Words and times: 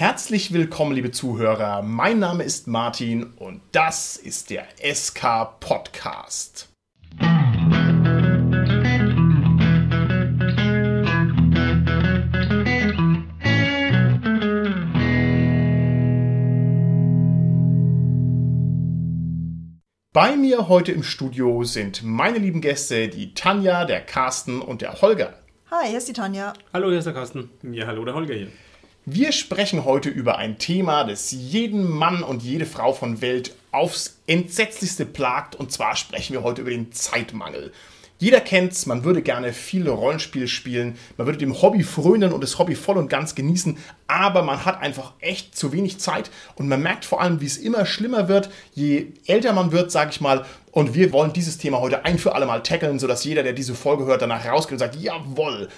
Herzlich 0.00 0.54
willkommen, 0.54 0.92
liebe 0.92 1.10
Zuhörer. 1.10 1.82
Mein 1.82 2.20
Name 2.20 2.42
ist 2.42 2.66
Martin 2.66 3.34
und 3.36 3.60
das 3.72 4.16
ist 4.16 4.48
der 4.48 4.66
SK 4.82 5.60
Podcast. 5.60 6.70
Bei 20.14 20.34
mir 20.34 20.68
heute 20.68 20.92
im 20.92 21.02
Studio 21.02 21.62
sind 21.64 22.02
meine 22.02 22.38
lieben 22.38 22.62
Gäste, 22.62 23.08
die 23.08 23.34
Tanja, 23.34 23.84
der 23.84 24.00
Carsten 24.00 24.62
und 24.62 24.80
der 24.80 25.02
Holger. 25.02 25.34
Hi, 25.70 25.88
hier 25.88 25.98
ist 25.98 26.08
die 26.08 26.14
Tanja. 26.14 26.54
Hallo, 26.72 26.88
hier 26.88 27.00
ist 27.00 27.04
der 27.04 27.12
Carsten. 27.12 27.50
Ja, 27.70 27.86
hallo, 27.86 28.06
der 28.06 28.14
Holger 28.14 28.34
hier. 28.34 28.48
Wir 29.12 29.32
sprechen 29.32 29.84
heute 29.84 30.08
über 30.08 30.38
ein 30.38 30.58
Thema, 30.58 31.02
das 31.02 31.32
jeden 31.32 31.82
Mann 31.90 32.22
und 32.22 32.44
jede 32.44 32.64
Frau 32.64 32.92
von 32.92 33.20
Welt 33.20 33.56
aufs 33.72 34.20
Entsetzlichste 34.28 35.04
plagt. 35.04 35.56
Und 35.56 35.72
zwar 35.72 35.96
sprechen 35.96 36.32
wir 36.32 36.44
heute 36.44 36.60
über 36.60 36.70
den 36.70 36.92
Zeitmangel. 36.92 37.72
Jeder 38.20 38.40
kennt's, 38.40 38.86
man 38.86 39.02
würde 39.02 39.20
gerne 39.22 39.52
viele 39.52 39.90
Rollenspiele 39.90 40.46
spielen, 40.46 40.96
man 41.16 41.26
würde 41.26 41.40
dem 41.40 41.60
Hobby 41.60 41.82
frönen 41.82 42.32
und 42.32 42.40
das 42.40 42.60
Hobby 42.60 42.76
voll 42.76 42.98
und 42.98 43.08
ganz 43.08 43.34
genießen, 43.34 43.78
aber 44.06 44.42
man 44.42 44.64
hat 44.64 44.80
einfach 44.80 45.14
echt 45.20 45.56
zu 45.56 45.72
wenig 45.72 45.98
Zeit 45.98 46.30
und 46.54 46.68
man 46.68 46.82
merkt 46.82 47.04
vor 47.04 47.20
allem, 47.20 47.40
wie 47.40 47.46
es 47.46 47.56
immer 47.56 47.86
schlimmer 47.86 48.28
wird, 48.28 48.50
je 48.74 49.06
älter 49.26 49.54
man 49.54 49.72
wird, 49.72 49.90
sage 49.90 50.10
ich 50.10 50.20
mal. 50.20 50.44
Und 50.70 50.94
wir 50.94 51.12
wollen 51.12 51.32
dieses 51.32 51.58
Thema 51.58 51.80
heute 51.80 52.04
ein 52.04 52.18
für 52.18 52.34
alle 52.34 52.46
Mal 52.46 52.62
tackeln, 52.62 53.00
sodass 53.00 53.24
jeder, 53.24 53.42
der 53.42 53.54
diese 53.54 53.74
Folge 53.74 54.04
hört, 54.04 54.22
danach 54.22 54.44
rausgeht 54.44 54.72
und 54.72 54.78
sagt, 54.78 54.96
jawohl, 54.96 55.68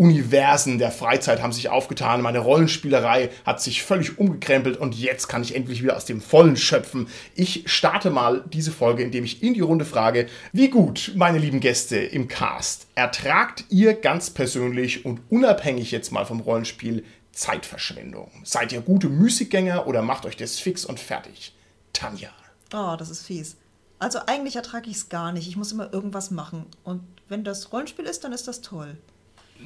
Universen 0.00 0.78
der 0.78 0.92
Freizeit 0.92 1.42
haben 1.42 1.52
sich 1.52 1.68
aufgetan, 1.68 2.22
meine 2.22 2.38
Rollenspielerei 2.38 3.28
hat 3.44 3.60
sich 3.60 3.82
völlig 3.82 4.18
umgekrempelt 4.18 4.78
und 4.78 4.94
jetzt 4.94 5.28
kann 5.28 5.42
ich 5.42 5.54
endlich 5.54 5.82
wieder 5.82 5.94
aus 5.94 6.06
dem 6.06 6.22
Vollen 6.22 6.56
schöpfen. 6.56 7.06
Ich 7.34 7.64
starte 7.66 8.08
mal 8.08 8.42
diese 8.50 8.72
Folge, 8.72 9.02
indem 9.02 9.24
ich 9.24 9.42
in 9.42 9.52
die 9.52 9.60
Runde 9.60 9.84
frage, 9.84 10.26
wie 10.54 10.70
gut, 10.70 11.12
meine 11.16 11.36
lieben 11.36 11.60
Gäste 11.60 11.98
im 11.98 12.28
Cast, 12.28 12.86
ertragt 12.94 13.66
ihr 13.68 13.92
ganz 13.92 14.30
persönlich 14.30 15.04
und 15.04 15.20
unabhängig 15.28 15.90
jetzt 15.90 16.12
mal 16.12 16.24
vom 16.24 16.40
Rollenspiel 16.40 17.04
Zeitverschwendung? 17.32 18.30
Seid 18.42 18.72
ihr 18.72 18.80
gute 18.80 19.10
Musikgänger 19.10 19.86
oder 19.86 20.00
macht 20.00 20.24
euch 20.24 20.38
das 20.38 20.58
fix 20.58 20.86
und 20.86 20.98
fertig? 20.98 21.54
Tanja. 21.92 22.30
Oh, 22.72 22.96
das 22.98 23.10
ist 23.10 23.26
fies. 23.26 23.58
Also 23.98 24.20
eigentlich 24.26 24.56
ertrage 24.56 24.88
ich 24.88 24.96
es 24.96 25.08
gar 25.10 25.30
nicht. 25.30 25.46
Ich 25.46 25.58
muss 25.58 25.72
immer 25.72 25.92
irgendwas 25.92 26.30
machen. 26.30 26.64
Und 26.84 27.02
wenn 27.28 27.44
das 27.44 27.70
Rollenspiel 27.70 28.06
ist, 28.06 28.24
dann 28.24 28.32
ist 28.32 28.48
das 28.48 28.62
toll 28.62 28.96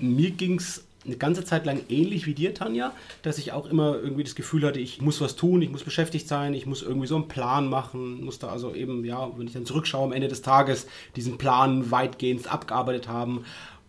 mir 0.01 0.31
ging 0.31 0.59
es 0.59 0.85
eine 1.05 1.17
ganze 1.17 1.45
Zeit 1.45 1.67
lang 1.67 1.81
ähnlich 1.89 2.27
wie 2.27 2.35
dir, 2.35 2.55
Tanja, 2.55 2.93
dass 3.23 3.39
ich 3.39 3.53
auch 3.53 3.67
immer 3.67 3.97
irgendwie 3.97 4.25
das 4.25 4.35
Gefühl 4.35 4.65
hatte, 4.65 4.81
ich 4.81 5.01
muss 5.03 5.21
was 5.21 5.37
tun, 5.37 5.61
ich 5.61 5.71
muss 5.71 5.85
beschäftigt 5.85 6.27
sein, 6.29 6.55
ich 6.55 6.67
muss 6.67 6.83
irgendwie 6.83 7.07
so 7.07 7.17
einen 7.17 7.29
Plan 7.29 7.69
machen, 7.69 8.25
musste 8.25 8.49
also 8.49 8.75
eben, 8.75 9.05
ja, 9.05 9.31
wenn 9.37 9.47
ich 9.47 9.53
dann 9.53 9.67
zurückschaue 9.67 10.05
am 10.05 10.13
Ende 10.13 10.29
des 10.29 10.43
Tages, 10.43 10.87
diesen 11.17 11.39
Plan 11.39 11.91
weitgehend 11.91 12.51
abgearbeitet 12.51 13.09
haben. 13.09 13.45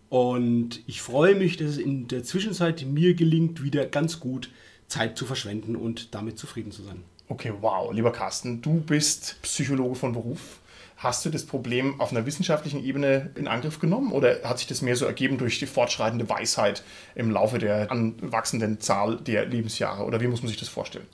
Und 0.08 0.82
ich 0.86 1.00
freue 1.00 1.34
mich, 1.34 1.56
dass 1.56 1.70
es 1.70 1.78
in 1.78 2.06
der 2.08 2.22
Zwischenzeit 2.22 2.84
mir 2.84 3.14
gelingt, 3.14 3.62
wieder 3.62 3.86
ganz 3.86 4.20
gut 4.20 4.50
Zeit 4.86 5.18
zu 5.18 5.24
verschwenden 5.24 5.74
und 5.74 6.14
damit 6.14 6.38
zufrieden 6.38 6.70
zu 6.70 6.82
sein. 6.82 7.02
Okay, 7.28 7.52
wow. 7.60 7.92
Lieber 7.92 8.12
Carsten, 8.12 8.62
du 8.62 8.80
bist 8.80 9.38
Psychologe 9.42 9.96
von 9.96 10.12
Beruf. 10.12 10.60
Hast 10.96 11.24
du 11.24 11.30
das 11.30 11.44
Problem 11.44 12.00
auf 12.00 12.10
einer 12.10 12.26
wissenschaftlichen 12.26 12.82
Ebene 12.82 13.30
in 13.34 13.48
Angriff 13.48 13.78
genommen 13.78 14.12
oder 14.12 14.42
hat 14.44 14.58
sich 14.58 14.66
das 14.66 14.82
mehr 14.82 14.96
so 14.96 15.04
ergeben 15.04 15.38
durch 15.38 15.58
die 15.58 15.66
fortschreitende 15.66 16.28
Weisheit 16.28 16.82
im 17.14 17.30
Laufe 17.30 17.58
der 17.58 17.90
anwachsenden 17.90 18.80
Zahl 18.80 19.16
der 19.16 19.46
Lebensjahre? 19.46 20.04
Oder 20.04 20.20
wie 20.20 20.26
muss 20.26 20.42
man 20.42 20.48
sich 20.48 20.58
das 20.58 20.68
vorstellen? 20.68 21.06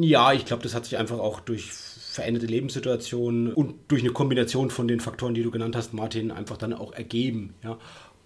Ja, 0.00 0.32
ich 0.32 0.44
glaube, 0.44 0.62
das 0.62 0.74
hat 0.74 0.84
sich 0.84 0.98
einfach 0.98 1.18
auch 1.18 1.40
durch 1.40 1.70
veränderte 1.72 2.46
Lebenssituationen 2.46 3.52
und 3.52 3.74
durch 3.88 4.02
eine 4.02 4.12
Kombination 4.12 4.70
von 4.70 4.88
den 4.88 5.00
Faktoren, 5.00 5.34
die 5.34 5.42
du 5.42 5.50
genannt 5.50 5.76
hast, 5.76 5.94
Martin, 5.94 6.30
einfach 6.30 6.56
dann 6.56 6.72
auch 6.72 6.92
ergeben. 6.92 7.54
Ja. 7.62 7.78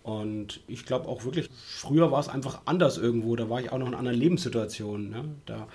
Und 0.03 0.61
ich 0.69 0.85
glaube 0.85 1.09
auch 1.09 1.25
wirklich, 1.25 1.49
früher 1.55 2.11
war 2.11 2.21
es 2.21 2.29
einfach 2.29 2.63
anders 2.67 2.99
irgendwo. 2.99 3.37
Da 3.37 3.49
war 3.49 3.61
ich 3.61 3.73
auch 3.73 3.79
noch 3.79 3.87
in 3.87 3.93
einer 3.93 3.99
anderen 3.99 4.19
Lebenssituation. 4.19 5.11
Ne? 5.11 5.25
Da 5.47 5.67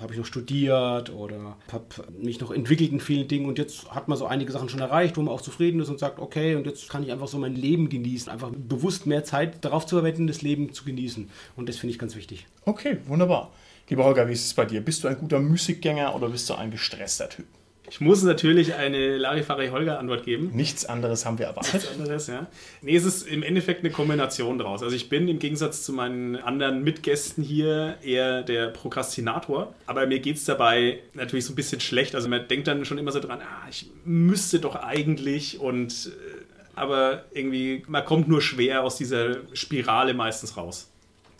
habe 0.00 0.12
ich 0.12 0.18
noch 0.18 0.26
studiert 0.26 1.10
oder 1.10 1.56
habe 1.70 1.84
mich 2.18 2.40
noch 2.40 2.50
entwickelt 2.50 2.92
in 2.92 3.00
vielen 3.00 3.28
Dingen 3.28 3.46
und 3.46 3.58
jetzt 3.58 3.90
hat 3.90 4.08
man 4.08 4.18
so 4.18 4.26
einige 4.26 4.52
Sachen 4.52 4.68
schon 4.68 4.80
erreicht, 4.80 5.16
wo 5.16 5.22
man 5.22 5.32
auch 5.32 5.40
zufrieden 5.40 5.80
ist 5.80 5.88
und 5.88 5.98
sagt, 5.98 6.18
okay, 6.18 6.54
und 6.54 6.66
jetzt 6.66 6.88
kann 6.88 7.02
ich 7.02 7.12
einfach 7.12 7.28
so 7.28 7.38
mein 7.38 7.54
Leben 7.54 7.88
genießen, 7.88 8.30
einfach 8.32 8.50
bewusst 8.50 9.06
mehr 9.06 9.24
Zeit 9.24 9.64
darauf 9.64 9.86
zu 9.86 9.96
verwenden, 9.96 10.26
das 10.26 10.42
Leben 10.42 10.72
zu 10.72 10.84
genießen. 10.84 11.30
Und 11.56 11.68
das 11.68 11.76
finde 11.76 11.92
ich 11.92 11.98
ganz 11.98 12.16
wichtig. 12.16 12.46
Okay, 12.64 12.98
wunderbar. 13.06 13.52
Lieber 13.88 14.04
Holger, 14.04 14.28
wie 14.28 14.32
ist 14.32 14.46
es 14.46 14.54
bei 14.54 14.64
dir? 14.64 14.80
Bist 14.80 15.04
du 15.04 15.08
ein 15.08 15.18
guter 15.18 15.40
Musikgänger 15.40 16.14
oder 16.14 16.28
bist 16.28 16.48
du 16.48 16.54
ein 16.54 16.70
gestresster 16.70 17.28
Typ? 17.28 17.46
Ich 17.90 18.00
muss 18.00 18.22
natürlich 18.22 18.74
eine 18.74 19.18
Larifari-Holger-Antwort 19.18 20.24
geben. 20.24 20.50
Nichts 20.54 20.84
anderes 20.84 21.26
haben 21.26 21.38
wir 21.38 21.46
erwartet. 21.46 21.74
Nichts 21.74 21.90
anderes, 21.90 22.26
ja. 22.28 22.46
Nee, 22.80 22.96
es 22.96 23.04
ist 23.04 23.26
im 23.26 23.42
Endeffekt 23.42 23.80
eine 23.80 23.90
Kombination 23.90 24.56
daraus. 24.58 24.82
Also 24.82 24.94
ich 24.94 25.08
bin 25.08 25.28
im 25.28 25.38
Gegensatz 25.38 25.82
zu 25.82 25.92
meinen 25.92 26.36
anderen 26.36 26.84
Mitgästen 26.84 27.42
hier 27.42 27.98
eher 28.02 28.42
der 28.42 28.68
Prokrastinator. 28.68 29.74
Aber 29.86 30.06
mir 30.06 30.20
geht 30.20 30.36
es 30.36 30.44
dabei 30.44 31.00
natürlich 31.14 31.44
so 31.44 31.52
ein 31.52 31.56
bisschen 31.56 31.80
schlecht. 31.80 32.14
Also 32.14 32.28
man 32.28 32.46
denkt 32.46 32.68
dann 32.68 32.84
schon 32.84 32.98
immer 32.98 33.12
so 33.12 33.20
dran, 33.20 33.40
ah, 33.40 33.68
ich 33.68 33.90
müsste 34.04 34.60
doch 34.60 34.76
eigentlich 34.76 35.58
und 35.60 36.06
äh, 36.06 36.42
aber 36.74 37.24
irgendwie, 37.32 37.82
man 37.86 38.04
kommt 38.04 38.28
nur 38.28 38.40
schwer 38.40 38.82
aus 38.82 38.96
dieser 38.96 39.36
Spirale 39.52 40.14
meistens 40.14 40.56
raus. 40.56 40.91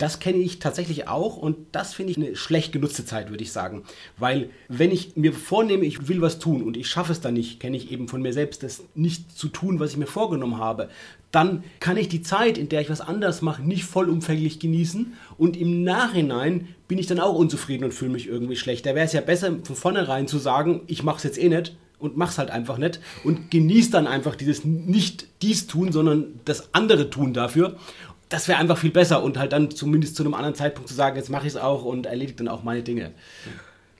Das 0.03 0.19
kenne 0.19 0.39
ich 0.39 0.59
tatsächlich 0.59 1.07
auch 1.07 1.37
und 1.37 1.55
das 1.71 1.93
finde 1.93 2.11
ich 2.11 2.17
eine 2.17 2.35
schlecht 2.35 2.73
genutzte 2.73 3.05
Zeit, 3.05 3.29
würde 3.29 3.41
ich 3.41 3.53
sagen. 3.53 3.83
Weil 4.17 4.49
wenn 4.67 4.91
ich 4.91 5.15
mir 5.15 5.31
vornehme, 5.31 5.85
ich 5.85 6.09
will 6.09 6.19
was 6.19 6.39
tun 6.39 6.61
und 6.63 6.75
ich 6.75 6.89
schaffe 6.89 7.13
es 7.13 7.21
dann 7.21 7.35
nicht, 7.35 7.61
kenne 7.61 7.77
ich 7.77 7.89
eben 7.89 8.09
von 8.09 8.21
mir 8.21 8.33
selbst, 8.33 8.63
das 8.63 8.83
nicht 8.95 9.31
zu 9.31 9.47
tun, 9.47 9.79
was 9.79 9.91
ich 9.91 9.97
mir 9.97 10.05
vorgenommen 10.05 10.57
habe, 10.57 10.89
dann 11.31 11.63
kann 11.79 11.95
ich 11.95 12.09
die 12.09 12.21
Zeit, 12.21 12.57
in 12.57 12.67
der 12.67 12.81
ich 12.81 12.89
was 12.89 12.99
anders 12.99 13.41
mache, 13.41 13.61
nicht 13.63 13.85
vollumfänglich 13.85 14.59
genießen 14.59 15.13
und 15.37 15.55
im 15.55 15.85
Nachhinein 15.85 16.67
bin 16.89 16.97
ich 16.97 17.07
dann 17.07 17.21
auch 17.21 17.35
unzufrieden 17.35 17.85
und 17.85 17.93
fühle 17.93 18.11
mich 18.11 18.27
irgendwie 18.27 18.57
schlecht. 18.57 18.85
Da 18.85 18.95
wäre 18.95 19.05
es 19.05 19.13
ja 19.13 19.21
besser, 19.21 19.55
von 19.63 19.75
vornherein 19.77 20.27
zu 20.27 20.37
sagen, 20.37 20.81
ich 20.87 21.03
mache 21.03 21.19
es 21.19 21.23
jetzt 21.23 21.41
eh 21.41 21.47
nicht 21.47 21.77
und 21.97 22.17
mach's 22.17 22.37
halt 22.37 22.51
einfach 22.51 22.77
nicht 22.77 22.99
und 23.23 23.51
genieß 23.51 23.89
dann 23.89 24.07
einfach 24.07 24.35
dieses 24.35 24.65
nicht 24.65 25.27
dies 25.41 25.65
tun, 25.65 25.93
sondern 25.93 26.41
das 26.43 26.73
andere 26.73 27.09
tun 27.09 27.33
dafür 27.33 27.77
das 28.33 28.47
wäre 28.47 28.57
einfach 28.57 28.79
viel 28.79 28.89
besser 28.89 29.21
und 29.21 29.37
halt 29.37 29.53
dann 29.53 29.69
zumindest 29.69 30.15
zu 30.15 30.23
einem 30.23 30.33
anderen 30.33 30.55
Zeitpunkt 30.55 30.89
zu 30.89 30.95
sagen, 30.95 31.15
jetzt 31.17 31.29
mache 31.29 31.45
ich 31.45 31.53
es 31.53 31.55
auch 31.55 31.85
und 31.85 32.07
erledige 32.07 32.37
dann 32.37 32.47
auch 32.47 32.63
meine 32.63 32.81
Dinge. 32.81 33.11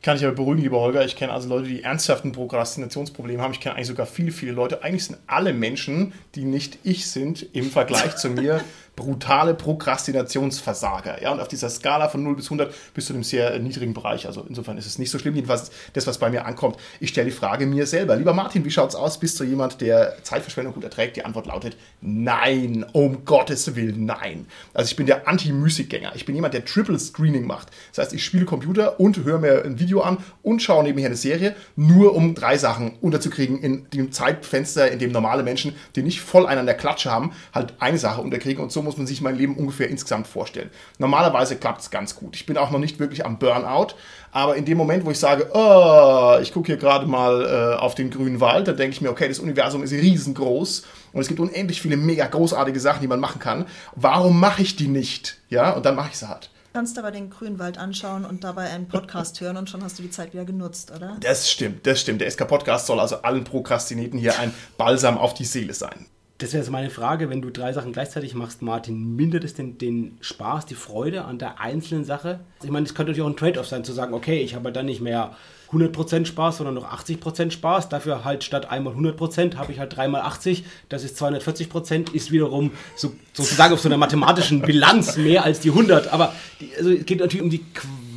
Kann 0.01 0.17
ich 0.17 0.25
aber 0.25 0.33
beruhigen, 0.33 0.63
lieber 0.63 0.81
Holger. 0.81 1.05
Ich 1.05 1.15
kenne 1.15 1.31
also 1.31 1.47
Leute, 1.47 1.67
die 1.67 1.83
ernsthaften 1.83 2.31
Prokrastinationsprobleme 2.31 3.41
haben. 3.41 3.53
Ich 3.53 3.59
kenne 3.59 3.75
eigentlich 3.75 3.87
sogar 3.87 4.07
viele, 4.07 4.31
viele 4.31 4.51
Leute. 4.51 4.83
Eigentlich 4.83 5.05
sind 5.05 5.19
alle 5.27 5.53
Menschen, 5.53 6.13
die 6.33 6.45
nicht 6.45 6.79
ich 6.83 7.05
sind, 7.07 7.45
im 7.53 7.69
Vergleich 7.69 8.15
zu 8.15 8.29
mir 8.29 8.61
brutale 8.95 9.55
Prokrastinationsversager. 9.55 11.21
Ja, 11.21 11.31
und 11.31 11.39
auf 11.39 11.47
dieser 11.47 11.69
Skala 11.69 12.09
von 12.09 12.23
0 12.23 12.35
bis 12.35 12.45
100 12.45 12.73
bist 12.93 13.09
du 13.09 13.13
in 13.13 13.17
einem 13.17 13.23
sehr 13.23 13.57
niedrigen 13.59 13.93
Bereich. 13.93 14.27
Also 14.27 14.45
insofern 14.47 14.77
ist 14.77 14.85
es 14.85 14.99
nicht 14.99 15.09
so 15.09 15.17
schlimm. 15.17 15.35
Jedenfalls 15.35 15.71
das, 15.93 16.05
was 16.05 16.19
bei 16.19 16.29
mir 16.29 16.45
ankommt. 16.45 16.77
Ich 16.99 17.09
stelle 17.09 17.25
die 17.25 17.35
Frage 17.35 17.65
mir 17.65 17.87
selber. 17.87 18.15
Lieber 18.15 18.33
Martin, 18.33 18.63
wie 18.65 18.71
schaut's 18.71 18.95
aus? 18.95 19.19
Bist 19.19 19.39
du 19.39 19.43
jemand, 19.43 19.81
der 19.81 20.23
Zeitverschwendung 20.23 20.73
gut 20.73 20.83
erträgt? 20.83 21.15
Die 21.15 21.25
Antwort 21.25 21.47
lautet 21.47 21.75
nein. 22.01 22.85
Um 22.93 23.25
Gottes 23.25 23.75
Willen, 23.75 24.05
nein. 24.05 24.45
Also 24.73 24.89
ich 24.91 24.95
bin 24.95 25.07
der 25.07 25.27
Anti-Musikgänger. 25.27 26.11
Ich 26.15 26.25
bin 26.25 26.35
jemand, 26.35 26.53
der 26.53 26.63
Triple 26.63 26.99
Screening 26.99 27.47
macht. 27.47 27.69
Das 27.95 28.05
heißt, 28.05 28.13
ich 28.13 28.23
spiele 28.23 28.45
Computer 28.45 28.99
und 28.99 29.23
höre 29.23 29.39
mir 29.39 29.65
ein 29.65 29.79
Video 29.79 30.01
an 30.01 30.17
und 30.43 30.61
schaue 30.61 30.83
nebenher 30.83 31.07
eine 31.07 31.15
Serie, 31.15 31.55
nur 31.75 32.13
um 32.13 32.35
drei 32.35 32.57
Sachen 32.57 32.93
unterzukriegen 33.01 33.59
in 33.59 33.89
dem 33.91 34.11
Zeitfenster, 34.11 34.91
in 34.91 34.99
dem 34.99 35.11
normale 35.11 35.41
Menschen, 35.41 35.75
die 35.95 36.03
nicht 36.03 36.21
voll 36.21 36.45
einen 36.45 36.59
an 36.59 36.65
der 36.67 36.75
Klatsche 36.75 37.09
haben, 37.09 37.31
halt 37.53 37.73
eine 37.79 37.97
Sache 37.97 38.21
unterkriegen 38.21 38.61
und 38.63 38.71
so 38.71 38.82
muss 38.83 38.97
man 38.97 39.07
sich 39.07 39.21
mein 39.21 39.35
Leben 39.35 39.55
ungefähr 39.55 39.89
insgesamt 39.89 40.27
vorstellen. 40.27 40.69
Normalerweise 40.99 41.55
klappt 41.55 41.81
es 41.81 41.91
ganz 41.91 42.15
gut. 42.15 42.35
Ich 42.35 42.45
bin 42.45 42.57
auch 42.57 42.71
noch 42.71 42.79
nicht 42.79 42.99
wirklich 42.99 43.25
am 43.25 43.39
Burnout, 43.39 43.95
aber 44.31 44.55
in 44.55 44.65
dem 44.65 44.77
Moment, 44.77 45.05
wo 45.05 45.11
ich 45.11 45.19
sage, 45.19 45.49
oh, 45.53 46.37
ich 46.41 46.53
gucke 46.53 46.67
hier 46.67 46.77
gerade 46.77 47.05
mal 47.05 47.43
äh, 47.43 47.79
auf 47.79 47.95
den 47.95 48.09
grünen 48.09 48.39
Wald, 48.39 48.67
dann 48.67 48.77
denke 48.77 48.93
ich 48.93 49.01
mir, 49.01 49.09
okay, 49.09 49.27
das 49.27 49.39
Universum 49.39 49.83
ist 49.83 49.91
riesengroß 49.91 50.85
und 51.13 51.21
es 51.21 51.27
gibt 51.27 51.39
unendlich 51.39 51.81
viele 51.81 51.97
mega 51.97 52.25
großartige 52.25 52.79
Sachen, 52.79 53.01
die 53.01 53.07
man 53.07 53.19
machen 53.19 53.39
kann. 53.39 53.65
Warum 53.95 54.39
mache 54.39 54.61
ich 54.61 54.75
die 54.75 54.87
nicht? 54.87 55.37
Ja, 55.49 55.71
und 55.71 55.85
dann 55.85 55.95
mache 55.95 56.09
ich 56.11 56.17
sie 56.17 56.27
halt 56.27 56.49
kannst 56.73 56.97
aber 56.97 57.11
den 57.11 57.29
Grünwald 57.29 57.77
anschauen 57.77 58.25
und 58.25 58.43
dabei 58.43 58.71
einen 58.71 58.87
Podcast 58.87 59.39
hören 59.39 59.57
und 59.57 59.69
schon 59.69 59.83
hast 59.83 59.99
du 59.99 60.03
die 60.03 60.09
Zeit 60.09 60.33
wieder 60.33 60.43
genutzt, 60.43 60.91
oder? 60.91 61.17
Das 61.21 61.49
stimmt, 61.49 61.85
das 61.85 62.01
stimmt. 62.01 62.21
Der 62.21 62.31
SK-Podcast 62.31 62.87
soll 62.87 62.99
also 62.99 63.17
allen 63.17 63.43
Prokrastineten 63.43 64.17
hier 64.17 64.39
ein 64.39 64.51
Balsam 64.75 65.19
auf 65.19 65.35
die 65.35 65.45
Seele 65.45 65.75
sein 65.75 66.07
das 66.43 66.53
wäre 66.53 66.61
jetzt 66.61 66.71
meine 66.71 66.89
Frage, 66.89 67.29
wenn 67.29 67.41
du 67.41 67.49
drei 67.49 67.71
Sachen 67.73 67.93
gleichzeitig 67.93 68.33
machst, 68.35 68.61
Martin, 68.61 69.15
mindert 69.15 69.43
es 69.43 69.53
denn 69.53 69.77
den 69.77 70.17
Spaß, 70.19 70.65
die 70.65 70.75
Freude 70.75 71.23
an 71.25 71.39
der 71.39 71.61
einzelnen 71.61 72.03
Sache? 72.03 72.41
Ich 72.63 72.69
meine, 72.69 72.85
es 72.85 72.93
könnte 72.93 73.11
natürlich 73.11 73.25
auch 73.25 73.33
ein 73.33 73.37
Trade-off 73.37 73.67
sein, 73.67 73.83
zu 73.83 73.93
sagen, 73.93 74.13
okay, 74.13 74.41
ich 74.41 74.53
habe 74.53 74.65
halt 74.65 74.75
dann 74.75 74.85
nicht 74.85 75.01
mehr 75.01 75.35
100% 75.71 76.25
Spaß, 76.25 76.57
sondern 76.57 76.75
noch 76.75 76.91
80% 76.91 77.51
Spaß. 77.51 77.89
Dafür 77.89 78.25
halt 78.25 78.43
statt 78.43 78.69
einmal 78.69 78.93
100% 78.93 79.55
habe 79.55 79.71
ich 79.71 79.79
halt 79.79 79.95
dreimal 79.95 80.21
80. 80.21 80.65
Das 80.89 81.03
ist 81.03 81.21
240%, 81.21 82.13
ist 82.13 82.31
wiederum 82.31 82.71
so, 82.95 83.13
sozusagen 83.33 83.73
auf 83.73 83.79
so 83.79 83.89
einer 83.89 83.97
mathematischen 83.97 84.61
Bilanz 84.61 85.17
mehr 85.17 85.43
als 85.45 85.61
die 85.61 85.69
100. 85.69 86.11
Aber 86.11 86.33
die, 86.59 86.71
also 86.77 86.91
es 86.91 87.05
geht 87.05 87.19
natürlich 87.19 87.43
um 87.43 87.49
die 87.49 87.63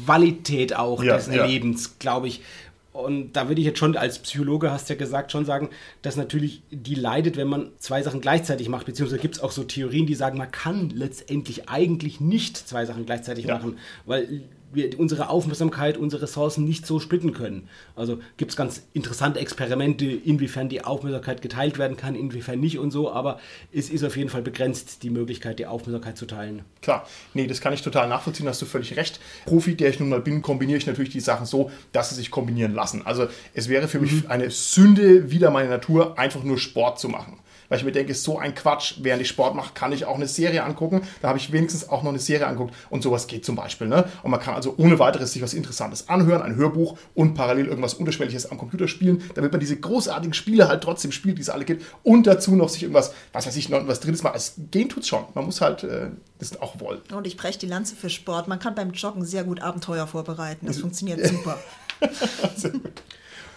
Qualität 0.04 0.76
auch 0.76 1.02
Ja, 1.02 1.16
des 1.16 1.28
ja. 1.28 1.42
Erlebens, 1.42 1.98
glaube 1.98 2.28
ich. 2.28 2.42
Und 2.96 3.32
da 3.34 3.48
würde 3.48 3.60
ich 3.60 3.66
jetzt 3.66 3.78
schon 3.78 3.96
als 3.96 4.18
Psychologe, 4.20 4.70
hast 4.70 4.88
du 4.88 4.94
ja 4.94 4.98
gesagt, 4.98 5.30
schon 5.32 5.44
sagen, 5.44 5.68
dass 6.02 6.16
natürlich 6.16 6.62
die 6.70 6.94
leidet, 6.94 7.36
wenn 7.36 7.48
man 7.48 7.70
zwei 7.78 8.02
Sachen 8.02 8.20
gleichzeitig 8.20 8.68
macht. 8.68 8.86
Beziehungsweise 8.86 9.20
gibt 9.20 9.36
es 9.36 9.42
auch 9.42 9.52
so 9.52 9.64
Theorien, 9.64 10.06
die 10.06 10.14
sagen, 10.14 10.38
man 10.38 10.50
kann 10.50 10.90
letztendlich 10.90 11.68
eigentlich 11.68 12.20
nicht 12.20 12.56
zwei 12.56 12.86
Sachen 12.86 13.04
gleichzeitig 13.04 13.44
Ja. 13.46 13.56
machen, 13.58 13.78
weil 14.06 14.42
wir 14.76 14.98
unsere 14.98 15.28
Aufmerksamkeit, 15.28 15.96
unsere 15.96 16.22
Ressourcen 16.22 16.64
nicht 16.64 16.86
so 16.86 17.00
splitten 17.00 17.32
können. 17.32 17.68
Also 17.96 18.18
gibt 18.36 18.52
es 18.52 18.56
ganz 18.56 18.82
interessante 18.92 19.40
Experimente, 19.40 20.04
inwiefern 20.04 20.68
die 20.68 20.84
Aufmerksamkeit 20.84 21.42
geteilt 21.42 21.78
werden 21.78 21.96
kann, 21.96 22.14
inwiefern 22.14 22.60
nicht 22.60 22.78
und 22.78 22.90
so, 22.90 23.10
aber 23.10 23.40
es 23.72 23.90
ist 23.90 24.04
auf 24.04 24.16
jeden 24.16 24.30
Fall 24.30 24.42
begrenzt, 24.42 25.02
die 25.02 25.10
Möglichkeit, 25.10 25.58
die 25.58 25.66
Aufmerksamkeit 25.66 26.16
zu 26.16 26.26
teilen. 26.26 26.62
Klar, 26.82 27.06
nee, 27.34 27.46
das 27.46 27.60
kann 27.60 27.72
ich 27.72 27.82
total 27.82 28.08
nachvollziehen, 28.08 28.46
hast 28.46 28.62
du 28.62 28.66
völlig 28.66 28.96
recht. 28.96 29.18
Profi, 29.46 29.74
der 29.74 29.90
ich 29.90 29.98
nun 29.98 30.08
mal 30.08 30.20
bin, 30.20 30.42
kombiniere 30.42 30.78
ich 30.78 30.86
natürlich 30.86 31.10
die 31.10 31.20
Sachen 31.20 31.46
so, 31.46 31.70
dass 31.92 32.10
sie 32.10 32.14
sich 32.14 32.30
kombinieren 32.30 32.74
lassen. 32.74 33.04
Also 33.04 33.26
es 33.54 33.68
wäre 33.68 33.88
für 33.88 33.98
mich 33.98 34.28
eine 34.28 34.50
Sünde 34.50 35.30
wider 35.30 35.50
meine 35.50 35.68
Natur, 35.68 36.18
einfach 36.18 36.42
nur 36.42 36.58
Sport 36.58 37.00
zu 37.00 37.08
machen. 37.08 37.38
Weil 37.68 37.78
ich 37.78 37.84
mir 37.84 37.92
denke, 37.92 38.12
ist 38.12 38.24
so 38.24 38.38
ein 38.38 38.54
Quatsch, 38.54 38.94
während 39.00 39.22
ich 39.22 39.28
Sport 39.28 39.54
mache, 39.54 39.72
kann 39.74 39.92
ich 39.92 40.04
auch 40.04 40.16
eine 40.16 40.26
Serie 40.26 40.64
angucken. 40.64 41.02
Da 41.22 41.28
habe 41.28 41.38
ich 41.38 41.52
wenigstens 41.52 41.88
auch 41.88 42.02
noch 42.02 42.10
eine 42.10 42.18
Serie 42.18 42.46
angeguckt 42.46 42.74
und 42.90 43.02
sowas 43.02 43.26
geht 43.26 43.44
zum 43.44 43.56
Beispiel. 43.56 43.88
Ne? 43.88 44.04
Und 44.22 44.30
man 44.30 44.40
kann 44.40 44.54
also 44.54 44.74
ohne 44.78 44.98
weiteres 44.98 45.32
sich 45.32 45.42
was 45.42 45.54
Interessantes 45.54 46.08
anhören, 46.08 46.42
ein 46.42 46.56
Hörbuch 46.56 46.98
und 47.14 47.34
parallel 47.34 47.66
irgendwas 47.66 47.94
Unterschwelliges 47.94 48.50
am 48.50 48.58
Computer 48.58 48.88
spielen, 48.88 49.22
damit 49.34 49.52
man 49.52 49.60
diese 49.60 49.76
großartigen 49.76 50.34
Spiele 50.34 50.68
halt 50.68 50.82
trotzdem 50.82 51.12
spielt, 51.12 51.38
die 51.38 51.42
es 51.42 51.50
alle 51.50 51.64
gibt. 51.64 51.84
Und 52.02 52.26
dazu 52.26 52.54
noch 52.54 52.68
sich 52.68 52.82
irgendwas, 52.82 53.12
was 53.32 53.46
weiß 53.46 53.56
ich, 53.56 53.68
noch 53.68 53.86
was 53.86 54.00
drittes 54.00 54.22
mal. 54.22 54.32
Es 54.34 54.54
gehen 54.70 54.88
tut's 54.88 55.08
schon. 55.08 55.24
Man 55.34 55.44
muss 55.44 55.60
halt 55.60 55.84
äh, 55.84 56.08
das 56.38 56.60
auch 56.60 56.80
wollen. 56.80 57.00
Und 57.14 57.26
ich 57.26 57.36
breche 57.36 57.58
die 57.58 57.66
Lanze 57.66 57.96
für 57.96 58.10
Sport. 58.10 58.48
Man 58.48 58.58
kann 58.58 58.74
beim 58.74 58.92
Joggen 58.92 59.24
sehr 59.24 59.44
gut 59.44 59.60
Abenteuer 59.60 60.06
vorbereiten. 60.06 60.66
Das 60.66 60.78
funktioniert 60.78 61.24
super. 61.26 61.58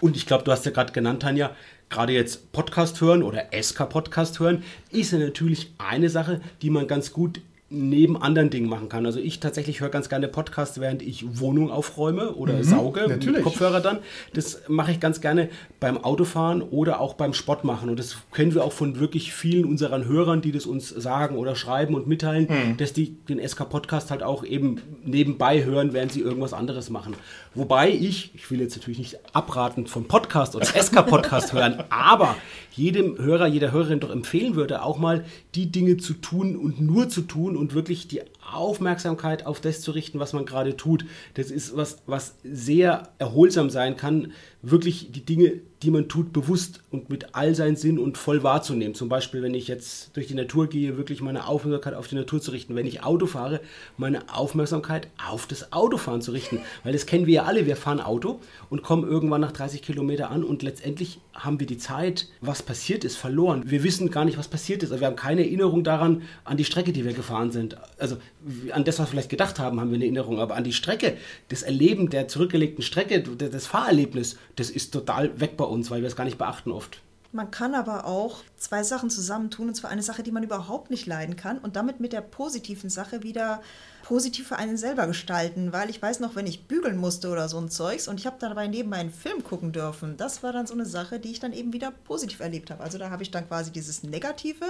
Und 0.01 0.15
ich 0.15 0.25
glaube, 0.25 0.43
du 0.43 0.51
hast 0.51 0.65
ja 0.65 0.71
gerade 0.71 0.93
genannt, 0.93 1.21
Tanja, 1.21 1.51
gerade 1.89 2.13
jetzt 2.13 2.51
Podcast 2.51 3.01
hören 3.01 3.23
oder 3.23 3.47
SK-Podcast 3.51 4.39
hören, 4.39 4.63
ist 4.91 5.11
ja 5.11 5.19
natürlich 5.19 5.73
eine 5.77 6.09
Sache, 6.09 6.41
die 6.61 6.69
man 6.69 6.87
ganz 6.87 7.11
gut 7.13 7.41
neben 7.71 8.19
anderen 8.19 8.49
Dingen 8.49 8.67
machen 8.67 8.89
kann. 8.89 9.05
Also 9.05 9.19
ich 9.19 9.39
tatsächlich 9.39 9.79
höre 9.79 9.89
ganz 9.89 10.09
gerne 10.09 10.27
Podcasts, 10.27 10.79
während 10.79 11.01
ich 11.01 11.39
Wohnung 11.39 11.69
aufräume 11.69 12.33
oder 12.33 12.63
sauge 12.63 13.01
mit 13.01 13.19
natürlich. 13.19 13.43
Kopfhörer 13.43 13.79
dann. 13.79 13.99
Das 14.33 14.61
mache 14.67 14.91
ich 14.91 14.99
ganz 14.99 15.21
gerne 15.21 15.49
beim 15.79 15.97
Autofahren 16.03 16.61
oder 16.63 16.99
auch 16.99 17.13
beim 17.13 17.33
Sport 17.33 17.63
machen. 17.63 17.89
Und 17.89 17.99
das 17.99 18.17
kennen 18.33 18.55
wir 18.55 18.63
auch 18.63 18.71
von 18.71 18.99
wirklich 18.99 19.33
vielen 19.33 19.65
unseren 19.65 20.05
Hörern, 20.05 20.41
die 20.41 20.51
das 20.51 20.65
uns 20.65 20.89
sagen 20.89 21.37
oder 21.37 21.55
schreiben 21.55 21.93
und 21.93 22.07
mitteilen, 22.07 22.75
dass 22.77 22.93
die 22.93 23.17
den 23.29 23.39
SK-Podcast 23.39 24.09
halt 24.09 24.23
auch 24.23 24.43
eben 24.43 24.81
nebenbei 25.05 25.63
hören, 25.63 25.93
während 25.93 26.11
sie 26.11 26.21
irgendwas 26.21 26.53
anderes 26.53 26.89
machen. 26.89 27.13
Wobei 27.55 27.89
ich, 27.89 28.33
ich 28.35 28.51
will 28.51 28.61
jetzt 28.61 28.77
natürlich 28.77 28.99
nicht 28.99 29.19
abraten 29.33 29.87
vom 29.87 30.07
Podcast 30.07 30.55
oder 30.55 30.65
SK-Podcast 30.65 31.51
hören, 31.53 31.83
aber 31.89 32.35
jedem 32.71 33.17
Hörer, 33.17 33.47
jeder 33.47 33.71
Hörerin 33.71 33.99
doch 33.99 34.11
empfehlen 34.11 34.55
würde, 34.55 34.83
auch 34.83 34.99
mal 34.99 35.25
die 35.55 35.71
Dinge 35.71 35.97
zu 35.97 36.13
tun 36.13 36.55
und 36.55 36.79
nur 36.79 37.09
zu 37.09 37.21
tun 37.21 37.57
und 37.57 37.73
wirklich 37.73 38.07
die 38.07 38.21
Aufmerksamkeit 38.53 39.47
auf 39.47 39.59
das 39.59 39.81
zu 39.81 39.91
richten, 39.91 40.19
was 40.19 40.33
man 40.33 40.45
gerade 40.45 40.77
tut. 40.77 41.05
Das 41.33 41.49
ist 41.49 41.75
was, 41.75 42.03
was 42.05 42.35
sehr 42.43 43.09
erholsam 43.17 43.71
sein 43.71 43.97
kann, 43.97 44.31
wirklich 44.61 45.11
die 45.11 45.23
Dinge, 45.23 45.61
die 45.83 45.91
man 45.91 46.09
tut, 46.09 46.33
bewusst 46.33 46.81
und 46.91 47.09
mit 47.09 47.33
all 47.33 47.55
seinen 47.55 47.77
Sinn 47.77 47.97
und 47.97 48.17
voll 48.17 48.43
wahrzunehmen. 48.43 48.93
Zum 48.93 49.07
Beispiel, 49.07 49.41
wenn 49.41 49.53
ich 49.53 49.69
jetzt 49.69 50.15
durch 50.17 50.27
die 50.27 50.33
Natur 50.33 50.67
gehe, 50.67 50.97
wirklich 50.97 51.21
meine 51.21 51.47
Aufmerksamkeit 51.47 51.93
auf 51.93 52.07
die 52.07 52.15
Natur 52.15 52.41
zu 52.41 52.51
richten. 52.51 52.75
Wenn 52.75 52.85
ich 52.85 53.01
Auto 53.01 53.25
fahre, 53.25 53.61
meine 53.95 54.33
Aufmerksamkeit 54.33 55.07
auf 55.25 55.47
das 55.47 55.71
Autofahren 55.71 56.21
zu 56.21 56.31
richten. 56.31 56.59
Weil 56.83 56.91
das 56.91 57.05
kennen 57.05 57.25
wir 57.25 57.35
ja 57.35 57.43
alle, 57.43 57.65
wir 57.65 57.77
fahren 57.77 58.01
Auto 58.01 58.41
und 58.69 58.83
kommen 58.83 59.07
irgendwann 59.07 59.39
nach 59.39 59.53
30 59.53 59.81
Kilometer 59.81 60.29
an 60.29 60.43
und 60.43 60.61
letztendlich 60.61 61.21
haben 61.33 61.61
wir 61.61 61.67
die 61.67 61.77
Zeit, 61.77 62.27
was 62.41 62.61
passiert 62.61 63.05
ist, 63.05 63.15
verloren. 63.15 63.63
Wir 63.65 63.83
wissen 63.83 64.11
gar 64.11 64.25
nicht, 64.25 64.37
was 64.37 64.49
passiert 64.49 64.83
ist. 64.83 64.91
Also 64.91 64.99
wir 64.99 65.07
haben 65.07 65.15
keine 65.15 65.45
Erinnerung 65.45 65.85
daran, 65.85 66.23
an 66.43 66.57
die 66.57 66.65
Strecke, 66.65 66.91
die 66.91 67.05
wir 67.05 67.13
gefahren 67.13 67.51
sind. 67.51 67.77
Also 67.97 68.17
an 68.71 68.83
das, 68.85 68.99
was 68.99 69.07
wir 69.07 69.11
vielleicht 69.11 69.29
gedacht 69.29 69.59
haben, 69.59 69.79
haben 69.79 69.89
wir 69.89 69.95
eine 69.95 70.05
Erinnerung, 70.05 70.39
aber 70.39 70.55
an 70.55 70.63
die 70.63 70.73
Strecke, 70.73 71.17
das 71.49 71.63
Erleben 71.63 72.09
der 72.09 72.27
zurückgelegten 72.27 72.83
Strecke, 72.83 73.21
das 73.21 73.67
Fahrerlebnis, 73.67 74.37
das 74.55 74.69
ist 74.69 74.91
total 74.91 75.39
weg 75.39 75.57
bei 75.57 75.65
uns, 75.65 75.91
weil 75.91 76.01
wir 76.01 76.07
es 76.07 76.15
gar 76.15 76.23
nicht 76.25 76.37
beachten 76.37 76.71
oft. 76.71 77.01
Man 77.31 77.51
kann 77.51 77.75
aber 77.75 78.05
auch 78.05 78.39
zwei 78.57 78.81
Sachen 78.81 79.11
zusammentun, 79.11 79.67
und 79.67 79.75
zwar 79.75 79.91
eine 79.91 80.01
Sache, 80.01 80.23
die 80.23 80.31
man 80.31 80.41
überhaupt 80.41 80.89
nicht 80.89 81.05
leiden 81.05 81.35
kann 81.35 81.59
und 81.59 81.75
damit 81.75 81.99
mit 81.99 82.11
der 82.11 82.21
positiven 82.21 82.89
Sache 82.89 83.21
wieder 83.21 83.61
positiv 84.01 84.47
für 84.47 84.55
einen 84.55 84.77
selber 84.77 85.05
gestalten, 85.05 85.71
weil 85.71 85.91
ich 85.91 86.01
weiß 86.01 86.21
noch, 86.21 86.35
wenn 86.35 86.47
ich 86.47 86.65
bügeln 86.65 86.97
musste 86.97 87.29
oder 87.29 87.47
so 87.47 87.59
ein 87.59 87.69
Zeugs 87.69 88.07
und 88.07 88.19
ich 88.19 88.25
habe 88.25 88.37
dabei 88.39 88.65
nebenbei 88.65 88.97
einen 88.97 89.11
Film 89.11 89.43
gucken 89.43 89.71
dürfen, 89.71 90.17
das 90.17 90.41
war 90.41 90.53
dann 90.53 90.65
so 90.65 90.73
eine 90.73 90.87
Sache, 90.87 91.19
die 91.19 91.29
ich 91.29 91.39
dann 91.39 91.53
eben 91.53 91.71
wieder 91.71 91.91
positiv 91.91 92.39
erlebt 92.39 92.71
habe. 92.71 92.83
Also 92.83 92.97
da 92.97 93.11
habe 93.11 93.21
ich 93.21 93.29
dann 93.29 93.47
quasi 93.47 93.71
dieses 93.71 94.01
negative 94.01 94.65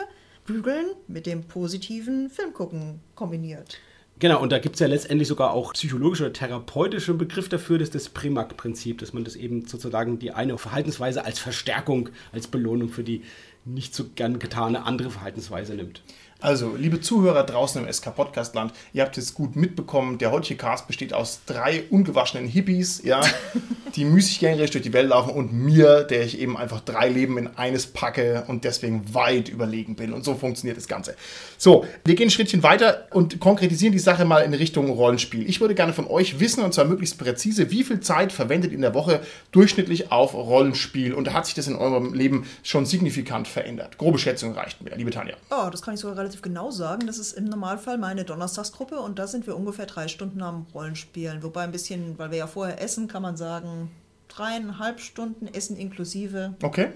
Bügeln 0.49 0.87
mit 1.07 1.27
dem 1.27 1.43
positiven 1.43 2.31
Film 2.31 2.53
gucken 2.53 3.01
kombiniert. 3.13 3.77
Genau, 4.17 4.41
und 4.41 4.51
da 4.51 4.57
gibt 4.57 4.75
es 4.75 4.79
ja 4.79 4.87
letztendlich 4.87 5.27
sogar 5.27 5.51
auch 5.51 5.73
psychologische 5.73 6.23
oder 6.23 6.33
therapeutische 6.33 7.13
Begriff 7.13 7.49
dafür, 7.49 7.77
das 7.77 7.89
ist 7.89 7.95
das 7.95 8.09
Primak-Prinzip, 8.09 8.97
dass 8.97 9.13
man 9.13 9.23
das 9.23 9.35
eben 9.35 9.67
sozusagen 9.67 10.17
die 10.17 10.31
eine 10.31 10.57
Verhaltensweise 10.57 11.23
als 11.23 11.37
Verstärkung, 11.37 12.09
als 12.31 12.47
Belohnung 12.47 12.89
für 12.89 13.03
die 13.03 13.21
nicht 13.63 13.93
so 13.93 14.05
gern 14.15 14.39
getane 14.39 14.85
andere 14.85 15.11
Verhaltensweise 15.11 15.75
nimmt. 15.75 16.01
Also, 16.41 16.73
liebe 16.77 17.01
Zuhörer 17.01 17.43
draußen 17.43 17.85
im 17.85 17.91
SK 17.91 18.15
Podcast 18.15 18.55
Land, 18.55 18.71
ihr 18.93 19.03
habt 19.03 19.17
es 19.17 19.33
gut 19.33 19.57
mitbekommen. 19.57 20.19
Der 20.19 20.31
heutige 20.31 20.55
Cast 20.55 20.87
besteht 20.87 21.13
aus 21.13 21.41
drei 21.45 21.83
ungewaschenen 21.89 22.47
Hippies, 22.47 23.03
ja, 23.03 23.19
die 23.95 24.05
müßiggängerisch 24.05 24.71
durch 24.71 24.83
die 24.83 24.93
Welt 24.93 25.09
laufen 25.09 25.31
und 25.31 25.51
mir, 25.51 26.03
der 26.03 26.23
ich 26.23 26.39
eben 26.39 26.55
einfach 26.55 26.79
drei 26.79 27.09
Leben 27.09 27.37
in 27.37 27.57
eines 27.57 27.87
packe 27.87 28.45
und 28.47 28.63
deswegen 28.63 29.13
weit 29.13 29.49
überlegen 29.49 29.95
bin. 29.95 30.13
Und 30.13 30.23
so 30.23 30.33
funktioniert 30.33 30.77
das 30.77 30.87
Ganze. 30.87 31.15
So, 31.57 31.85
wir 32.05 32.15
gehen 32.15 32.27
ein 32.27 32.31
Schrittchen 32.31 32.63
weiter 32.63 33.07
und 33.11 33.41
konkretisieren 33.41 33.91
die 33.91 33.99
Sache 33.99 34.23
mal 34.23 34.39
in 34.39 34.53
Richtung 34.53 34.89
Rollenspiel. 34.91 35.49
Ich 35.49 35.59
würde 35.59 35.75
gerne 35.75 35.91
von 35.91 36.07
euch 36.07 36.39
wissen, 36.39 36.63
und 36.63 36.73
zwar 36.73 36.85
möglichst 36.85 37.17
präzise, 37.17 37.69
wie 37.69 37.83
viel 37.83 37.99
Zeit 37.99 38.31
verwendet 38.31 38.71
ihr 38.71 38.75
in 38.75 38.81
der 38.81 38.93
Woche 38.93 39.19
durchschnittlich 39.51 40.13
auf 40.13 40.33
Rollenspiel 40.33 41.13
und 41.13 41.33
hat 41.33 41.47
sich 41.47 41.55
das 41.55 41.67
in 41.67 41.75
eurem 41.75 42.13
Leben 42.13 42.45
schon 42.63 42.85
signifikant 42.85 43.49
verändert? 43.49 43.97
Grobe 43.97 44.19
Schätzung 44.19 44.53
reicht 44.53 44.81
mir, 44.81 44.95
liebe 44.95 45.11
Tanja. 45.11 45.35
Oh, 45.51 45.69
das 45.69 45.81
kann 45.81 45.95
ich 45.95 45.99
sogar 45.99 46.17
relativ 46.17 46.28
genau 46.41 46.71
sagen. 46.71 47.07
Das 47.07 47.17
ist 47.17 47.33
im 47.33 47.45
Normalfall 47.45 47.97
meine 47.97 48.23
Donnerstagsgruppe 48.23 48.99
und 48.99 49.19
da 49.19 49.27
sind 49.27 49.47
wir 49.47 49.55
ungefähr 49.55 49.85
drei 49.85 50.07
Stunden 50.07 50.41
am 50.41 50.65
Rollenspielen. 50.73 51.43
Wobei 51.43 51.63
ein 51.63 51.71
bisschen, 51.71 52.17
weil 52.17 52.31
wir 52.31 52.37
ja 52.39 52.47
vorher 52.47 52.81
essen, 52.81 53.07
kann 53.07 53.21
man 53.21 53.37
sagen, 53.37 53.91
dreieinhalb 54.27 54.99
Stunden 54.99 55.47
Essen 55.47 55.77
inklusive. 55.77 56.55
Okay, 56.63 56.91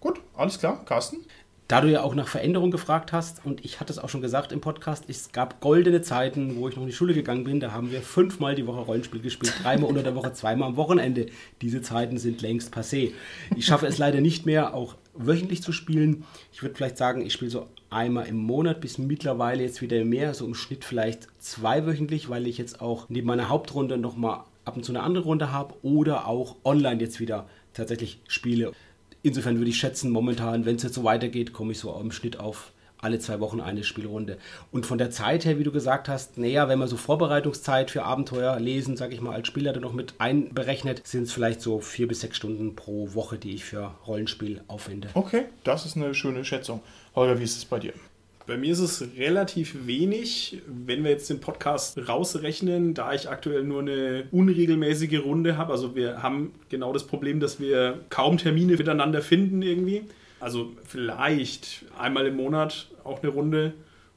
gut, 0.00 0.20
alles 0.36 0.58
klar. 0.58 0.84
Carsten? 0.84 1.18
Da 1.66 1.80
du 1.80 1.90
ja 1.90 2.02
auch 2.02 2.14
nach 2.14 2.28
Veränderung 2.28 2.70
gefragt 2.70 3.12
hast, 3.14 3.46
und 3.46 3.64
ich 3.64 3.80
hatte 3.80 3.90
es 3.90 3.98
auch 3.98 4.10
schon 4.10 4.20
gesagt 4.20 4.52
im 4.52 4.60
Podcast, 4.60 5.04
es 5.08 5.32
gab 5.32 5.60
goldene 5.60 6.02
Zeiten, 6.02 6.56
wo 6.56 6.68
ich 6.68 6.76
noch 6.76 6.82
in 6.82 6.88
die 6.88 6.94
Schule 6.94 7.14
gegangen 7.14 7.44
bin, 7.44 7.58
da 7.58 7.72
haben 7.72 7.90
wir 7.90 8.02
fünfmal 8.02 8.54
die 8.54 8.66
Woche 8.66 8.80
Rollenspiel 8.80 9.22
gespielt, 9.22 9.54
dreimal 9.62 9.88
unter 9.88 10.02
der 10.02 10.14
Woche, 10.14 10.34
zweimal 10.34 10.68
am 10.68 10.76
Wochenende. 10.76 11.26
Diese 11.62 11.80
Zeiten 11.80 12.18
sind 12.18 12.42
längst 12.42 12.74
passé. 12.74 13.12
Ich 13.56 13.64
schaffe 13.64 13.86
es 13.86 13.96
leider 13.96 14.20
nicht 14.20 14.44
mehr, 14.44 14.74
auch 14.74 14.96
wöchentlich 15.14 15.62
zu 15.62 15.72
spielen. 15.72 16.24
Ich 16.52 16.62
würde 16.62 16.74
vielleicht 16.74 16.98
sagen, 16.98 17.24
ich 17.24 17.32
spiele 17.32 17.50
so 17.50 17.66
einmal 17.94 18.26
im 18.26 18.36
Monat 18.36 18.80
bis 18.80 18.98
mittlerweile 18.98 19.62
jetzt 19.62 19.80
wieder 19.80 20.04
mehr, 20.04 20.34
so 20.34 20.44
im 20.44 20.54
Schnitt 20.54 20.84
vielleicht 20.84 21.28
zweiwöchentlich, 21.38 22.28
weil 22.28 22.46
ich 22.46 22.58
jetzt 22.58 22.80
auch 22.80 23.08
neben 23.08 23.26
meiner 23.26 23.48
Hauptrunde 23.48 23.96
nochmal 23.96 24.40
ab 24.64 24.76
und 24.76 24.84
zu 24.84 24.92
eine 24.92 25.02
andere 25.02 25.24
Runde 25.24 25.52
habe 25.52 25.74
oder 25.82 26.26
auch 26.26 26.56
online 26.64 27.00
jetzt 27.00 27.20
wieder 27.20 27.46
tatsächlich 27.72 28.20
spiele. 28.28 28.72
Insofern 29.22 29.56
würde 29.56 29.70
ich 29.70 29.78
schätzen, 29.78 30.10
momentan, 30.10 30.66
wenn 30.66 30.76
es 30.76 30.82
jetzt 30.82 30.94
so 30.94 31.04
weitergeht, 31.04 31.54
komme 31.54 31.72
ich 31.72 31.78
so 31.78 31.98
im 31.98 32.12
Schnitt 32.12 32.38
auf 32.38 32.72
alle 33.04 33.18
zwei 33.18 33.38
Wochen 33.38 33.60
eine 33.60 33.84
Spielrunde. 33.84 34.38
Und 34.72 34.86
von 34.86 34.98
der 34.98 35.10
Zeit 35.10 35.44
her, 35.44 35.58
wie 35.58 35.64
du 35.64 35.70
gesagt 35.70 36.08
hast, 36.08 36.38
naja, 36.38 36.68
wenn 36.68 36.78
man 36.78 36.88
so 36.88 36.96
Vorbereitungszeit 36.96 37.90
für 37.90 38.02
Abenteuer 38.02 38.58
lesen, 38.58 38.96
sage 38.96 39.14
ich 39.14 39.20
mal, 39.20 39.34
als 39.34 39.46
Spieler 39.46 39.72
dann 39.72 39.82
noch 39.82 39.92
mit 39.92 40.14
einberechnet, 40.18 41.06
sind 41.06 41.24
es 41.24 41.32
vielleicht 41.32 41.60
so 41.60 41.80
vier 41.80 42.08
bis 42.08 42.20
sechs 42.20 42.36
Stunden 42.36 42.74
pro 42.74 43.14
Woche, 43.14 43.38
die 43.38 43.54
ich 43.54 43.64
für 43.64 43.94
Rollenspiel 44.06 44.62
aufwende. 44.66 45.08
Okay, 45.14 45.44
das 45.62 45.84
ist 45.86 45.96
eine 45.96 46.14
schöne 46.14 46.44
Schätzung. 46.44 46.80
Holger, 47.14 47.38
wie 47.38 47.44
ist 47.44 47.56
es 47.56 47.64
bei 47.64 47.78
dir? 47.78 47.92
Bei 48.46 48.58
mir 48.58 48.72
ist 48.72 48.80
es 48.80 49.02
relativ 49.16 49.86
wenig, 49.86 50.60
wenn 50.66 51.02
wir 51.02 51.10
jetzt 51.10 51.30
den 51.30 51.40
Podcast 51.40 51.98
rausrechnen, 52.08 52.92
da 52.92 53.14
ich 53.14 53.30
aktuell 53.30 53.64
nur 53.64 53.80
eine 53.80 54.24
unregelmäßige 54.32 55.24
Runde 55.24 55.56
habe. 55.56 55.72
Also 55.72 55.94
wir 55.94 56.22
haben 56.22 56.52
genau 56.68 56.92
das 56.92 57.06
Problem, 57.06 57.40
dass 57.40 57.58
wir 57.58 58.00
kaum 58.10 58.36
Termine 58.36 58.76
miteinander 58.76 59.22
finden 59.22 59.62
irgendwie. 59.62 60.04
Also 60.44 60.72
vielleicht 60.84 61.86
einmal 61.98 62.26
im 62.26 62.36
Monat 62.36 62.88
auch 63.02 63.22
eine 63.22 63.32
Runde. 63.32 63.72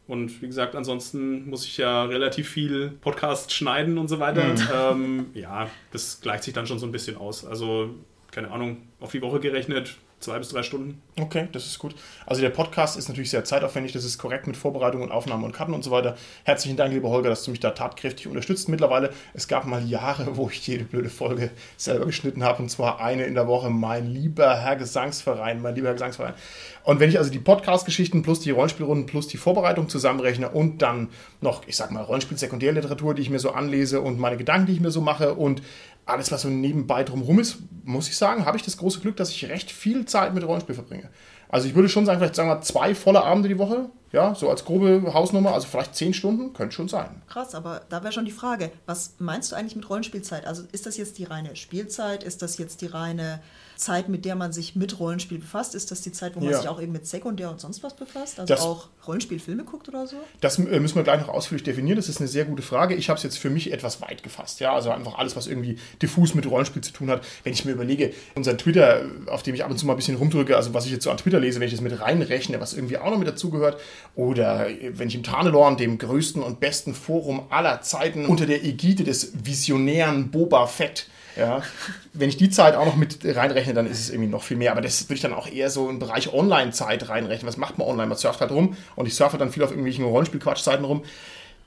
Und 0.08 0.42
wie 0.42 0.48
gesagt, 0.48 0.76
ansonsten 0.76 1.50
muss 1.50 1.66
ich 1.66 1.78
ja 1.78 2.04
relativ 2.04 2.50
viel 2.50 2.90
Podcast 3.00 3.54
schneiden 3.54 3.98
und 3.98 4.10
so 4.10 4.20
weiter. 4.20 4.44
Ähm, 4.74 5.28
ja, 5.34 5.70
das 5.94 6.20
gleicht 6.20 6.44
sich 6.44 6.54
dann 6.54 6.68
schon 6.68 6.80
so 6.80 6.86
ein 6.86 6.92
bisschen 6.92 7.16
aus. 7.16 7.46
Also 7.46 7.96
keine 8.30 8.52
Ahnung, 8.52 8.90
auf 9.00 9.12
die 9.12 9.22
Woche 9.22 9.40
gerechnet 9.40 9.96
zwei 10.20 10.40
bis 10.40 10.50
drei 10.50 10.64
Stunden. 10.64 11.02
Okay, 11.20 11.48
das 11.52 11.66
ist 11.66 11.80
gut. 11.80 11.96
Also 12.26 12.42
der 12.42 12.50
Podcast 12.50 12.98
ist 12.98 13.08
natürlich 13.08 13.30
sehr 13.30 13.44
zeitaufwendig, 13.44 13.94
das 13.94 14.04
ist 14.04 14.18
korrekt 14.18 14.48
mit 14.48 14.58
Vorbereitung 14.58 15.02
und 15.02 15.12
Aufnahme 15.12 15.46
und 15.46 15.52
Karten 15.52 15.74
und 15.74 15.84
so 15.84 15.92
weiter. 15.92 16.18
Herzlichen 16.44 16.76
Dank, 16.76 16.94
lieber 16.94 17.10
Holger, 17.10 17.30
dass 17.30 17.44
du 17.44 17.52
mich 17.52 17.60
da 17.60 17.72
tatkräftig 17.72 18.28
unterstützt. 18.28 18.68
Mittlerweile, 18.68 19.12
es 19.34 19.48
gab 19.48 19.66
mal 19.66 19.84
Jahre, 19.88 20.36
wo 20.36 20.50
ich 20.50 20.66
jede 20.66 20.86
blöde 20.86 21.10
Folge 21.10 21.52
selber 21.78 22.06
geschnitten 22.06 22.44
habe 22.44 22.64
und 22.64 22.70
zwar 22.70 23.00
eine 23.00 23.26
in 23.26 23.36
der 23.36 23.48
Woche. 23.48 23.70
Mein 23.70 24.08
lieber 24.08 24.58
Herr 24.58 24.76
Gesangsverein, 24.76 25.62
mein 25.62 25.76
lieber 25.76 25.88
Herr 25.88 25.96
Gesangsverein. 25.96 26.34
Und 26.84 27.00
wenn 27.00 27.10
ich 27.10 27.18
also 27.18 27.30
die 27.30 27.40
Podcast-Geschichten 27.40 28.24
plus 28.24 28.40
die 28.40 28.52
Rollenspielrunden 28.52 29.06
plus 29.06 29.28
die 29.28 29.38
Vorbereitung 29.38 29.90
zusammenrechne 29.90 30.50
und 30.50 30.82
dann 30.82 31.10
noch, 31.42 31.62
ich 31.68 31.76
sag 31.76 31.92
mal, 31.92 32.02
Rollenspiel-Sekundärliteratur, 32.02 33.14
die 33.14 33.22
ich 33.22 33.30
mir 33.30 33.40
so 33.40 33.52
anlese 33.52 34.02
und 34.02 34.20
meine 34.20 34.38
Gedanken, 34.38 34.68
die 34.68 34.74
ich 34.74 34.80
mir 34.80 34.92
so 34.92 35.02
mache 35.02 35.36
und 35.36 35.62
alles, 36.08 36.32
was 36.32 36.42
so 36.42 36.50
nebenbei 36.50 37.04
drumherum 37.04 37.40
ist, 37.40 37.58
muss 37.84 38.08
ich 38.08 38.18
sagen, 38.18 38.46
habe 38.46 38.58
ich 38.58 38.64
das 38.64 38.78
große 38.78 39.00
Glück, 39.00 39.18
dass 39.18 39.30
ich 39.30 39.46
recht 39.50 39.72
viel 39.72 40.06
Zeit 40.06 40.34
mit 40.34 40.46
Rollenspiel 40.46 40.76
verbringe. 40.76 41.10
Also 41.50 41.68
ich 41.68 41.76
würde 41.76 41.90
schon 41.90 42.06
sagen, 42.06 42.20
vielleicht 42.20 42.36
sagen 42.36 42.50
wir 42.50 42.62
zwei 42.62 42.94
volle 42.94 43.24
Abende 43.24 43.48
die 43.48 43.58
Woche, 43.58 43.90
ja, 44.12 44.36
so 44.36 44.50
als 44.50 44.66
grobe 44.66 45.14
Hausnummer, 45.14 45.54
also 45.54 45.68
vielleicht 45.68 45.96
zehn 45.96 46.14
Stunden, 46.14 46.54
könnte 46.54 46.76
schon 46.76 46.88
sein. 46.88 47.22
Krass, 47.28 47.56
aber 47.56 47.82
da 47.90 48.04
wäre 48.04 48.12
schon 48.12 48.26
die 48.26 48.32
Frage, 48.32 48.72
was 48.86 49.16
meinst 49.20 49.52
du 49.52 49.56
eigentlich 49.56 49.76
mit 49.76 49.90
Rollenspielzeit? 49.90 50.46
Also 50.46 50.64
ist 50.72 50.86
das 50.86 50.98
jetzt 50.98 51.18
die 51.18 51.24
reine 51.26 51.56
Spielzeit? 51.56 52.24
Ist 52.24 52.42
das 52.42 52.58
jetzt 52.58 52.82
die 52.82 52.88
reine 52.88 53.42
Zeit, 53.78 54.10
mit 54.10 54.26
der 54.26 54.36
man 54.36 54.52
sich 54.52 54.76
mit 54.76 55.00
Rollenspiel 55.00 55.38
befasst? 55.40 55.76
Ist 55.76 55.92
das 55.92 56.02
die 56.02 56.12
Zeit, 56.12 56.36
wo 56.36 56.40
man 56.42 56.50
Ja. 56.50 56.58
sich 56.60 56.68
auch 56.68 56.82
eben 56.82 56.92
mit 56.92 57.08
Sekundär 57.08 57.50
und 57.50 57.62
sonst 57.62 57.84
was 57.84 57.96
befasst? 57.96 58.40
Also 58.40 58.54
Das- 58.54 58.62
auch 58.64 58.88
Rollenspielfilme 59.08 59.64
guckt 59.64 59.88
oder 59.88 60.06
so? 60.08 60.18
Das 60.42 60.60
äh, 60.60 60.80
müssen 60.80 60.96
wir 60.96 61.04
gleich 61.04 61.22
noch 61.22 61.30
ausführlich 61.30 61.64
definieren. 61.64 61.96
Das 61.96 62.10
ist 62.10 62.20
eine 62.20 62.28
sehr 62.28 62.44
gute 62.46 62.62
Frage. 62.62 62.96
Ich 62.96 63.08
habe 63.10 63.18
es 63.18 63.24
jetzt 63.24 63.38
für 63.38 63.50
mich 63.50 63.72
etwas 63.72 64.02
weit 64.02 64.24
gefasst. 64.24 64.60
Ja, 64.60 64.74
also 64.74 64.90
einfach 64.92 65.18
alles, 65.18 65.36
was 65.36 65.48
irgendwie 65.48 65.78
diffus 66.02 66.34
mit 66.36 66.46
Rollenspiel 66.50 66.82
zu 66.84 66.92
tun 66.92 67.10
hat. 67.10 67.22
Wenn 67.44 67.54
ich 67.54 67.64
mir 67.64 67.72
überlege, 67.72 68.14
unser 68.36 68.58
Twitter, 68.58 69.06
auf 69.28 69.44
dem 69.44 69.56
ich 69.56 69.64
ab 69.64 69.72
und 69.72 69.78
zu 69.78 69.86
mal 69.86 69.94
ein 69.94 69.98
bisschen 69.98 70.18
rumdrücke, 70.18 70.56
also 70.58 70.74
was 70.74 70.86
ich 70.86 70.92
jetzt 70.92 71.04
so 71.04 71.12
an 71.12 71.18
Twitter 71.18 71.40
lese, 71.40 71.60
wenn 71.60 71.68
ich 71.68 71.74
das 71.74 71.82
mit 71.82 72.00
reinrechne, 72.02 72.60
was 72.60 72.74
irgendwie 72.74 72.98
auch 72.98 73.12
noch 73.12 73.18
mit 73.18 73.28
dazugehört, 73.28 73.80
oder 74.16 74.68
wenn 74.92 75.08
ich 75.08 75.16
im 75.16 75.24
Tarnelorn, 75.24 75.78
dem 75.78 75.98
größten 75.98 76.42
und 76.44 76.60
besten 76.60 76.94
Forum 76.94 77.44
aller 77.50 77.82
Zeiten, 77.82 78.26
unter 78.26 78.46
der 78.46 78.64
Ägide 78.64 79.04
des 79.04 79.32
visionären 79.44 80.32
Boba 80.32 80.68
Fett, 80.68 81.08
ja, 81.38 81.62
wenn 82.14 82.30
ich 82.30 82.38
die 82.38 82.50
Zeit 82.50 82.76
auch 82.76 82.86
noch 82.86 82.96
mit 82.96 83.20
reinrechne, 83.24 83.74
dann 83.74 83.88
ist 83.88 84.00
es 84.00 84.10
irgendwie 84.10 84.30
noch 84.30 84.44
viel 84.44 84.58
mehr. 84.58 84.72
Aber 84.72 84.82
das 84.82 85.04
würde 85.06 85.16
ich 85.16 85.22
dann 85.22 85.34
auch 85.34 85.48
eher 85.48 85.70
so 85.70 85.90
im 85.90 86.00
Bereich 86.00 86.34
Online-Zeit 86.34 87.10
reinrechnen. 87.10 87.48
Was 87.48 87.58
macht 87.58 87.78
man 87.78 87.88
online? 87.88 88.08
Man 88.08 88.18
surft 88.18 88.42
halt 88.42 88.52
rum 88.52 88.76
und 88.96 89.06
ich 89.06 89.16
surfe 89.16 89.38
dann 89.38 89.52
viel 89.52 89.64
auf 89.64 89.70
irgendwelchen 89.70 90.06
Rollenspiel-Quatschzeiten 90.06 90.86
rum. 90.86 91.04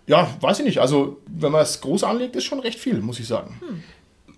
Ja, 0.06 0.28
weiß 0.40 0.60
ich 0.60 0.64
nicht. 0.64 0.78
Also, 0.78 1.18
wenn 1.26 1.52
man 1.52 1.62
es 1.62 1.80
groß 1.80 2.04
anlegt, 2.04 2.34
ist 2.36 2.44
schon 2.44 2.60
recht 2.60 2.78
viel, 2.78 3.00
muss 3.00 3.20
ich 3.20 3.28
sagen. 3.28 3.58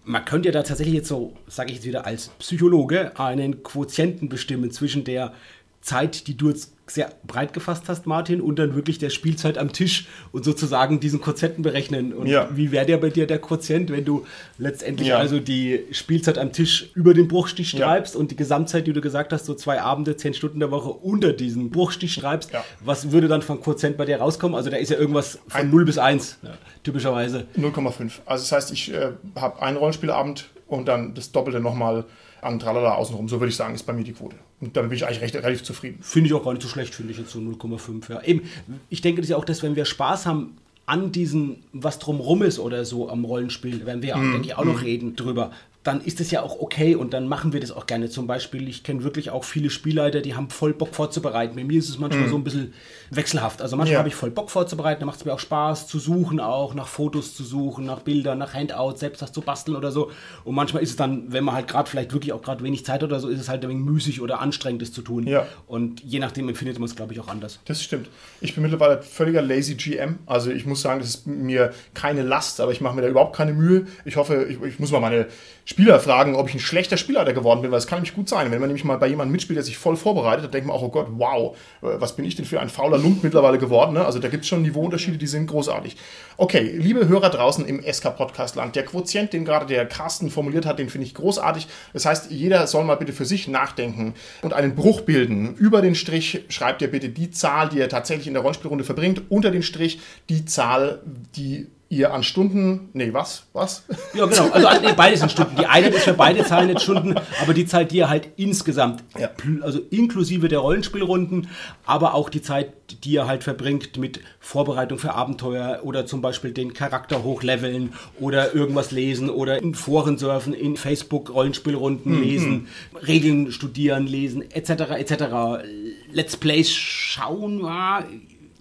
man 0.05 0.25
könnte 0.25 0.49
ja 0.49 0.53
da 0.53 0.63
tatsächlich 0.63 0.95
jetzt 0.95 1.09
so, 1.09 1.33
sage 1.47 1.71
ich 1.71 1.77
jetzt 1.77 1.87
wieder 1.87 2.07
als 2.07 2.29
Psychologe, 2.39 3.19
einen 3.19 3.63
Quotienten 3.63 4.29
bestimmen 4.29 4.71
zwischen 4.71 5.05
der 5.05 5.33
Zeit, 5.81 6.27
die 6.27 6.37
du 6.37 6.51
jetzt 6.51 6.73
sehr 6.95 7.11
breit 7.27 7.53
gefasst 7.53 7.85
hast, 7.89 8.07
Martin, 8.07 8.41
und 8.41 8.59
dann 8.59 8.75
wirklich 8.75 8.99
der 8.99 9.11
Spielzeit 9.11 9.59
am 9.59 9.73
Tisch 9.73 10.07
und 10.33 10.45
sozusagen 10.45 11.01
diesen 11.01 11.21
Quotienten 11.21 11.63
berechnen. 11.63 12.13
Und 12.13 12.27
Ja. 12.27 12.49
wie 12.53 12.71
wäre 12.73 12.87
der 12.87 12.99
bei 12.99 13.11
dir 13.11 13.27
der 13.27 13.39
Quotient, 13.39 13.91
wenn 13.91 14.05
du 14.05 14.25
letztendlich 14.59 15.09
Ja. 15.09 15.19
also 15.19 15.41
die 15.41 15.81
Spielzeit 15.93 16.39
am 16.39 16.53
Tisch 16.53 16.91
über 16.95 17.15
den 17.15 17.29
Bruchstich 17.29 17.73
Ja. 17.73 17.79
schreibst 17.87 18.17
und 18.17 18.31
die 18.31 18.37
Gesamtzeit, 18.37 18.87
die 18.87 18.93
du 18.93 19.01
gesagt 19.01 19.33
hast, 19.33 19.47
so 19.47 19.55
zwei 19.55 19.81
Abende, 19.81 20.17
zehn 20.17 20.35
Stunden 20.35 20.61
der 20.61 20.71
Woche 20.71 20.91
unter 20.91 21.33
diesen 21.33 21.71
Bruchstich 21.71 22.13
schreibst, 22.15 22.53
Ja. 22.53 22.65
was 22.81 23.13
würde 23.13 23.29
dann 23.29 23.43
von 23.43 23.61
Quotient 23.61 23.97
bei 23.97 24.05
dir 24.05 24.19
rauskommen? 24.19 24.55
Also 24.57 24.71
da 24.71 24.77
ist 24.77 24.91
ja 24.91 24.99
irgendwas 24.99 25.39
von 25.49 25.61
Ein- 25.63 25.71
0 25.71 25.85
bis 25.85 25.99
1, 25.99 26.39
typischerweise. 26.83 27.47
0,5. 27.57 28.21
Also, 28.27 28.43
das 28.43 28.53
heißt, 28.53 28.73
ich 28.73 28.93
äh, 28.93 29.11
habe 29.37 29.63
einen 29.63 29.77
Rollenspielabend 29.77 30.51
und 30.67 30.87
dann 30.89 31.15
das 31.15 31.33
Doppelte 31.33 31.61
nochmal 31.61 32.05
an 32.43 32.59
Tralala 32.59 32.95
außenrum. 32.97 33.29
So 33.29 33.41
würde 33.41 33.49
ich 33.51 33.57
sagen, 33.57 33.75
ist 33.75 33.85
bei 33.87 33.93
mir 33.95 34.05
die 34.05 34.13
Quote. 34.13 34.37
Und 34.61 34.77
damit 34.77 34.91
bin 34.91 34.97
ich 34.97 35.07
eigentlich 35.07 35.23
recht, 35.23 35.35
relativ 35.35 35.63
zufrieden. 35.63 35.99
Finde 36.03 36.27
ich 36.29 36.35
auch 36.35 36.45
gar 36.45 36.53
nicht 36.53 36.63
so 36.63 36.69
schlecht, 36.69 36.95
finde 36.95 37.13
ich 37.13 37.19
jetzt 37.19 37.31
so 37.31 37.39
0,5. 37.39 38.11
Ja. 38.13 38.23
Eben, 38.23 38.43
ich 38.91 39.01
denke 39.01 39.21
das 39.21 39.27
ist 39.27 39.31
ja 39.31 39.37
auch, 39.37 39.45
dass 39.45 39.63
wenn 39.63 39.77
wir 39.77 39.85
Spaß 39.85 40.27
haben 40.27 40.57
an 40.85 41.13
diesen, 41.13 41.63
was 41.73 41.99
drumrum 42.01 42.43
ist 42.43 42.59
oder 42.59 42.85
so 42.85 43.09
am 43.09 43.25
Rollenspiel, 43.25 43.87
werden 43.87 44.03
wir, 44.03 44.17
Mhm. 44.17 44.33
denke 44.33 44.49
ich, 44.49 44.57
auch 44.57 44.65
noch 44.65 44.83
reden 44.83 45.15
drüber, 45.17 45.53
dann 45.85 46.01
ist 46.01 46.21
es 46.21 46.31
ja 46.31 46.43
auch 46.43 46.61
okay 46.61 46.95
und 46.97 47.13
dann 47.13 47.27
machen 47.29 47.53
wir 47.53 47.61
das 47.61 47.71
auch 47.73 47.87
gerne. 47.87 48.09
Zum 48.11 48.27
Beispiel, 48.27 48.69
ich 48.69 48.83
kenne 48.83 49.03
wirklich 49.05 49.31
auch 49.31 49.45
viele 49.45 49.71
Spielleiter, 49.71 50.21
die 50.21 50.35
haben 50.35 50.51
voll 50.51 50.75
Bock 50.75 50.95
vorzubereiten. 50.95 51.57
Bei 51.57 51.65
mir 51.65 51.79
ist 51.79 51.89
es 51.89 51.99
manchmal 51.99 52.29
so 52.29 52.37
ein 52.37 52.45
bisschen 52.45 52.73
wechselhaft. 53.17 53.63
Also 53.63 53.77
manchmal. 53.77 53.93
Ja. 53.93 53.99
habe 53.99 54.09
ich 54.09 54.15
voll 54.15 54.31
Bock 54.31 54.51
vorzubereiten, 54.51 55.01
da 55.01 55.07
macht 55.07 55.19
es 55.19 55.25
mir 55.25 55.33
auch 55.33 55.39
Spaß 55.39 55.87
zu 55.87 55.99
suchen, 55.99 56.41
auch 56.41 56.75
nach 56.75 56.89
Fotos 56.89 57.35
zu 57.35 57.45
suchen, 57.45 57.85
nach 57.85 58.01
Bildern, 58.01 58.39
nach 58.39 58.55
Handouts, 58.55 59.01
selbst 59.01 59.23
was 59.23 59.33
zu 59.33 59.43
basteln 59.43 59.77
oder 59.77 59.93
so. 59.93 60.11
Und 60.45 60.55
manchmal 60.55 60.83
ist 60.83 60.91
es 60.91 60.97
dann, 60.97 61.33
wenn 61.33 61.45
man 61.45 61.55
halt 61.55 61.69
gerade 61.69 61.89
vielleicht 61.89 62.13
wirklich 62.13 62.33
auch 62.33 62.43
gerade 62.43 62.65
wenig 62.65 62.85
Zeit 62.85 63.03
hat 63.03 63.05
oder 63.05 63.21
so, 63.21 63.29
ist 63.29 63.41
es 63.41 63.49
halt 63.49 63.63
ein 63.65 63.71
wenig 63.71 63.85
müßig 63.85 64.21
oder 64.21 64.41
anstrengend, 64.41 64.83
das 64.83 64.93
zu 64.93 65.03
tun. 65.03 65.27
Ja. 65.27 65.47
Und 65.67 66.03
je 66.03 66.19
nachdem 66.19 66.49
empfindet 66.49 66.79
man 66.79 66.89
es, 66.89 66.97
glaube 66.97 67.13
ich, 67.13 67.21
auch 67.21 67.29
anders. 67.29 67.61
Das 67.67 67.83
stimmt. 67.83 68.09
Ich 68.41 68.55
bin 68.55 68.63
mittlerweile 68.63 69.03
völliger 69.03 69.43
lazy 69.43 69.75
GM. 69.75 70.19
Also 70.27 70.51
ich 70.51 70.65
muss 70.65 70.83
sagen, 70.83 71.01
das 71.01 71.09
ist 71.11 71.27
mir 71.27 71.73
keine 71.95 72.23
Last, 72.23 72.61
aber 72.61 72.73
ich 72.73 72.81
mache 72.81 72.95
mir 72.95 73.03
da 73.03 73.09
überhaupt 73.09 73.37
keine 73.37 73.53
Mühe. 73.53 73.87
Ich 74.05 74.17
hoffe, 74.17 74.47
ich, 74.49 74.61
ich 74.63 74.79
muss 74.79 74.91
mal 74.91 75.01
meine 75.01 75.27
Spieler 75.65 76.01
fragen, 76.01 76.35
ob 76.35 76.49
ich 76.49 76.55
ein 76.55 76.61
schlechter 76.61 76.97
Spielleiter 76.97 77.33
geworden 77.33 77.63
bin, 77.63 77.71
weil 77.71 77.79
es 77.79 77.87
kann 77.87 77.99
nämlich 77.99 78.15
gut 78.15 78.29
sein. 78.29 78.51
Wenn 78.51 78.61
man 78.61 78.69
nämlich 78.69 78.85
mal 78.85 78.99
bei 78.99 79.07
jemandem 79.07 79.33
mitspielt, 79.33 79.57
der 79.57 79.65
sich 79.65 79.79
voll 79.79 79.97
vorbereitet, 79.97 80.47
dann 80.47 80.51
denkt 80.51 80.67
man 80.67 80.77
auch, 80.77 80.83
oh 80.83 80.89
Gott, 80.89 81.07
wow, 81.11 81.57
äh, 81.83 82.01
was 82.01 82.17
bin 82.17 82.25
ich 82.25 82.35
denn 82.35 82.45
für 82.45 82.61
ein 82.61 82.69
fauler 82.69 82.99
Lump 83.03 83.23
mittlerweile 83.23 83.59
geworden. 83.59 83.95
Ne? 83.95 84.05
Also 84.05 84.19
da 84.19 84.29
gibt 84.29 84.45
es 84.45 84.49
schon 84.49 84.63
Niveauunterschiede, 84.63 85.19
die 85.19 85.27
sind 85.27 85.47
großartig. 85.49 85.97
Okay, 86.37 86.75
liebe 86.77 87.09
Hörer 87.09 87.31
draußen 87.31 87.67
im 87.67 87.83
SK-Podcast-Land, 87.83 88.77
der 88.77 88.85
Quotient, 88.85 89.33
den 89.33 89.45
gerade 89.45 89.67
der 89.67 89.87
Carsten 89.87 90.31
formuliert 90.31 90.67
hat, 90.67 90.79
den 90.79 90.89
finde 90.89 91.07
ich 91.07 91.15
großartig. 91.15 91.67
Das 91.93 92.07
heißt, 92.07 92.31
jeder 92.31 92.67
soll 92.67 92.85
mal 92.85 92.97
bitte 92.97 93.13
für 93.13 93.25
sich 93.25 93.49
nachdenken 93.49 94.15
und 94.43 94.53
einen 94.53 94.75
Bruch 94.75 95.03
bilden. 95.03 95.55
Über 95.57 95.83
den 95.83 95.95
Strich 95.95 96.45
schreibt 96.49 96.83
ihr 96.83 96.91
bitte 96.91 97.09
die 97.09 97.31
Zahl, 97.31 97.69
die 97.69 97.79
ihr 97.79 97.89
tatsächlich 97.89 98.27
in 98.27 98.35
der 98.35 98.43
Rollenspielrunde 98.43 98.85
verbringt. 98.85 99.23
Unter 99.29 99.51
den 99.51 99.63
Strich 99.63 100.01
die 100.29 100.45
Zahl, 100.45 101.01
die 101.37 101.67
ihr 101.93 102.13
an 102.13 102.23
Stunden. 102.23 102.89
Nee, 102.95 103.13
was? 103.13 103.45
Was? 103.53 103.85
Ja, 104.15 104.27
genau. 104.27 104.51
Also 104.51 104.69
nee, 104.83 104.93
beide 104.97 105.17
sind 105.17 105.31
Stunden. 105.31 105.57
Die 105.57 105.67
eine 105.67 105.89
ist 105.89 106.05
für 106.05 106.15
beide 106.15 106.45
Zahlen 106.45 106.69
jetzt 106.69 106.83
Stunden, 106.83 107.15
aber 107.41 107.55
die 107.55 107.67
Zeit, 107.67 107.91
die 107.93 107.97
ihr 107.99 108.09
halt 108.11 108.29
insgesamt, 108.37 109.03
Ja. 109.19 109.31
also 109.63 109.81
inklusive 109.91 110.49
der 110.49 110.59
Rollenspielrunden, 110.59 111.49
aber 111.87 112.15
auch 112.15 112.29
die 112.29 112.43
Zeit, 112.43 112.73
die 113.05 113.13
ihr 113.13 113.27
halt 113.27 113.43
verbringt 113.45 113.97
mit 113.97 114.21
Vorbereitung 114.41 114.99
für 114.99 115.15
Abenteuer 115.15 115.81
oder 115.83 116.05
zum 116.07 116.21
Beispiel 116.21 116.53
den 116.53 116.75
Charakter 116.75 117.25
hochleveln 117.25 117.93
oder 118.21 118.55
irgendwas 118.55 118.91
lesen 118.91 119.31
oder 119.31 119.63
in 119.63 119.75
Foren 119.75 120.19
surfen, 120.19 120.53
in 120.53 120.77
Facebook 120.77 121.33
Rollenspielrunden 121.33 122.23
lesen, 122.23 122.69
Regeln 123.07 123.51
studieren, 123.53 124.07
lesen, 124.07 124.43
etc. 124.51 124.71
etc. 124.99 125.65
Let's 126.13 126.37
Plays 126.37 126.71
schauen, 126.71 127.61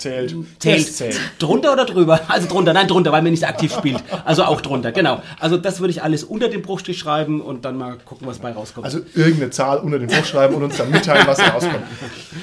Zählt. 0.01 0.35
Zählt. 0.57 0.93
Zählt. 0.93 1.19
Drunter 1.37 1.73
oder 1.73 1.85
drüber? 1.85 2.19
Also 2.27 2.47
drunter, 2.47 2.73
nein, 2.73 2.87
drunter, 2.87 3.11
weil 3.11 3.21
man 3.21 3.31
nicht 3.31 3.47
aktiv 3.47 3.71
spielt. 3.71 4.03
Also 4.25 4.43
auch 4.43 4.59
drunter, 4.61 4.91
genau. 4.91 5.21
Also 5.39 5.57
das 5.57 5.79
würde 5.79 5.91
ich 5.91 6.01
alles 6.01 6.23
unter 6.23 6.47
dem 6.47 6.63
Bruchstrich 6.63 6.97
schreiben 6.97 7.39
und 7.39 7.65
dann 7.65 7.77
mal 7.77 7.97
gucken, 8.03 8.25
was 8.25 8.39
bei 8.39 8.51
rauskommt. 8.51 8.83
Also 8.85 9.01
irgendeine 9.13 9.51
Zahl 9.51 9.77
unter 9.77 9.99
den 9.99 10.07
Bruch 10.07 10.25
schreiben 10.25 10.55
und 10.55 10.63
uns 10.63 10.77
dann 10.77 10.89
mitteilen, 10.89 11.27
was 11.27 11.37
da 11.37 11.49
rauskommt. 11.49 11.83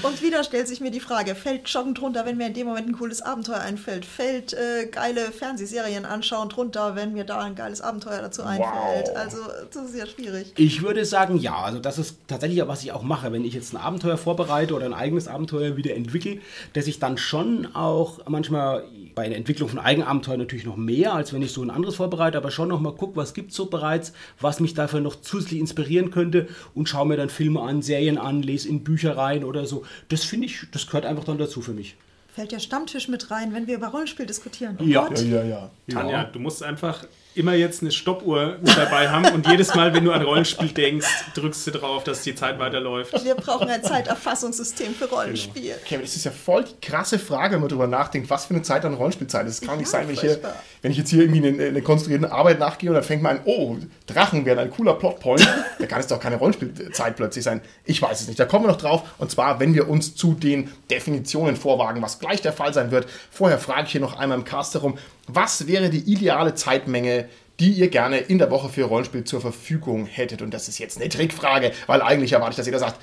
Und 0.04 0.22
wieder 0.22 0.44
stellt 0.44 0.68
sich 0.68 0.80
mir 0.80 0.92
die 0.92 1.00
Frage, 1.00 1.34
fällt 1.34 1.68
Joggen 1.68 1.94
drunter, 1.94 2.24
wenn 2.26 2.36
mir 2.36 2.46
in 2.46 2.54
dem 2.54 2.68
Moment 2.68 2.88
ein 2.88 2.92
cooles 2.92 3.22
Abenteuer 3.22 3.58
einfällt? 3.58 4.04
Fällt 4.04 4.52
äh, 4.52 4.86
geile 4.86 5.32
Fernsehserien 5.32 6.04
anschauen 6.04 6.50
drunter, 6.50 6.94
wenn 6.94 7.12
mir 7.12 7.24
da 7.24 7.40
ein 7.40 7.56
geiles 7.56 7.80
Abenteuer 7.80 8.20
dazu 8.20 8.44
einfällt? 8.44 9.16
Also 9.16 9.38
das 9.72 9.86
ist 9.86 9.96
ja 9.96 10.06
schwierig. 10.06 10.52
Ich 10.56 10.82
würde 10.82 11.04
sagen, 11.04 11.38
ja. 11.38 11.56
Also 11.56 11.80
das 11.80 11.98
ist 11.98 12.18
tatsächlich, 12.28 12.62
was 12.68 12.84
ich 12.84 12.92
auch 12.92 13.02
mache. 13.02 13.32
Wenn 13.32 13.44
ich 13.44 13.54
jetzt 13.54 13.72
ein 13.72 13.78
Abenteuer 13.78 14.16
vorbereite 14.16 14.74
oder 14.74 14.86
ein 14.86 14.94
eigenes 14.94 15.26
Abenteuer 15.26 15.76
wieder 15.76 15.96
entwickle, 15.96 16.38
dass 16.74 16.86
ich 16.86 17.00
dann 17.00 17.18
schon 17.18 17.47
auch 17.74 18.20
manchmal 18.28 18.84
bei 19.14 19.28
der 19.28 19.36
Entwicklung 19.36 19.68
von 19.68 19.78
Eigenabenteuern 19.78 20.38
natürlich 20.38 20.64
noch 20.64 20.76
mehr, 20.76 21.14
als 21.14 21.32
wenn 21.32 21.42
ich 21.42 21.52
so 21.52 21.62
ein 21.62 21.70
anderes 21.70 21.96
vorbereite, 21.96 22.38
aber 22.38 22.50
schon 22.50 22.68
noch 22.68 22.80
mal 22.80 22.94
gucke, 22.94 23.16
was 23.16 23.34
gibt 23.34 23.50
es 23.50 23.56
so 23.56 23.66
bereits, 23.66 24.12
was 24.40 24.60
mich 24.60 24.74
dafür 24.74 25.00
noch 25.00 25.20
zusätzlich 25.20 25.60
inspirieren 25.60 26.10
könnte 26.10 26.48
und 26.74 26.88
schaue 26.88 27.06
mir 27.06 27.16
dann 27.16 27.28
Filme 27.28 27.60
an, 27.60 27.82
Serien 27.82 28.18
an, 28.18 28.42
lese 28.42 28.68
in 28.68 28.84
Bücher 28.84 29.16
rein 29.16 29.44
oder 29.44 29.66
so. 29.66 29.84
Das 30.08 30.24
finde 30.24 30.46
ich, 30.46 30.66
das 30.72 30.86
gehört 30.86 31.04
einfach 31.04 31.24
dann 31.24 31.38
dazu 31.38 31.60
für 31.60 31.72
mich. 31.72 31.96
Fällt 32.38 32.52
der 32.52 32.60
Stammtisch 32.60 33.08
mit 33.08 33.30
rein, 33.32 33.52
wenn 33.52 33.66
wir 33.66 33.76
über 33.76 33.88
Rollenspiel 33.88 34.26
diskutieren? 34.26 34.78
Oh 34.80 34.84
Ja. 34.84 35.08
Ja, 35.12 35.22
ja, 35.22 35.42
ja. 35.42 35.70
Tanja, 35.90 36.24
du 36.24 36.38
musst 36.38 36.62
einfach 36.62 37.04
immer 37.34 37.54
jetzt 37.54 37.82
eine 37.82 37.92
Stoppuhr 37.92 38.56
mit 38.60 38.76
dabei 38.76 39.08
haben 39.08 39.26
und 39.26 39.46
jedes 39.46 39.74
Mal, 39.74 39.94
wenn 39.94 40.04
du 40.04 40.12
an 40.12 40.22
Rollenspiel 40.22 40.68
denkst, 40.68 41.06
drückst 41.34 41.66
du 41.68 41.70
drauf, 41.70 42.02
dass 42.02 42.22
die 42.22 42.34
Zeit 42.34 42.58
weiterläuft. 42.58 43.24
Wir 43.24 43.34
brauchen 43.36 43.68
ein 43.68 43.82
Zeiterfassungssystem 43.82 44.94
für 44.94 45.04
Rollenspiel. 45.06 45.74
Kevin, 45.84 46.02
das 46.02 46.16
ist 46.16 46.24
ja 46.24 46.30
voll 46.30 46.64
die 46.64 46.74
krasse 46.84 47.18
Frage, 47.18 47.54
wenn 47.54 47.60
man 47.60 47.68
darüber 47.68 47.86
nachdenkt, 47.86 48.28
was 48.30 48.46
für 48.46 48.54
eine 48.54 48.62
Zeit 48.62 48.84
an 48.84 48.94
Rollenspielzeit 48.94 49.46
ist. 49.46 49.62
Es 49.62 49.68
kann 49.68 49.78
nicht 49.78 49.86
Ja, 49.92 49.98
sein, 50.00 50.08
wenn 50.08 50.14
ich, 50.14 50.20
hier, 50.20 50.40
wenn 50.82 50.90
ich 50.90 50.98
jetzt 50.98 51.10
hier 51.10 51.22
irgendwie 51.22 51.46
eine, 51.46 51.64
eine 51.68 51.82
konstruierte 51.82 52.32
Arbeit 52.32 52.58
nachgehe 52.58 52.90
und 52.90 52.94
dann 52.94 53.04
fängt 53.04 53.22
man 53.22 53.38
an, 53.38 53.42
oh, 53.44 53.76
Drachen 54.06 54.44
wären 54.44 54.58
ein 54.58 54.70
cooler 54.70 54.94
Plotpoint. 54.94 55.46
da 55.78 55.86
kann 55.86 56.00
es 56.00 56.08
doch 56.08 56.18
keine 56.18 56.36
Rollenspielzeit 56.36 57.14
plötzlich 57.16 57.44
sein. 57.44 57.60
Ich 57.84 58.02
weiß 58.02 58.20
es 58.20 58.26
nicht. 58.26 58.40
Da 58.40 58.46
kommen 58.46 58.64
wir 58.64 58.68
noch 58.72 58.78
drauf. 58.78 59.02
Und 59.18 59.30
zwar, 59.30 59.60
wenn 59.60 59.74
wir 59.74 59.88
uns 59.88 60.16
zu 60.16 60.34
den 60.34 60.72
Definitionen 60.90 61.56
vorwagen, 61.56 62.02
was 62.02 62.18
gleich 62.18 62.42
der 62.42 62.52
Fall 62.52 62.74
sein 62.74 62.90
wird. 62.90 63.06
Vorher 63.30 63.58
frage 63.58 63.84
ich 63.84 63.92
hier 63.92 64.00
noch 64.00 64.18
einmal 64.18 64.38
im 64.38 64.44
Cast 64.44 64.74
herum, 64.74 64.98
was 65.28 65.66
wäre 65.66 65.90
die 65.90 66.00
ideale 66.00 66.54
Zeitmenge, 66.54 67.28
die 67.60 67.72
ihr 67.72 67.88
gerne 67.88 68.18
in 68.18 68.38
der 68.38 68.50
Woche 68.50 68.68
für 68.68 68.84
Rollenspiel 68.84 69.24
zur 69.24 69.40
Verfügung 69.40 70.06
hättet. 70.06 70.42
Und 70.42 70.52
das 70.52 70.68
ist 70.68 70.78
jetzt 70.78 70.98
eine 70.98 71.08
Trickfrage, 71.08 71.72
weil 71.86 72.02
eigentlich 72.02 72.32
erwarte 72.32 72.52
ich, 72.52 72.56
dass 72.56 72.66
jeder 72.66 72.78
sagt, 72.78 73.00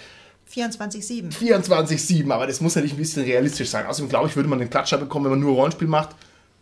24-7. 0.53 1.33
24-7, 1.33 2.31
aber 2.31 2.47
das 2.47 2.61
muss 2.61 2.75
ja 2.75 2.81
nicht 2.81 2.93
ein 2.93 2.97
bisschen 2.97 3.23
realistisch 3.23 3.69
sein. 3.69 3.85
Außerdem 3.85 4.09
glaube 4.09 4.27
ich, 4.27 4.35
würde 4.35 4.47
man 4.47 4.61
einen 4.61 4.69
Klatscher 4.69 4.97
bekommen, 4.97 5.25
wenn 5.25 5.31
man 5.31 5.39
nur 5.39 5.55
Rollenspiel 5.55 5.87
macht. 5.87 6.15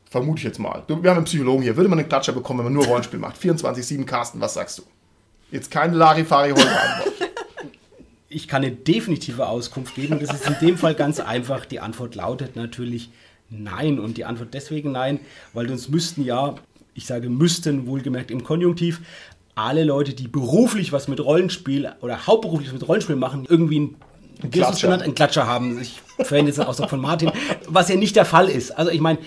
Vermute 0.10 0.39
ich 0.39 0.43
jetzt 0.46 0.60
mal. 0.60 0.84
Wir 0.88 1.10
haben 1.10 1.17
einen 1.17 1.25
Psychologen 1.25 1.63
hier. 1.63 1.75
Würde 1.75 1.89
man 1.89 2.00
einen 2.00 2.08
Klatscher 2.08 2.34
bekommen, 2.34 2.60
wenn 2.60 2.65
man 2.65 2.74
nur 2.74 2.86
Rollenspiel 2.86 3.20
macht? 3.20 3.39
24-7, 3.41 4.05
Carsten, 4.05 4.39
was 4.39 4.53
sagst 4.53 4.79
du? 4.79 4.84
Jetzt 5.51 5.70
keine 5.70 5.96
Larifari-Holger-Antwort. 5.96 7.13
Ich 8.29 8.48
kann 8.48 8.63
eine 8.63 8.72
definitive 8.72 9.48
Auskunft 9.48 9.93
geben. 9.93 10.20
Das 10.20 10.34
ist 10.34 10.48
in 10.48 10.55
dem 10.60 10.77
Fall 10.77 10.96
ganz 10.96 11.20
einfach. 11.20 11.65
Die 11.65 11.79
Antwort 11.79 12.15
lautet 12.15 12.55
natürlich 12.55 13.12
nein. 13.50 14.00
Und 14.00 14.17
die 14.17 14.25
Antwort 14.25 14.53
deswegen 14.53 14.91
nein, 14.91 15.19
weil 15.53 15.69
uns 15.71 15.89
müssten 15.89 16.23
ja, 16.23 16.55
ich 16.93 17.05
sage 17.05 17.29
müssten, 17.29 17.88
wohlgemerkt 17.88 18.31
im 18.31 18.43
Konjunktiv, 18.43 19.01
alle 19.55 19.83
Leute, 19.83 20.13
die 20.13 20.27
beruflich 20.27 20.91
was 20.91 21.07
mit 21.07 21.23
Rollenspiel 21.23 21.91
oder 22.01 22.25
hauptberuflich 22.25 22.69
was 22.69 22.79
mit 22.79 22.88
Rollenspiel 22.88 23.15
machen, 23.15 23.45
irgendwie 23.47 23.95
ein 24.41 24.51
Klatscher. 24.51 24.88
genannt? 24.88 25.03
Ein 25.03 25.15
Klatscher 25.15 25.47
haben. 25.47 25.79
Ich 25.79 26.01
verwende 26.17 26.50
jetzt 26.50 26.57
den 26.57 26.65
Ausdruck 26.65 26.89
von 26.89 27.01
Martin, 27.01 27.31
was 27.67 27.89
ja 27.89 27.95
nicht 27.95 28.15
der 28.15 28.25
Fall 28.25 28.50
ist. 28.50 28.71
Also 28.71 28.91
ich 28.91 29.00
meine, 29.00 29.19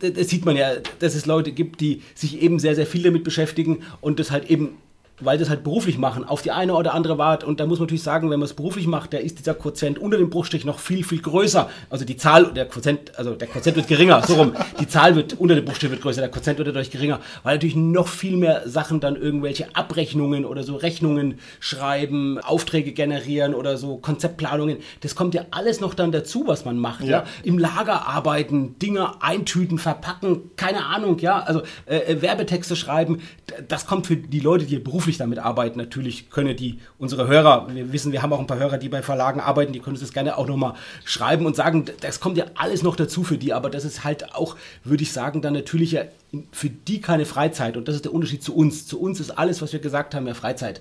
das 0.00 0.28
sieht 0.28 0.44
man 0.44 0.56
ja, 0.56 0.72
dass 0.98 1.14
es 1.14 1.26
Leute 1.26 1.52
gibt, 1.52 1.80
die 1.80 2.02
sich 2.14 2.42
eben 2.42 2.58
sehr, 2.58 2.74
sehr 2.74 2.86
viel 2.86 3.02
damit 3.02 3.24
beschäftigen 3.24 3.82
und 4.00 4.18
das 4.18 4.30
halt 4.30 4.50
eben 4.50 4.76
weil 5.20 5.38
das 5.38 5.48
halt 5.48 5.62
beruflich 5.62 5.98
machen, 5.98 6.24
auf 6.24 6.42
die 6.42 6.50
eine 6.50 6.74
oder 6.74 6.94
andere 6.94 7.22
Art. 7.22 7.44
Und 7.44 7.60
da 7.60 7.66
muss 7.66 7.78
man 7.78 7.86
natürlich 7.86 8.02
sagen, 8.02 8.30
wenn 8.30 8.40
man 8.40 8.46
es 8.46 8.54
beruflich 8.54 8.86
macht, 8.86 9.12
da 9.12 9.18
ist 9.18 9.38
dieser 9.38 9.54
Quotient 9.54 9.98
unter 9.98 10.18
dem 10.18 10.30
Bruchstrich 10.30 10.64
noch 10.64 10.78
viel, 10.78 11.04
viel 11.04 11.20
größer. 11.20 11.70
Also 11.90 12.04
die 12.04 12.16
Zahl, 12.16 12.52
der 12.52 12.66
Quotient, 12.66 13.16
also 13.18 13.34
der 13.34 13.48
Quotient 13.48 13.76
wird 13.76 13.88
geringer, 13.88 14.22
so 14.26 14.34
rum. 14.34 14.54
Die 14.80 14.88
Zahl 14.88 15.14
wird 15.14 15.38
unter 15.38 15.54
dem 15.54 15.64
Bruchstrich 15.64 15.90
wird 15.90 16.02
größer, 16.02 16.20
der 16.20 16.30
Quotient 16.30 16.58
wird 16.58 16.68
dadurch 16.68 16.90
geringer, 16.90 17.20
weil 17.42 17.56
natürlich 17.56 17.76
noch 17.76 18.08
viel 18.08 18.36
mehr 18.36 18.68
Sachen 18.68 19.00
dann 19.00 19.16
irgendwelche 19.16 19.74
Abrechnungen 19.74 20.44
oder 20.44 20.64
so 20.64 20.76
Rechnungen 20.76 21.38
schreiben, 21.60 22.38
Aufträge 22.38 22.92
generieren 22.92 23.54
oder 23.54 23.76
so 23.76 23.96
Konzeptplanungen. 23.98 24.78
Das 25.00 25.14
kommt 25.14 25.34
ja 25.34 25.44
alles 25.50 25.80
noch 25.80 25.94
dann 25.94 26.12
dazu, 26.12 26.44
was 26.46 26.64
man 26.64 26.76
macht. 26.76 27.04
Ja. 27.04 27.14
Ja. 27.14 27.24
Im 27.44 27.58
Lager 27.58 28.08
arbeiten, 28.08 28.78
Dinge 28.78 29.22
eintüten, 29.22 29.78
verpacken, 29.78 30.50
keine 30.56 30.86
Ahnung, 30.86 31.18
ja, 31.18 31.38
also 31.40 31.62
äh, 31.86 31.98
äh, 31.98 32.22
Werbetexte 32.22 32.74
schreiben, 32.76 33.20
das 33.68 33.86
kommt 33.86 34.06
für 34.06 34.16
die 34.16 34.40
Leute, 34.40 34.64
die 34.64 34.78
beruflich 35.04 35.18
damit 35.18 35.38
arbeiten, 35.38 35.78
natürlich 35.78 36.30
können 36.30 36.56
die, 36.56 36.78
unsere 36.98 37.28
Hörer, 37.28 37.68
wir 37.74 37.92
wissen, 37.92 38.10
wir 38.12 38.22
haben 38.22 38.32
auch 38.32 38.38
ein 38.38 38.46
paar 38.46 38.58
Hörer, 38.58 38.78
die 38.78 38.88
bei 38.88 39.02
Verlagen 39.02 39.38
arbeiten, 39.38 39.74
die 39.74 39.80
können 39.80 39.94
uns 39.96 40.00
das 40.00 40.14
gerne 40.14 40.38
auch 40.38 40.46
nochmal 40.46 40.74
schreiben 41.04 41.44
und 41.44 41.54
sagen, 41.54 41.84
das 42.00 42.20
kommt 42.20 42.38
ja 42.38 42.46
alles 42.54 42.82
noch 42.82 42.96
dazu 42.96 43.22
für 43.22 43.36
die, 43.36 43.52
aber 43.52 43.68
das 43.68 43.84
ist 43.84 44.04
halt 44.04 44.34
auch, 44.34 44.56
würde 44.82 45.02
ich 45.02 45.12
sagen, 45.12 45.42
dann 45.42 45.52
natürlich 45.52 45.92
ja 45.92 46.04
für 46.52 46.70
die 46.70 47.02
keine 47.02 47.26
Freizeit 47.26 47.76
und 47.76 47.86
das 47.86 47.96
ist 47.96 48.06
der 48.06 48.14
Unterschied 48.14 48.42
zu 48.42 48.56
uns. 48.56 48.86
Zu 48.86 48.98
uns 48.98 49.20
ist 49.20 49.30
alles, 49.30 49.60
was 49.60 49.74
wir 49.74 49.80
gesagt 49.80 50.14
haben, 50.14 50.26
ja 50.26 50.34
Freizeit. 50.34 50.80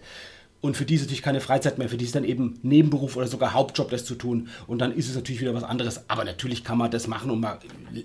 Und 0.63 0.77
für 0.77 0.85
die 0.85 0.95
ist 0.95 1.01
natürlich 1.01 1.21
keine 1.21 1.41
Freizeit 1.41 1.77
mehr, 1.77 1.89
für 1.89 1.97
die 1.97 2.05
ist 2.05 2.15
dann 2.15 2.23
eben 2.23 2.57
Nebenberuf 2.61 3.17
oder 3.17 3.27
sogar 3.27 3.51
Hauptjob, 3.51 3.89
das 3.89 4.05
zu 4.05 4.15
tun. 4.15 4.47
Und 4.65 4.79
dann 4.79 4.95
ist 4.95 5.09
es 5.09 5.15
natürlich 5.15 5.41
wieder 5.41 5.53
was 5.53 5.65
anderes. 5.65 6.09
Aber 6.09 6.23
natürlich 6.23 6.63
kann 6.63 6.77
man 6.77 6.89
das 6.89 7.05
machen, 7.07 7.31
um 7.31 7.41
mal, 7.41 7.59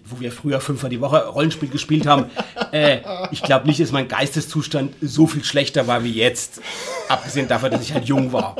wo 0.05 0.19
wir 0.19 0.33
früher 0.33 0.61
fünfmal 0.61 0.91
die 0.91 1.01
Woche 1.01 1.25
Rollenspiel 1.25 1.69
gespielt 1.69 2.09
haben. 2.09 2.25
äh, 2.73 2.99
ich 3.31 3.45
glaube 3.45 3.69
nicht, 3.69 3.79
dass 3.79 3.93
mein 3.93 4.09
Geisteszustand 4.09 4.93
so 5.01 5.29
viel 5.29 5.45
schlechter 5.45 5.87
war 5.87 6.03
wie 6.03 6.11
jetzt. 6.11 6.61
Abgesehen 7.09 7.47
davon, 7.47 7.71
dass 7.71 7.83
ich 7.83 7.95
halt 7.95 8.07
jung 8.07 8.33
war. 8.33 8.57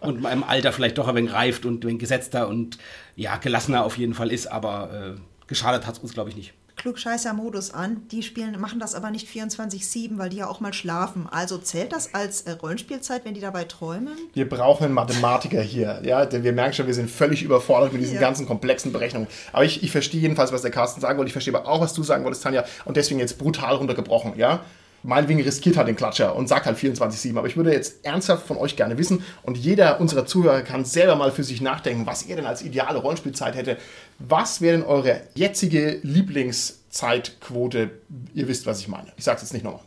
Und 0.00 0.20
meinem 0.20 0.42
Alter 0.42 0.72
vielleicht 0.72 0.98
doch 0.98 1.06
ein 1.06 1.14
wenig 1.14 1.32
reift 1.32 1.66
und 1.66 1.84
ein 1.84 1.88
wenig 1.90 2.00
gesetzter 2.00 2.48
und 2.48 2.78
ja, 3.14 3.36
gelassener 3.36 3.84
auf 3.84 3.96
jeden 3.96 4.14
Fall 4.14 4.32
ist. 4.32 4.48
Aber 4.48 4.90
äh, 4.92 5.20
geschadet 5.46 5.86
hat 5.86 5.94
es 5.94 6.00
uns, 6.00 6.14
glaube 6.14 6.30
ich, 6.30 6.36
nicht. 6.36 6.52
Klugscheißer-Modus 6.84 7.72
an. 7.72 8.02
Die 8.10 8.22
spielen, 8.22 8.60
machen 8.60 8.78
das 8.78 8.94
aber 8.94 9.10
nicht 9.10 9.26
24-7, 9.26 10.18
weil 10.18 10.28
die 10.28 10.36
ja 10.36 10.48
auch 10.48 10.60
mal 10.60 10.74
schlafen. 10.74 11.26
Also 11.30 11.56
zählt 11.56 11.92
das 11.94 12.12
als 12.14 12.42
äh, 12.42 12.50
Rollenspielzeit, 12.52 13.24
wenn 13.24 13.32
die 13.32 13.40
dabei 13.40 13.64
träumen? 13.64 14.12
Wir 14.34 14.46
brauchen 14.46 14.84
einen 14.84 14.92
Mathematiker 14.94 15.62
hier. 15.62 16.00
Ja, 16.04 16.26
denn 16.26 16.44
wir 16.44 16.52
merken 16.52 16.74
schon, 16.74 16.86
wir 16.86 16.92
sind 16.92 17.10
völlig 17.10 17.42
überfordert 17.42 17.92
mit 17.94 18.02
diesen 18.02 18.16
Ja. 18.16 18.20
ganzen 18.20 18.46
komplexen 18.46 18.92
Berechnungen. 18.92 19.28
Aber 19.54 19.64
ich, 19.64 19.82
ich 19.82 19.90
verstehe 19.90 20.20
jedenfalls, 20.20 20.52
was 20.52 20.60
der 20.60 20.70
Carsten 20.70 21.00
sagen 21.00 21.16
wollte. 21.16 21.28
Ich 21.28 21.32
verstehe 21.32 21.54
aber 21.54 21.66
auch, 21.66 21.80
was 21.80 21.94
du 21.94 22.02
sagen 22.02 22.22
wolltest, 22.24 22.42
Tanja. 22.42 22.64
Und 22.84 22.98
deswegen 22.98 23.18
jetzt 23.18 23.38
brutal 23.38 23.76
runtergebrochen. 23.76 24.34
Ja, 24.36 24.60
meinetwegen 25.04 25.40
riskiert 25.40 25.76
halt 25.76 25.86
den 25.86 25.96
Klatscher 25.96 26.34
und 26.34 26.48
sagt 26.48 26.66
halt 26.66 26.76
24-7. 26.76 27.38
Aber 27.38 27.46
ich 27.46 27.56
würde 27.56 27.72
jetzt 27.72 28.04
ernsthaft 28.04 28.46
von 28.46 28.56
euch 28.56 28.74
gerne 28.74 28.98
wissen 28.98 29.22
und 29.42 29.56
jeder 29.56 30.00
unserer 30.00 30.26
Zuhörer 30.26 30.62
kann 30.62 30.84
selber 30.84 31.14
mal 31.14 31.30
für 31.30 31.44
sich 31.44 31.60
nachdenken, 31.60 32.06
was 32.06 32.26
ihr 32.26 32.36
denn 32.36 32.46
als 32.46 32.62
ideale 32.62 32.98
Rollenspielzeit 32.98 33.54
hätte. 33.54 33.78
Was 34.18 34.60
wäre 34.60 34.78
denn 34.78 34.86
eure 34.86 35.20
jetzige 35.34 36.00
Lieblingszeitquote? 36.02 37.90
Ihr 38.34 38.48
wisst, 38.48 38.66
was 38.66 38.80
ich 38.80 38.88
meine. 38.88 39.12
Ich 39.16 39.24
sage 39.24 39.36
es 39.36 39.42
jetzt 39.42 39.52
nicht 39.52 39.64
nochmal. 39.64 39.82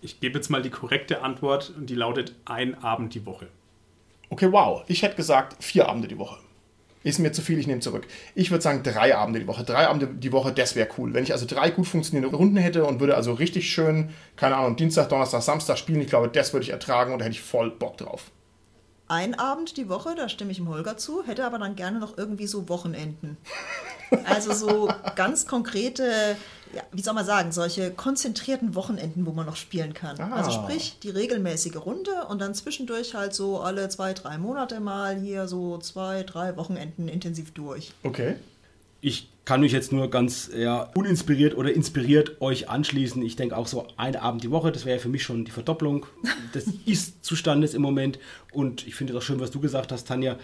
Ich 0.00 0.20
gebe 0.20 0.38
jetzt 0.38 0.50
mal 0.50 0.62
die 0.62 0.70
korrekte 0.70 1.22
Antwort 1.22 1.72
und 1.76 1.90
die 1.90 1.94
lautet 1.94 2.34
ein 2.44 2.82
Abend 2.82 3.14
die 3.14 3.26
Woche. 3.26 3.48
Okay, 4.30 4.50
wow. 4.50 4.82
Ich 4.88 5.02
hätte 5.02 5.16
gesagt, 5.16 5.62
vier 5.62 5.88
Abende 5.88 6.08
die 6.08 6.18
Woche. 6.18 6.38
Ist 7.06 7.20
mir 7.20 7.30
zu 7.30 7.40
viel, 7.40 7.56
ich 7.60 7.68
nehme 7.68 7.78
zurück. 7.78 8.04
Ich 8.34 8.50
würde 8.50 8.62
sagen, 8.62 8.82
drei 8.82 9.14
Abende 9.14 9.38
die 9.38 9.46
Woche. 9.46 9.62
Drei 9.62 9.86
Abende 9.86 10.08
die 10.08 10.32
Woche, 10.32 10.52
das 10.52 10.74
wäre 10.74 10.88
cool. 10.98 11.14
Wenn 11.14 11.22
ich 11.22 11.30
also 11.32 11.46
drei 11.46 11.70
gut 11.70 11.86
funktionierende 11.86 12.36
Runden 12.36 12.56
hätte 12.56 12.84
und 12.84 12.98
würde 12.98 13.14
also 13.14 13.32
richtig 13.32 13.70
schön, 13.70 14.10
keine 14.34 14.56
Ahnung, 14.56 14.74
Dienstag, 14.74 15.08
Donnerstag, 15.08 15.40
Samstag 15.42 15.78
spielen, 15.78 16.00
ich 16.00 16.08
glaube, 16.08 16.28
das 16.28 16.52
würde 16.52 16.64
ich 16.64 16.70
ertragen 16.70 17.12
und 17.12 17.20
da 17.20 17.24
hätte 17.24 17.36
ich 17.36 17.42
voll 17.42 17.70
Bock 17.70 17.96
drauf. 17.96 18.32
Ein 19.06 19.38
Abend 19.38 19.76
die 19.76 19.88
Woche, 19.88 20.16
da 20.16 20.28
stimme 20.28 20.50
ich 20.50 20.56
dem 20.56 20.68
Holger 20.68 20.96
zu, 20.96 21.22
hätte 21.24 21.46
aber 21.46 21.60
dann 21.60 21.76
gerne 21.76 22.00
noch 22.00 22.18
irgendwie 22.18 22.48
so 22.48 22.68
Wochenenden. 22.68 23.36
Also 24.24 24.52
so 24.52 24.88
ganz 25.14 25.46
konkrete, 25.46 26.36
ja, 26.74 26.82
wie 26.92 27.02
soll 27.02 27.14
man 27.14 27.24
sagen, 27.24 27.52
solche 27.52 27.90
konzentrierten 27.90 28.74
Wochenenden, 28.74 29.26
wo 29.26 29.32
man 29.32 29.46
noch 29.46 29.56
spielen 29.56 29.94
kann. 29.94 30.20
Ah. 30.20 30.34
Also 30.34 30.50
sprich, 30.50 30.98
die 31.02 31.10
regelmäßige 31.10 31.76
Runde 31.76 32.10
und 32.28 32.40
dann 32.40 32.54
zwischendurch 32.54 33.14
halt 33.14 33.34
so 33.34 33.60
alle 33.60 33.88
zwei, 33.88 34.12
drei 34.12 34.38
Monate 34.38 34.80
mal 34.80 35.16
hier 35.16 35.48
so 35.48 35.78
zwei, 35.78 36.22
drei 36.22 36.56
Wochenenden 36.56 37.08
intensiv 37.08 37.52
durch. 37.52 37.92
Okay. 38.02 38.36
Ich 39.00 39.28
kann 39.46 39.60
mich 39.60 39.70
jetzt 39.70 39.92
nur 39.92 40.10
ganz 40.10 40.50
ja, 40.54 40.90
uninspiriert 40.94 41.56
oder 41.56 41.72
inspiriert 41.72 42.40
euch 42.40 42.68
anschließen. 42.68 43.22
Ich 43.22 43.36
denke 43.36 43.56
auch 43.56 43.68
so 43.68 43.86
ein 43.96 44.16
Abend 44.16 44.42
die 44.42 44.50
Woche, 44.50 44.72
das 44.72 44.84
wäre 44.84 44.98
für 44.98 45.08
mich 45.08 45.22
schon 45.22 45.44
die 45.44 45.52
Verdopplung 45.52 46.04
des 46.54 46.66
Ist-Zustandes 46.84 47.72
im 47.72 47.80
Moment. 47.80 48.18
Und 48.52 48.86
ich 48.86 48.96
finde 48.96 49.12
es 49.12 49.18
auch 49.18 49.22
schön, 49.22 49.38
was 49.38 49.52
du 49.52 49.60
gesagt 49.60 49.92
hast, 49.92 50.08
Tanja, 50.08 50.36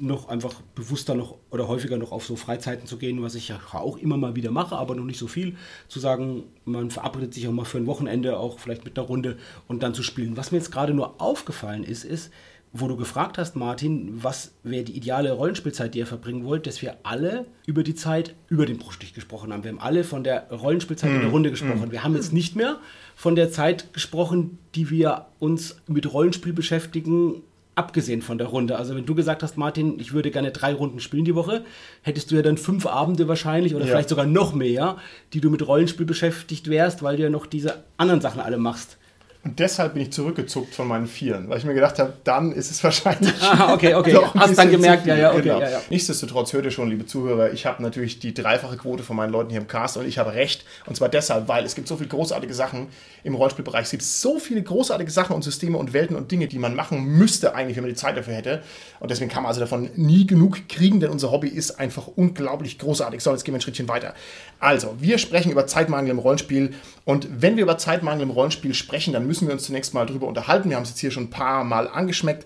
noch 0.00 0.28
einfach 0.28 0.54
bewusster 0.74 1.14
noch 1.14 1.36
oder 1.50 1.68
häufiger 1.68 1.96
noch 1.96 2.12
auf 2.12 2.24
so 2.24 2.36
Freizeiten 2.36 2.86
zu 2.86 2.96
gehen, 2.96 3.22
was 3.22 3.34
ich 3.34 3.48
ja 3.48 3.60
auch 3.72 3.98
immer 3.98 4.16
mal 4.16 4.34
wieder 4.34 4.50
mache, 4.50 4.76
aber 4.76 4.94
noch 4.94 5.04
nicht 5.04 5.18
so 5.18 5.28
viel. 5.28 5.56
Zu 5.88 6.00
sagen, 6.00 6.44
man 6.64 6.90
verabredet 6.90 7.34
sich 7.34 7.46
auch 7.46 7.52
mal 7.52 7.64
für 7.64 7.78
ein 7.78 7.86
Wochenende, 7.86 8.38
auch 8.38 8.58
vielleicht 8.58 8.84
mit 8.84 8.98
einer 8.98 9.06
Runde 9.06 9.36
und 9.68 9.82
dann 9.82 9.94
zu 9.94 10.02
spielen. 10.02 10.36
Was 10.36 10.52
mir 10.52 10.58
jetzt 10.58 10.72
gerade 10.72 10.94
nur 10.94 11.20
aufgefallen 11.20 11.84
ist, 11.84 12.04
ist, 12.04 12.30
wo 12.72 12.86
du 12.86 12.96
gefragt 12.96 13.36
hast, 13.36 13.56
Martin, 13.56 14.22
was 14.22 14.52
wäre 14.62 14.84
die 14.84 14.96
ideale 14.96 15.32
Rollenspielzeit, 15.32 15.92
die 15.92 15.98
ihr 15.98 16.06
verbringen 16.06 16.44
wollt, 16.44 16.66
dass 16.68 16.82
wir 16.82 16.98
alle 17.02 17.46
über 17.66 17.82
die 17.82 17.96
Zeit 17.96 18.36
über 18.48 18.64
den 18.64 18.78
Bruchstich 18.78 19.12
gesprochen 19.12 19.52
haben. 19.52 19.64
Wir 19.64 19.72
haben 19.72 19.80
alle 19.80 20.04
von 20.04 20.22
der 20.22 20.48
Rollenspielzeit 20.50 21.10
in 21.10 21.20
der 21.20 21.30
Runde 21.30 21.50
gesprochen. 21.50 21.90
Wir 21.90 22.04
haben 22.04 22.14
jetzt 22.14 22.32
nicht 22.32 22.54
mehr 22.54 22.78
von 23.16 23.34
der 23.34 23.50
Zeit 23.50 23.92
gesprochen, 23.92 24.58
die 24.76 24.88
wir 24.88 25.26
uns 25.40 25.78
mit 25.88 26.12
Rollenspiel 26.12 26.52
beschäftigen, 26.52 27.42
abgesehen 27.80 28.20
von 28.22 28.36
der 28.38 28.46
Runde. 28.48 28.76
Also 28.76 28.94
wenn 28.94 29.06
du 29.06 29.14
gesagt 29.14 29.42
hast, 29.42 29.56
Martin, 29.56 29.98
ich 29.98 30.12
würde 30.12 30.30
gerne 30.30 30.50
drei 30.52 30.74
Runden 30.74 31.00
spielen 31.00 31.24
die 31.24 31.34
Woche, 31.34 31.64
hättest 32.02 32.30
du 32.30 32.36
ja 32.36 32.42
dann 32.42 32.58
fünf 32.58 32.86
Abende 32.86 33.26
wahrscheinlich 33.26 33.74
oder 33.74 33.84
Ja. 33.86 33.90
vielleicht 33.92 34.10
sogar 34.10 34.26
noch 34.26 34.52
mehr, 34.54 34.96
die 35.32 35.40
du 35.40 35.48
mit 35.50 35.66
Rollenspiel 35.66 36.04
beschäftigt 36.06 36.68
wärst, 36.68 37.02
weil 37.02 37.16
du 37.16 37.22
ja 37.22 37.30
noch 37.30 37.46
diese 37.46 37.82
anderen 37.96 38.20
Sachen 38.20 38.40
alle 38.40 38.58
machst. 38.58 38.98
Und 39.42 39.58
deshalb 39.58 39.94
bin 39.94 40.02
ich 40.02 40.12
zurückgezuckt 40.12 40.74
von 40.74 40.86
meinen 40.86 41.06
Vieren, 41.06 41.48
weil 41.48 41.56
ich 41.56 41.64
mir 41.64 41.72
gedacht 41.72 41.98
habe, 41.98 42.12
dann 42.24 42.52
ist 42.52 42.70
es 42.70 42.84
wahrscheinlich. 42.84 43.32
Ah, 43.42 43.72
okay, 43.72 43.94
okay. 43.94 44.12
doch 44.12 44.34
Hast 44.34 44.56
dann 44.58 44.70
gemerkt, 44.70 45.06
ja, 45.06 45.16
ja, 45.16 45.30
okay, 45.32 45.42
Genau. 45.42 45.60
ja, 45.60 45.70
ja. 45.70 45.80
Nichtsdestotrotz 45.88 46.52
hört 46.52 46.66
ihr 46.66 46.70
schon, 46.70 46.88
liebe 46.90 47.06
Zuhörer, 47.06 47.50
ich 47.52 47.64
habe 47.66 47.82
natürlich 47.82 48.18
die 48.18 48.34
dreifache 48.34 48.76
Quote 48.76 49.02
von 49.02 49.16
meinen 49.16 49.30
Leuten 49.32 49.50
hier 49.50 49.60
im 49.60 49.66
Cast 49.66 49.96
und 49.96 50.06
ich 50.06 50.18
habe 50.18 50.34
recht. 50.34 50.64
Und 50.86 50.94
zwar 50.96 51.08
deshalb, 51.08 51.48
weil 51.48 51.64
es 51.64 51.74
gibt 51.74 51.88
so 51.88 51.96
viele 51.96 52.10
großartige 52.10 52.52
Sachen 52.52 52.88
im 53.24 53.34
Rollenspielbereich. 53.34 53.84
Es 53.84 53.90
gibt 53.90 54.02
so 54.02 54.38
viele 54.38 54.62
großartige 54.62 55.10
Sachen 55.10 55.34
und 55.34 55.42
Systeme 55.42 55.78
und 55.78 55.94
Welten 55.94 56.16
und 56.16 56.30
Dinge, 56.30 56.46
die 56.46 56.58
man 56.58 56.74
machen 56.74 57.02
müsste 57.04 57.54
eigentlich, 57.54 57.76
wenn 57.76 57.84
man 57.84 57.90
die 57.90 57.96
Zeit 57.96 58.16
dafür 58.18 58.34
hätte. 58.34 58.62
Und 59.00 59.10
deswegen 59.10 59.30
kann 59.30 59.42
man 59.42 59.48
also 59.48 59.60
davon 59.60 59.88
nie 59.96 60.26
genug 60.26 60.68
kriegen, 60.68 61.00
denn 61.00 61.10
unser 61.10 61.30
Hobby 61.30 61.48
ist 61.48 61.80
einfach 61.80 62.08
unglaublich 62.14 62.78
großartig. 62.78 63.22
So, 63.22 63.30
jetzt 63.32 63.44
gehen 63.44 63.54
wir 63.54 63.58
ein 63.58 63.62
Schrittchen 63.62 63.88
weiter. 63.88 64.14
Also, 64.58 64.96
wir 65.00 65.16
sprechen 65.18 65.50
über 65.50 65.66
Zeitmangel 65.66 66.10
im 66.10 66.18
Rollenspiel. 66.18 66.74
Und 67.06 67.26
wenn 67.40 67.56
wir 67.56 67.62
über 67.62 67.78
Zeitmangel 67.78 68.22
im 68.22 68.30
Rollenspiel 68.30 68.74
sprechen, 68.74 69.14
dann 69.14 69.26
müssen 69.30 69.46
wir 69.46 69.54
uns 69.54 69.64
zunächst 69.64 69.94
mal 69.94 70.04
drüber 70.04 70.26
unterhalten. 70.26 70.68
Wir 70.68 70.76
haben 70.76 70.82
es 70.82 70.90
jetzt 70.90 71.00
hier 71.00 71.10
schon 71.10 71.24
ein 71.24 71.30
paar 71.30 71.64
Mal 71.64 71.88
angeschmeckt 71.88 72.44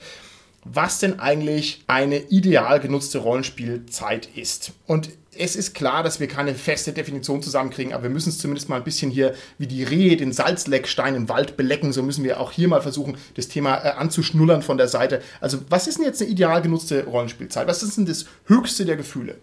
was 0.64 0.98
denn 0.98 1.20
eigentlich 1.20 1.84
eine 1.86 2.18
ideal 2.18 2.80
genutzte 2.80 3.18
Rollenspielzeit 3.18 4.28
ist. 4.34 4.72
Und 4.86 5.10
es 5.36 5.56
ist 5.56 5.74
klar, 5.74 6.02
dass 6.02 6.20
wir 6.20 6.28
keine 6.28 6.54
feste 6.54 6.92
Definition 6.92 7.42
zusammenkriegen, 7.42 7.92
aber 7.92 8.04
wir 8.04 8.10
müssen 8.10 8.28
es 8.28 8.38
zumindest 8.38 8.68
mal 8.68 8.76
ein 8.76 8.84
bisschen 8.84 9.10
hier 9.10 9.34
wie 9.58 9.66
die 9.66 9.82
Rehe 9.82 10.16
den 10.16 10.32
Salzleckstein 10.32 11.16
im 11.16 11.28
Wald 11.28 11.56
belecken. 11.56 11.92
So 11.92 12.02
müssen 12.02 12.24
wir 12.24 12.40
auch 12.40 12.52
hier 12.52 12.68
mal 12.68 12.80
versuchen, 12.80 13.16
das 13.34 13.48
Thema 13.48 13.76
äh, 13.84 13.90
anzuschnullern 13.90 14.62
von 14.62 14.78
der 14.78 14.88
Seite. 14.88 15.22
Also, 15.40 15.58
was 15.68 15.86
ist 15.86 15.98
denn 15.98 16.06
jetzt 16.06 16.22
eine 16.22 16.30
ideal 16.30 16.62
genutzte 16.62 17.04
Rollenspielzeit? 17.04 17.66
Was 17.66 17.82
ist 17.82 17.96
denn 17.96 18.06
das 18.06 18.26
höchste 18.46 18.84
der 18.84 18.96
Gefühle? 18.96 19.36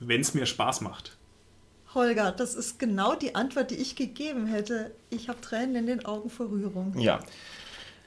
Wenn 0.00 0.20
es 0.20 0.34
mir 0.34 0.46
Spaß 0.46 0.82
macht. 0.82 1.16
Holger, 1.94 2.32
das 2.32 2.54
ist 2.54 2.78
genau 2.78 3.14
die 3.14 3.34
Antwort, 3.34 3.70
die 3.70 3.76
ich 3.76 3.96
gegeben 3.96 4.46
hätte. 4.46 4.90
Ich 5.10 5.28
habe 5.28 5.40
Tränen 5.40 5.76
in 5.76 5.86
den 5.86 6.04
Augen 6.04 6.30
vor 6.30 6.50
Rührung. 6.50 6.94
Ja. 6.98 7.20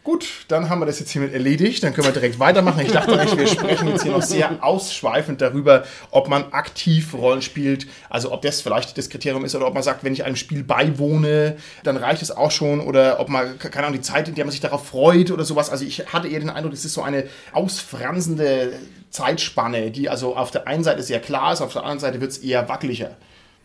Gut, 0.08 0.45
dann 0.47 0.69
haben 0.69 0.80
wir 0.80 0.86
das 0.86 1.02
jetzt 1.02 1.12
hiermit 1.12 1.34
erledigt. 1.34 1.84
Dann 1.84 1.93
können 1.93 2.08
wir 2.08 2.13
direkt 2.13 2.39
weitermachen. 2.39 2.80
Ich 2.80 2.93
dachte 2.93 3.19
eigentlich, 3.19 3.38
wir 3.38 3.45
sprechen 3.45 3.89
jetzt 3.89 4.04
hier 4.04 4.13
noch 4.13 4.21
sehr 4.21 4.63
ausschweifend 4.63 5.41
darüber, 5.41 5.84
ob 6.12 6.30
man 6.30 6.54
aktiv 6.54 7.13
Rollen 7.13 7.41
spielt. 7.41 7.88
Also 8.10 8.32
ob 8.32 8.41
das 8.41 8.62
vielleicht 8.62 8.97
das 8.97 9.10
Kriterium 9.10 9.43
ist 9.43 9.54
oder 9.54 9.67
ob 9.67 9.73
man 9.73 9.84
sagt, 9.84 10.06
wenn 10.06 10.13
ich 10.13 10.23
einem 10.23 10.38
Spiel 10.38 10.63
beiwohne, 10.63 11.58
dann 11.84 11.97
reicht 11.97 12.21
es 12.21 12.32
auch 12.32 12.52
schon. 12.52 12.80
Oder 12.80 13.19
ob 13.19 13.28
man, 13.28 13.60
keine 13.60 13.88
Ahnung, 13.88 14.00
die 14.00 14.02
Zeit, 14.02 14.30
in 14.30 14.36
der 14.36 14.45
man 14.45 14.54
sich 14.54 14.62
darauf 14.62 14.88
freut 14.88 15.30
oder 15.30 15.43
sowas. 15.43 15.69
Also 15.69 15.84
ich 15.84 16.13
hatte 16.13 16.30
eher 16.30 16.39
den 16.39 16.52
Eindruck, 16.52 16.71
es 16.71 16.86
ist 16.86 16.93
so 16.93 17.02
eine 17.02 17.26
ausfransende 17.52 18.71
Zeitspanne, 19.10 19.91
die 19.91 20.08
also 20.08 20.38
auf 20.38 20.52
der 20.52 20.67
einen 20.67 20.86
Seite 20.86 21.04
sehr 21.04 21.19
klar 21.19 21.52
ist, 21.52 21.60
auf 21.60 21.73
der 21.73 21.82
anderen 21.82 22.00
Seite 22.00 22.21
wird 22.21 22.32
es 22.32 22.38
eher 22.38 22.69
wackeliger. 22.69 23.17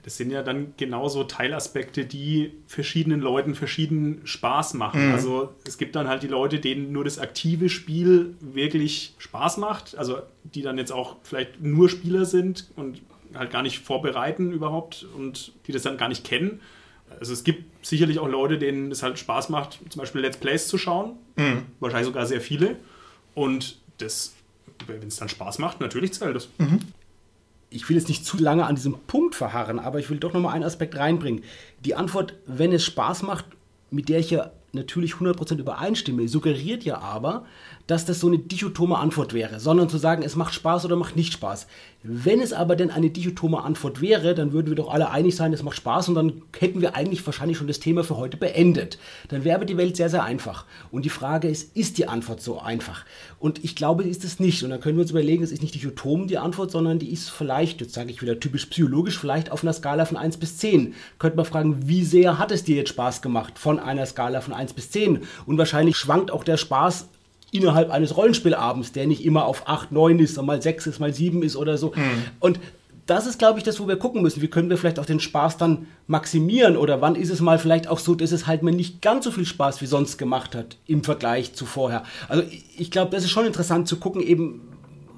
Das 0.05 0.17
sind 0.17 0.33
ja 0.33 0.43
dann 0.43 0.75
genauso 0.77 1.23
Teilaspekte, 1.23 2.05
die 2.05 2.53
verschiedenen 2.67 3.21
Leuten 3.21 3.55
verschieden 3.55 4.21
Spaß 4.25 4.75
machen. 4.75 5.09
Mhm. 5.09 5.15
Also 5.15 5.55
es 5.65 5.79
gibt 5.79 5.95
dann 5.95 6.09
halt 6.09 6.25
die 6.25 6.29
Leute, 6.29 6.59
denen 6.59 6.91
nur 6.91 7.05
das 7.05 7.21
aktive 7.21 7.69
Spiel 7.69 8.35
wirklich 8.41 9.15
Spaß 9.19 9.59
macht. 9.59 9.97
Also 9.97 10.19
die 10.43 10.63
dann 10.63 10.77
jetzt 10.77 10.91
auch 10.91 11.17
vielleicht 11.23 11.63
nur 11.63 11.89
Spieler 11.89 12.25
sind 12.25 12.69
und 12.75 13.01
halt 13.35 13.53
gar 13.53 13.63
nicht 13.63 13.79
vorbereiten 13.79 14.51
überhaupt 14.51 15.07
und 15.17 15.53
die 15.69 15.73
das 15.73 15.83
dann 15.83 15.97
gar 15.99 16.09
nicht 16.09 16.25
kennen. 16.25 16.61
Also 17.21 17.33
es 17.33 17.45
gibt 17.45 17.87
sicherlich 17.87 18.19
auch 18.19 18.29
Leute, 18.29 18.59
denen 18.59 18.91
es 18.91 19.05
halt 19.05 19.19
Spaß 19.21 19.51
macht, 19.51 19.79
zum 19.89 20.01
Beispiel 20.01 20.21
Let's 20.21 20.39
Plays 20.39 20.67
zu 20.67 20.79
schauen. 20.79 21.13
Mhm. 21.37 21.67
Wahrscheinlich 21.79 22.09
sogar 22.09 22.27
sehr 22.27 22.41
viele. 22.41 22.77
Und 23.35 23.79
das, 23.99 24.35
wenn 24.89 25.07
es 25.07 25.17
dann 25.17 25.29
Spaß 25.29 25.61
macht, 25.61 25.81
natürlich 25.81 26.13
zählt 26.13 26.35
das. 26.35 26.49
Mhm 26.59 26.81
ich 27.73 27.89
will 27.89 27.97
jetzt 27.97 28.09
nicht 28.09 28.25
zu 28.25 28.39
lange 28.39 28.67
an 28.67 28.75
diesem 28.75 28.95
Punkt 29.07 29.35
verharren, 29.35 29.79
aber 29.79 29.99
ich 29.99 30.11
will 30.11 30.19
doch 30.19 30.33
noch 30.33 30.41
mal 30.41 30.53
einen 30.53 30.65
Aspekt 30.65 30.97
reinbringen. 30.97 31.43
Die 31.85 31.95
Antwort, 31.95 32.35
wenn 32.47 32.73
es 32.73 32.85
Spaß 32.85 33.23
macht, 33.23 33.47
mit 33.91 34.09
der 34.09 34.21
ich 34.21 34.31
ja 34.31 34.51
natürlich 34.73 35.15
100% 35.15 35.59
übereinstimme, 35.59 36.29
suggeriert 36.29 36.85
ja 36.85 36.99
aber, 36.99 37.45
dass 37.87 38.05
das 38.05 38.21
so 38.21 38.29
eine 38.29 38.39
dichotome 38.39 38.99
Antwort 38.99 39.35
wäre, 39.35 39.61
sondern 39.61 39.89
zu 39.89 39.99
sagen, 39.99 40.23
es 40.23 40.37
macht 40.37 40.55
Spaß 40.55 40.85
oder 40.85 40.97
macht 40.97 41.17
nicht 41.17 41.33
Spaß. 41.33 41.67
Wenn 42.05 42.41
es 42.41 42.53
aber 42.53 42.75
denn 42.75 42.91
eine 42.91 43.11
dichotome 43.11 43.63
Antwort 43.63 44.01
wäre, 44.01 44.35
dann 44.35 44.53
würden 44.53 44.69
wir 44.69 44.75
doch 44.75 44.93
alle 44.93 45.11
einig 45.11 45.37
sein, 45.37 45.53
es 45.53 45.63
macht 45.63 45.77
Spaß 45.77 46.09
und 46.09 46.17
dann 46.17 46.43
hätten 46.59 46.81
wir 46.81 46.97
eigentlich 46.97 47.25
wahrscheinlich 47.25 47.59
schon 47.59 47.69
das 47.69 47.79
Thema 47.79 48.03
für 48.03 48.17
heute 48.17 48.37
beendet. 48.37 48.99
Dann 49.29 49.45
wäre 49.45 49.65
die 49.65 49.77
Welt 49.77 49.97
sehr, 49.97 50.09
sehr 50.09 50.25
einfach. 50.25 50.65
Und 50.91 51.05
die 51.05 51.11
Frage 51.11 51.49
ist, 51.49 51.77
ist 51.77 51.99
die 51.99 52.09
Antwort 52.09 52.41
so 52.41 52.59
einfach? 52.61 53.05
Und 53.39 53.63
ich 53.63 53.77
glaube, 53.77 54.03
ist 54.03 54.25
es 54.25 54.41
nicht. 54.41 54.65
Und 54.65 54.71
dann 54.71 54.81
können 54.81 54.97
wir 54.97 55.03
uns 55.03 55.13
überlegen, 55.13 55.45
es 55.45 55.53
ist 55.53 55.63
nicht 55.63 55.77
dichotom 55.77 56.27
die 56.27 56.39
Antwort, 56.39 56.73
sondern 56.73 56.99
die 56.99 57.13
ist 57.13 57.31
vielleicht, 57.31 57.81
jetzt 57.81 57.95
sage 57.95 58.11
ich 58.11 58.21
wieder 58.21 58.41
typisch 58.41 58.67
psychologisch, 58.67 59.19
vielleicht 59.19 59.53
auf 59.53 59.63
einer 59.63 59.73
Skala 59.73 60.05
von 60.05 60.17
1 60.17 60.39
bis 60.39 60.59
10. 60.59 60.95
Könnte 61.21 61.37
man 61.37 61.47
fragen, 61.47 61.89
wie 61.89 62.05
sehr 62.05 62.39
hat 62.39 62.51
es 62.51 62.65
dir 62.65 62.77
jetzt 62.77 62.91
Spaß 62.91 63.23
gemacht 63.23 63.61
von 63.61 63.79
einer 63.79 64.07
Skala 64.07 64.41
von 64.41 64.55
1 64.55 64.73
bis 64.73 64.91
10? 64.91 65.21
Und 65.47 65.59
wahrscheinlich 65.59 65.97
schwankt 65.97 66.33
auch 66.33 66.43
der 66.43 66.57
Spaß 66.57 67.07
innerhalb 67.53 67.91
eines 67.91 68.17
Rollenspielabends, 68.17 68.93
der 68.93 69.07
nicht 69.07 69.25
immer 69.25 69.45
auf 69.45 69.69
8, 69.69 69.93
9 69.93 70.19
ist, 70.19 70.41
mal 70.43 70.61
6 70.61 70.89
ist, 70.89 70.99
mal 70.99 71.15
7 71.15 71.43
ist 71.43 71.55
oder 71.55 71.79
so. 71.79 71.93
Mhm. 71.95 72.25
Und 72.41 72.59
das 73.07 73.27
ist, 73.27 73.39
glaube 73.39 73.59
ich, 73.59 73.65
das, 73.65 73.79
wo 73.81 73.89
wir 73.89 73.97
gucken 73.97 74.23
müssen. 74.23 74.43
Wie 74.43 74.49
können 74.49 74.71
wir 74.71 74.79
vielleicht 74.79 74.99
auch 74.99 75.07
den 75.07 75.21
Spaß 75.21 75.59
dann 75.59 75.87
maximieren? 76.07 76.77
Oder 76.77 77.01
wann 77.01 77.15
ist 77.15 77.31
es 77.31 77.41
mal 77.41 77.59
vielleicht 77.59 77.89
auch 77.89 77.99
so, 77.99 78.15
dass 78.15 78.33
es 78.33 78.47
halt 78.47 78.63
mir 78.63 78.73
nicht 78.73 79.03
ganz 79.03 79.25
so 79.25 79.31
viel 79.31 79.45
Spaß 79.45 79.83
wie 79.83 79.87
sonst 79.87 80.19
gemacht 80.19 80.55
hat 80.55 80.77
im 80.87 81.05
Vergleich 81.05 81.55
zu 81.55 81.67
vorher? 81.67 82.05
Also 82.29 82.45
ich 82.77 82.91
glaube, 82.91 83.11
das 83.11 83.25
ist 83.25 83.31
schon 83.31 83.45
interessant 83.45 83.89
zu 83.89 83.97
gucken, 83.97 84.23
eben, 84.23 84.69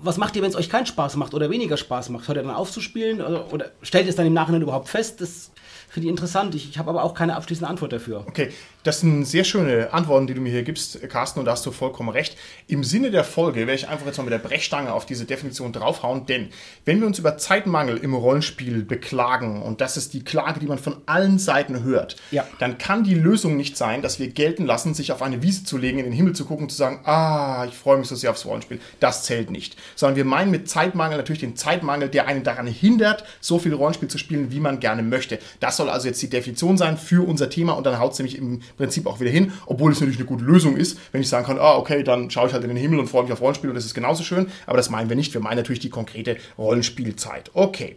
was 0.03 0.17
macht 0.17 0.35
ihr, 0.35 0.43
wenn 0.43 0.51
es 0.51 0.57
euch 0.57 0.71
keinen 0.71 0.87
Spaß 0.87 1.17
macht 1.17 1.35
oder 1.35 1.51
weniger 1.51 1.77
Spaß 1.77 2.09
macht? 2.09 2.27
Hört 2.27 2.39
ihr 2.39 2.43
dann 2.43 2.55
aufzuspielen? 2.55 3.21
Oder, 3.21 3.53
oder 3.53 3.71
stellt 3.83 4.07
ihr 4.07 4.11
es 4.11 4.17
dann 4.17 4.27
im 4.27 4.35
Nachhinein 4.35 4.63
überhaupt 4.63 4.89
fest? 4.89 5.21
Das 5.21 5.51
finde 5.89 6.07
ich 6.07 6.11
interessant. 6.11 6.55
Ich, 6.55 6.69
ich 6.69 6.79
habe 6.79 6.91
aber 6.91 7.05
auch 7.05 7.15
keine 7.15 7.37
abschließende 7.37 7.69
Antwort 7.69 7.93
dafür. 7.93 8.25
Okay, 8.27 8.51
das 8.85 9.01
sind 9.01 9.25
sehr 9.25 9.45
schöne 9.45 9.93
Antworten, 9.93 10.27
die 10.27 10.35
du 10.35 10.41
mir 10.41 10.51
hier 10.51 10.63
gibst, 10.63 11.01
Carsten, 11.09 11.41
und 11.41 11.47
da 11.47 11.53
hast 11.53 11.67
du 11.67 11.73
vollkommen 11.73 12.11
recht. 12.11 12.37
Im 12.69 12.85
Sinne 12.85 13.11
der 13.11 13.25
Folge 13.25 13.61
werde 13.61 13.75
ich 13.75 13.89
einfach 13.89 14.07
jetzt 14.07 14.19
mal 14.19 14.25
mit 14.25 14.33
der 14.33 14.39
Brechstange 14.39 14.93
auf 14.93 15.07
diese 15.07 15.25
Definition 15.25 15.73
draufhauen, 15.73 16.27
denn 16.27 16.51
wenn 16.85 17.01
wir 17.01 17.07
uns 17.07 17.19
über 17.19 17.39
Zeitmangel 17.39 17.97
im 17.97 18.15
Rollenspiel 18.15 18.85
beklagen, 18.85 19.63
und 19.63 19.81
das 19.81 19.97
ist 19.97 20.13
die 20.13 20.23
Klage, 20.23 20.61
die 20.61 20.67
man 20.67 20.79
von 20.79 20.99
allen 21.07 21.39
Seiten 21.39 21.83
hört, 21.83 22.17
ja. 22.31 22.47
dann 22.59 22.77
kann 22.77 23.05
die 23.05 23.15
Lösung 23.15 23.57
nicht 23.57 23.77
sein, 23.77 24.03
dass 24.03 24.19
wir 24.19 24.29
gelten 24.29 24.67
lassen, 24.67 24.93
sich 24.93 25.13
auf 25.13 25.23
eine 25.23 25.43
Wiese 25.43 25.65
zu 25.65 25.79
legen, 25.79 25.99
in 25.99 26.05
den 26.05 26.13
Himmel 26.13 26.35
zu 26.35 26.45
gucken 26.45 26.65
und 26.65 26.71
zu 26.71 26.77
sagen, 26.77 27.01
ah, 27.05 27.65
ich 27.67 27.75
freue 27.75 27.97
mich 27.97 28.09
so 28.09 28.15
sehr 28.15 28.31
aufs 28.31 28.45
Rollenspiel. 28.45 28.81
Das 29.01 29.25
zählt 29.25 29.51
nicht. 29.51 29.77
Sondern 29.97 30.17
wir 30.17 30.25
meinen 30.27 30.51
mit 30.51 30.69
Zeitmangel 30.69 31.17
natürlich 31.17 31.41
den 31.41 31.57
Zeitmangel, 31.57 32.11
der 32.11 32.27
einen 32.27 32.45
daran 32.45 32.67
hindert, 32.67 33.25
so 33.41 33.59
viel 33.59 33.73
Rollenspiel 33.73 34.09
zu 34.09 34.19
spielen, 34.19 34.53
wie 34.53 34.61
man 34.61 34.79
gerne 34.79 35.03
möchte. 35.03 35.39
Das 35.61 35.79
soll 35.79 35.89
also 35.89 36.07
jetzt 36.07 36.21
die 36.21 36.29
Definition 36.29 36.77
sein 36.77 36.99
für 36.99 37.27
unser 37.27 37.49
Thema 37.49 37.73
und 37.73 37.85
dann 37.87 37.99
haut 37.99 38.13
es 38.13 38.19
nämlich 38.19 38.37
im 38.37 38.61
Prinzip 38.77 39.07
auch 39.07 39.21
wieder 39.21 39.31
hin, 39.31 39.53
obwohl 39.67 39.93
es 39.93 40.01
natürlich 40.01 40.19
eine 40.19 40.27
gute 40.27 40.45
Lösung 40.45 40.77
ist, 40.77 40.99
wenn 41.13 41.21
ich 41.21 41.29
sagen 41.29 41.47
kann, 41.47 41.59
ah, 41.59 41.77
okay, 41.77 42.03
dann 42.03 42.31
schaue 42.31 42.49
ich 42.49 42.53
halt 42.53 42.65
in 42.65 42.69
den 42.69 42.77
Himmel 42.77 42.99
und 42.99 43.09
freue 43.09 43.25
mich 43.25 43.33
auf 43.33 43.41
Rollenspiel 43.41 43.71
und 43.71 43.77
das 43.77 43.85
ist 43.85 43.95
genauso 43.95 44.23
schön, 44.23 44.49
aber 44.67 44.77
das 44.77 44.91
meinen 44.91 45.09
wir 45.09 45.17
nicht, 45.17 45.35
wir 45.35 45.41
meinen 45.41 45.57
natürlich 45.57 45.81
die 45.81 45.91
konkrete 45.91 46.37
Rollenspielzeit. 46.59 47.51
Okay. 47.55 47.97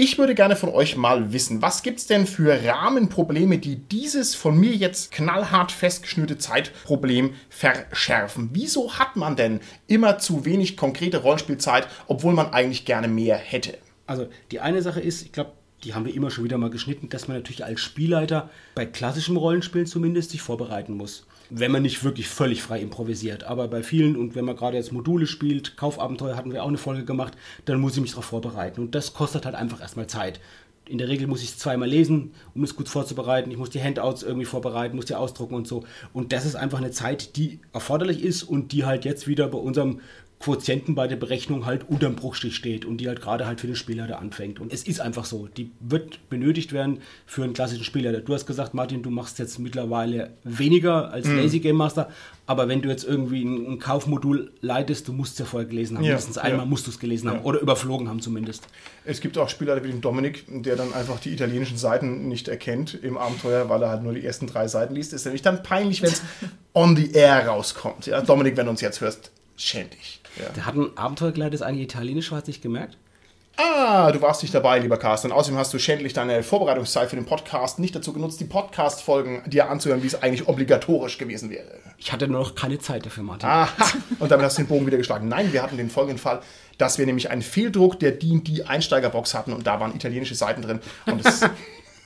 Ich 0.00 0.16
würde 0.16 0.36
gerne 0.36 0.54
von 0.54 0.68
euch 0.68 0.96
mal 0.96 1.32
wissen, 1.32 1.60
was 1.60 1.82
gibt 1.82 1.98
es 1.98 2.06
denn 2.06 2.28
für 2.28 2.64
Rahmenprobleme, 2.64 3.58
die 3.58 3.76
dieses 3.76 4.36
von 4.36 4.56
mir 4.56 4.70
jetzt 4.70 5.10
knallhart 5.10 5.72
festgeschnürte 5.72 6.38
Zeitproblem 6.38 7.34
verschärfen? 7.50 8.50
Wieso 8.52 8.92
hat 8.94 9.16
man 9.16 9.34
denn 9.34 9.58
immer 9.88 10.18
zu 10.18 10.44
wenig 10.44 10.76
konkrete 10.76 11.18
Rollenspielzeit, 11.18 11.88
obwohl 12.06 12.32
man 12.32 12.52
eigentlich 12.52 12.84
gerne 12.84 13.08
mehr 13.08 13.36
hätte? 13.36 13.76
Also 14.06 14.28
die 14.52 14.60
eine 14.60 14.82
Sache 14.82 15.00
ist, 15.00 15.22
ich 15.22 15.32
glaube, 15.32 15.52
die 15.84 15.94
haben 15.94 16.04
wir 16.04 16.14
immer 16.14 16.30
schon 16.30 16.44
wieder 16.44 16.58
mal 16.58 16.70
geschnitten, 16.70 17.08
dass 17.08 17.28
man 17.28 17.36
natürlich 17.36 17.64
als 17.64 17.80
Spielleiter 17.80 18.50
bei 18.74 18.86
klassischem 18.86 19.36
Rollenspiel 19.36 19.86
zumindest 19.86 20.30
sich 20.30 20.42
vorbereiten 20.42 20.96
muss. 20.96 21.26
Wenn 21.50 21.72
man 21.72 21.82
nicht 21.82 22.04
wirklich 22.04 22.28
völlig 22.28 22.62
frei 22.62 22.80
improvisiert. 22.80 23.44
Aber 23.44 23.68
bei 23.68 23.82
vielen, 23.82 24.16
und 24.16 24.34
wenn 24.34 24.44
man 24.44 24.56
gerade 24.56 24.76
jetzt 24.76 24.92
Module 24.92 25.26
spielt, 25.26 25.76
Kaufabenteuer 25.76 26.36
hatten 26.36 26.52
wir 26.52 26.62
auch 26.62 26.68
eine 26.68 26.78
Folge 26.78 27.04
gemacht, 27.04 27.34
dann 27.64 27.80
muss 27.80 27.94
ich 27.94 28.02
mich 28.02 28.10
darauf 28.10 28.26
vorbereiten. 28.26 28.80
Und 28.80 28.94
das 28.94 29.14
kostet 29.14 29.46
halt 29.46 29.54
einfach 29.54 29.80
erstmal 29.80 30.08
Zeit. 30.08 30.40
In 30.84 30.98
der 30.98 31.08
Regel 31.08 31.26
muss 31.26 31.42
ich 31.42 31.50
es 31.50 31.58
zweimal 31.58 31.88
lesen, 31.88 32.32
um 32.54 32.64
es 32.64 32.74
gut 32.74 32.88
vorzubereiten. 32.88 33.50
Ich 33.50 33.58
muss 33.58 33.70
die 33.70 33.82
Handouts 33.82 34.22
irgendwie 34.22 34.46
vorbereiten, 34.46 34.96
muss 34.96 35.04
die 35.04 35.14
ausdrucken 35.14 35.54
und 35.54 35.66
so. 35.66 35.84
Und 36.12 36.32
das 36.32 36.44
ist 36.44 36.54
einfach 36.54 36.78
eine 36.78 36.90
Zeit, 36.90 37.36
die 37.36 37.60
erforderlich 37.72 38.22
ist 38.22 38.42
und 38.42 38.72
die 38.72 38.84
halt 38.84 39.04
jetzt 39.04 39.26
wieder 39.26 39.48
bei 39.48 39.58
unserem 39.58 40.00
Quotienten 40.40 40.94
bei 40.94 41.08
der 41.08 41.16
Berechnung 41.16 41.66
halt 41.66 41.88
unterm 41.88 42.14
Bruchstich 42.14 42.54
steht 42.54 42.84
und 42.84 42.98
die 42.98 43.08
halt 43.08 43.20
gerade 43.20 43.46
halt 43.46 43.60
für 43.60 43.66
den 43.66 43.74
Spieler 43.74 44.06
da 44.06 44.16
anfängt. 44.16 44.60
Und 44.60 44.72
es 44.72 44.84
ist 44.84 45.00
einfach 45.00 45.24
so. 45.24 45.48
Die 45.56 45.70
wird 45.80 46.20
benötigt 46.30 46.72
werden 46.72 47.00
für 47.26 47.42
einen 47.42 47.54
klassischen 47.54 47.84
Spieler. 47.84 48.12
Du 48.12 48.34
hast 48.34 48.46
gesagt, 48.46 48.72
Martin, 48.72 49.02
du 49.02 49.10
machst 49.10 49.40
jetzt 49.40 49.58
mittlerweile 49.58 50.30
weniger 50.44 51.10
als 51.10 51.26
mhm. 51.26 51.38
Lazy 51.38 51.58
Game 51.58 51.76
Master, 51.76 52.08
aber 52.46 52.68
wenn 52.68 52.82
du 52.82 52.88
jetzt 52.88 53.04
irgendwie 53.04 53.44
ein, 53.44 53.72
ein 53.72 53.78
Kaufmodul 53.80 54.52
leitest, 54.60 55.08
du 55.08 55.12
musst 55.12 55.32
es 55.32 55.38
ja 55.40 55.44
vorher 55.44 55.68
gelesen 55.68 55.96
haben. 55.96 56.04
Ja, 56.04 56.12
Mindestens 56.12 56.38
einmal 56.38 56.60
ja. 56.60 56.66
musst 56.66 56.86
du 56.86 56.92
es 56.92 57.00
gelesen 57.00 57.26
ja. 57.26 57.34
haben 57.34 57.44
oder 57.44 57.60
überflogen 57.60 58.08
haben 58.08 58.20
zumindest. 58.20 58.62
Es 59.04 59.20
gibt 59.20 59.36
auch 59.38 59.48
Spieler 59.48 59.82
wie 59.82 59.88
den 59.88 60.00
Dominik, 60.00 60.44
der 60.48 60.76
dann 60.76 60.94
einfach 60.94 61.18
die 61.18 61.32
italienischen 61.32 61.76
Seiten 61.76 62.28
nicht 62.28 62.46
erkennt 62.46 62.94
im 62.94 63.18
Abenteuer, 63.18 63.68
weil 63.68 63.82
er 63.82 63.90
halt 63.90 64.04
nur 64.04 64.14
die 64.14 64.24
ersten 64.24 64.46
drei 64.46 64.68
Seiten 64.68 64.94
liest. 64.94 65.12
Ist 65.12 65.24
nämlich 65.24 65.42
dann 65.42 65.64
peinlich, 65.64 66.00
wenn 66.00 66.10
es 66.10 66.22
on 66.74 66.96
the 66.96 67.10
air 67.12 67.48
rauskommt. 67.48 68.06
Ja, 68.06 68.20
Dominik, 68.20 68.56
wenn 68.56 68.66
du 68.66 68.70
uns 68.70 68.80
jetzt 68.80 69.00
hörst, 69.00 69.32
schäm 69.56 69.90
dich. 69.90 70.17
Ja. 70.36 70.50
Der 70.50 70.66
hat 70.66 70.74
ein 70.74 70.96
Abenteuerkleid, 70.96 71.52
das 71.52 71.62
eigentlich 71.62 71.84
italienisch 71.84 72.30
war, 72.30 72.38
hast 72.38 72.46
du 72.46 72.50
nicht 72.50 72.62
gemerkt? 72.62 72.96
Ah, 73.60 74.12
du 74.12 74.22
warst 74.22 74.42
nicht 74.42 74.54
dabei, 74.54 74.78
lieber 74.78 74.98
Carsten. 74.98 75.32
Außerdem 75.32 75.58
hast 75.58 75.74
du 75.74 75.80
schändlich 75.80 76.12
deine 76.12 76.44
Vorbereitungszeit 76.44 77.10
für 77.10 77.16
den 77.16 77.26
Podcast 77.26 77.80
nicht 77.80 77.92
dazu 77.92 78.12
genutzt, 78.12 78.38
die 78.38 78.44
Podcast-Folgen 78.44 79.42
dir 79.46 79.68
anzuhören, 79.68 80.00
wie 80.04 80.06
es 80.06 80.22
eigentlich 80.22 80.46
obligatorisch 80.46 81.18
gewesen 81.18 81.50
wäre. 81.50 81.66
Ich 81.96 82.12
hatte 82.12 82.28
nur 82.28 82.40
noch 82.40 82.54
keine 82.54 82.78
Zeit 82.78 83.04
dafür, 83.04 83.24
Martin. 83.24 83.48
Aha. 83.48 83.68
Und 84.20 84.30
damit 84.30 84.46
hast 84.46 84.58
du 84.58 84.62
den 84.62 84.68
Bogen 84.68 84.86
wieder 84.86 84.96
geschlagen. 84.96 85.26
Nein, 85.26 85.52
wir 85.52 85.60
hatten 85.60 85.76
den 85.76 85.90
folgenden 85.90 86.18
Fall, 86.18 86.40
dass 86.78 86.98
wir 86.98 87.06
nämlich 87.06 87.32
einen 87.32 87.42
Fehldruck 87.42 87.98
der 87.98 88.12
D&D 88.12 88.62
Einsteigerbox 88.62 89.34
hatten 89.34 89.52
und 89.52 89.66
da 89.66 89.80
waren 89.80 89.92
italienische 89.92 90.36
Seiten 90.36 90.62
drin. 90.62 90.78
Und 91.06 91.26
es 91.26 91.40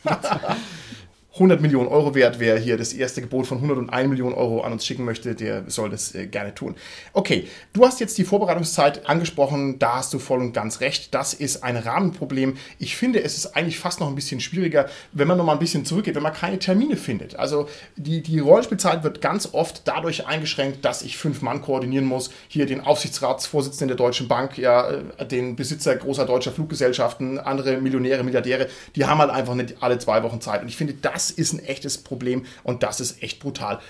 100 1.35 1.62
Millionen 1.62 1.88
Euro 1.88 2.14
wert. 2.14 2.40
Wer 2.40 2.59
hier 2.59 2.77
das 2.77 2.92
erste 2.92 3.23
Gebot 3.23 3.47
von 3.47 3.59
101 3.59 4.09
Millionen 4.09 4.35
Euro 4.35 4.61
an 4.61 4.73
uns 4.73 4.85
schicken 4.85 5.05
möchte, 5.05 5.35
der 5.35 5.64
soll 5.68 5.88
das 5.88 6.14
äh, 6.14 6.27
gerne 6.27 6.55
tun. 6.55 6.75
Okay, 7.14 7.49
du 7.73 7.87
hast 7.87 8.01
jetzt 8.01 8.18
die 8.18 8.25
Vorbereitungszeit 8.25 9.09
angesprochen. 9.09 9.79
Da 9.79 9.97
hast 9.97 10.12
du 10.12 10.18
voll 10.18 10.40
und 10.40 10.53
ganz 10.53 10.81
recht. 10.81 11.14
Das 11.14 11.33
ist 11.33 11.64
ein 11.64 11.79
Rahmenproblem. 11.79 12.57
Ich 12.79 12.97
finde, 12.97 13.23
es 13.23 13.38
ist 13.38 13.57
eigentlich 13.57 13.79
fast 13.79 14.01
noch 14.01 14.09
ein 14.09 14.14
bisschen 14.14 14.40
schwieriger, 14.40 14.90
wenn 15.12 15.27
man 15.27 15.38
noch 15.38 15.45
mal 15.47 15.55
ein 15.55 15.59
bisschen 15.59 15.87
zurückgeht, 15.87 16.14
wenn 16.16 16.23
man 16.23 16.35
keine 16.35 16.59
Termine 16.59 16.97
findet. 16.97 17.37
Also 17.37 17.66
die, 17.97 18.23
die 18.23 18.38
Rollenspielzeit 18.38 19.03
wird 19.03 19.23
ganz 19.23 19.49
oft 19.53 19.88
dadurch 19.88 20.27
eingeschränkt, 20.27 20.85
dass 20.85 21.01
ich 21.01 21.16
fünf 21.16 21.40
Mann 21.40 21.62
koordinieren 21.62 22.05
muss. 22.05 22.31
Hier 22.49 22.66
den 22.66 22.83
Aufsichtsratsvorsitzenden 22.83 23.88
der 23.88 23.97
Deutschen 23.97 24.29
Bank, 24.29 24.59
ja, 24.59 24.90
äh, 24.90 25.27
den 25.27 25.57
Besitzer 25.57 25.97
großer 25.97 26.27
deutscher 26.27 26.53
Fluggesellschaften, 26.53 27.38
andere 27.38 27.81
Millionäre, 27.81 28.23
Milliardäre, 28.23 28.68
die 28.97 29.07
haben 29.07 29.18
halt 29.18 29.31
einfach 29.31 29.55
nicht 29.55 29.77
alle 29.81 29.99
zwei 29.99 30.23
Wochen 30.23 30.42
Zeit. 30.42 30.61
Und 30.61 30.68
ich 30.68 30.77
finde, 30.77 30.92
das 30.92 31.22
das 31.23 31.31
ist 31.31 31.53
ein 31.53 31.61
echtes 31.61 31.99
Problem 31.99 32.45
und 32.65 32.83
das 32.83 33.01
ist 33.01 33.23
echt 33.23 33.41
brutal. 33.41 33.81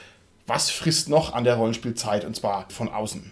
Was 0.47 0.71
frisst 0.71 1.09
noch 1.09 1.33
an 1.33 1.45
der 1.45 1.57
Rollenspielzeit 1.57 2.25
und 2.25 2.37
zwar 2.37 2.68
von 2.71 2.88
außen? 2.88 3.31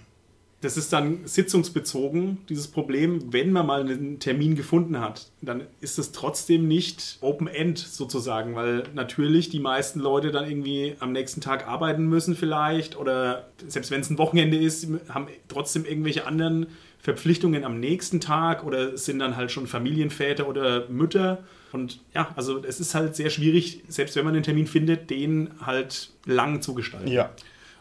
das 0.61 0.77
ist 0.77 0.93
dann 0.93 1.21
sitzungsbezogen, 1.25 2.39
dieses 2.49 2.69
Problem. 2.69 3.33
Wenn 3.33 3.51
man 3.51 3.67
mal 3.67 3.81
einen 3.81 4.19
Termin 4.19 4.57
gefunden 4.57 5.01
hat, 5.01 5.31
dann 5.41 5.63
ist 5.81 5.99
es 5.99 6.13
trotzdem 6.13 6.69
nicht 6.69 7.17
Open-End 7.23 7.79
sozusagen, 7.79 8.55
weil 8.55 8.83
natürlich 8.95 9.49
die 9.49 9.61
meisten 9.61 10.01
Leute 10.01 10.31
dann 10.31 10.49
irgendwie 10.49 10.97
am 11.01 11.13
nächsten 11.13 11.41
Tag 11.41 11.67
arbeiten 11.67 12.05
müssen 12.05 12.37
vielleicht 12.37 12.99
oder 12.99 13.49
selbst 13.67 13.91
wenn 13.91 14.03
es 14.03 14.11
ein 14.11 14.19
Wochenende 14.19 14.59
ist, 14.59 14.87
haben 15.09 15.29
trotzdem 15.49 15.87
irgendwelche 15.87 16.27
anderen 16.27 16.67
Verpflichtungen 16.99 17.65
am 17.65 17.81
nächsten 17.81 18.21
Tag 18.21 18.63
oder 18.63 18.99
sind 18.99 19.21
dann 19.21 19.37
halt 19.37 19.51
schon 19.51 19.67
Familienväter 19.67 20.47
oder 20.47 20.87
Mütter. 20.91 21.43
Und 21.73 22.01
ja, 22.15 22.33
also 22.37 22.63
es 22.65 22.81
ist 22.81 22.95
halt 22.95 23.17
sehr 23.17 23.31
schwierig, 23.31 23.83
selbst 23.89 24.17
wenn 24.17 24.25
man 24.25 24.35
einen 24.35 24.43
Termin 24.43 24.67
findet, 24.67 25.11
den 25.11 25.51
halt 25.65 26.11
lang 26.27 26.63
zu 26.63 26.75
gestalten. 26.75 27.09
Ja. 27.09 27.31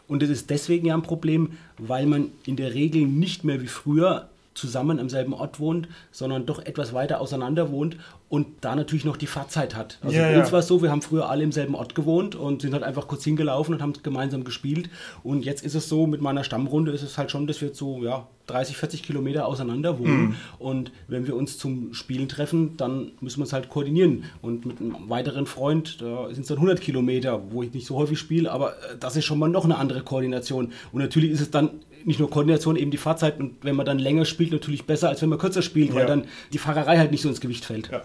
Und 0.08 0.22
es 0.22 0.30
ist 0.30 0.50
deswegen 0.50 0.86
ja 0.86 0.94
ein 0.94 1.02
Problem, 1.02 1.58
weil 1.78 2.06
man 2.06 2.32
in 2.44 2.56
der 2.56 2.74
Regel 2.74 3.02
nicht 3.02 3.44
mehr 3.44 3.60
wie 3.60 3.68
früher 3.68 4.29
zusammen 4.54 4.98
am 4.98 5.08
selben 5.08 5.32
Ort 5.32 5.60
wohnt, 5.60 5.88
sondern 6.10 6.46
doch 6.46 6.58
etwas 6.58 6.92
weiter 6.92 7.20
auseinander 7.20 7.70
wohnt 7.70 7.96
und 8.28 8.46
da 8.60 8.76
natürlich 8.76 9.04
noch 9.04 9.16
die 9.16 9.26
Fahrzeit 9.26 9.74
hat. 9.74 9.98
Also 10.02 10.16
Ja, 10.16 10.24
bei 10.24 10.32
ja. 10.32 10.40
uns 10.40 10.52
war 10.52 10.60
es 10.60 10.66
so, 10.66 10.82
wir 10.82 10.90
haben 10.90 11.02
früher 11.02 11.28
alle 11.28 11.42
im 11.42 11.52
selben 11.52 11.74
Ort 11.74 11.94
gewohnt 11.94 12.34
und 12.34 12.62
sind 12.62 12.72
halt 12.72 12.82
einfach 12.82 13.08
kurz 13.08 13.24
hingelaufen 13.24 13.74
und 13.74 13.82
haben 13.82 13.92
gemeinsam 14.02 14.44
gespielt. 14.44 14.90
Und 15.22 15.44
jetzt 15.44 15.64
ist 15.64 15.74
es 15.74 15.88
so, 15.88 16.06
mit 16.06 16.20
meiner 16.20 16.44
Stammrunde 16.44 16.92
ist 16.92 17.02
es 17.02 17.18
halt 17.18 17.30
schon, 17.30 17.46
dass 17.46 17.60
wir 17.60 17.74
so 17.74 18.02
ja, 18.04 18.26
30, 18.46 18.76
40 18.76 19.02
Kilometer 19.02 19.46
auseinander 19.46 19.98
wohnen. 19.98 20.20
Mhm. 20.20 20.34
Und 20.58 20.92
wenn 21.08 21.26
wir 21.26 21.34
uns 21.36 21.58
zum 21.58 21.94
Spielen 21.94 22.28
treffen, 22.28 22.76
dann 22.76 23.12
müssen 23.20 23.38
wir 23.38 23.44
uns 23.44 23.52
halt 23.52 23.68
koordinieren. 23.68 24.24
Und 24.42 24.66
mit 24.66 24.80
einem 24.80 25.08
weiteren 25.08 25.46
Freund, 25.46 26.00
da 26.00 26.28
sind 26.28 26.42
es 26.42 26.48
dann 26.48 26.58
100 26.58 26.80
Kilometer, 26.80 27.40
wo 27.50 27.62
ich 27.62 27.72
nicht 27.72 27.86
so 27.86 27.96
häufig 27.96 28.18
spiele, 28.18 28.50
aber 28.52 28.72
äh, 28.74 28.96
das 28.98 29.16
ist 29.16 29.24
schon 29.24 29.38
mal 29.38 29.48
noch 29.48 29.64
eine 29.64 29.76
andere 29.76 30.02
Koordination. 30.02 30.72
Und 30.92 31.00
natürlich 31.00 31.30
ist 31.30 31.40
es 31.40 31.50
dann 31.50 31.70
nicht 32.04 32.18
nur 32.20 32.30
Koordination, 32.30 32.76
eben 32.76 32.90
die 32.90 32.96
Fahrzeit. 32.96 33.38
Und 33.40 33.56
wenn 33.62 33.76
man 33.76 33.86
dann 33.86 33.98
länger 33.98 34.24
spielt, 34.24 34.52
natürlich 34.52 34.84
besser, 34.86 35.08
als 35.08 35.22
wenn 35.22 35.28
man 35.28 35.38
kürzer 35.38 35.62
spielt, 35.62 35.92
weil 35.94 36.02
Ja. 36.02 36.06
dann 36.06 36.24
die 36.52 36.58
Fahrerei 36.58 36.98
halt 36.98 37.10
nicht 37.10 37.22
so 37.22 37.28
ins 37.28 37.40
Gewicht 37.40 37.64
fällt. 37.64 37.90
Ja. 37.90 38.02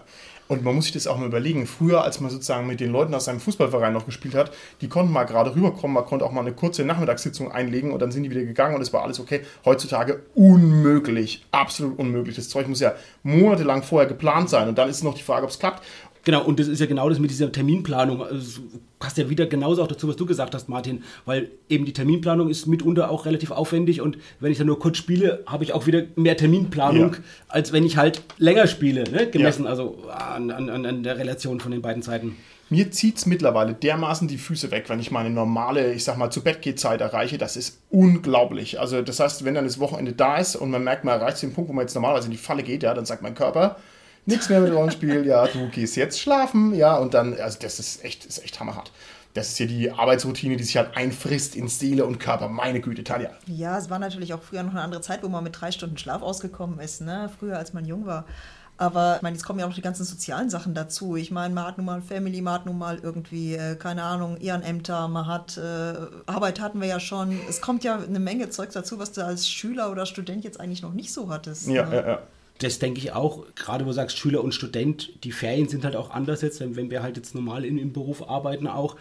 Und 0.48 0.62
man 0.62 0.76
muss 0.76 0.84
sich 0.84 0.92
das 0.92 1.08
auch 1.08 1.18
mal 1.18 1.26
überlegen. 1.26 1.66
Früher, 1.66 2.04
als 2.04 2.20
man 2.20 2.30
sozusagen 2.30 2.68
mit 2.68 2.78
den 2.78 2.92
Leuten 2.92 3.12
aus 3.14 3.24
seinem 3.24 3.40
Fußballverein 3.40 3.92
noch 3.92 4.06
gespielt 4.06 4.36
hat, 4.36 4.52
die 4.80 4.86
konnten 4.88 5.12
mal 5.12 5.24
gerade 5.24 5.52
rüberkommen, 5.56 5.92
man 5.94 6.04
konnte 6.04 6.24
auch 6.24 6.30
mal 6.30 6.42
eine 6.42 6.52
kurze 6.52 6.84
Nachmittagssitzung 6.84 7.50
einlegen 7.50 7.90
und 7.90 8.00
dann 8.00 8.12
sind 8.12 8.22
die 8.22 8.30
wieder 8.30 8.44
gegangen 8.44 8.76
und 8.76 8.80
es 8.80 8.92
war 8.92 9.02
alles 9.02 9.18
okay. 9.18 9.40
Heutzutage 9.64 10.22
unmöglich, 10.36 11.44
absolut 11.50 11.98
unmöglich. 11.98 12.36
Das 12.36 12.48
Zeug 12.48 12.68
muss 12.68 12.78
ja 12.80 12.94
monatelang 13.24 13.82
vorher 13.82 14.06
geplant 14.08 14.48
sein 14.48 14.68
und 14.68 14.78
dann 14.78 14.88
ist 14.88 15.02
noch 15.02 15.14
die 15.14 15.22
Frage, 15.22 15.44
ob 15.44 15.50
es 15.50 15.58
klappt. 15.58 15.82
Genau, 16.26 16.42
und 16.44 16.58
das 16.58 16.66
ist 16.66 16.80
ja 16.80 16.86
genau 16.86 17.08
das 17.08 17.20
mit 17.20 17.30
dieser 17.30 17.50
Terminplanung. 17.52 18.20
Also, 18.20 18.60
passt 18.98 19.16
ja 19.16 19.30
wieder 19.30 19.46
genauso 19.46 19.82
auch 19.82 19.86
dazu, 19.86 20.08
was 20.08 20.16
du 20.16 20.26
gesagt 20.26 20.54
hast, 20.56 20.68
Martin, 20.68 21.04
weil 21.24 21.50
eben 21.68 21.84
die 21.84 21.92
Terminplanung 21.92 22.50
ist 22.50 22.66
mitunter 22.66 23.10
auch 23.10 23.26
relativ 23.26 23.52
aufwendig 23.52 24.00
und 24.00 24.18
wenn 24.40 24.50
ich 24.50 24.58
dann 24.58 24.66
nur 24.66 24.78
kurz 24.80 24.96
spiele, 24.96 25.44
habe 25.46 25.62
ich 25.62 25.72
auch 25.72 25.86
wieder 25.86 26.02
mehr 26.16 26.36
Terminplanung, 26.36 27.12
Ja. 27.12 27.18
als 27.48 27.72
wenn 27.72 27.84
ich 27.84 27.96
halt 27.96 28.22
länger 28.38 28.66
spiele, 28.66 29.04
ne? 29.10 29.30
gemessen 29.30 29.64
Ja. 29.64 29.70
also 29.70 29.98
an, 30.10 30.50
an, 30.50 30.68
an- 30.68 30.84
an 30.84 31.02
der 31.04 31.16
Relation 31.16 31.60
von 31.60 31.70
den 31.70 31.80
beiden 31.80 32.02
Zeiten. 32.02 32.34
Mir 32.70 32.90
zieht 32.90 33.18
es 33.18 33.26
mittlerweile 33.26 33.74
dermaßen 33.74 34.26
die 34.26 34.38
Füße 34.38 34.72
weg, 34.72 34.86
wenn 34.88 34.98
ich 34.98 35.12
meine 35.12 35.30
normale, 35.30 35.92
ich 35.92 36.02
sag 36.02 36.16
mal, 36.18 36.30
zu 36.30 36.42
Bett 36.42 36.60
geht 36.62 36.80
Zeit 36.80 37.00
erreiche. 37.00 37.38
Das 37.38 37.56
ist 37.56 37.78
unglaublich. 37.90 38.80
Also, 38.80 39.02
das 39.02 39.20
heißt, 39.20 39.44
wenn 39.44 39.54
dann 39.54 39.66
das 39.66 39.78
Wochenende 39.78 40.12
da 40.12 40.38
ist 40.38 40.56
und 40.56 40.70
man 40.72 40.82
merkt, 40.82 41.04
man 41.04 41.20
erreicht 41.20 41.40
den 41.42 41.52
Punkt, 41.54 41.70
wo 41.70 41.74
man 41.74 41.84
jetzt 41.84 41.94
normalerweise 41.94 42.26
in 42.26 42.32
die 42.32 42.38
Falle 42.38 42.64
geht, 42.64 42.82
ja, 42.82 42.92
dann 42.94 43.06
sagt 43.06 43.22
mein 43.22 43.36
Körper, 43.36 43.76
nichts 44.26 44.48
mehr 44.48 44.60
mit 44.60 44.72
Rollenspiel, 44.72 45.24
ja, 45.26 45.46
du 45.46 45.68
gehst 45.68 45.96
jetzt 45.96 46.20
schlafen, 46.20 46.74
ja, 46.74 46.96
und 46.96 47.14
dann, 47.14 47.38
also, 47.40 47.58
das 47.60 47.78
ist 47.78 48.04
echt, 48.04 48.24
ist 48.26 48.42
echt 48.44 48.60
hammerhart. 48.60 48.92
Das 49.34 49.48
ist 49.48 49.58
hier 49.58 49.66
die 49.66 49.90
Arbeitsroutine, 49.90 50.56
die 50.56 50.64
sich 50.64 50.78
halt 50.78 50.96
einfrisst 50.96 51.56
in 51.56 51.68
Seele 51.68 52.06
und 52.06 52.18
Körper. 52.18 52.48
Meine 52.48 52.80
Güte, 52.80 53.04
Tanja. 53.04 53.30
Ja, 53.46 53.76
es 53.76 53.90
war 53.90 53.98
natürlich 53.98 54.32
auch 54.32 54.42
früher 54.42 54.62
noch 54.62 54.70
eine 54.70 54.80
andere 54.80 55.02
Zeit, 55.02 55.22
wo 55.22 55.28
man 55.28 55.44
mit 55.44 55.60
drei 55.60 55.70
Stunden 55.72 55.98
Schlaf 55.98 56.22
ausgekommen 56.22 56.80
ist, 56.80 57.02
ne? 57.02 57.30
Früher, 57.38 57.58
als 57.58 57.74
man 57.74 57.84
jung 57.84 58.06
war. 58.06 58.24
Aber 58.78 59.16
ich 59.16 59.22
meine, 59.22 59.36
jetzt 59.36 59.44
kommen 59.44 59.58
ja 59.58 59.64
auch 59.64 59.70
noch 59.70 59.76
die 59.76 59.82
ganzen 59.82 60.04
sozialen 60.04 60.50
Sachen 60.50 60.74
dazu. 60.74 61.16
Ich 61.16 61.30
meine, 61.30 61.54
man 61.54 61.66
hat 61.66 61.78
nun 61.78 61.86
mal 61.86 62.02
Family, 62.02 62.42
man 62.42 62.54
hat 62.54 62.66
nun 62.66 62.78
mal 62.78 62.98
irgendwie, 63.02 63.54
äh, 63.54 63.74
keine 63.76 64.02
Ahnung, 64.02 64.36
Ehrenämter, 64.38 65.08
man 65.08 65.26
hat 65.26 65.56
äh, 65.56 65.94
Arbeit 66.26 66.60
hatten 66.60 66.80
wir 66.80 66.88
ja 66.88 67.00
schon. 67.00 67.38
Es 67.48 67.60
kommt 67.60 67.84
ja 67.84 67.98
eine 67.98 68.20
Menge 68.20 68.50
Zeugs 68.50 68.74
dazu, 68.74 68.98
was 68.98 69.12
du 69.12 69.24
als 69.24 69.48
Schüler 69.48 69.90
oder 69.90 70.04
Student 70.04 70.44
jetzt 70.44 70.60
eigentlich 70.60 70.82
noch 70.82 70.92
nicht 70.92 71.12
so 71.12 71.30
hattest. 71.30 71.68
Ja, 71.68 71.86
ne? 71.86 71.96
ja, 71.96 72.08
ja. 72.08 72.18
Das 72.58 72.78
denke 72.78 73.00
ich 73.00 73.12
auch, 73.12 73.44
gerade 73.54 73.84
wo 73.84 73.90
du 73.90 73.94
sagst 73.94 74.16
Schüler 74.16 74.42
und 74.42 74.52
Student, 74.52 75.24
die 75.24 75.32
Ferien 75.32 75.68
sind 75.68 75.84
halt 75.84 75.96
auch 75.96 76.10
anders 76.10 76.42
jetzt, 76.42 76.60
wenn, 76.60 76.90
wir 76.90 77.02
halt 77.02 77.16
jetzt 77.16 77.34
normal 77.34 77.64
in, 77.64 77.78
im 77.78 77.92
Beruf 77.92 78.28
arbeiten 78.28 78.66
auch. 78.66 78.96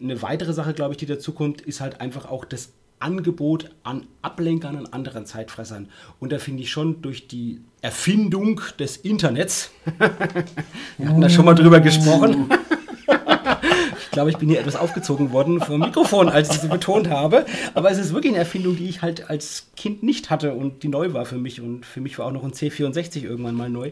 Eine 0.00 0.22
weitere 0.22 0.52
Sache, 0.52 0.74
glaube 0.74 0.92
ich, 0.92 0.96
die 0.98 1.06
dazu 1.06 1.32
kommt, 1.32 1.60
ist 1.60 1.80
halt 1.80 2.00
einfach 2.00 2.30
auch 2.30 2.44
das 2.44 2.72
Angebot 2.98 3.70
an 3.82 4.06
Ablenkern 4.22 4.76
an 4.76 4.86
anderen 4.86 5.26
Zeitfressern. 5.26 5.88
Und 6.20 6.32
da 6.32 6.38
finde 6.38 6.62
ich 6.62 6.70
schon 6.70 7.02
durch 7.02 7.28
die 7.28 7.60
Erfindung 7.82 8.62
des 8.78 8.96
Internets, 8.96 9.70
wir 10.98 11.08
hatten 11.08 11.20
da 11.20 11.28
schon 11.28 11.44
mal 11.44 11.54
drüber 11.54 11.80
gesprochen, 11.80 12.48
ich 12.50 12.56
glaube, 14.14 14.30
ich 14.30 14.38
bin 14.38 14.48
hier 14.48 14.60
etwas 14.60 14.76
aufgezogen 14.76 15.32
worden 15.32 15.60
vom 15.60 15.80
Mikrofon, 15.80 16.28
als 16.28 16.54
ich 16.54 16.60
so 16.62 16.68
betont 16.68 17.10
habe. 17.10 17.44
Aber 17.74 17.90
es 17.90 17.98
ist 17.98 18.14
wirklich 18.14 18.32
eine 18.32 18.38
Erfindung, 18.38 18.76
die 18.76 18.88
ich 18.88 19.02
halt 19.02 19.28
als 19.28 19.70
Kind 19.76 20.02
nicht 20.02 20.30
hatte 20.30 20.54
und 20.54 20.82
die 20.82 20.88
neu 20.88 21.12
war 21.12 21.26
für 21.26 21.36
mich. 21.36 21.60
Und 21.60 21.84
für 21.84 22.00
mich 22.00 22.18
war 22.18 22.26
auch 22.26 22.32
noch 22.32 22.44
ein 22.44 22.52
C64 22.52 23.22
irgendwann 23.24 23.54
mal 23.54 23.68
neu. 23.68 23.90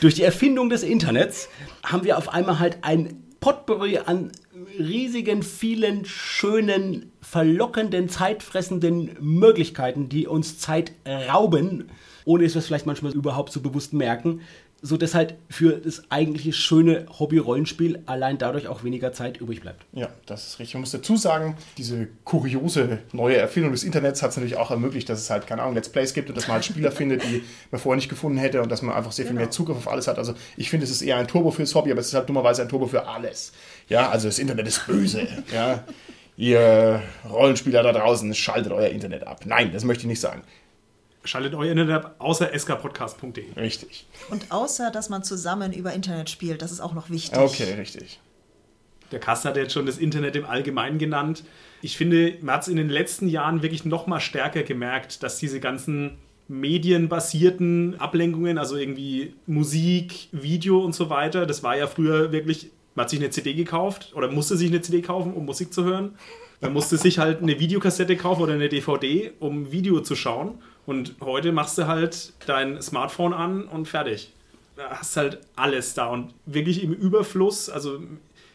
Durch 0.00 0.14
die 0.14 0.22
Erfindung 0.22 0.68
des 0.68 0.82
Internets 0.82 1.48
haben 1.82 2.04
wir 2.04 2.18
auf 2.18 2.28
einmal 2.28 2.58
halt 2.58 2.78
ein 2.82 3.22
Potpourri 3.40 3.98
an 3.98 4.32
riesigen, 4.78 5.42
vielen, 5.42 6.04
schönen, 6.04 7.12
verlockenden, 7.20 8.08
zeitfressenden 8.08 9.10
Möglichkeiten, 9.20 10.08
die 10.08 10.26
uns 10.26 10.58
Zeit 10.58 10.92
rauben, 11.06 11.90
ohne 12.24 12.44
dass 12.44 12.54
wir 12.54 12.60
es 12.60 12.66
vielleicht 12.66 12.86
manchmal 12.86 13.12
überhaupt 13.12 13.52
so 13.52 13.60
bewusst 13.60 13.92
merken 13.92 14.40
so 14.86 14.98
dass 14.98 15.14
halt 15.14 15.36
für 15.48 15.78
das 15.78 16.02
eigentliche 16.10 16.52
schöne 16.52 17.06
Hobby-Rollenspiel 17.18 18.02
allein 18.04 18.36
dadurch 18.36 18.68
auch 18.68 18.84
weniger 18.84 19.14
Zeit 19.14 19.40
übrig 19.40 19.62
bleibt. 19.62 19.86
Ja, 19.94 20.10
das 20.26 20.46
ist 20.46 20.58
richtig. 20.58 20.74
Man 20.74 20.82
muss 20.82 20.90
dazu 20.90 21.16
sagen, 21.16 21.56
diese 21.78 22.06
kuriose 22.24 22.98
neue 23.12 23.36
Erfindung 23.36 23.72
des 23.72 23.82
Internets 23.82 24.22
hat 24.22 24.32
es 24.32 24.36
natürlich 24.36 24.58
auch 24.58 24.70
ermöglicht, 24.70 25.08
dass 25.08 25.20
es 25.20 25.30
halt, 25.30 25.46
keine 25.46 25.62
Ahnung, 25.62 25.74
Let's 25.74 25.88
Plays 25.88 26.12
gibt 26.12 26.28
und 26.28 26.36
dass 26.36 26.48
man 26.48 26.56
halt 26.56 26.66
Spieler 26.66 26.92
findet, 26.92 27.22
die 27.24 27.42
man 27.70 27.80
vorher 27.80 27.96
nicht 27.96 28.10
gefunden 28.10 28.36
hätte 28.36 28.60
und 28.60 28.70
dass 28.70 28.82
man 28.82 28.94
einfach 28.94 29.12
sehr 29.12 29.24
viel 29.24 29.34
mehr 29.34 29.50
Zugriff 29.50 29.78
auf 29.78 29.88
alles 29.88 30.06
hat. 30.06 30.18
Also 30.18 30.34
ich 30.58 30.68
finde, 30.68 30.84
es 30.84 30.90
ist 30.90 31.00
eher 31.00 31.16
ein 31.16 31.28
Turbo 31.28 31.50
fürs 31.50 31.74
Hobby, 31.74 31.90
aber 31.90 32.00
es 32.00 32.08
ist 32.08 32.14
halt 32.14 32.28
dummerweise 32.28 32.60
ein 32.60 32.68
Turbo 32.68 32.86
für 32.86 33.08
alles. 33.08 33.52
Ja, 33.88 34.10
also 34.10 34.28
das 34.28 34.38
Internet 34.38 34.68
ist 34.68 34.86
böse. 34.86 35.26
Ja, 35.50 35.82
ihr 36.36 37.02
Rollenspieler 37.26 37.82
da 37.82 37.92
draußen, 37.92 38.34
schaltet 38.34 38.70
euer 38.70 38.88
Internet 38.88 39.26
ab. 39.26 39.46
Nein, 39.46 39.72
das 39.72 39.84
möchte 39.84 40.02
ich 40.02 40.08
nicht 40.08 40.20
sagen. 40.20 40.42
Schaltet 41.24 41.54
euer 41.54 41.70
Internet 41.70 42.04
ab, 42.04 42.16
außer 42.18 42.50
skpodcast.de. 42.56 43.54
Richtig. 43.56 44.06
Und 44.30 44.52
außer, 44.52 44.90
dass 44.90 45.08
man 45.08 45.24
zusammen 45.24 45.72
über 45.72 45.92
Internet 45.92 46.28
spielt, 46.28 46.60
das 46.60 46.70
ist 46.70 46.80
auch 46.80 46.92
noch 46.92 47.08
wichtig. 47.08 47.38
Okay, 47.38 47.72
richtig. 47.74 48.20
Der 49.10 49.20
Kasten 49.20 49.48
hat 49.48 49.56
jetzt 49.56 49.72
schon 49.72 49.86
das 49.86 49.98
Internet 49.98 50.36
im 50.36 50.44
Allgemeinen 50.44 50.98
genannt. 50.98 51.44
Ich 51.82 51.96
finde, 51.96 52.36
man 52.40 52.56
hat 52.56 52.62
es 52.62 52.68
in 52.68 52.76
den 52.76 52.88
letzten 52.88 53.28
Jahren 53.28 53.62
wirklich 53.62 53.84
noch 53.84 54.06
mal 54.06 54.20
stärker 54.20 54.62
gemerkt, 54.62 55.22
dass 55.22 55.38
diese 55.38 55.60
ganzen 55.60 56.18
medienbasierten 56.48 57.98
Ablenkungen, 58.00 58.58
also 58.58 58.76
irgendwie 58.76 59.34
Musik, 59.46 60.28
Video 60.32 60.84
und 60.84 60.94
so 60.94 61.10
weiter, 61.10 61.46
das 61.46 61.62
war 61.62 61.76
ja 61.76 61.86
früher 61.86 62.32
wirklich, 62.32 62.70
man 62.94 63.04
hat 63.04 63.10
sich 63.10 63.20
eine 63.20 63.30
CD 63.30 63.54
gekauft 63.54 64.12
oder 64.14 64.30
musste 64.30 64.56
sich 64.56 64.68
eine 64.68 64.82
CD 64.82 65.00
kaufen, 65.00 65.32
um 65.32 65.46
Musik 65.46 65.72
zu 65.72 65.84
hören. 65.84 66.16
Man 66.60 66.72
musste 66.72 66.96
sich 66.96 67.18
halt 67.18 67.42
eine 67.42 67.58
Videokassette 67.58 68.16
kaufen 68.16 68.42
oder 68.42 68.54
eine 68.54 68.68
DVD, 68.68 69.32
um 69.38 69.70
Video 69.72 70.00
zu 70.00 70.16
schauen. 70.16 70.58
Und 70.86 71.16
heute 71.20 71.52
machst 71.52 71.78
du 71.78 71.86
halt 71.86 72.32
dein 72.46 72.80
Smartphone 72.80 73.32
an 73.32 73.64
und 73.64 73.86
fertig. 73.86 74.32
Da 74.76 74.90
hast 74.90 75.16
halt 75.16 75.38
alles 75.56 75.94
da 75.94 76.06
und 76.06 76.34
wirklich 76.46 76.82
im 76.82 76.92
Überfluss. 76.92 77.70
Also 77.70 78.00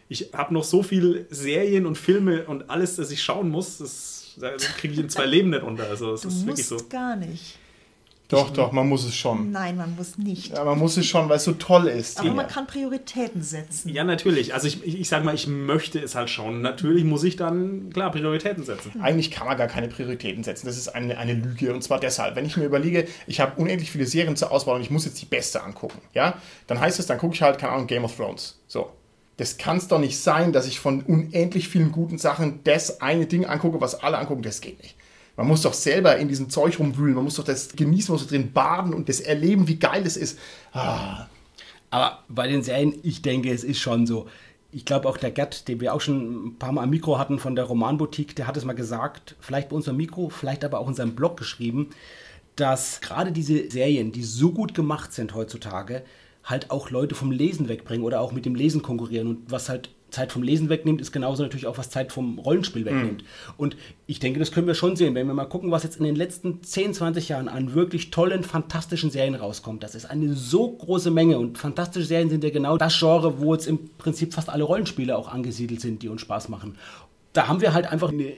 ich 0.09 0.33
habe 0.33 0.53
noch 0.53 0.63
so 0.63 0.83
viel 0.83 1.27
Serien 1.29 1.85
und 1.85 1.97
Filme 1.97 2.45
und 2.45 2.69
alles, 2.69 2.95
das 2.95 3.11
ich 3.11 3.21
schauen 3.21 3.49
muss, 3.49 3.77
das, 3.77 4.35
das 4.39 4.63
kriege 4.77 4.95
ich 4.95 4.99
in 4.99 5.09
zwei 5.09 5.25
Leben 5.27 5.51
nicht 5.51 5.63
unter. 5.63 5.87
Also 5.87 6.13
es 6.13 6.25
ist 6.25 6.45
wirklich 6.47 6.65
so. 6.65 6.77
gar 6.89 7.15
nicht. 7.15 7.58
Doch, 8.29 8.51
doch, 8.51 8.71
man 8.71 8.87
muss 8.87 9.05
es 9.05 9.15
schon. 9.15 9.51
Nein, 9.51 9.75
man 9.75 9.95
muss 9.95 10.19
nicht. 10.19 10.53
Ja, 10.53 10.63
man 10.63 10.77
muss 10.77 10.95
es 10.97 11.07
schon, 11.07 11.27
weil 11.29 11.37
es 11.37 11.45
so 11.45 11.53
toll 11.53 11.87
ist. 11.87 12.19
Aber 12.19 12.27
Tanja. 12.27 12.43
man 12.43 12.51
kann 12.51 12.67
Prioritäten 12.67 13.41
setzen. 13.41 13.89
Ja, 13.89 14.03
natürlich. 14.03 14.53
Also 14.53 14.67
ich, 14.67 14.85
ich, 14.85 14.99
ich 14.99 15.09
sage 15.09 15.25
mal, 15.25 15.33
ich 15.33 15.47
möchte 15.47 15.97
es 15.97 16.13
halt 16.13 16.29
schon. 16.29 16.61
Natürlich 16.61 17.03
muss 17.05 17.23
ich 17.23 17.37
dann, 17.37 17.89
klar, 17.91 18.11
Prioritäten 18.11 18.63
setzen. 18.63 19.01
Eigentlich 19.01 19.31
kann 19.31 19.47
man 19.47 19.57
gar 19.57 19.65
keine 19.65 19.87
Prioritäten 19.87 20.43
setzen. 20.43 20.67
Das 20.67 20.77
ist 20.77 20.89
eine, 20.89 21.17
eine 21.17 21.33
Lüge. 21.33 21.73
Und 21.73 21.83
zwar 21.83 21.99
deshalb, 21.99 22.35
wenn 22.35 22.45
ich 22.45 22.55
mir 22.55 22.65
überlege, 22.65 23.07
ich 23.25 23.39
habe 23.39 23.59
unendlich 23.59 23.89
viele 23.89 24.05
Serien 24.05 24.35
zur 24.35 24.51
Auswahl 24.51 24.75
und 24.75 24.81
ich 24.81 24.91
muss 24.91 25.05
jetzt 25.05 25.19
die 25.19 25.25
beste 25.25 25.63
angucken, 25.63 25.99
ja, 26.13 26.35
dann 26.67 26.79
heißt 26.79 26.99
es, 26.99 27.07
dann 27.07 27.17
gucke 27.17 27.33
ich 27.33 27.41
halt, 27.41 27.57
keine 27.57 27.73
Ahnung, 27.73 27.87
Game 27.87 28.03
of 28.03 28.15
Thrones. 28.15 28.59
So. 28.67 28.91
Das 29.37 29.57
kann 29.57 29.77
es 29.77 29.87
doch 29.87 29.99
nicht 29.99 30.19
sein, 30.19 30.53
dass 30.53 30.67
ich 30.67 30.79
von 30.79 31.01
unendlich 31.01 31.67
vielen 31.67 31.91
guten 31.91 32.19
Sachen 32.19 32.59
das 32.63 33.01
eine 33.01 33.25
Ding 33.25 33.45
angucke, 33.45 33.81
was 33.81 33.95
alle 33.95 34.19
angucken. 34.19 34.43
Das 34.43 34.61
geht 34.61 34.77
nicht. 34.83 34.98
Man 35.39 35.47
muss 35.47 35.61
doch 35.61 35.73
selber 35.73 36.17
in 36.17 36.27
diesem 36.27 36.49
Zeug 36.49 36.79
rumwühlen. 36.79 37.15
Man 37.15 37.23
muss 37.23 37.35
doch 37.35 37.45
das 37.45 37.69
genießen, 37.69 38.13
man 38.13 38.21
muss 38.21 38.29
drin 38.29 38.51
baden 38.51 38.93
und 38.93 39.07
das 39.09 39.21
erleben, 39.21 39.67
wie 39.67 39.77
geil 39.79 40.03
es 40.05 40.17
ist. 40.17 40.37
Ah, 40.73 41.27
Aber 41.89 42.23
bei 42.27 42.47
den 42.47 42.61
Serien, 42.63 42.93
ich 43.03 43.21
denke, 43.21 43.51
es 43.51 43.63
ist 43.63 43.79
schon 43.79 44.05
so. 44.05 44.27
ich 44.71 44.85
glaube 44.85 45.07
auch 45.09 45.17
der 45.17 45.31
Gerd, 45.31 45.67
den 45.67 45.79
wir 45.81 45.93
auch 45.93 46.01
schon 46.01 46.47
ein 46.47 46.59
paar 46.59 46.71
Mal 46.71 46.83
am 46.83 46.89
Mikro 46.91 47.17
hatten 47.17 47.39
von 47.39 47.55
der 47.55 47.65
Romanboutique, 47.65 48.35
der 48.35 48.47
hat 48.47 48.57
es 48.57 48.65
mal 48.65 48.73
gesagt, 48.73 49.35
vielleicht 49.39 49.69
bei 49.69 49.75
unserem 49.75 49.97
Mikro, 49.97 50.29
vielleicht 50.29 50.63
aber 50.63 50.79
auch 50.79 50.87
in 50.87 50.93
seinem 50.93 51.15
Blog 51.15 51.37
geschrieben, 51.37 51.89
dass 52.55 53.01
gerade 53.01 53.31
diese 53.31 53.69
Serien, 53.71 54.11
die 54.11 54.23
so 54.23 54.51
gut 54.51 54.73
gemacht 54.73 55.13
sind 55.13 55.33
heutzutage, 55.33 56.03
halt 56.43 56.71
auch 56.71 56.89
Leute 56.89 57.15
vom 57.15 57.31
Lesen 57.31 57.69
wegbringen 57.69 58.05
oder 58.05 58.21
auch 58.21 58.31
mit 58.31 58.45
dem 58.45 58.55
Lesen 58.55 58.81
konkurrieren. 58.81 59.27
Und 59.27 59.51
was 59.51 59.69
halt 59.69 59.89
Zeit 60.11 60.31
vom 60.31 60.43
Lesen 60.43 60.69
wegnimmt, 60.69 61.01
ist 61.01 61.11
genauso 61.11 61.43
natürlich 61.43 61.67
auch, 61.67 61.77
was 61.77 61.89
Zeit 61.89 62.11
vom 62.11 62.39
Rollenspiel 62.39 62.85
wegnimmt. 62.85 63.23
Mhm. 63.23 63.53
Und 63.57 63.77
ich 64.07 64.19
denke, 64.19 64.39
das 64.39 64.51
können 64.51 64.67
wir 64.67 64.75
schon 64.75 64.95
sehen, 64.95 65.15
wenn 65.15 65.27
wir 65.27 65.33
mal 65.33 65.45
gucken, 65.45 65.71
was 65.71 65.83
jetzt 65.83 65.97
in 65.97 66.03
den 66.03 66.15
letzten 66.15 66.63
10, 66.63 66.93
20 66.93 67.29
Jahren 67.29 67.47
an 67.47 67.73
wirklich 67.73 68.11
tollen, 68.11 68.43
fantastischen 68.43 69.11
Serien 69.11 69.35
rauskommt. 69.35 69.83
Das 69.83 69.95
ist 69.95 70.05
eine 70.05 70.33
so 70.33 70.69
große 70.69 71.11
Menge 71.11 71.37
und 71.37 71.57
fantastische 71.57 72.07
Serien 72.07 72.29
sind 72.29 72.43
ja 72.43 72.49
genau 72.49 72.77
das 72.77 72.97
Genre, 72.97 73.39
wo 73.39 73.53
jetzt 73.53 73.67
im 73.67 73.89
Prinzip 73.97 74.33
fast 74.33 74.49
alle 74.49 74.63
Rollenspiele 74.63 75.17
auch 75.17 75.29
angesiedelt 75.29 75.81
sind, 75.81 76.01
die 76.01 76.09
uns 76.09 76.21
Spaß 76.21 76.49
machen 76.49 76.75
da 77.33 77.47
haben 77.47 77.61
wir 77.61 77.73
halt 77.73 77.85
einfach 77.85 78.09
eine 78.09 78.33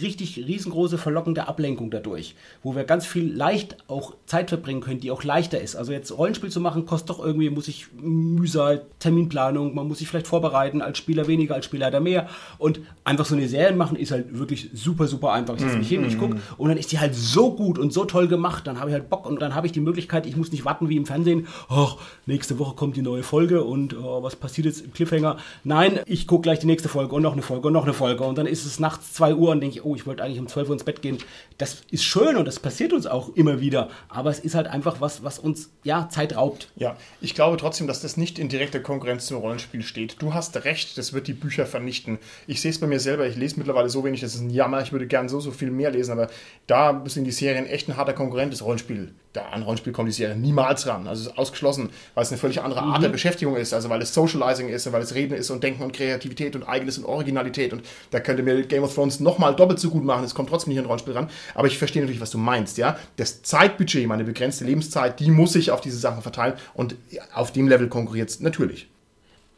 richtig 0.00 0.36
riesengroße 0.36 0.98
verlockende 0.98 1.48
Ablenkung 1.48 1.90
dadurch, 1.90 2.36
wo 2.62 2.76
wir 2.76 2.84
ganz 2.84 3.04
viel 3.04 3.32
leicht 3.32 3.76
auch 3.88 4.14
Zeit 4.26 4.50
verbringen 4.50 4.80
können, 4.80 5.00
die 5.00 5.10
auch 5.10 5.24
leichter 5.24 5.60
ist. 5.60 5.74
Also 5.74 5.92
jetzt 5.92 6.16
Rollenspiel 6.16 6.50
zu 6.50 6.60
machen, 6.60 6.86
kostet 6.86 7.10
doch 7.10 7.24
irgendwie, 7.24 7.50
muss 7.50 7.66
ich 7.66 7.88
Mühsal, 8.00 8.86
Terminplanung, 9.00 9.74
man 9.74 9.88
muss 9.88 9.98
sich 9.98 10.08
vielleicht 10.08 10.28
vorbereiten, 10.28 10.80
als 10.80 10.98
Spieler 10.98 11.26
weniger, 11.26 11.56
als 11.56 11.64
Spielleiter 11.64 11.98
mehr. 11.98 12.28
Und 12.58 12.80
einfach 13.02 13.24
so 13.24 13.34
eine 13.34 13.48
Serie 13.48 13.74
machen 13.74 13.96
ist 13.96 14.12
halt 14.12 14.38
wirklich 14.38 14.70
super, 14.72 15.08
super 15.08 15.32
einfach. 15.32 15.54
Ich 15.54 15.62
setze 15.62 15.78
mich 15.78 15.88
hin, 15.88 16.04
ich 16.06 16.18
gucke 16.18 16.36
und 16.56 16.68
dann 16.68 16.78
ist 16.78 16.92
die 16.92 17.00
halt 17.00 17.16
so 17.16 17.52
gut 17.52 17.80
und 17.80 17.92
so 17.92 18.04
toll 18.04 18.28
gemacht, 18.28 18.66
dann 18.66 18.78
habe 18.78 18.90
ich 18.90 18.94
halt 18.94 19.10
Bock 19.10 19.26
und 19.26 19.42
dann 19.42 19.56
habe 19.56 19.66
ich 19.66 19.72
die 19.72 19.80
Möglichkeit, 19.80 20.24
ich 20.24 20.36
muss 20.36 20.52
nicht 20.52 20.64
warten 20.64 20.88
wie 20.88 20.96
im 20.96 21.06
Fernsehen, 21.06 21.48
oh, 21.68 21.90
nächste 22.26 22.60
Woche 22.60 22.76
kommt 22.76 22.96
die 22.96 23.02
neue 23.02 23.24
Folge 23.24 23.64
und 23.64 23.96
oh, 23.98 24.22
was 24.22 24.36
passiert 24.36 24.66
jetzt 24.66 24.84
im 24.84 24.92
Cliffhanger? 24.92 25.36
Nein, 25.64 26.00
ich 26.06 26.28
gucke 26.28 26.42
gleich 26.42 26.60
die 26.60 26.66
nächste 26.66 26.88
Folge 26.88 27.14
und 27.14 27.22
noch 27.22 27.32
eine 27.32 27.42
Folge 27.42 27.66
und 27.66 27.72
noch 27.72 27.84
eine 27.84 27.92
Folge 27.92 28.22
und 28.24 28.35
und 28.36 28.44
dann 28.44 28.52
ist 28.52 28.66
es 28.66 28.78
nachts 28.78 29.14
2 29.14 29.34
Uhr 29.34 29.50
und 29.50 29.60
denke 29.60 29.78
ich, 29.78 29.84
oh, 29.84 29.96
ich 29.96 30.06
wollte 30.06 30.22
eigentlich 30.22 30.40
um 30.40 30.46
12 30.46 30.68
Uhr 30.68 30.74
ins 30.74 30.84
Bett 30.84 31.00
gehen. 31.00 31.16
Das 31.56 31.82
ist 31.90 32.04
schön 32.04 32.36
und 32.36 32.44
das 32.44 32.60
passiert 32.60 32.92
uns 32.92 33.06
auch 33.06 33.34
immer 33.34 33.60
wieder. 33.60 33.88
Aber 34.10 34.28
es 34.28 34.38
ist 34.38 34.54
halt 34.54 34.66
einfach 34.66 35.00
was, 35.00 35.24
was 35.24 35.38
uns 35.38 35.70
ja 35.84 36.10
Zeit 36.10 36.36
raubt. 36.36 36.68
Ja, 36.76 36.98
ich 37.22 37.34
glaube 37.34 37.56
trotzdem, 37.56 37.86
dass 37.86 38.02
das 38.02 38.18
nicht 38.18 38.38
in 38.38 38.50
direkter 38.50 38.80
Konkurrenz 38.80 39.26
zum 39.26 39.38
Rollenspiel 39.38 39.82
steht. 39.82 40.16
Du 40.18 40.34
hast 40.34 40.54
recht, 40.64 40.98
das 40.98 41.14
wird 41.14 41.28
die 41.28 41.32
Bücher 41.32 41.64
vernichten. 41.64 42.18
Ich 42.46 42.60
sehe 42.60 42.70
es 42.70 42.78
bei 42.78 42.86
mir 42.86 43.00
selber, 43.00 43.26
ich 43.26 43.36
lese 43.36 43.56
mittlerweile 43.56 43.88
so 43.88 44.04
wenig, 44.04 44.20
das 44.20 44.34
ist 44.34 44.42
ein 44.42 44.50
Jammer. 44.50 44.82
Ich 44.82 44.92
würde 44.92 45.06
gern 45.06 45.30
so, 45.30 45.40
so 45.40 45.50
viel 45.50 45.70
mehr 45.70 45.90
lesen, 45.90 46.12
aber 46.12 46.28
da 46.66 47.02
sind 47.06 47.24
die 47.24 47.32
Serien 47.32 47.66
echt 47.66 47.88
ein 47.88 47.96
harter 47.96 48.12
Konkurrent. 48.12 48.52
Das 48.52 48.62
Rollenspiel 48.62 49.14
da 49.36 49.46
an 49.50 49.62
Rollenspiel 49.62 49.92
kommt 49.92 50.08
die 50.08 50.12
Serie 50.12 50.36
niemals 50.36 50.86
ran. 50.86 51.06
Also 51.06 51.22
es 51.22 51.26
ist 51.28 51.38
ausgeschlossen, 51.38 51.90
weil 52.14 52.22
es 52.22 52.30
eine 52.30 52.38
völlig 52.38 52.62
andere 52.62 52.82
Art 52.82 52.98
mhm. 52.98 53.02
der 53.02 53.08
Beschäftigung 53.10 53.56
ist, 53.56 53.74
also 53.74 53.88
weil 53.88 54.00
es 54.02 54.14
Socializing 54.14 54.68
ist, 54.68 54.90
weil 54.92 55.02
es 55.02 55.14
Reden 55.14 55.34
ist 55.34 55.50
und 55.50 55.62
Denken 55.62 55.82
und 55.82 55.92
Kreativität 55.92 56.56
und 56.56 56.62
Eigenes 56.62 56.98
und 56.98 57.04
Originalität 57.04 57.72
und 57.72 57.82
da 58.10 58.20
könnte 58.20 58.42
mir 58.42 58.62
Game 58.62 58.82
of 58.82 58.94
Thrones 58.94 59.20
nochmal 59.20 59.54
doppelt 59.54 59.78
so 59.78 59.90
gut 59.90 60.04
machen, 60.04 60.24
es 60.24 60.34
kommt 60.34 60.48
trotzdem 60.48 60.70
nicht 60.70 60.80
an 60.80 60.86
Rollenspiel 60.86 61.14
ran, 61.14 61.28
aber 61.54 61.66
ich 61.66 61.78
verstehe 61.78 62.02
natürlich, 62.02 62.20
was 62.20 62.30
du 62.30 62.38
meinst, 62.38 62.78
ja. 62.78 62.96
Das 63.16 63.42
Zeitbudget, 63.42 64.06
meine 64.06 64.24
begrenzte 64.24 64.64
Lebenszeit, 64.64 65.20
die 65.20 65.30
muss 65.30 65.54
ich 65.54 65.70
auf 65.70 65.80
diese 65.80 65.98
Sachen 65.98 66.22
verteilen 66.22 66.54
und 66.74 66.96
auf 67.34 67.52
dem 67.52 67.68
Level 67.68 67.88
konkurriert 67.88 68.30
es 68.30 68.40
natürlich. 68.40 68.88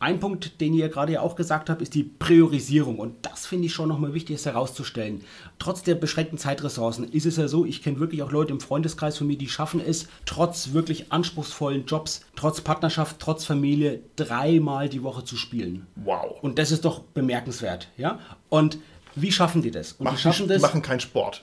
Ein 0.01 0.21
Punkt, 0.21 0.61
den 0.61 0.75
ihr 0.75 0.89
gerade 0.89 1.15
ja 1.15 1.21
auch 1.23 1.35
gesagt 1.35 1.69
habt, 1.69 1.83
ist 1.83 1.95
die 1.95 2.05
Priorisierung. 2.05 2.99
Und 2.99 3.27
das 3.27 3.47
finde 3.47 3.67
ich 3.67 3.73
schon 3.73 3.89
nochmal 3.89 4.15
wichtig, 4.15 4.37
es 4.37 4.47
herauszustellen. 4.47 5.23
Trotz 5.59 5.83
der 5.83 5.97
beschränkten 5.97 6.39
Zeitressourcen 6.39 7.05
ist 7.11 7.27
es 7.27 7.37
ja 7.37 7.49
so, 7.49 7.65
ich 7.65 7.83
kenne 7.83 7.99
wirklich 7.99 8.23
auch 8.23 8.31
Leute 8.31 8.53
im 8.53 8.61
Freundeskreis 8.61 9.19
von 9.19 9.27
mir, 9.27 9.37
die 9.37 9.49
schaffen 9.49 9.81
es, 9.85 10.07
trotz 10.25 10.73
wirklich 10.73 11.11
anspruchsvollen 11.11 11.85
Jobs, 11.87 12.25
trotz 12.37 12.61
Partnerschaft, 12.61 13.17
trotz 13.19 13.45
Familie, 13.45 14.01
dreimal 14.15 14.89
die 14.89 15.03
Woche 15.03 15.25
zu 15.25 15.37
spielen. 15.37 15.87
Wow. 15.97 16.37
Und 16.43 16.61
das 16.61 16.71
ist 16.71 16.85
doch 16.85 17.01
bemerkenswert. 17.01 17.89
Ja? 17.97 18.21
Und 18.49 18.79
wie 19.17 19.33
schaffen 19.33 19.63
die 19.63 19.73
das? 19.73 19.93
Und 19.93 20.05
machen, 20.05 20.17
die 20.17 20.23
schaffen 20.23 20.47
das. 20.47 20.59
Die 20.59 20.63
machen 20.63 20.83
keinen 20.83 21.01
Sport. 21.01 21.43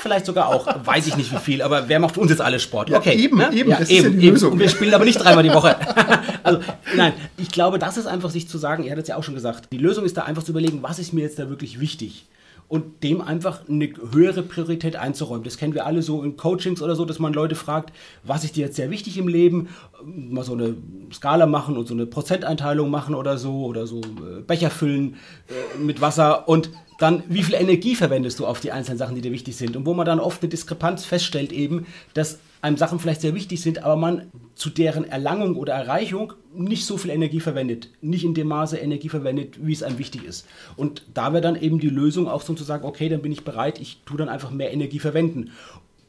Vielleicht 0.00 0.26
sogar 0.26 0.48
auch. 0.48 0.66
Weiß 0.84 1.06
ich 1.06 1.16
nicht 1.16 1.32
wie 1.32 1.38
viel, 1.38 1.62
aber 1.62 1.88
wer 1.88 1.98
macht 1.98 2.14
für 2.14 2.20
uns 2.20 2.30
jetzt 2.30 2.40
alle 2.40 2.60
Sport? 2.60 2.90
Okay. 2.92 3.16
Ja, 3.16 3.24
eben, 3.24 3.38
ne? 3.38 3.52
eben, 3.52 3.70
ja, 3.70 3.78
das 3.78 3.90
eben, 3.90 3.98
ist 3.98 4.04
ja 4.04 4.10
die 4.10 4.26
eben. 4.26 4.34
Lösung. 4.34 4.52
Und 4.52 4.58
wir 4.58 4.68
spielen 4.68 4.94
aber 4.94 5.04
nicht 5.04 5.18
dreimal 5.18 5.42
die 5.42 5.52
Woche. 5.52 5.76
also, 6.42 6.60
nein, 6.96 7.12
ich 7.36 7.50
glaube, 7.50 7.78
das 7.78 7.96
ist 7.96 8.06
einfach 8.06 8.30
sich 8.30 8.48
zu 8.48 8.58
sagen, 8.58 8.84
ihr 8.84 8.90
hattet 8.90 9.04
es 9.04 9.08
ja 9.08 9.16
auch 9.16 9.24
schon 9.24 9.34
gesagt, 9.34 9.72
die 9.72 9.78
Lösung 9.78 10.04
ist 10.04 10.16
da 10.16 10.22
einfach 10.22 10.42
zu 10.42 10.52
überlegen, 10.52 10.82
was 10.82 10.98
ist 10.98 11.12
mir 11.12 11.22
jetzt 11.22 11.38
da 11.38 11.48
wirklich 11.48 11.80
wichtig? 11.80 12.26
und 12.68 13.02
dem 13.02 13.22
einfach 13.22 13.66
eine 13.66 13.90
höhere 14.12 14.42
Priorität 14.42 14.94
einzuräumen. 14.94 15.42
Das 15.42 15.56
kennen 15.56 15.74
wir 15.74 15.86
alle 15.86 16.02
so 16.02 16.22
in 16.22 16.36
Coachings 16.36 16.82
oder 16.82 16.94
so, 16.94 17.06
dass 17.06 17.18
man 17.18 17.32
Leute 17.32 17.54
fragt, 17.54 17.94
was 18.24 18.44
ist 18.44 18.56
dir 18.56 18.66
jetzt 18.66 18.76
sehr 18.76 18.90
wichtig 18.90 19.16
im 19.16 19.26
Leben? 19.26 19.68
Mal 20.04 20.44
so 20.44 20.52
eine 20.52 20.74
Skala 21.10 21.46
machen 21.46 21.78
und 21.78 21.88
so 21.88 21.94
eine 21.94 22.04
Prozenteinteilung 22.04 22.90
machen 22.90 23.14
oder 23.14 23.38
so 23.38 23.64
oder 23.64 23.86
so 23.86 24.00
äh, 24.00 24.42
Becher 24.46 24.70
füllen 24.70 25.16
äh, 25.48 25.78
mit 25.78 26.02
Wasser 26.02 26.46
und 26.46 26.70
dann 26.98 27.22
wie 27.28 27.44
viel 27.44 27.54
Energie 27.54 27.94
verwendest 27.94 28.38
du 28.40 28.46
auf 28.46 28.60
die 28.60 28.72
einzelnen 28.72 28.98
Sachen, 28.98 29.14
die 29.14 29.20
dir 29.20 29.32
wichtig 29.32 29.56
sind 29.56 29.76
und 29.76 29.86
wo 29.86 29.94
man 29.94 30.04
dann 30.04 30.20
oft 30.20 30.42
eine 30.42 30.50
Diskrepanz 30.50 31.04
feststellt 31.04 31.52
eben, 31.52 31.86
dass 32.12 32.40
einem 32.60 32.76
Sachen 32.76 32.98
vielleicht 32.98 33.20
sehr 33.20 33.36
wichtig 33.36 33.62
sind, 33.62 33.84
aber 33.84 33.94
man 33.94 34.32
zu 34.56 34.68
deren 34.68 35.04
Erlangung 35.04 35.54
oder 35.54 35.74
Erreichung 35.74 36.32
nicht 36.52 36.84
so 36.84 36.96
viel 36.96 37.12
Energie 37.12 37.38
verwendet, 37.38 37.90
nicht 38.00 38.24
in 38.24 38.34
dem 38.34 38.48
Maße 38.48 38.76
Energie 38.76 39.08
verwendet, 39.08 39.64
wie 39.64 39.72
es 39.72 39.84
einem 39.84 39.98
wichtig 39.98 40.24
ist. 40.24 40.44
Und 40.76 41.04
da 41.14 41.32
wäre 41.32 41.40
dann 41.40 41.54
eben 41.54 41.78
die 41.78 41.88
Lösung 41.88 42.26
auch 42.28 42.42
so 42.42 42.54
zu 42.54 42.64
sagen, 42.64 42.84
okay, 42.84 43.08
dann 43.08 43.22
bin 43.22 43.30
ich 43.30 43.44
bereit, 43.44 43.80
ich 43.80 44.02
tue 44.04 44.18
dann 44.18 44.28
einfach 44.28 44.50
mehr 44.50 44.72
Energie 44.72 44.98
verwenden. 44.98 45.52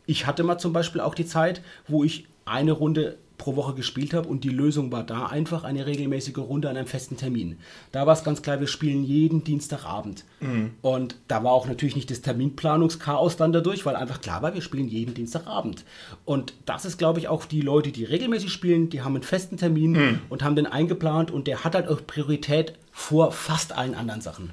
Ich 0.08 0.26
hatte 0.26 0.44
mal 0.44 0.58
zum 0.58 0.74
Beispiel 0.74 1.02
auch 1.02 1.14
die 1.14 1.28
Zeit, 1.28 1.62
wo 1.88 2.04
ich 2.04 2.26
eine 2.46 2.72
Runde 2.72 3.20
pro 3.40 3.56
Woche 3.56 3.74
gespielt 3.74 4.14
habe 4.14 4.30
und 4.30 4.44
die 4.44 4.50
Lösung 4.50 4.92
war 4.92 5.04
da 5.04 5.26
einfach 5.26 5.64
eine 5.64 5.88
regelmäßige 5.88 6.38
Runde 6.38 6.70
an 6.70 6.78
einem 6.78 6.86
festen 6.86 7.18
Termin. 7.18 7.58
Da 7.92 8.06
war 8.06 8.14
es 8.14 8.24
ganz 8.24 8.44
klar, 8.44 8.60
wir 8.60 8.68
spielen 8.68 9.04
jeden 9.04 9.44
Dienstagabend. 9.44 10.26
Mhm. 10.42 10.74
Und 10.84 11.16
da 11.28 11.44
war 11.44 11.54
auch 11.54 11.66
natürlich 11.66 11.96
nicht 11.96 12.12
das 12.12 12.22
Terminplanungschaos 12.22 13.38
dann 13.38 13.52
dadurch, 13.52 13.86
weil 13.88 13.96
einfach 13.96 14.22
klar 14.22 14.44
war, 14.44 14.54
wir 14.54 14.62
spielen 14.62 14.88
jeden 14.88 15.16
Dienstagabend. 15.16 15.86
Und 16.26 16.54
das 16.68 16.86
ist, 16.86 16.98
glaube 16.98 17.20
ich, 17.20 17.28
auch 17.28 17.46
die 17.46 17.62
Leute, 17.62 17.92
die 17.92 18.04
regelmäßig 18.04 18.52
spielen, 18.52 18.90
die 18.90 19.02
haben 19.02 19.16
einen 19.16 19.24
festen 19.24 19.58
Termin 19.58 19.92
mhm. 19.94 20.22
und 20.30 20.44
haben 20.44 20.56
den 20.56 20.68
eingeplant 20.68 21.32
und 21.32 21.48
der 21.48 21.64
hat 21.64 21.74
halt 21.74 21.88
auch 21.88 22.06
Priorität 22.06 22.74
vor 22.92 23.32
fast 23.32 23.72
allen 23.72 23.96
anderen 23.96 24.22
Sachen. 24.22 24.52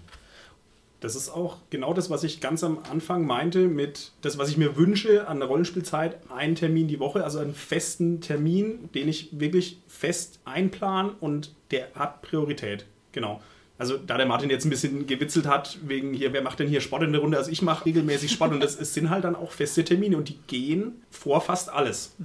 Das 1.06 1.14
ist 1.14 1.28
auch 1.28 1.58
genau 1.70 1.94
das, 1.94 2.10
was 2.10 2.24
ich 2.24 2.40
ganz 2.40 2.64
am 2.64 2.80
Anfang 2.90 3.24
meinte, 3.24 3.68
mit 3.68 4.10
das, 4.22 4.38
was 4.38 4.48
ich 4.48 4.56
mir 4.56 4.74
wünsche 4.74 5.28
an 5.28 5.38
der 5.38 5.46
Rollenspielzeit, 5.46 6.18
einen 6.32 6.56
Termin 6.56 6.88
die 6.88 6.98
Woche, 6.98 7.22
also 7.22 7.38
einen 7.38 7.54
festen 7.54 8.20
Termin, 8.20 8.90
den 8.92 9.06
ich 9.06 9.28
wirklich 9.38 9.78
fest 9.86 10.40
einplan 10.44 11.10
und 11.20 11.54
der 11.70 11.94
hat 11.94 12.22
Priorität. 12.22 12.86
Genau. 13.12 13.40
Also 13.78 13.98
da 13.98 14.16
der 14.16 14.26
Martin 14.26 14.50
jetzt 14.50 14.64
ein 14.64 14.70
bisschen 14.70 15.06
gewitzelt 15.06 15.46
hat, 15.46 15.78
wegen 15.86 16.12
hier, 16.12 16.32
wer 16.32 16.42
macht 16.42 16.58
denn 16.58 16.66
hier 16.66 16.80
Sport 16.80 17.04
in 17.04 17.12
der 17.12 17.20
Runde? 17.20 17.38
Also 17.38 17.52
ich 17.52 17.62
mache 17.62 17.84
regelmäßig 17.84 18.32
Sport 18.32 18.50
und 18.50 18.58
das 18.58 18.74
es 18.74 18.92
sind 18.92 19.08
halt 19.08 19.22
dann 19.22 19.36
auch 19.36 19.52
feste 19.52 19.84
Termine 19.84 20.16
und 20.16 20.28
die 20.28 20.40
gehen 20.48 21.04
vor 21.12 21.40
fast 21.40 21.68
alles. 21.68 22.16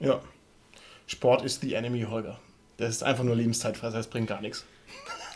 Ja. 0.00 0.22
Sport 1.06 1.44
ist 1.44 1.60
the 1.60 1.74
enemy, 1.74 2.06
Holger. 2.08 2.40
Das 2.78 2.88
ist 2.88 3.02
einfach 3.02 3.24
nur 3.24 3.36
Lebenszeitfresser, 3.36 3.98
das 3.98 4.06
bringt 4.06 4.28
gar 4.28 4.40
nichts. 4.40 4.64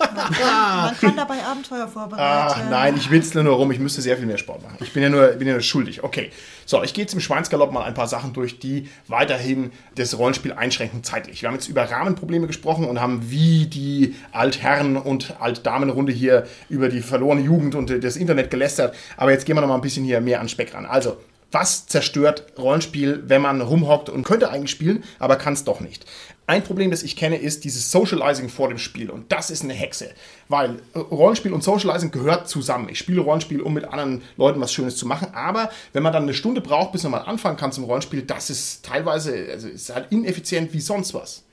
Man 0.00 0.96
kann, 0.98 1.16
dabei 1.16 1.44
Abenteuer 1.44 1.86
vorbereiten. 1.86 2.22
Ah, 2.22 2.68
nein, 2.70 2.96
ich 2.96 3.10
witzle 3.10 3.44
nur 3.44 3.54
rum, 3.56 3.70
ich 3.70 3.78
müsste 3.78 4.00
sehr 4.00 4.16
viel 4.16 4.26
mehr 4.26 4.38
Sport 4.38 4.62
machen. 4.62 4.76
Ich 4.80 4.92
bin 4.92 5.02
ja 5.02 5.08
nur, 5.08 5.26
bin 5.28 5.46
ja 5.46 5.54
nur 5.54 5.62
schuldig. 5.62 6.02
Okay, 6.02 6.30
so, 6.64 6.82
ich 6.82 6.94
gehe 6.94 7.02
jetzt 7.02 7.14
im 7.14 7.20
Schweinsgalopp 7.20 7.72
mal 7.72 7.84
ein 7.84 7.94
paar 7.94 8.06
Sachen 8.06 8.32
durch, 8.32 8.58
die 8.58 8.88
weiterhin 9.08 9.72
das 9.96 10.16
Rollenspiel 10.16 10.52
einschränken 10.52 11.04
zeitlich. 11.04 11.42
Wir 11.42 11.48
haben 11.48 11.56
jetzt 11.56 11.68
über 11.68 11.82
Rahmenprobleme 11.82 12.46
gesprochen 12.46 12.84
und 12.84 13.00
haben 13.00 13.30
wie 13.30 13.66
die 13.66 14.14
Altherren- 14.32 14.96
und 14.96 15.34
Altdamenrunde 15.40 16.12
hier 16.12 16.46
über 16.68 16.88
die 16.88 17.00
verlorene 17.00 17.42
Jugend 17.42 17.74
und 17.74 18.02
das 18.02 18.16
Internet 18.16 18.50
gelästert. 18.50 18.94
Aber 19.16 19.32
jetzt 19.32 19.46
gehen 19.46 19.56
wir 19.56 19.60
noch 19.60 19.68
mal 19.68 19.74
ein 19.74 19.80
bisschen 19.80 20.04
hier 20.04 20.20
mehr 20.20 20.40
an 20.40 20.48
Speck 20.48 20.74
ran. 20.74 20.86
Also, 20.86 21.16
was 21.52 21.86
zerstört 21.86 22.52
Rollenspiel, 22.58 23.24
wenn 23.26 23.42
man 23.42 23.60
rumhockt 23.60 24.08
und 24.08 24.24
könnte 24.24 24.50
eigentlich 24.50 24.70
spielen, 24.70 25.04
aber 25.18 25.36
kann 25.36 25.54
es 25.54 25.64
doch 25.64 25.80
nicht? 25.80 26.06
Ein 26.46 26.64
Problem, 26.64 26.90
das 26.90 27.04
ich 27.04 27.14
kenne, 27.14 27.36
ist 27.36 27.62
dieses 27.62 27.92
Socializing 27.92 28.48
vor 28.48 28.68
dem 28.68 28.78
Spiel. 28.78 29.08
Und 29.08 29.30
das 29.30 29.50
ist 29.50 29.62
eine 29.62 29.72
Hexe. 29.72 30.10
Weil 30.48 30.80
äh, 30.94 30.98
Rollenspiel 30.98 31.52
und 31.52 31.62
Socializing 31.62 32.10
gehört 32.10 32.48
zusammen. 32.48 32.88
Ich 32.88 32.98
spiele 32.98 33.20
Rollenspiel, 33.20 33.60
um 33.60 33.72
mit 33.72 33.84
anderen 33.84 34.22
Leuten 34.36 34.60
was 34.60 34.72
Schönes 34.72 34.96
zu 34.96 35.06
machen. 35.06 35.28
Aber 35.32 35.70
wenn 35.92 36.02
man 36.02 36.12
dann 36.12 36.24
eine 36.24 36.34
Stunde 36.34 36.60
braucht, 36.60 36.90
bis 36.90 37.04
man 37.04 37.12
mal 37.12 37.18
anfangen 37.18 37.56
kann 37.56 37.70
zum 37.70 37.84
Rollenspiel, 37.84 38.22
das 38.22 38.50
ist 38.50 38.84
teilweise, 38.84 39.46
also 39.48 39.68
ist 39.68 39.94
halt 39.94 40.10
ineffizient 40.10 40.72
wie 40.72 40.80
sonst 40.80 41.14
was. 41.14 41.44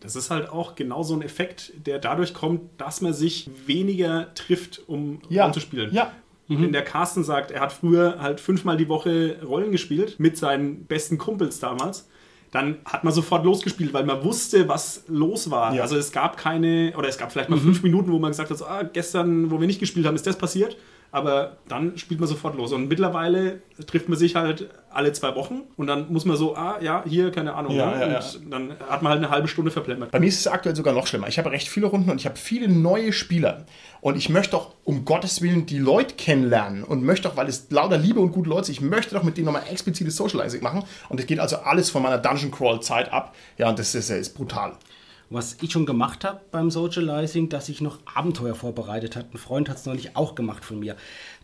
Das 0.00 0.14
ist 0.14 0.30
halt 0.30 0.48
auch 0.48 0.74
genau 0.74 1.02
so 1.02 1.14
ein 1.14 1.22
Effekt, 1.22 1.72
der 1.86 1.98
dadurch 1.98 2.34
kommt, 2.34 2.62
dass 2.78 3.00
man 3.00 3.14
sich 3.14 3.50
weniger 3.66 4.32
trifft, 4.34 4.80
um 4.86 5.20
ja. 5.28 5.50
zu 5.52 5.60
spielen. 5.60 5.92
Ja, 5.92 6.12
Mhm. 6.48 6.62
Wenn 6.62 6.72
der 6.72 6.82
Carsten 6.82 7.24
sagt, 7.24 7.50
er 7.50 7.60
hat 7.60 7.72
früher 7.72 8.16
halt 8.20 8.40
fünfmal 8.40 8.76
die 8.76 8.88
Woche 8.88 9.38
Rollen 9.44 9.72
gespielt 9.72 10.18
mit 10.18 10.36
seinen 10.36 10.84
besten 10.84 11.18
Kumpels 11.18 11.58
damals, 11.58 12.08
dann 12.52 12.78
hat 12.84 13.04
man 13.04 13.12
sofort 13.12 13.44
losgespielt, 13.44 13.92
weil 13.92 14.04
man 14.04 14.22
wusste, 14.24 14.68
was 14.68 15.04
los 15.08 15.50
war. 15.50 15.74
Ja. 15.74 15.82
Also 15.82 15.96
es 15.96 16.12
gab 16.12 16.36
keine, 16.36 16.94
oder 16.96 17.08
es 17.08 17.18
gab 17.18 17.32
vielleicht 17.32 17.50
mal 17.50 17.56
mhm. 17.56 17.62
fünf 17.62 17.82
Minuten, 17.82 18.12
wo 18.12 18.18
man 18.18 18.30
gesagt 18.30 18.50
hat, 18.50 18.58
so, 18.58 18.66
ah, 18.66 18.82
gestern, 18.82 19.50
wo 19.50 19.60
wir 19.60 19.66
nicht 19.66 19.80
gespielt 19.80 20.06
haben, 20.06 20.14
ist 20.14 20.26
das 20.26 20.38
passiert. 20.38 20.76
Aber 21.12 21.56
dann 21.68 21.96
spielt 21.98 22.20
man 22.20 22.28
sofort 22.28 22.56
los. 22.56 22.72
Und 22.72 22.88
mittlerweile 22.88 23.62
trifft 23.86 24.08
man 24.08 24.18
sich 24.18 24.34
halt 24.36 24.68
alle 24.90 25.12
zwei 25.12 25.34
Wochen 25.34 25.62
und 25.76 25.86
dann 25.86 26.10
muss 26.10 26.24
man 26.24 26.36
so, 26.36 26.56
ah 26.56 26.78
ja, 26.80 27.04
hier, 27.06 27.30
keine 27.30 27.54
Ahnung. 27.54 27.72
Ja, 27.72 27.90
ne? 27.90 28.00
ja, 28.00 28.08
ja. 28.12 28.20
und 28.42 28.50
dann 28.50 28.70
hat 28.88 29.02
man 29.02 29.12
halt 29.12 29.22
eine 29.22 29.30
halbe 29.30 29.46
Stunde 29.46 29.70
verplempert. 29.70 30.10
Bei 30.10 30.20
mir 30.20 30.26
ist 30.28 30.40
es 30.40 30.46
aktuell 30.46 30.74
sogar 30.74 30.94
noch 30.94 31.06
schlimmer. 31.06 31.28
Ich 31.28 31.38
habe 31.38 31.50
recht 31.50 31.68
viele 31.68 31.86
Runden 31.86 32.10
und 32.10 32.18
ich 32.18 32.26
habe 32.26 32.36
viele 32.36 32.68
neue 32.68 33.12
Spieler. 33.12 33.66
Und 34.00 34.16
ich 34.16 34.28
möchte 34.28 34.52
doch 34.52 34.74
um 34.84 35.04
Gottes 35.04 35.42
Willen 35.42 35.66
die 35.66 35.78
Leute 35.78 36.14
kennenlernen 36.14 36.82
und 36.84 37.02
möchte 37.02 37.28
doch, 37.28 37.36
weil 37.36 37.48
es 37.48 37.70
lauter 37.70 37.98
Liebe 37.98 38.20
und 38.20 38.32
gute 38.32 38.48
Leute 38.48 38.66
sind, 38.66 38.74
ich 38.74 38.80
möchte 38.80 39.14
doch 39.14 39.22
mit 39.22 39.36
denen 39.36 39.46
nochmal 39.46 39.64
explizites 39.70 40.16
Socializing 40.16 40.62
machen. 40.62 40.84
Und 41.08 41.20
das 41.20 41.26
geht 41.26 41.40
also 41.40 41.56
alles 41.56 41.90
von 41.90 42.02
meiner 42.02 42.18
Dungeon 42.18 42.50
Crawl 42.50 42.80
Zeit 42.80 43.12
ab. 43.12 43.34
Ja, 43.58 43.68
und 43.68 43.78
das 43.78 43.94
ist, 43.94 44.10
ist 44.10 44.34
brutal. 44.34 44.72
Was 45.28 45.56
ich 45.60 45.72
schon 45.72 45.86
gemacht 45.86 46.24
habe 46.24 46.40
beim 46.52 46.70
Socializing, 46.70 47.48
dass 47.48 47.68
ich 47.68 47.80
noch 47.80 47.98
Abenteuer 48.14 48.54
vorbereitet 48.54 49.16
habe. 49.16 49.26
Ein 49.32 49.38
Freund 49.38 49.68
hat 49.68 49.78
es 49.78 49.86
neulich 49.86 50.14
auch 50.14 50.36
gemacht 50.36 50.64
von 50.64 50.78
mir. 50.78 50.94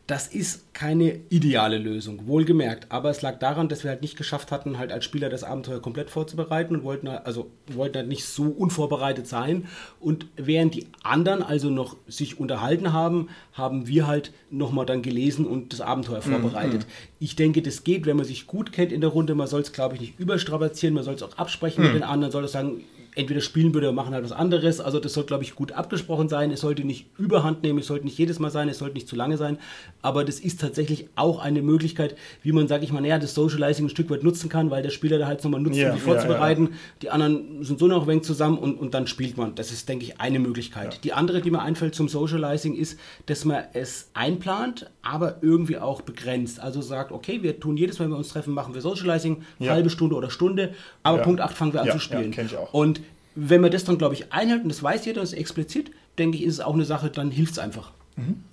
Das 0.07 0.26
ist 0.26 0.72
keine 0.74 1.20
ideale 1.30 1.78
Lösung, 1.78 2.26
wohlgemerkt. 2.26 2.87
Aber 2.91 3.11
es 3.11 3.22
lag 3.22 3.39
daran, 3.39 3.68
dass 3.68 3.85
wir 3.85 3.91
halt 3.91 4.03
nicht 4.03 4.16
geschafft 4.16 4.53
hatten, 4.53 4.78
halt 4.78 4.93
als 4.93 5.05
Spieler 5.05 5.28
das 5.28 5.45
Abenteuer 5.45 5.80
komplett 5.80 6.11
vorzubereiten 6.11 6.76
und 6.76 6.85
wollten 6.85 7.09
halt, 7.09 7.24
also 7.24 7.51
wollten 7.68 7.97
halt 7.97 8.09
nicht 8.09 8.24
so 8.24 8.45
unvorbereitet 8.45 9.26
sein. 9.26 9.66
Und 10.01 10.26
während 10.37 10.74
die 10.74 10.87
anderen 11.03 11.43
also 11.43 11.70
noch 11.70 11.97
sich 12.09 12.39
unterhalten 12.39 12.93
haben, 12.93 13.28
haben 13.53 13.87
wir 13.87 14.07
halt 14.07 14.33
nochmal 14.51 14.87
dann 14.87 15.03
gelesen 15.03 15.47
und 15.47 15.72
das 15.72 15.80
Abenteuer 15.80 16.22
vorbereitet. 16.22 16.87
Ich 17.18 17.37
denke, 17.37 17.62
das 17.62 17.85
geht, 17.85 18.05
wenn 18.05 18.16
man 18.16 18.26
sich 18.26 18.47
gut 18.47 18.72
kennt 18.72 18.93
in 18.93 19.01
der 19.01 19.11
Runde. 19.11 19.35
Man 19.35 19.47
soll 19.47 19.62
es, 19.62 19.72
glaube 19.72 19.95
ich, 19.95 20.01
nicht 20.01 20.20
überstrapazieren. 20.20 20.95
Man 20.95 21.05
soll 21.05 21.14
es 21.14 21.22
auch 21.22 21.39
absprechen 21.39 21.85
mit 21.85 21.95
den 21.95 22.03
anderen. 22.03 22.33
Soll 22.33 22.45
es 22.45 22.53
sagen, 22.53 22.85
entweder 23.15 23.41
spielen 23.41 23.75
würde 23.75 23.89
oder 23.89 23.95
machen 23.95 24.15
halt 24.15 24.25
was 24.25 24.33
anderes. 24.33 24.81
Also 24.81 24.99
das 24.99 25.13
soll, 25.13 25.25
glaube 25.25 25.43
ich, 25.45 25.55
gut 25.55 25.73
abgesprochen 25.73 26.29
sein. 26.29 26.51
Es 26.51 26.61
sollte 26.61 26.85
nicht 26.85 27.07
überhand 27.19 27.63
nehmen, 27.63 27.79
es 27.81 27.87
sollte 27.87 28.05
nicht 28.07 28.17
jedes 28.19 28.39
Mal 28.39 28.51
sein, 28.51 28.69
es 28.69 28.79
sollte 28.79 28.95
nicht 28.95 29.07
zu 29.09 29.17
lange 29.17 29.37
sein. 29.37 29.59
Aber 30.01 30.25
das 30.25 30.41
ist 30.41 30.61
tatsächlich 30.61 31.09
auch 31.15 31.39
eine 31.39 31.61
Möglichkeit, 31.63 32.17
wie 32.43 32.53
man, 32.53 32.69
sage 32.69 32.85
ich 32.85 32.93
mal, 32.93 33.01
näher 33.03 33.19
das 33.19 33.35
Socializing 33.35 33.87
ein 33.87 33.91
Stück 33.91 34.09
weit 34.11 34.23
nutzen 34.23 34.49
kann, 34.49 34.71
weil 34.71 34.83
der 34.83 34.91
Spieler 34.91 35.19
da 35.19 35.27
halt 35.27 35.45
nochmal 35.45 35.61
nutzt, 35.61 35.77
Ja, 35.77 35.91
um 35.93 35.99
sich 35.99 36.07
ja, 36.07 36.13
vorzubereiten. 36.13 36.71
Die 37.03 37.11
anderen 37.11 37.63
sind 37.63 37.79
so 37.79 37.87
noch 37.87 38.03
ein 38.03 38.09
wenig 38.09 38.23
zusammen 38.25 38.57
und, 38.59 38.79
und 38.79 38.95
dann 38.95 39.07
spielt 39.07 39.37
man. 39.37 39.55
Das 39.55 39.73
ist, 39.73 39.89
denke 39.89 40.05
ich, 40.07 40.21
eine 40.21 40.39
Möglichkeit. 40.39 41.05
Die 41.05 41.13
andere, 41.13 41.43
die 41.43 41.51
mir 41.51 41.61
einfällt 41.61 41.95
zum 41.95 42.09
Socializing, 42.09 42.75
ist, 42.75 42.99
dass 43.27 43.45
man 43.45 43.65
es 43.75 44.09
einplant, 44.15 44.91
aber 45.03 45.37
irgendwie 45.43 45.77
auch 45.79 46.01
begrenzt. 46.01 46.61
Also 46.61 46.81
sagt, 46.81 47.13
okay, 47.13 47.43
wir 47.43 47.61
tun 47.61 47.77
jedes 47.77 47.99
Mal, 47.99 48.07
wenn 48.07 48.13
wir 48.13 48.19
uns 48.19 48.29
treffen, 48.29 48.55
machen 48.55 48.73
wir 48.75 48.81
Socializing, 48.81 49.43
Ja. 49.59 49.73
halbe 49.73 49.91
Stunde 49.91 50.15
oder 50.15 50.31
Stunde, 50.31 50.75
aber 51.03 51.18
Ja. 51.18 51.24
Punkt 51.24 51.40
8 51.40 51.57
fangen 51.57 51.72
wir 51.72 51.80
an 51.80 51.86
Ja, 51.86 51.92
zu 51.94 51.98
spielen. 52.00 52.24
ja, 52.24 52.30
kenn 52.30 52.46
ich 52.46 52.57
auch. 52.57 52.72
Und 52.72 53.00
wenn 53.34 53.61
man 53.61 53.70
das 53.70 53.84
dann, 53.84 53.98
glaube 53.98 54.14
ich, 54.14 54.32
einhält, 54.32 54.62
und 54.62 54.68
das 54.68 54.82
weiß 54.82 55.05
jeder, 55.07 55.20
das 55.22 55.32
ist 55.32 55.38
explizit, 55.38 55.90
denke 56.18 56.36
ich, 56.38 56.44
ist 56.44 56.55
es 56.55 56.61
auch 56.61 56.74
eine 56.74 56.84
Sache, 56.84 57.11
dann 57.11 57.30
hilft 57.30 57.53
es 57.53 57.59
einfach. 57.59 57.92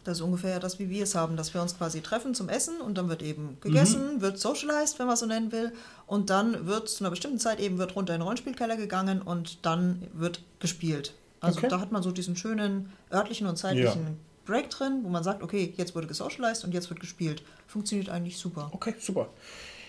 Das 0.05 0.19
ist 0.19 0.21
ungefähr 0.21 0.57
das, 0.61 0.79
wie 0.79 0.89
wir 0.89 1.03
es 1.03 1.15
haben, 1.15 1.35
dass 1.35 1.53
wir 1.53 1.61
uns 1.61 1.77
quasi 1.77 1.99
treffen 1.99 2.33
zum 2.33 2.47
Essen 2.47 2.79
und 2.79 2.97
dann 2.97 3.09
wird 3.09 3.21
eben 3.21 3.57
gegessen, 3.59 4.21
wird 4.21 4.39
socialized, 4.39 4.97
wenn 4.99 5.05
man 5.07 5.15
es 5.15 5.19
so 5.19 5.25
nennen 5.25 5.51
will. 5.51 5.73
Und 6.07 6.29
dann 6.29 6.65
wird 6.65 6.87
zu 6.87 7.03
einer 7.03 7.09
bestimmten 7.09 7.39
Zeit 7.39 7.59
eben 7.59 7.77
wird 7.77 7.93
runter 7.93 8.13
in 8.13 8.19
den 8.19 8.23
Rollenspielkeller 8.23 8.77
gegangen 8.77 9.21
und 9.21 9.65
dann 9.65 10.01
wird 10.13 10.41
gespielt. 10.61 11.13
Also 11.41 11.57
Okay. 11.59 11.67
da 11.69 11.81
hat 11.81 11.91
man 11.91 12.01
so 12.01 12.11
diesen 12.11 12.37
schönen 12.37 12.93
örtlichen 13.11 13.47
und 13.47 13.57
zeitlichen 13.57 14.17
Break 14.45 14.69
drin, 14.69 15.01
wo 15.03 15.09
man 15.09 15.25
sagt, 15.25 15.43
okay, 15.43 15.73
jetzt 15.75 15.93
wurde 15.93 16.07
gesocialized 16.07 16.63
und 16.63 16.73
jetzt 16.73 16.89
wird 16.89 17.01
gespielt. 17.01 17.43
Funktioniert 17.67 18.09
eigentlich 18.09 18.37
super. 18.37 18.69
Okay, 18.71 18.95
super. 18.97 19.27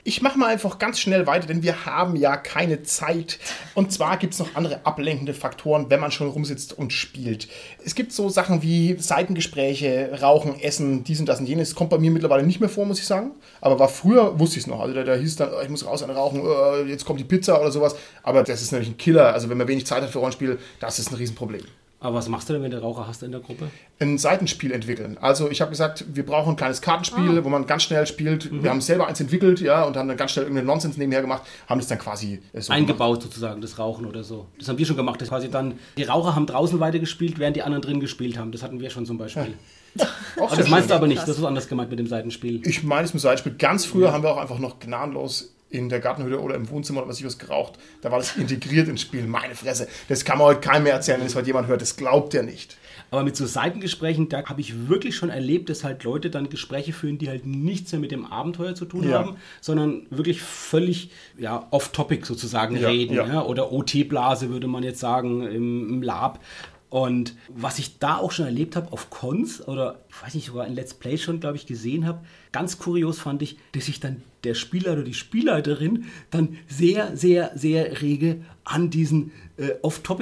Ich 0.03 0.22
mache 0.22 0.38
mal 0.38 0.46
einfach 0.46 0.78
ganz 0.78 0.98
schnell 0.98 1.26
weiter, 1.26 1.46
denn 1.46 1.62
wir 1.62 1.84
haben 1.84 2.16
ja 2.16 2.38
keine 2.38 2.82
Zeit. 2.82 3.38
Und 3.74 3.92
zwar 3.92 4.16
gibt 4.16 4.32
es 4.32 4.38
noch 4.38 4.55
andere 4.55 4.86
ablenkende 4.86 5.34
Faktoren, 5.34 5.90
wenn 5.90 6.01
man 6.01 6.11
schon 6.11 6.30
rumsitzt 6.30 6.72
und 6.76 6.92
spielt. 6.92 7.48
Es 7.84 7.94
gibt 7.94 8.12
so 8.12 8.30
Sachen 8.30 8.62
wie 8.62 8.96
Seitengespräche, 8.98 10.18
Rauchen, 10.22 10.59
Essen, 10.59 11.05
dies 11.05 11.20
und 11.20 11.26
das 11.26 11.40
und 11.40 11.46
jenes. 11.46 11.74
Kommt 11.74 11.90
bei 11.90 11.98
mir 11.98 12.11
mittlerweile 12.11 12.46
nicht 12.46 12.61
mehr 12.61 12.70
vor, 12.70 12.86
muss 12.86 12.98
ich 12.98 13.07
sagen. 13.07 13.32
Aber 13.61 13.78
war 13.78 13.88
früher, 13.88 14.38
wusste 14.38 14.57
ich 14.57 14.64
es 14.64 14.68
noch. 14.68 14.80
Also 14.80 14.94
da, 14.94 15.05
da 15.05 15.14
hieß 15.16 15.36
dann, 15.36 15.51
ich 15.62 15.68
muss 15.68 15.84
raus 15.84 16.01
und 16.01 16.11
rauchen, 16.11 16.42
äh, 16.44 16.88
jetzt 16.88 17.05
kommt 17.05 17.20
die 17.20 17.24
Pizza 17.24 17.61
oder 17.61 17.70
sowas. 17.70 17.94
Aber 18.22 18.42
das 18.42 18.62
ist 18.62 18.72
natürlich 18.72 18.94
ein 18.94 18.98
Killer. 18.98 19.34
Also 19.34 19.51
wenn 19.51 19.59
man 19.59 19.68
wenig 19.68 19.84
Zeit 19.86 20.03
hat 20.03 20.09
für 20.09 20.20
Rollenspiel, 20.20 20.59
das 20.78 20.98
ist 20.98 21.11
ein 21.11 21.16
Riesenproblem. 21.16 21.62
Aber 22.03 22.16
was 22.16 22.28
machst 22.28 22.48
du 22.48 22.55
denn, 22.55 22.62
wenn 22.62 22.70
du 22.70 22.80
Raucher 22.80 23.07
hast 23.07 23.22
in 23.22 23.30
der 23.30 23.40
Gruppe? 23.40 23.68
ein 24.01 24.16
Seitenspiel 24.16 24.72
entwickeln. 24.72 25.18
Also 25.20 25.51
ich 25.51 25.61
habe 25.61 25.70
gesagt, 25.70 26.07
wir 26.14 26.24
brauchen 26.24 26.55
ein 26.55 26.57
kleines 26.57 26.80
Kartenspiel, 26.80 27.44
wo 27.44 27.51
man 27.51 27.66
ganz 27.66 27.82
schnell 27.82 28.07
spielt. 28.07 28.51
Wir 28.51 28.70
haben 28.70 28.80
selber 28.80 29.07
eins 29.07 29.20
entwickelt, 29.20 29.61
ja, 29.61 29.84
und 29.84 29.94
haben 29.96 30.09
dann 30.09 30.16
ganz 30.16 30.30
schnell 30.32 30.44
irgendeinen 30.46 30.68
Nonsens 30.68 30.96
nebenher 30.96 31.20
gemacht, 31.20 31.42
haben 31.68 31.78
das 31.78 31.88
dann 31.88 31.98
quasi 31.98 32.40
äh, 32.55 32.61
so 32.62 32.68
gemacht. 32.68 32.70
Eingebaut 32.70 33.22
sozusagen, 33.22 33.61
das 33.61 33.78
Rauchen 33.78 34.07
oder 34.07 34.24
so. 34.24 34.46
Das 34.59 34.68
haben 34.68 34.78
wir 34.78 34.86
schon 34.86 34.96
gemacht. 34.96 35.20
Das 35.20 35.28
quasi 35.28 35.51
dann, 35.51 35.74
die 35.98 36.05
Raucher 36.05 36.34
haben 36.34 36.46
draußen 36.46 36.80
weitergespielt, 36.80 37.38
während 37.38 37.57
die 37.57 37.62
anderen 37.62 37.82
drin 37.82 38.01
gespielt 38.01 38.38
haben. 38.38 38.53
Das 38.53 38.62
hatten 38.62 38.80
wir 38.80 38.88
schon 38.88 39.05
zum 39.05 39.18
Beispiel. 39.18 39.55
Auch 40.38 40.44
Aber 40.44 40.48
sehr 40.51 40.59
das 40.59 40.68
meinst 40.68 40.88
du 40.88 40.94
aber 40.94 41.07
nicht, 41.07 41.18
Krass. 41.18 41.26
das 41.26 41.38
ist 41.38 41.44
anders 41.44 41.68
gemeint 41.68 41.90
mit 41.90 41.98
dem 41.98 42.07
Seitenspiel. 42.07 42.62
Ich 42.64 42.82
meine 42.82 43.05
es 43.05 43.12
mit 43.12 43.20
Seitenspiel. 43.20 43.57
Ganz 43.59 43.84
früher 43.84 44.12
haben 44.12 44.22
wir 44.22 44.30
auch 44.30 44.38
einfach 44.38 44.61
noch 44.61 44.78
gnadenlos 44.78 45.53
in 45.71 45.89
der 45.89 46.01
Gartenhütte 46.01 46.41
oder 46.41 46.57
im 46.57 46.68
Wohnzimmer 46.68 47.01
oder 47.01 47.09
was 47.09 47.21
ich 47.21 47.25
was 47.27 47.39
geraucht. 47.39 47.79
Da 48.03 48.11
war 48.11 48.18
das 48.18 48.37
integriert 48.37 48.89
ins 48.89 49.01
Spiel. 49.03 49.27
Meine 49.27 49.55
Fresse. 49.55 49.89
Das 50.09 50.25
kann 50.25 50.39
man 50.39 50.49
heute 50.49 50.61
keinem 50.61 50.83
mehr 50.85 50.95
erzählen, 50.95 51.21
wenn 51.21 51.27
es 51.29 51.35
heute 51.37 51.47
jemand 51.47 51.68
hört. 51.68 51.81
Das 51.81 51.97
glaubt 51.97 52.35
er 52.35 52.43
nicht. 52.43 52.77
Aber 53.12 53.23
mit 53.25 53.37
so 53.37 53.45
Seitengesprächen, 53.47 54.29
da 54.29 54.45
habe 54.45 54.61
ich 54.61 54.89
wirklich 54.89 55.16
schon 55.16 55.31
erlebt, 55.31 55.68
dass 55.68 55.83
halt 55.83 56.05
Leute 56.05 56.31
dann 56.31 56.49
Gespräche 56.49 56.93
führen, 56.93 57.18
die 57.18 57.29
halt 57.29 57.45
nichts 57.47 57.91
mehr 57.93 58.01
mit 58.01 58.12
dem 58.12 58.25
Abenteuer 58.25 58.75
zu 58.75 58.85
tun 58.85 59.09
Ja. 59.09 59.18
haben, 59.21 59.37
sondern 59.61 60.07
wirklich 60.11 60.41
völlig 60.43 61.11
ja, 61.39 61.66
off-topic 61.71 62.25
sozusagen 62.27 62.77
Ja, 62.77 62.89
reden. 62.89 63.14
ja. 63.14 63.43
Oder 63.43 63.73
OT-Blase 63.73 64.51
würde 64.51 64.68
man 64.68 64.83
jetzt 64.85 65.01
sagen 65.01 65.43
im, 65.43 65.89
im 65.89 66.03
Lab. 66.03 66.41
Und 66.89 67.37
was 67.49 67.79
ich 67.79 67.99
da 68.01 68.16
auch 68.16 68.33
schon 68.33 68.47
erlebt 68.47 68.75
habe 68.75 68.93
auf 68.93 69.11
Cons 69.11 69.66
oder 69.66 70.01
ich 70.09 70.23
weiß 70.23 70.35
nicht, 70.35 70.47
sogar 70.47 70.66
in 70.66 70.75
Let's 70.75 70.95
Play 70.95 71.18
schon, 71.18 71.39
glaube 71.39 71.57
ich, 71.57 71.66
gesehen 71.66 72.05
habe, 72.07 72.21
ganz 72.51 72.79
kurios 72.79 73.21
fand 73.21 73.43
ich, 73.43 73.59
dass 73.73 73.87
sich 73.87 74.01
dann 74.01 74.23
der 74.45 74.55
Spieler 74.55 74.93
oder 74.95 75.03
die 75.03 75.14
Spielleiterin 75.14 76.05
dann 76.30 76.57
sehr, 76.68 77.16
sehr, 77.16 77.53
sehr 77.55 78.01
rege 78.03 78.41
an 78.64 78.91
diesen 78.91 79.32
äh, 79.57 79.70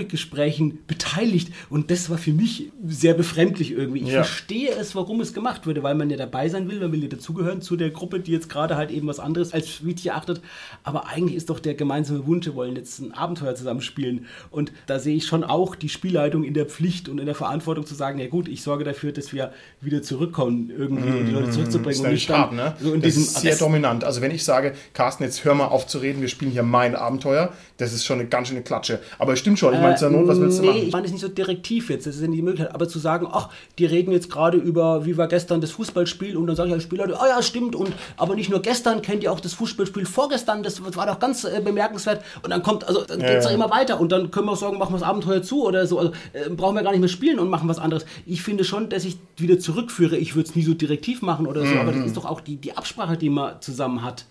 Off-Topic-Gesprächen 0.08 0.78
beteiligt. 0.86 1.52
Und 1.70 1.90
das 1.90 2.08
war 2.08 2.18
für 2.18 2.32
mich 2.32 2.70
sehr 2.86 3.14
befremdlich 3.14 3.72
irgendwie. 3.72 4.00
Ich 4.00 4.08
Ja. 4.08 4.22
verstehe 4.24 4.70
es, 4.70 4.94
warum 4.94 5.20
es 5.20 5.34
gemacht 5.34 5.66
wurde, 5.66 5.82
weil 5.82 5.94
man 5.94 6.08
ja 6.10 6.16
dabei 6.16 6.48
sein 6.48 6.68
will, 6.68 6.80
man 6.80 6.92
will 6.92 7.02
ja 7.02 7.08
dazugehören 7.08 7.60
zu 7.60 7.76
der 7.76 7.90
Gruppe, 7.90 8.20
die 8.20 8.32
jetzt 8.32 8.48
gerade 8.48 8.76
halt 8.76 8.90
eben 8.90 9.06
was 9.06 9.20
anderes 9.20 9.52
als 9.52 9.84
wichtig 9.84 10.06
erachtet. 10.06 10.40
Aber 10.82 11.08
eigentlich 11.08 11.36
ist 11.36 11.50
doch 11.50 11.60
der 11.60 11.74
gemeinsame 11.74 12.26
Wunsch, 12.26 12.46
wir 12.46 12.54
wollen 12.54 12.76
jetzt 12.76 13.00
ein 13.00 13.12
Abenteuer 13.12 13.54
zusammen 13.54 13.82
spielen. 13.82 14.26
Und 14.50 14.72
da 14.86 14.98
sehe 14.98 15.16
ich 15.16 15.26
schon 15.26 15.44
auch 15.44 15.74
die 15.74 15.88
Spielleitung 15.88 16.42
in 16.42 16.54
der 16.54 16.66
Pflicht 16.66 17.08
und 17.08 17.18
in 17.18 17.26
der 17.26 17.34
Verantwortung 17.34 17.86
zu 17.86 17.94
sagen, 17.94 18.18
ja 18.18 18.28
gut, 18.28 18.48
ich 18.48 18.62
sorge 18.62 18.84
dafür, 18.84 19.12
dass 19.12 19.32
wir 19.32 19.52
wieder 19.80 20.02
zurückkommen 20.02 20.70
irgendwie 20.76 21.10
und 21.18 21.26
die 21.26 21.32
Leute 21.32 21.46
Das 21.46 21.54
zurückzubringen. 21.54 21.92
ist 22.00 22.04
und 22.06 22.10
nicht 22.12 22.30
hart, 22.30 22.52
ne? 22.54 22.74
so 22.80 22.92
in 22.94 23.00
das 23.02 23.14
diesem 23.14 23.22
ist 23.24 23.40
sehr 23.40 23.50
das- 23.50 23.58
dominant. 23.60 24.04
Also 24.08 24.22
wenn 24.22 24.30
ich 24.30 24.42
sage, 24.42 24.72
Carsten, 24.94 25.24
jetzt 25.24 25.44
hör 25.44 25.52
mal 25.54 25.66
auf 25.66 25.86
zu 25.86 25.98
reden, 25.98 26.22
wir 26.22 26.28
spielen 26.28 26.50
hier 26.50 26.62
mein 26.62 26.96
Abenteuer, 26.96 27.52
das 27.76 27.92
ist 27.92 28.06
schon 28.06 28.18
eine 28.18 28.26
ganz 28.26 28.48
schöne 28.48 28.62
Klatsche. 28.62 29.00
Aber 29.18 29.34
es 29.34 29.38
stimmt 29.38 29.58
schon, 29.58 29.74
ich 29.74 29.80
meine, 29.80 29.96
zur 29.96 30.08
Not, 30.08 30.26
was 30.26 30.40
willst 30.40 30.60
du 30.60 30.62
nee, 30.62 30.68
machen? 30.68 30.82
ich 30.86 30.92
meine 30.92 31.04
es 31.04 31.12
nicht 31.12 31.20
so 31.20 31.28
direktiv 31.28 31.90
jetzt, 31.90 32.06
das 32.06 32.16
ist 32.16 32.22
ja 32.22 32.26
nicht 32.26 32.38
die 32.38 32.42
Möglichkeit, 32.42 32.74
aber 32.74 32.88
zu 32.88 32.98
sagen, 32.98 33.28
ach, 33.30 33.50
die 33.78 33.84
reden 33.84 34.10
jetzt 34.10 34.30
gerade 34.30 34.56
über, 34.56 35.04
wie 35.04 35.18
war 35.18 35.28
gestern 35.28 35.60
das 35.60 35.72
Fußballspiel 35.72 36.38
und 36.38 36.46
dann 36.46 36.56
sage 36.56 36.70
ich 36.70 36.74
als 36.74 36.84
Spieler, 36.84 37.04
ah 37.20 37.28
ja, 37.28 37.42
stimmt, 37.42 37.76
und 37.76 37.92
aber 38.16 38.34
nicht 38.34 38.48
nur 38.48 38.62
gestern, 38.62 39.02
kennt 39.02 39.22
ihr 39.22 39.30
auch 39.30 39.40
das 39.40 39.52
Fußballspiel 39.52 40.06
vorgestern, 40.06 40.62
das 40.62 40.82
war 40.96 41.06
doch 41.06 41.18
ganz 41.18 41.44
äh, 41.44 41.60
bemerkenswert 41.62 42.24
und 42.42 42.48
dann 42.48 42.62
kommt, 42.62 42.88
also 42.88 43.04
dann 43.04 43.20
Ja, 43.20 43.26
geht 43.28 43.36
es 43.40 43.44
ja. 43.44 43.50
immer 43.50 43.70
weiter 43.70 44.00
und 44.00 44.10
dann 44.10 44.30
können 44.30 44.46
wir 44.46 44.52
auch 44.52 44.56
sagen, 44.56 44.78
machen 44.78 44.94
wir 44.94 45.00
das 45.00 45.06
Abenteuer 45.06 45.42
zu 45.42 45.66
oder 45.66 45.86
so, 45.86 45.98
also 45.98 46.12
äh, 46.32 46.48
brauchen 46.48 46.76
wir 46.76 46.82
gar 46.82 46.92
nicht 46.92 47.00
mehr 47.00 47.10
spielen 47.10 47.38
und 47.38 47.50
machen 47.50 47.68
was 47.68 47.78
anderes. 47.78 48.06
Ich 48.24 48.40
finde 48.40 48.64
schon, 48.64 48.88
dass 48.88 49.04
ich 49.04 49.18
wieder 49.36 49.58
zurückführe, 49.58 50.16
ich 50.16 50.34
würde 50.34 50.48
es 50.48 50.56
nie 50.56 50.62
so 50.62 50.72
direktiv 50.72 51.20
machen 51.20 51.46
oder 51.46 51.66
so, 51.66 51.74
aber 51.74 51.92
das 51.92 52.06
ist 52.06 52.16
doch 52.16 52.24
auch 52.24 52.40
die, 52.40 52.56
die 52.56 52.74
Absprache, 52.74 53.18
die 53.18 53.28
man 53.28 53.60
zusammen 53.60 53.97
hat. 54.02 54.26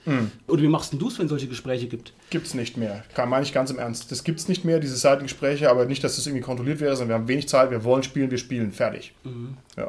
Oder 0.47 0.61
wie 0.61 0.67
machst 0.67 0.91
denn 0.91 0.99
du 0.99 1.07
es, 1.07 1.17
wenn 1.19 1.25
es 1.25 1.29
solche 1.29 1.47
Gespräche 1.47 1.87
gibt? 1.87 2.13
Gibt's 2.29 2.53
nicht 2.53 2.77
mehr. 2.77 3.03
Kann, 3.13 3.29
meine 3.29 3.43
ich 3.43 3.53
ganz 3.53 3.69
im 3.69 3.79
Ernst. 3.79 4.11
Das 4.11 4.23
gibt's 4.23 4.47
nicht 4.47 4.65
mehr, 4.65 4.79
diese 4.79 4.95
Seitengespräche, 4.95 5.69
aber 5.69 5.85
nicht, 5.85 6.03
dass 6.03 6.15
das 6.15 6.27
irgendwie 6.27 6.43
kontrolliert 6.43 6.79
wäre, 6.79 6.95
sondern 6.95 7.09
wir 7.09 7.15
haben 7.21 7.27
wenig 7.27 7.47
Zeit, 7.47 7.71
wir 7.71 7.83
wollen 7.83 8.03
spielen, 8.03 8.31
wir 8.31 8.37
spielen, 8.37 8.71
fertig. 8.71 9.13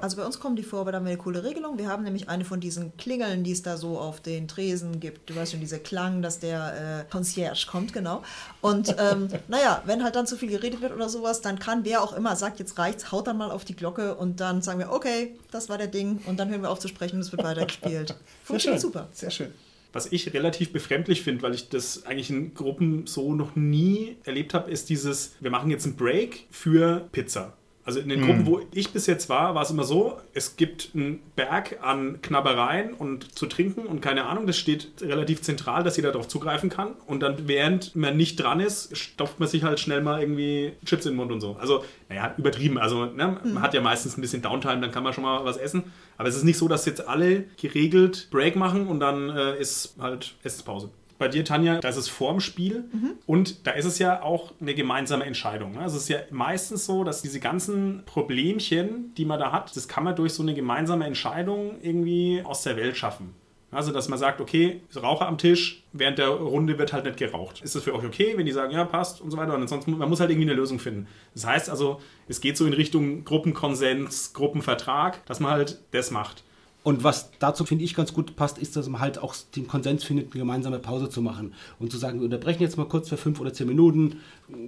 Also 0.00 0.16
bei 0.16 0.24
uns 0.24 0.38
kommen 0.38 0.56
die 0.56 0.62
vor, 0.62 0.80
aber 0.80 0.92
da 0.92 0.98
haben 0.98 1.04
wir 1.04 1.12
eine 1.12 1.18
coole 1.18 1.42
Regelung. 1.44 1.78
Wir 1.78 1.88
haben 1.88 2.04
nämlich 2.04 2.28
eine 2.28 2.44
von 2.44 2.60
diesen 2.60 2.96
Klingeln, 2.96 3.42
die 3.44 3.52
es 3.52 3.62
da 3.62 3.76
so 3.76 3.98
auf 3.98 4.20
den 4.20 4.48
Tresen 4.48 5.00
gibt. 5.00 5.30
Du 5.30 5.36
weißt 5.36 5.52
schon, 5.52 5.60
dieser 5.60 5.78
Klang, 5.78 6.22
dass 6.22 6.38
der 6.38 7.04
äh, 7.06 7.10
Concierge 7.10 7.66
kommt, 7.70 7.92
genau. 7.92 8.22
Und 8.60 8.94
ähm, 8.98 9.28
naja, 9.48 9.82
wenn 9.86 10.04
halt 10.04 10.16
dann 10.16 10.26
zu 10.26 10.36
viel 10.36 10.50
geredet 10.50 10.80
wird 10.80 10.92
oder 10.92 11.08
sowas, 11.08 11.40
dann 11.40 11.58
kann 11.58 11.84
wer 11.84 12.02
auch 12.02 12.12
immer 12.12 12.36
sagt, 12.36 12.58
jetzt 12.58 12.78
reicht's, 12.78 13.10
haut 13.12 13.26
dann 13.26 13.38
mal 13.38 13.50
auf 13.50 13.64
die 13.64 13.74
Glocke 13.74 14.14
und 14.14 14.40
dann 14.40 14.62
sagen 14.62 14.78
wir, 14.78 14.90
okay, 14.90 15.34
das 15.50 15.68
war 15.68 15.78
der 15.78 15.86
Ding 15.86 16.20
und 16.26 16.38
dann 16.38 16.48
hören 16.50 16.62
wir 16.62 16.70
auf 16.70 16.78
zu 16.78 16.88
sprechen 16.88 17.16
und 17.16 17.22
es 17.22 17.32
wird 17.32 17.42
weitergespielt. 17.42 18.14
Funktioniert 18.44 18.80
super. 18.80 19.08
Sehr 19.12 19.30
schön. 19.30 19.52
Was 19.92 20.12
ich 20.12 20.32
relativ 20.34 20.72
befremdlich 20.72 21.22
finde, 21.22 21.42
weil 21.42 21.54
ich 21.54 21.68
das 21.68 22.06
eigentlich 22.06 22.30
in 22.30 22.54
Gruppen 22.54 23.06
so 23.06 23.34
noch 23.34 23.56
nie 23.56 24.16
erlebt 24.24 24.54
habe, 24.54 24.70
ist 24.70 24.90
dieses, 24.90 25.34
wir 25.40 25.50
machen 25.50 25.70
jetzt 25.70 25.86
einen 25.86 25.96
Break 25.96 26.46
für 26.50 27.08
Pizza. 27.12 27.57
Also 27.88 28.00
in 28.00 28.10
den 28.10 28.20
Gruppen, 28.20 28.44
wo 28.44 28.60
ich 28.74 28.92
bis 28.92 29.06
jetzt 29.06 29.30
war, 29.30 29.54
war 29.54 29.62
es 29.62 29.70
immer 29.70 29.84
so, 29.84 30.18
es 30.34 30.56
gibt 30.56 30.90
einen 30.94 31.20
Berg 31.36 31.78
an 31.80 32.20
Knabbereien 32.20 32.92
und 32.92 33.34
zu 33.34 33.46
trinken 33.46 33.86
und 33.86 34.02
keine 34.02 34.26
Ahnung, 34.26 34.46
das 34.46 34.58
steht 34.58 34.90
relativ 35.00 35.40
zentral, 35.40 35.84
dass 35.84 35.96
jeder 35.96 36.12
darauf 36.12 36.28
zugreifen 36.28 36.68
kann. 36.68 36.96
Und 37.06 37.20
dann, 37.20 37.48
während 37.48 37.96
man 37.96 38.14
nicht 38.18 38.36
dran 38.36 38.60
ist, 38.60 38.94
stopft 38.94 39.40
man 39.40 39.48
sich 39.48 39.62
halt 39.62 39.80
schnell 39.80 40.02
mal 40.02 40.20
irgendwie 40.20 40.72
Chips 40.84 41.06
in 41.06 41.12
den 41.12 41.16
Mund 41.16 41.32
und 41.32 41.40
so. 41.40 41.56
Also, 41.58 41.82
naja, 42.10 42.34
übertrieben. 42.36 42.76
Also, 42.76 43.06
ne, 43.06 43.38
man 43.42 43.62
hat 43.62 43.72
ja 43.72 43.80
meistens 43.80 44.18
ein 44.18 44.20
bisschen 44.20 44.42
Downtime, 44.42 44.82
dann 44.82 44.90
kann 44.90 45.02
man 45.02 45.14
schon 45.14 45.24
mal 45.24 45.46
was 45.46 45.56
essen. 45.56 45.84
Aber 46.18 46.28
es 46.28 46.36
ist 46.36 46.44
nicht 46.44 46.58
so, 46.58 46.68
dass 46.68 46.84
jetzt 46.84 47.08
alle 47.08 47.44
geregelt 47.58 48.28
Break 48.30 48.54
machen 48.54 48.86
und 48.86 49.00
dann 49.00 49.30
äh, 49.30 49.58
ist 49.58 49.94
halt 49.98 50.34
Essenspause 50.42 50.90
bei 51.18 51.28
dir, 51.28 51.44
Tanja, 51.44 51.80
da 51.80 51.88
ist 51.88 51.96
es 51.96 52.08
vorm 52.08 52.40
Spiel 52.40 52.84
und 53.26 53.66
da 53.66 53.72
ist 53.72 53.84
es 53.84 53.98
ja 53.98 54.22
auch 54.22 54.52
eine 54.60 54.74
gemeinsame 54.74 55.24
Entscheidung. 55.24 55.72
ne? 55.72 55.80
Also 55.80 55.96
es 55.96 56.04
ist 56.04 56.08
ja 56.08 56.20
meistens 56.30 56.86
so, 56.86 57.04
dass 57.04 57.22
diese 57.22 57.40
ganzen 57.40 58.02
Problemchen, 58.06 59.12
die 59.16 59.24
man 59.24 59.38
da 59.38 59.52
hat, 59.52 59.74
das 59.76 59.88
kann 59.88 60.04
man 60.04 60.14
durch 60.14 60.32
so 60.32 60.42
eine 60.42 60.54
gemeinsame 60.54 61.04
Entscheidung 61.06 61.76
irgendwie 61.82 62.42
aus 62.44 62.62
der 62.62 62.76
Welt 62.76 62.96
schaffen. 62.96 63.34
Also, 63.70 63.92
dass 63.92 64.08
man 64.08 64.18
sagt, 64.18 64.40
okay, 64.40 64.80
Raucher 64.96 65.26
am 65.26 65.36
Tisch, 65.36 65.84
während 65.92 66.18
der 66.18 66.28
Runde 66.28 66.78
wird 66.78 66.94
halt 66.94 67.04
nicht 67.04 67.18
geraucht. 67.18 67.60
Ist 67.60 67.74
das 67.74 67.82
für 67.82 67.94
euch 67.94 68.04
okay, 68.04 68.32
wenn 68.36 68.46
die 68.46 68.52
sagen, 68.52 68.72
ja, 68.72 68.84
passt 68.84 69.20
und 69.20 69.30
so 69.30 69.36
weiter? 69.36 69.54
Und 69.54 69.60
ansonsten, 69.60 69.98
man 69.98 70.08
muss 70.08 70.20
halt 70.20 70.30
irgendwie 70.30 70.48
eine 70.48 70.58
Lösung 70.58 70.78
finden. 70.78 71.06
Das 71.34 71.44
heißt 71.44 71.68
also, 71.68 72.00
es 72.28 72.40
geht 72.40 72.56
so 72.56 72.64
in 72.64 72.72
Richtung 72.72 73.24
Gruppenkonsens, 73.24 74.32
Gruppenvertrag, 74.32 75.24
dass 75.26 75.40
man 75.40 75.52
halt 75.52 75.82
das 75.90 76.10
macht. 76.10 76.44
Und 76.88 77.04
was 77.04 77.32
dazu, 77.38 77.66
finde 77.66 77.84
ich, 77.84 77.94
ganz 77.94 78.14
gut 78.14 78.34
passt, 78.34 78.56
ist, 78.56 78.74
dass 78.74 78.88
man 78.88 79.02
halt 79.02 79.18
auch 79.18 79.34
den 79.54 79.68
Konsens 79.68 80.04
findet, 80.04 80.32
eine 80.32 80.40
gemeinsame 80.40 80.78
Pause 80.78 81.10
zu 81.10 81.20
machen. 81.20 81.52
Und 81.78 81.92
zu 81.92 81.98
sagen, 81.98 82.18
wir 82.18 82.24
unterbrechen 82.24 82.62
jetzt 82.62 82.78
mal 82.78 82.86
kurz 82.88 83.10
für 83.10 83.18
fünf 83.18 83.40
oder 83.40 83.52
zehn 83.52 83.68
Minuten, 83.68 84.20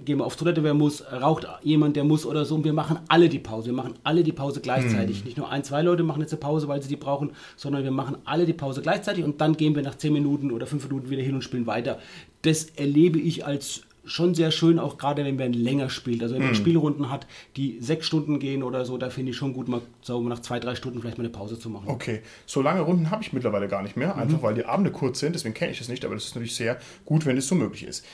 gehen 0.05 0.19
wir 0.19 0.25
auf 0.27 0.35
Toilette, 0.35 0.63
wer 0.63 0.75
muss, 0.75 1.03
raucht 1.11 1.47
jemand, 1.63 1.95
der 1.95 2.03
muss 2.03 2.27
oder 2.27 2.45
so. 2.45 2.53
Und 2.53 2.63
wir 2.63 2.73
machen 2.73 2.99
alle 3.07 3.27
die 3.27 3.39
Pause. 3.39 3.69
Wir 3.69 3.73
machen 3.73 3.95
alle 4.03 4.23
die 4.23 4.33
Pause 4.33 4.61
gleichzeitig. 4.61 5.25
Nicht 5.25 5.37
nur 5.37 5.49
ein, 5.49 5.63
zwei 5.63 5.81
Leute 5.81 6.03
machen 6.03 6.21
jetzt 6.21 6.31
eine 6.31 6.41
Pause, 6.41 6.67
weil 6.67 6.83
sie 6.83 6.89
die 6.89 6.95
brauchen, 6.95 7.31
sondern 7.55 7.83
wir 7.83 7.89
machen 7.89 8.17
alle 8.23 8.45
die 8.45 8.53
Pause 8.53 8.83
gleichzeitig 8.83 9.25
und 9.25 9.41
dann 9.41 9.57
gehen 9.57 9.73
wir 9.73 9.81
nach 9.81 9.95
zehn 9.95 10.13
Minuten 10.13 10.51
oder 10.51 10.67
fünf 10.67 10.87
Minuten 10.87 11.09
wieder 11.09 11.23
hin 11.23 11.33
und 11.33 11.41
spielen 11.41 11.65
weiter. 11.65 11.97
Das 12.43 12.65
erlebe 12.65 13.17
ich 13.17 13.47
als 13.47 13.81
schon 14.11 14.35
sehr 14.35 14.51
schön, 14.51 14.79
auch 14.79 14.97
gerade 14.97 15.23
wenn 15.23 15.35
man 15.35 15.53
länger 15.53 15.89
spielt. 15.89 16.21
Also 16.21 16.35
wenn 16.35 16.43
man 16.43 16.55
Spielrunden 16.55 17.09
hat, 17.09 17.27
die 17.55 17.77
sechs 17.79 18.05
Stunden 18.05 18.39
gehen 18.39 18.63
oder 18.63 18.85
so, 18.85 18.97
da 18.97 19.09
finde 19.09 19.31
ich 19.31 19.37
schon 19.37 19.53
gut, 19.53 19.67
mal 19.67 19.81
so 20.01 20.21
nach 20.21 20.39
zwei, 20.39 20.59
drei 20.59 20.75
Stunden 20.75 20.99
vielleicht 21.01 21.17
mal 21.17 21.23
eine 21.23 21.33
Pause 21.33 21.57
zu 21.57 21.69
machen. 21.69 21.87
Okay, 21.87 22.21
so 22.45 22.61
lange 22.61 22.81
Runden 22.81 23.09
habe 23.09 23.23
ich 23.23 23.33
mittlerweile 23.33 23.67
gar 23.67 23.81
nicht 23.81 23.97
mehr, 23.97 24.15
einfach 24.15 24.43
weil 24.43 24.53
die 24.53 24.65
Abende 24.65 24.91
kurz 24.91 25.19
sind, 25.19 25.33
deswegen 25.33 25.53
kenne 25.53 25.71
ich 25.71 25.79
das 25.79 25.87
nicht, 25.87 26.05
aber 26.05 26.15
das 26.15 26.25
ist 26.25 26.35
natürlich 26.35 26.55
sehr 26.55 26.77
gut, 27.05 27.25
wenn 27.25 27.37
es 27.37 27.47
so 27.47 27.55
möglich 27.55 27.83
ist. 27.83 28.05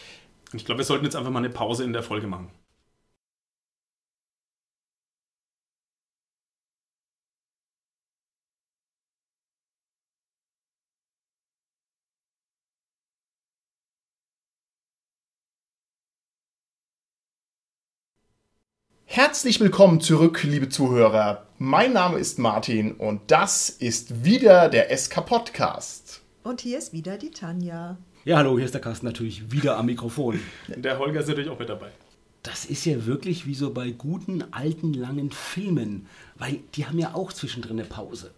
Ich 0.54 0.64
glaube, 0.64 0.80
wir 0.80 0.86
sollten 0.86 1.04
jetzt 1.04 1.16
einfach 1.16 1.32
mal 1.32 1.40
eine 1.40 1.50
Pause 1.50 1.84
in 1.84 1.94
der 1.94 2.04
Folge 2.04 2.28
machen. 2.28 2.50
Herzlich 19.10 19.62
willkommen 19.62 20.02
zurück, 20.02 20.44
liebe 20.44 20.68
Zuhörer. 20.68 21.48
Mein 21.58 21.94
Name 21.94 22.20
ist 22.20 22.40
Martin 22.40 22.92
und 22.92 23.22
das 23.28 23.70
ist 23.70 24.26
wieder 24.26 24.68
der 24.68 24.96
SK 24.96 25.26
Podcast. 25.26 26.20
Und 26.44 26.60
hier 26.60 26.78
ist 26.78 26.92
wieder 26.92 27.18
die 27.18 27.32
Tanja. 27.32 27.98
Ja, 28.26 28.38
hallo, 28.38 28.58
hier 28.58 28.66
ist 28.66 28.74
der 28.74 28.82
Carsten 28.82 29.06
natürlich 29.06 29.50
wieder 29.50 29.78
am 29.78 29.86
Mikrofon. 29.86 30.42
Der 30.68 31.00
Holger 31.00 31.22
ist 31.22 31.30
natürlich 31.30 31.50
auch 31.50 31.58
mit 31.58 31.70
dabei. 31.70 31.88
Das 32.44 32.66
ist 32.66 32.86
ja 32.86 33.06
wirklich 33.06 33.48
wie 33.48 33.56
so 33.56 33.74
bei 33.74 33.92
guten, 33.92 34.44
alten, 34.52 34.94
langen 34.94 35.32
Filmen, 35.32 36.08
weil 36.36 36.60
die 36.76 36.86
haben 36.86 37.00
ja 37.00 37.16
auch 37.16 37.32
zwischendrin 37.32 37.80
eine 37.80 37.88
Pause. 37.88 38.32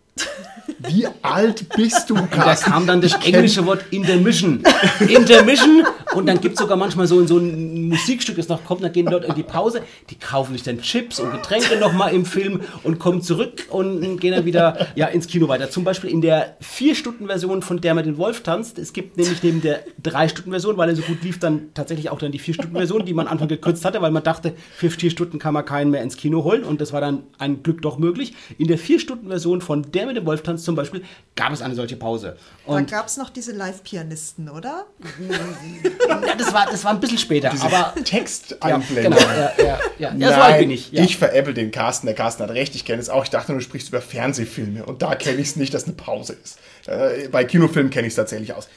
Wie 0.87 1.07
alt 1.23 1.67
bist 1.75 2.09
du, 2.09 2.15
Da 2.15 2.21
Carsten? 2.27 2.71
kam 2.71 2.87
dann 2.87 3.01
das 3.01 3.13
englische 3.25 3.65
Wort 3.65 3.83
Intermission. 3.91 4.63
Intermission. 4.99 5.83
Und 6.15 6.25
dann 6.27 6.39
gibt 6.39 6.55
es 6.55 6.59
sogar 6.61 6.77
manchmal 6.77 7.05
so, 7.07 7.25
so 7.25 7.37
ein 7.37 7.89
Musikstück, 7.89 8.35
das 8.37 8.47
noch 8.47 8.63
kommt, 8.63 8.83
dann 8.83 8.91
gehen 8.91 9.05
die 9.05 9.11
Leute 9.11 9.27
in 9.27 9.35
die 9.35 9.43
Pause, 9.43 9.81
die 10.09 10.15
kaufen 10.15 10.53
sich 10.53 10.63
dann 10.63 10.81
Chips 10.81 11.19
und 11.19 11.31
Getränke 11.31 11.77
nochmal 11.77 12.13
im 12.13 12.25
Film 12.25 12.61
und 12.83 12.97
kommen 12.99 13.21
zurück 13.21 13.67
und 13.69 14.19
gehen 14.19 14.33
dann 14.33 14.45
wieder 14.45 14.87
ja, 14.95 15.07
ins 15.07 15.27
Kino 15.27 15.47
weiter. 15.47 15.69
Zum 15.69 15.83
Beispiel 15.83 16.09
in 16.09 16.21
der 16.21 16.57
4-Stunden-Version 16.61 17.61
von 17.61 17.81
Der 17.81 17.93
mit 17.93 18.05
den 18.05 18.17
Wolf 18.17 18.41
tanzt. 18.41 18.79
Es 18.79 18.93
gibt 18.93 19.17
nämlich 19.17 19.43
neben 19.43 19.61
der 19.61 19.83
3-Stunden-Version, 20.03 20.77
weil 20.77 20.89
er 20.89 20.95
so 20.95 21.01
gut 21.03 21.23
lief, 21.23 21.39
dann 21.39 21.69
tatsächlich 21.73 22.09
auch 22.09 22.19
dann 22.19 22.31
die 22.31 22.39
4-Stunden-Version, 22.39 23.05
die 23.05 23.13
man 23.13 23.27
am 23.27 23.33
Anfang 23.33 23.47
gekürzt 23.47 23.85
hatte, 23.85 24.01
weil 24.01 24.11
man 24.11 24.23
dachte, 24.23 24.53
für 24.75 24.89
4 24.89 25.11
Stunden 25.11 25.39
kann 25.39 25.53
man 25.53 25.65
keinen 25.65 25.91
mehr 25.91 26.01
ins 26.01 26.17
Kino 26.17 26.43
holen 26.43 26.63
und 26.63 26.81
das 26.81 26.93
war 26.93 27.01
dann 27.01 27.23
ein 27.37 27.63
Glück 27.63 27.81
doch 27.81 27.97
möglich. 27.97 28.33
In 28.57 28.67
der 28.67 28.79
4-Stunden-Version 28.79 29.61
von 29.61 29.91
Der 29.91 30.07
mit 30.09 30.17
dem 30.17 30.25
Wolf 30.25 30.43
tanzt 30.43 30.65
zum 30.65 30.75
Beispiel 30.75 31.03
gab 31.35 31.51
es 31.53 31.61
eine 31.61 31.75
solche 31.75 31.95
Pause. 31.95 32.35
Da 32.65 32.73
Und 32.73 32.91
gab 32.91 33.07
es 33.07 33.17
noch 33.17 33.29
diese 33.29 33.53
Live-Pianisten, 33.53 34.49
oder? 34.49 34.85
ja, 36.09 36.35
das, 36.35 36.53
war, 36.53 36.65
das 36.65 36.83
war 36.83 36.91
ein 36.91 36.99
bisschen 36.99 37.17
später, 37.17 37.51
aber 37.61 37.93
ja, 37.95 38.03
Texteinblendung. 38.03 39.17
genau, 39.17 39.31
ja, 39.31 39.51
ja, 39.57 39.79
ja. 39.97 40.13
ja 40.15 40.27
so 40.29 40.41
alt 40.41 40.59
bin 40.59 40.71
ich. 40.71 40.91
Ja. 40.91 41.03
ich 41.03 41.17
veräpple 41.17 41.53
den 41.53 41.71
Carsten. 41.71 42.07
Der 42.07 42.15
Carsten 42.15 42.43
hat 42.43 42.51
recht, 42.51 42.75
ich 42.75 42.85
kenne 42.85 43.01
es 43.01 43.09
auch. 43.09 43.23
Ich 43.23 43.29
dachte 43.29 43.51
nur, 43.51 43.59
du 43.59 43.63
sprichst 43.63 43.89
über 43.89 44.01
Fernsehfilme 44.01 44.85
und 44.85 45.01
da 45.01 45.15
kenne 45.15 45.37
ich 45.37 45.49
es 45.49 45.55
nicht, 45.55 45.73
dass 45.73 45.85
eine 45.85 45.93
Pause 45.93 46.37
ist. 46.43 46.59
Äh, 46.87 47.29
bei 47.29 47.43
Kinofilmen 47.43 47.91
kenne 47.91 48.07
ich 48.07 48.11
es 48.11 48.15
tatsächlich 48.15 48.53
aus. 48.53 48.67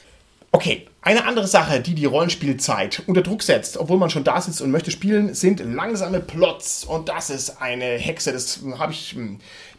Okay, 0.55 0.85
eine 1.01 1.25
andere 1.25 1.47
Sache, 1.47 1.79
die 1.81 1.95
die 1.95 2.05
Rollenspielzeit 2.05 3.01
unter 3.07 3.23
Druck 3.23 3.41
setzt, 3.41 3.75
obwohl 3.75 3.97
man 3.97 4.11
schon 4.11 4.23
da 4.23 4.39
sitzt 4.39 4.61
und 4.61 4.69
möchte 4.69 4.91
spielen, 4.91 5.33
sind 5.33 5.59
langsame 5.59 6.19
Plots. 6.19 6.85
Und 6.85 7.09
das 7.09 7.31
ist 7.31 7.59
eine 7.59 7.85
Hexe. 7.97 8.31
Das 8.31 8.59
habe 8.77 8.91
ich. 8.91 9.15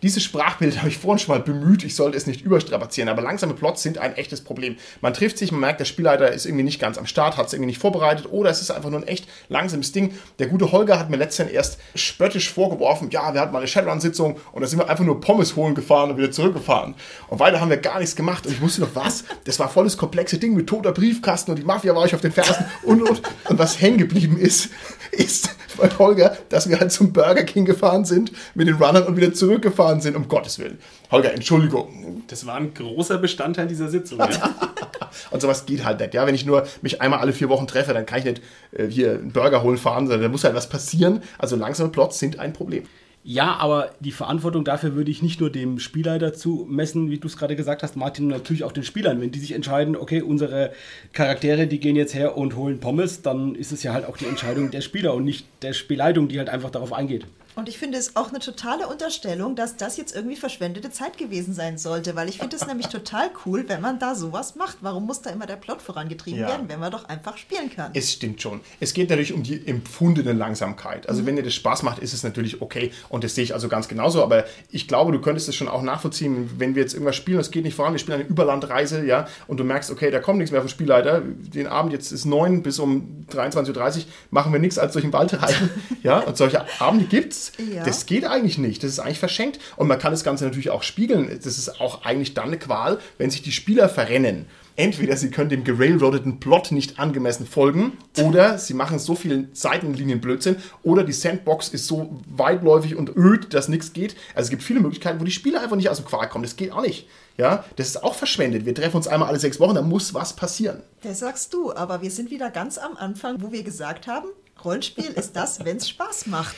Dieses 0.05 0.23
Sprachbild 0.23 0.77
habe 0.81 0.89
ich 0.89 0.99
vorhin 0.99 1.19
schon 1.19 1.35
mal 1.35 1.43
bemüht. 1.43 1.83
Ich 1.83 1.97
sollte 1.97 2.19
es 2.19 2.27
nicht 2.27 2.43
überstrapazieren, 2.43 3.09
aber 3.09 3.23
langsame 3.23 3.55
Plots 3.55 3.83
sind 3.83 3.97
ein 3.97 4.15
echtes 4.17 4.43
Problem. 4.43 4.77
Man 5.01 5.15
trifft 5.15 5.39
sich, 5.39 5.51
man 5.51 5.63
merkt, 5.63 5.81
der 5.81 5.87
Spielleiter 5.87 6.31
ist 6.31 6.45
irgendwie 6.45 6.63
nicht 6.63 6.79
ganz 6.79 6.99
am 6.99 7.07
Start, 7.07 7.39
hat 7.39 7.47
es 7.47 7.55
irgendwie 7.55 7.69
nicht 7.69 7.81
vorbereitet 7.81 8.27
oder 8.31 8.51
es 8.51 8.61
ist 8.61 8.71
einfach 8.71 8.91
nur 8.91 9.01
ein 9.01 9.09
echt 9.09 9.27
langsames 9.49 9.93
Ding. 9.93 10.13
Der 10.39 10.49
gute 10.49 10.73
Holger 10.73 10.99
hat 10.99 11.09
mir 11.09 11.17
letztens 11.17 11.51
erst 11.51 11.79
spöttisch 11.95 12.53
vorgeworfen, 12.53 13.09
ja, 13.13 13.33
wir 13.33 13.41
hatten 13.41 13.55
mal 13.55 13.61
eine 13.61 13.67
Shadowrun-Sitzung 13.67 14.37
und 14.53 14.61
da 14.61 14.69
sind 14.69 14.79
wir 14.79 14.91
einfach 14.91 15.07
nur 15.07 15.23
Pommes 15.23 15.57
holen 15.57 15.75
gefahren 15.75 16.11
und 16.11 16.19
wieder 16.19 16.31
zurückgefahren. 16.31 16.97
Und 17.29 17.41
weiter 17.41 17.63
haben 17.63 17.71
wir 17.71 17.79
gar 17.79 17.99
nichts 17.99 18.15
gemacht 18.15 18.45
und 18.45 18.53
ich 18.53 18.61
wusste 18.61 18.83
noch 18.83 18.95
was, 18.95 19.25
das 19.45 19.59
war 19.59 19.71
volles 19.71 19.97
komplexe 19.97 20.37
Ding 20.37 20.55
mit 20.55 20.67
toter 20.67 20.93
Briefkasten 20.93 21.53
und 21.53 21.59
die 21.59 21.65
Mafia 21.65 21.95
war 21.95 22.03
euch 22.03 22.15
auf 22.15 22.21
den 22.21 22.33
Fersen 22.33 22.67
und, 22.83 23.01
und, 23.09 23.23
und 23.49 23.59
was 23.59 23.81
hängen 23.81 23.97
geblieben 23.97 24.37
ist, 24.37 24.69
ist 25.13 25.49
bei 25.77 25.89
Holger, 25.99 26.37
dass 26.49 26.69
wir 26.69 26.79
halt 26.79 26.93
zum 26.93 27.13
Burger 27.13 27.45
King 27.45 27.65
gefahren 27.65 28.05
sind 28.05 28.33
mit 28.55 28.69
den 28.69 28.77
Runnern 28.77 29.05
und 29.05 29.17
wieder 29.17 29.33
zurückgefahren 29.33 29.94
sind, 30.01 30.17
um 30.17 30.29
Gottes 30.29 30.59
Willen. 30.59 30.79
Holger, 31.11 31.33
Entschuldigung. 31.33 32.23
Das 32.29 32.47
war 32.47 32.57
ein 32.57 32.75
großer 32.75 33.19
Bestandteil 33.19 33.67
dieser 33.67 33.89
Sitzung. 33.89 34.19
Ja. 34.19 34.29
Und 35.31 35.41
sowas 35.41 35.67
geht 35.67 35.85
halt 35.85 36.01
nicht. 36.01 36.15
Ja, 36.15 36.27
wenn 36.27 36.35
ich 36.35 36.47
nur 36.47 36.67
mich 36.83 37.01
einmal 37.01 37.21
alle 37.21 37.33
vier 37.33 37.49
Wochen 37.49 37.67
treffe, 37.67 37.95
dann 37.95 38.07
kann 38.07 38.19
ich 38.21 38.25
nicht 38.25 38.43
äh, 38.73 38.87
hier 38.87 39.13
einen 39.13 39.33
Burger 39.33 39.63
holen 39.63 39.79
fahren, 39.79 40.07
sondern 40.07 40.23
da 40.23 40.29
muss 40.29 40.45
halt 40.45 40.55
was 40.55 40.69
passieren. 40.69 41.23
Also 41.39 41.57
langsame 41.57 41.91
Plots 41.91 42.19
sind 42.19 42.39
ein 42.39 42.53
Problem. 42.53 42.85
Ja, 43.27 43.57
aber 43.57 43.93
die 44.01 44.13
Verantwortung 44.13 44.65
dafür 44.65 44.95
würde 44.95 45.11
ich 45.11 45.23
nicht 45.23 45.41
nur 45.41 45.49
dem 45.49 45.79
Spielleiter 45.79 46.35
zumessen, 46.35 47.11
wie 47.11 47.17
du 47.17 47.27
es 47.27 47.39
gerade 47.39 47.57
gesagt 47.57 47.83
hast, 47.83 47.97
Martin, 47.97 48.27
und 48.27 48.33
natürlich 48.33 48.65
auch 48.65 48.73
den 48.73 48.85
Spielern. 48.85 49.19
Wenn 49.19 49.31
die 49.31 49.39
sich 49.39 49.53
entscheiden, 49.53 49.97
okay, 49.97 50.21
unsere 50.21 50.73
Charaktere, 51.15 51.67
die 51.67 51.81
gehen 51.81 51.97
jetzt 51.97 52.15
her 52.15 52.37
und 52.37 52.55
holen 52.55 52.81
Pommes, 52.81 53.23
dann 53.23 53.55
ist 53.55 53.73
es 53.73 53.83
ja 53.83 53.95
halt 53.95 54.05
auch 54.05 54.19
die 54.19 54.27
Entscheidung 54.27 54.71
der 54.71 54.83
Spieler 54.83 55.15
und 55.15 55.25
nicht 55.25 55.47
der 55.63 55.73
Spielleitung, 55.73 56.29
die 56.29 56.37
halt 56.39 56.51
einfach 56.51 56.69
darauf 56.69 56.93
eingeht. 56.93 57.25
Und 57.55 57.69
ich 57.69 57.79
finde 57.79 57.99
es 57.99 58.17
auch 58.17 58.31
eine 58.31 58.41
totale 58.41 58.89
Unterstellung, 58.89 59.55
dass 59.55 59.77
das 59.77 59.97
jetzt 59.97 60.15
irgendwie 60.15 60.35
verschwendete 60.37 60.91
Zeit 60.91 61.19
gewesen 61.19 61.55
sein 61.55 61.79
sollte, 61.79 62.17
weil 62.17 62.29
ich 62.29 62.39
finde 62.39 62.57
es 62.57 62.67
nämlich 62.67 62.89
total 62.89 63.31
cool, 63.47 63.65
wenn 63.69 63.81
man 63.81 63.99
da 64.01 64.15
sowas 64.17 64.57
macht. 64.57 64.79
Warum 64.81 65.07
muss 65.07 65.23
da 65.23 65.31
immer 65.31 65.47
der 65.47 65.57
Plot 65.57 65.81
vorangetrieben 65.81 66.41
Ja. 66.41 66.49
werden, 66.49 66.69
wenn 66.69 66.81
man 66.81 66.91
doch 66.91 67.05
einfach 67.09 67.37
spielen 67.37 67.71
kann? 67.71 67.93
Es 67.95 68.13
stimmt 68.13 68.43
schon. 68.43 68.61
Es 68.81 68.93
geht 68.93 69.11
natürlich 69.11 69.33
um 69.33 69.45
die 69.45 69.67
empfundene 69.67 70.33
Langsamkeit. 70.33 71.09
Also 71.09 71.25
wenn 71.27 71.37
dir 71.37 71.45
das 71.45 71.55
Spaß 71.55 71.85
macht, 71.85 72.01
ist 72.01 72.13
es 72.13 72.25
natürlich 72.25 72.61
okay. 72.61 72.91
Und 73.09 73.23
das 73.23 73.35
sehe 73.37 73.45
ich 73.45 73.55
also 73.55 73.69
ganz 73.69 73.87
genauso. 73.87 74.23
Aber 74.23 74.45
ich 74.71 74.89
glaube, 74.89 75.13
du 75.13 75.21
könntest 75.21 75.49
es 75.49 75.55
schon 75.55 75.69
auch 75.69 75.83
nachvollziehen, 75.83 76.51
wenn 76.59 76.75
wir 76.75 76.83
jetzt 76.83 76.95
irgendwas 76.95 77.15
spielen 77.17 77.39
es 77.45 77.51
geht 77.51 77.65
nicht 77.65 77.75
voran, 77.77 77.93
wir 77.93 77.99
spielen 77.99 78.21
eine 78.21 78.29
Überlandreise, 78.29 79.05
ja, 79.05 79.27
und 79.47 79.59
du 79.59 79.65
merkst, 79.65 79.91
okay, 79.91 80.11
da 80.11 80.21
kommt 80.21 80.39
nichts 80.39 80.51
mehr 80.51 80.61
vom 80.61 80.69
Spielleiter. 80.69 81.21
Den 81.21 81.67
Abend 81.67 81.93
jetzt 81.93 82.11
ist 82.11 82.25
neun 82.25 82.63
bis 82.63 82.79
um 82.79 83.27
23.30 83.33 83.97
Uhr, 83.99 84.05
machen 84.31 84.53
wir 84.53 84.59
nichts 84.61 84.79
als 84.79 84.93
durch 84.95 85.05
den 85.05 85.13
Wald 85.13 85.41
reiten. 85.43 85.71
ja, 86.03 86.21
und 86.21 86.37
solche 86.37 86.65
Abende 86.81 87.05
gibt's. 87.07 87.44
Ja. 87.73 87.85
Das 87.85 88.07
geht 88.07 88.25
eigentlich 88.25 88.59
nicht. 88.59 88.83
Das 88.83 88.91
ist 88.91 88.99
eigentlich 88.99 89.19
verschenkt. 89.19 89.59
Und 89.77 89.89
man 89.89 89.99
kann 89.99 90.13
das 90.13 90.25
Ganze 90.25 90.45
natürlich 90.45 90.71
auch 90.71 90.83
spiegeln. 90.83 91.29
Das 91.29 91.59
ist 91.59 91.81
auch 91.81 92.05
eigentlich 92.05 92.35
dann 92.35 92.49
eine 92.49 92.59
Qual, 92.59 92.99
wenn 93.19 93.31
sich 93.31 93.43
die 93.43 93.53
Spieler 93.53 93.89
verrennen. 93.89 94.47
Entweder 94.77 95.17
sie 95.17 95.31
können 95.31 95.51
dem 95.51 95.63
gerailroadeten 95.63 96.41
Plot 96.41 96.73
nicht 96.73 96.99
angemessen 96.99 97.47
folgen, 97.47 97.93
oder 98.21 98.59
sie 98.59 98.75
machen 98.75 98.99
so 98.99 99.15
viel 99.15 99.49
Seitenlinien 99.53 100.21
Blödsinn, 100.21 100.57
oder 100.83 101.05
die 101.05 101.13
Sandbox 101.13 101.69
ist 101.69 101.87
so 101.87 102.21
weitläufig 102.27 102.97
und 102.97 103.17
öd, 103.17 103.55
dass 103.55 103.69
nichts 103.69 103.93
geht. 103.93 104.17
Also 104.35 104.47
es 104.47 104.51
gibt 104.51 104.65
viele 104.65 104.81
Möglichkeiten, 104.81 105.21
wo 105.21 105.25
die 105.25 105.31
Spieler 105.31 105.61
einfach 105.61 105.77
nicht 105.77 105.91
aus 105.91 105.99
dem 105.99 106.07
Quark 106.07 106.31
kommen. 106.31 106.43
Das 106.43 106.57
geht 106.57 106.73
auch 106.73 106.83
nicht. 106.83 107.07
Ja, 107.37 107.65
das 107.77 107.89
ist 107.89 108.03
auch 108.03 108.17
verschwendet. 108.17 108.67
Wir 108.67 108.75
treffen 108.75 108.97
uns 108.97 109.07
einmal 109.07 109.29
alle 109.29 109.39
sechs 109.39 109.61
Wochen, 109.61 109.77
da 109.77 109.83
muss 109.83 110.13
was 110.13 110.35
passieren. 110.35 110.83
Das 111.03 111.21
sagst 111.21 111.55
du, 111.55 111.73
aber 111.73 112.03
wir 112.03 112.11
sind 112.11 112.31
wieder 112.31 112.51
ganz 112.51 112.77
am 112.77 112.97
Anfang, 112.97 113.43
wo 113.43 113.53
wir 113.53 113.63
gesagt 113.63 114.09
haben, 114.09 114.29
Rollenspiel 114.65 115.07
ist 115.07 115.35
das, 115.37 115.65
wenn 115.65 115.77
es 115.77 115.89
Spaß 115.89 116.27
macht. 116.27 116.57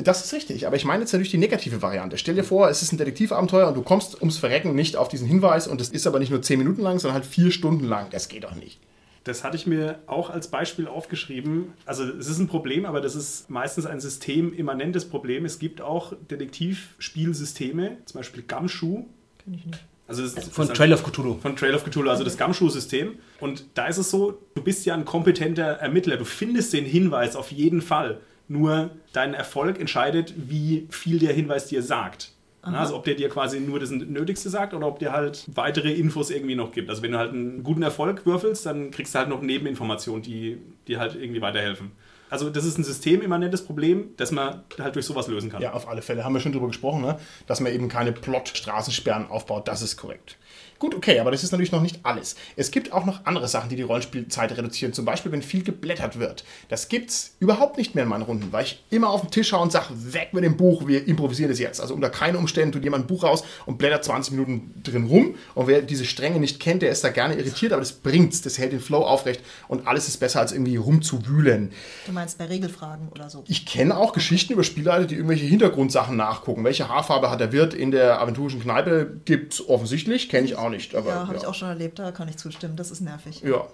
Das 0.00 0.24
ist 0.24 0.32
richtig, 0.32 0.66
aber 0.66 0.76
ich 0.76 0.84
meine 0.84 1.02
jetzt 1.02 1.12
natürlich 1.12 1.32
die 1.32 1.38
negative 1.38 1.82
Variante. 1.82 2.18
Stell 2.18 2.36
dir 2.36 2.44
vor, 2.44 2.70
es 2.70 2.82
ist 2.82 2.92
ein 2.92 2.98
Detektivabenteuer 2.98 3.66
und 3.66 3.76
du 3.76 3.82
kommst 3.82 4.20
ums 4.20 4.38
Verrecken 4.38 4.76
nicht 4.76 4.96
auf 4.96 5.08
diesen 5.08 5.26
Hinweis 5.26 5.66
und 5.66 5.80
es 5.80 5.88
ist 5.88 6.06
aber 6.06 6.20
nicht 6.20 6.30
nur 6.30 6.40
10 6.40 6.56
Minuten 6.56 6.82
lang, 6.82 7.00
sondern 7.00 7.14
halt 7.14 7.26
4 7.26 7.50
Stunden 7.50 7.84
lang. 7.84 8.08
Das 8.10 8.28
geht 8.28 8.44
doch 8.44 8.54
nicht. 8.54 8.78
Das 9.24 9.42
hatte 9.42 9.56
ich 9.56 9.66
mir 9.66 9.98
auch 10.06 10.30
als 10.30 10.48
Beispiel 10.48 10.86
aufgeschrieben. 10.86 11.72
Also 11.84 12.04
es 12.04 12.28
ist 12.28 12.38
ein 12.38 12.46
Problem, 12.46 12.86
aber 12.86 13.00
das 13.00 13.16
ist 13.16 13.50
meistens 13.50 13.86
ein 13.86 13.98
systemimmanentes 13.98 15.04
Problem. 15.04 15.44
Es 15.44 15.58
gibt 15.58 15.80
auch 15.80 16.12
Detektivspielsysteme, 16.30 17.98
zum 18.04 18.20
Beispiel 18.20 18.44
Gumshoe. 18.46 19.04
Kenn 19.44 19.54
ich 19.54 19.66
nicht. 19.66 19.84
Also 20.06 20.22
das, 20.22 20.48
Von 20.48 20.68
das 20.68 20.78
Trail 20.78 20.92
of 20.94 21.02
Cthulhu. 21.02 21.38
Von 21.40 21.56
Trail 21.56 21.74
of 21.74 21.84
Cthulhu, 21.84 22.08
also 22.08 22.24
das 22.24 22.38
Gumshoe-System. 22.38 23.18
Und 23.40 23.64
da 23.74 23.88
ist 23.88 23.98
es 23.98 24.10
so, 24.10 24.38
du 24.54 24.62
bist 24.62 24.86
ja 24.86 24.94
ein 24.94 25.04
kompetenter 25.04 25.64
Ermittler. 25.64 26.16
Du 26.16 26.24
findest 26.24 26.72
den 26.72 26.86
Hinweis 26.86 27.36
auf 27.36 27.50
jeden 27.52 27.82
Fall. 27.82 28.20
Nur 28.48 28.90
dein 29.12 29.34
Erfolg 29.34 29.78
entscheidet, 29.78 30.34
wie 30.36 30.88
viel 30.90 31.18
der 31.18 31.32
Hinweis 31.32 31.66
dir 31.66 31.82
sagt. 31.82 32.32
Na, 32.70 32.80
also 32.80 32.96
ob 32.96 33.04
der 33.04 33.14
dir 33.14 33.28
quasi 33.28 33.60
nur 33.60 33.78
das 33.80 33.90
Nötigste 33.90 34.50
sagt 34.50 34.74
oder 34.74 34.86
ob 34.86 34.98
der 34.98 35.12
halt 35.12 35.44
weitere 35.54 35.92
Infos 35.92 36.30
irgendwie 36.30 36.54
noch 36.54 36.72
gibt. 36.72 36.90
Also 36.90 37.02
wenn 37.02 37.12
du 37.12 37.18
halt 37.18 37.32
einen 37.32 37.62
guten 37.62 37.82
Erfolg 37.82 38.26
würfelst, 38.26 38.66
dann 38.66 38.90
kriegst 38.90 39.14
du 39.14 39.20
halt 39.20 39.28
noch 39.28 39.40
Nebeninformationen, 39.40 40.22
die 40.22 40.58
dir 40.86 40.98
halt 40.98 41.14
irgendwie 41.14 41.40
weiterhelfen. 41.40 41.92
Also 42.30 42.50
das 42.50 42.64
ist 42.64 42.76
ein 42.78 42.84
systemimmanentes 42.84 43.64
Problem, 43.64 44.10
das 44.18 44.32
man 44.32 44.62
halt 44.78 44.94
durch 44.94 45.06
sowas 45.06 45.28
lösen 45.28 45.50
kann. 45.50 45.62
Ja, 45.62 45.72
auf 45.72 45.88
alle 45.88 46.02
Fälle. 46.02 46.24
Haben 46.24 46.34
wir 46.34 46.40
schon 46.40 46.52
drüber 46.52 46.66
gesprochen, 46.66 47.00
ne? 47.00 47.18
dass 47.46 47.60
man 47.60 47.72
eben 47.72 47.88
keine 47.88 48.12
Plot-Straßensperren 48.12 49.28
aufbaut. 49.28 49.66
Das 49.66 49.80
ist 49.80 49.96
korrekt. 49.96 50.36
Gut, 50.78 50.94
okay, 50.94 51.18
aber 51.18 51.32
das 51.32 51.42
ist 51.42 51.50
natürlich 51.50 51.72
noch 51.72 51.82
nicht 51.82 52.00
alles. 52.04 52.36
Es 52.54 52.70
gibt 52.70 52.92
auch 52.92 53.04
noch 53.04 53.26
andere 53.26 53.48
Sachen, 53.48 53.68
die 53.68 53.74
die 53.74 53.82
Rollenspielzeit 53.82 54.56
reduzieren. 54.56 54.92
Zum 54.92 55.04
Beispiel, 55.04 55.32
wenn 55.32 55.42
viel 55.42 55.64
geblättert 55.64 56.20
wird. 56.20 56.44
Das 56.68 56.88
gibt's 56.88 57.34
überhaupt 57.40 57.78
nicht 57.78 57.96
mehr 57.96 58.04
in 58.04 58.10
meinen 58.10 58.22
Runden, 58.22 58.52
weil 58.52 58.64
ich 58.64 58.84
immer 58.90 59.10
auf 59.10 59.22
den 59.22 59.30
Tisch 59.32 59.48
schaue 59.48 59.62
und 59.62 59.72
sage, 59.72 59.86
weg 59.90 60.28
mit 60.32 60.44
dem 60.44 60.56
Buch, 60.56 60.86
wir 60.86 61.08
improvisieren 61.08 61.50
das 61.50 61.58
jetzt. 61.58 61.80
Also 61.80 61.94
unter 61.94 62.10
keinen 62.10 62.36
Umständen 62.36 62.72
tut 62.72 62.84
jemand 62.84 63.04
ein 63.04 63.06
Buch 63.08 63.24
raus 63.24 63.42
und 63.66 63.78
blättert 63.78 64.04
20 64.04 64.34
Minuten 64.34 64.80
drin 64.84 65.06
rum. 65.06 65.34
Und 65.56 65.66
wer 65.66 65.82
diese 65.82 66.04
Stränge 66.04 66.38
nicht 66.38 66.60
kennt, 66.60 66.82
der 66.82 66.90
ist 66.90 67.02
da 67.02 67.08
gerne 67.08 67.34
irritiert, 67.34 67.72
aber 67.72 67.80
das 67.80 67.92
bringt's, 67.92 68.42
das 68.42 68.58
hält 68.58 68.72
den 68.72 68.80
Flow 68.80 69.04
aufrecht 69.04 69.40
und 69.66 69.88
alles 69.88 70.06
ist 70.06 70.18
besser, 70.18 70.38
als 70.38 70.52
irgendwie 70.52 70.76
rumzuwühlen. 70.76 71.72
Du 72.06 72.12
meinst 72.12 72.38
bei 72.38 72.44
Regelfragen 72.44 73.08
oder 73.08 73.28
so? 73.28 73.42
Ich 73.48 73.66
kenne 73.66 73.96
auch 73.96 74.12
Geschichten 74.12 74.52
über 74.52 74.62
Spielleiter, 74.62 75.06
die 75.06 75.16
irgendwelche 75.16 75.46
Hintergrundsachen 75.46 76.16
nachgucken. 76.16 76.62
Welche 76.62 76.88
Haarfarbe 76.88 77.30
hat 77.30 77.40
der 77.40 77.50
Wirt 77.52 77.74
in 77.74 77.90
der 77.90 78.20
aventurischen 78.20 78.60
Kneipe? 78.60 79.20
Gibt's 79.24 79.66
offensichtlich, 79.68 80.28
kenne 80.28 80.46
ich 80.46 80.54
auch 80.54 80.67
nicht. 80.70 80.94
Aber, 80.94 81.10
ja, 81.10 81.26
habe 81.26 81.36
ich 81.36 81.46
auch 81.46 81.54
schon 81.54 81.68
erlebt, 81.68 81.98
da 81.98 82.12
kann 82.12 82.28
ich 82.28 82.36
zustimmen. 82.36 82.76
Das 82.76 82.90
ist 82.90 83.00
nervig. 83.00 83.42
Ja, 83.42 83.66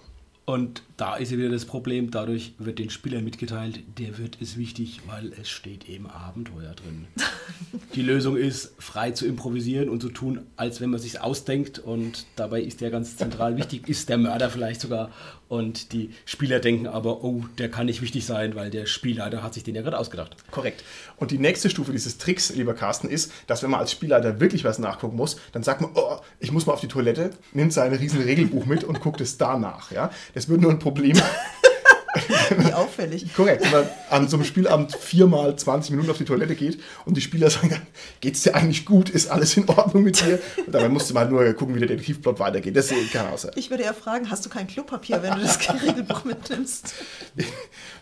Und 0.47 0.82
da 0.99 1.16
ist 1.16 1.32
ja 1.32 1.38
wieder 1.38 1.49
das 1.49 1.64
Problem, 1.64 2.11
dadurch 2.11 2.53
wird 2.59 2.78
den 2.78 2.90
Spielern 2.90 3.24
mitgeteilt, 3.24 3.80
der 3.99 4.18
wird 4.18 4.36
es 4.42 4.59
wichtig, 4.59 5.01
weil 5.07 5.32
es 5.40 5.49
steht 5.49 5.88
eben 5.88 6.07
Abenteuer 6.07 6.74
drin. 6.74 7.07
Die 7.95 8.03
Lösung 8.03 8.36
ist, 8.36 8.74
frei 8.78 9.12
zu 9.12 9.26
improvisieren 9.26 9.88
und 9.88 10.03
zu 10.03 10.11
tun, 10.11 10.40
als 10.57 10.82
wenn 10.82 10.90
man 10.90 11.01
sich 11.01 11.20
ausdenkt. 11.20 11.78
Und 11.78 12.26
dabei 12.36 12.61
ist 12.61 12.80
ja 12.82 12.90
ganz 12.90 13.16
zentral 13.16 13.57
wichtig, 13.57 13.88
ist 13.88 14.09
der 14.11 14.18
Mörder 14.18 14.51
vielleicht 14.51 14.82
sogar. 14.82 15.11
Und 15.49 15.92
die 15.92 16.11
Spieler 16.24 16.59
denken 16.59 16.86
aber, 16.86 17.22
oh, 17.22 17.45
der 17.59 17.70
kann 17.70 17.86
nicht 17.86 18.03
wichtig 18.03 18.24
sein, 18.24 18.55
weil 18.55 18.70
der 18.70 18.86
Spielleiter 18.86 19.42
hat 19.42 19.55
sich 19.55 19.62
den 19.62 19.74
ja 19.74 19.82
gerade 19.82 19.99
ausgedacht. 19.99 20.36
Korrekt. 20.51 20.84
Und 21.16 21.30
die 21.30 21.38
nächste 21.38 21.70
Stufe 21.70 21.92
dieses 21.92 22.18
Tricks, 22.18 22.51
lieber 22.55 22.74
Carsten, 22.74 23.09
ist, 23.09 23.30
dass 23.47 23.62
wenn 23.62 23.70
man 23.70 23.80
als 23.80 23.92
Spielleiter 23.92 24.40
wirklich 24.40 24.64
was 24.64 24.78
nachgucken 24.78 25.16
muss, 25.16 25.36
dann 25.53 25.62
sagt 25.62 25.80
man, 25.80 25.90
oh, 25.95 26.18
ich 26.40 26.51
muss 26.51 26.66
mal 26.66 26.72
auf 26.72 26.80
die 26.80 26.88
Toilette, 26.88 27.30
nimmt 27.53 27.72
sein 27.72 27.92
riesen 27.92 28.22
Regelbuch 28.22 28.66
mit 28.66 28.84
und 28.84 29.01
guckt 29.01 29.20
es 29.20 29.36
danach. 29.36 29.90
Ja? 29.90 30.11
Das 30.34 30.49
wird 30.49 30.61
nur 30.61 30.70
ein 30.70 30.78
Problem. 30.78 31.16
Wie 32.59 32.73
auffällig. 32.73 33.35
Korrekt, 33.35 33.65
wenn 33.65 33.73
man 33.73 33.89
an 34.11 34.29
so 34.29 34.37
einem 34.37 34.45
Spielabend 34.45 34.95
viermal 34.95 35.57
20 35.57 35.91
Minuten 35.91 36.11
auf 36.11 36.19
die 36.19 36.25
Toilette 36.25 36.55
geht 36.55 36.79
und 37.05 37.17
die 37.17 37.21
Spieler 37.21 37.51
sagen 37.51 37.75
geht's 38.21 38.43
dir 38.43 38.55
eigentlich 38.55 38.85
gut, 38.85 39.11
ist 39.11 39.29
alles 39.31 39.57
in 39.57 39.69
Ordnung 39.69 40.03
mit 40.03 40.21
dir? 40.21 40.39
Und 40.67 40.75
dabei 40.75 40.89
musst 40.89 41.11
du 41.11 41.15
mal 41.15 41.29
nur 41.29 41.53
gucken, 41.55 41.75
wie 41.75 41.81
der 41.81 41.89
Detektivplot 41.89 42.39
weitergeht. 42.39 42.77
Das 42.77 42.93
kann 43.12 43.27
auch 43.27 43.39
sein. 43.39 43.53
Ich 43.57 43.71
würde 43.71 43.83
eher 43.83 43.95
fragen, 43.95 44.31
hast 44.31 44.45
du 44.45 44.51
kein 44.51 44.67
Klopapier, 44.67 45.23
wenn 45.23 45.35
du 45.35 45.41
das 45.41 45.59
Regelbuch 45.83 46.25
mitnimmst? 46.25 46.95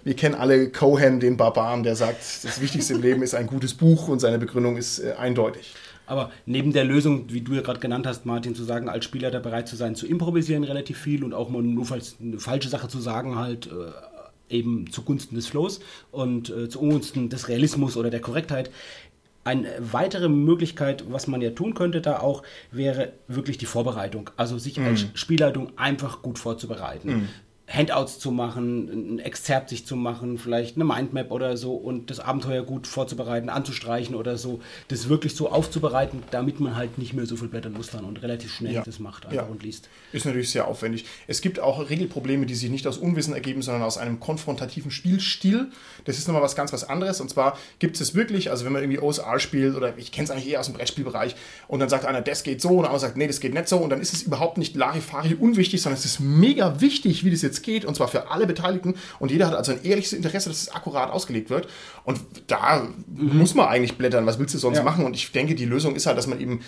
Wir 0.05 0.15
kennen 0.15 0.35
alle 0.35 0.71
Cohen, 0.71 1.21
den 1.21 1.37
Barbaren, 1.37 1.83
der 1.83 1.97
sagt, 1.97 2.21
das 2.43 2.61
Wichtigste 2.61 2.95
im 2.95 3.03
Leben 3.03 3.23
ist 3.23 3.35
ein 3.35 3.47
gutes 3.47 3.75
Buch 3.75 4.09
und 4.09 4.21
seine 4.21 4.39
Begründung 4.39 4.77
ist 4.77 4.99
äh, 4.99 5.13
eindeutig. 5.13 5.75
Aber 6.07 6.31
neben 6.47 6.73
der 6.73 6.85
Lösung, 6.85 7.27
wie 7.29 7.41
du 7.41 7.55
ja 7.55 7.63
gerade 7.63 7.81
genannt 7.81 8.07
hast, 8.07 8.27
Martin, 8.27 8.55
zu 8.55 8.65
sagen, 8.65 8.89
als 8.89 9.05
Spieler 9.05 9.31
da 9.31 9.39
bereit 9.39 9.69
zu 9.69 9.77
sein, 9.77 9.95
zu 9.95 10.07
improvisieren 10.07 10.65
relativ 10.65 10.99
viel 10.99 11.25
und 11.25 11.33
auch 11.33 11.49
mal 11.49 11.63
nur 11.63 11.85
falls 11.85 12.17
eine 12.21 12.39
falsche 12.39 12.69
Sache 12.69 12.89
zu 12.89 12.99
sagen, 12.99 13.37
halt 13.37 13.67
äh, 13.69 13.93
eben 14.57 14.91
zugunsten 14.91 15.37
des 15.37 15.47
Flows 15.47 15.81
und 16.11 16.51
äh, 16.51 16.69
zugunsten 16.69 17.29
des 17.29 17.49
Realismus 17.49 17.97
oder 17.97 18.11
der 18.11 18.21
Korrektheit. 18.21 18.71
Eine 19.45 19.69
weitere 19.81 20.29
Möglichkeit, 20.29 21.05
was 21.11 21.27
man 21.27 21.41
ja 21.41 21.51
tun 21.51 21.75
könnte 21.75 22.01
da 22.01 22.21
auch, 22.21 22.45
wäre 22.71 23.13
wirklich 23.27 23.59
die 23.59 23.67
Vorbereitung. 23.67 24.31
Also 24.37 24.57
sich 24.57 24.79
als 24.79 25.07
Spielleitung 25.15 25.73
einfach 25.77 26.23
gut 26.23 26.39
vorzubereiten. 26.39 27.29
Handouts 27.73 28.19
zu 28.19 28.31
machen, 28.31 29.15
ein 29.17 29.19
Exzerpt 29.19 29.71
sich 29.71 29.87
zu 29.87 29.97
machen, 29.97 30.37
vielleicht 30.37 30.77
eine 30.77 30.85
Mindmap 30.85 31.31
oder 31.31 31.57
so 31.57 31.75
und 31.75 32.11
das 32.11 32.21
Abenteuer 32.21 32.63
gut 32.65 32.87
vorzubereiten, 32.87 33.49
anzustreichen 33.49 34.15
oder 34.15 34.37
so, 34.37 34.61
das 34.89 35.09
wirklich 35.09 35.35
so 35.35 35.49
aufzubereiten, 35.51 36.23
damit 36.31 36.61
man 36.61 36.77
halt 36.77 36.99
nicht 36.99 37.15
mehr 37.15 37.25
so 37.25 37.37
viel 37.37 37.49
blättern 37.49 37.73
muss 37.73 37.89
dann 37.91 38.05
und 38.05 38.23
relativ 38.23 38.53
schnell 38.53 38.75
Ja. 38.75 38.83
das 38.83 38.99
macht 38.99 39.25
Ja. 39.25 39.31
einfach 39.31 39.49
und 39.49 39.63
liest. 39.63 39.89
Ist 40.13 40.27
natürlich 40.27 40.51
sehr 40.51 40.69
aufwendig. 40.69 41.07
Es 41.27 41.41
gibt 41.41 41.61
auch 41.61 41.89
Regelprobleme, 41.89 42.45
die 42.45 42.55
sich 42.55 42.69
nicht 42.71 42.87
aus 42.87 42.99
Unwissen 42.99 43.33
ergeben, 43.33 43.63
sondern 43.63 43.83
aus 43.83 43.97
einem 43.97 44.21
konfrontativen 44.21 44.91
Spielstil. 44.91 45.69
Das 46.05 46.19
ist 46.19 46.27
nochmal 46.29 46.43
was 46.43 46.55
ganz 46.57 46.73
was 46.73 46.85
anderes. 46.85 47.21
Und 47.21 47.31
zwar 47.31 47.57
gibt 47.79 48.01
es 48.01 48.15
wirklich, 48.15 48.51
also 48.51 48.65
wenn 48.67 48.73
man 48.73 48.83
irgendwie 48.83 49.01
OSR 49.01 49.39
spielt 49.39 49.75
oder 49.77 49.97
ich 49.97 50.13
kenne 50.13 50.25
es 50.25 50.31
eigentlich 50.31 50.49
eher 50.51 50.61
aus 50.61 50.67
dem 50.67 50.75
Brettspielbereich 50.75 51.37
und 51.69 51.81
dann 51.81 51.89
sagt 51.89 52.05
einer, 52.05 52.21
das 52.21 52.43
geht 52.43 52.61
so 52.61 52.69
und 52.69 52.77
der 52.83 52.87
andere 52.87 53.01
sagt, 53.01 53.17
nee, 53.17 53.27
das 53.27 53.41
geht 53.41 53.55
nicht 53.55 53.69
so 53.69 53.79
und 53.79 53.91
dann 53.91 54.01
ist 54.01 54.13
es 54.13 54.23
überhaupt 54.23 54.59
nicht 54.59 54.77
Larifari 54.77 55.35
unwichtig, 55.35 55.81
sondern 55.81 55.99
es 55.99 56.05
ist 56.05 56.21
mega 56.21 56.81
wichtig, 56.81 57.25
wie 57.25 57.31
das 57.31 57.41
jetzt 57.43 57.62
geht 57.63 57.85
und 57.85 57.95
zwar 57.95 58.09
für 58.09 58.31
alle 58.31 58.47
Beteiligten 58.47 58.95
und 59.19 59.31
jeder 59.31 59.47
hat 59.47 59.55
also 59.55 59.73
ein 59.73 59.83
ehrliches 59.85 60.13
Interesse, 60.13 60.49
dass 60.49 60.63
es 60.63 60.69
akkurat 60.75 61.11
ausgelegt 61.11 61.51
wird 61.51 61.69
und 62.05 62.21
da 62.47 62.87
muss 63.09 63.55
man 63.55 63.69
eigentlich 63.69 63.97
blättern. 63.97 64.27
Was 64.27 64.39
willst 64.39 64.55
du 64.55 64.59
sonst 64.59 64.79
Ja. 64.79 64.85
machen? 64.85 65.05
Und 65.05 65.15
ich 65.17 65.33
denke, 65.33 65.55
die 65.55 65.65
Lösung 65.65 65.95
ist 65.95 66.07
halt, 66.07 66.19
dass 66.19 66.27
man 66.27 66.41
eben 66.41 66.61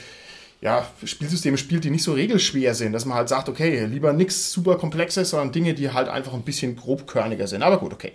ja, 0.60 0.88
Spielsysteme 1.04 1.58
spielt, 1.58 1.84
die 1.84 1.90
nicht 1.90 2.04
so 2.04 2.14
regelschwer 2.14 2.74
sind, 2.74 2.92
dass 2.92 3.04
man 3.04 3.18
halt 3.18 3.28
sagt, 3.28 3.50
okay, 3.50 3.84
lieber 3.84 4.14
nichts 4.14 4.50
super 4.50 4.76
komplexes, 4.76 5.30
sondern 5.30 5.52
Dinge, 5.52 5.74
die 5.74 5.90
halt 5.90 6.08
einfach 6.08 6.32
ein 6.32 6.42
bisschen 6.42 6.74
grobkörniger 6.76 7.46
sind. 7.46 7.62
Aber 7.62 7.78
gut, 7.78 7.92
okay. 7.92 8.12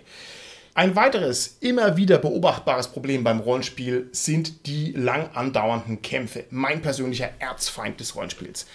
Ein 0.74 0.96
weiteres, 0.96 1.58
immer 1.60 1.96
wieder 1.96 2.18
beobachtbares 2.18 2.88
Problem 2.88 3.22
beim 3.22 3.40
Rollenspiel 3.40 4.08
sind 4.12 4.66
die 4.66 4.92
lang 4.92 5.28
andauernden 5.34 6.00
Kämpfe. 6.02 6.44
Mein 6.50 6.80
persönlicher 6.80 7.28
Erzfeind 7.38 8.00
des 8.00 8.16
Rollenspiels. 8.16 8.66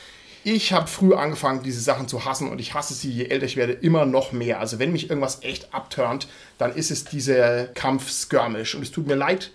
Ich 0.47 0.73
habe 0.73 0.85
früh 0.85 1.15
angefangen, 1.15 1.63
diese 1.63 1.81
Sachen 1.81 2.07
zu 2.07 2.23
hassen 2.23 2.51
und 2.51 2.61
ich 2.61 2.75
hasse 2.75 2.93
sie, 2.93 3.09
je 3.09 3.25
älter 3.25 3.47
ich 3.47 3.57
werde, 3.57 3.73
immer 3.73 4.05
noch 4.05 4.31
mehr. 4.31 4.59
Also 4.59 4.77
wenn 4.77 4.91
mich 4.91 5.09
irgendwas 5.09 5.41
echt 5.41 5.73
abturnt, 5.73 6.27
dann 6.59 6.75
ist 6.75 6.91
es 6.91 7.03
dieser 7.03 7.65
Kampf 7.65 8.11
Skirmish. 8.11 8.75
Und 8.75 8.83
es 8.83 8.91
tut 8.91 9.07
mir 9.07 9.15
leid, 9.15 9.49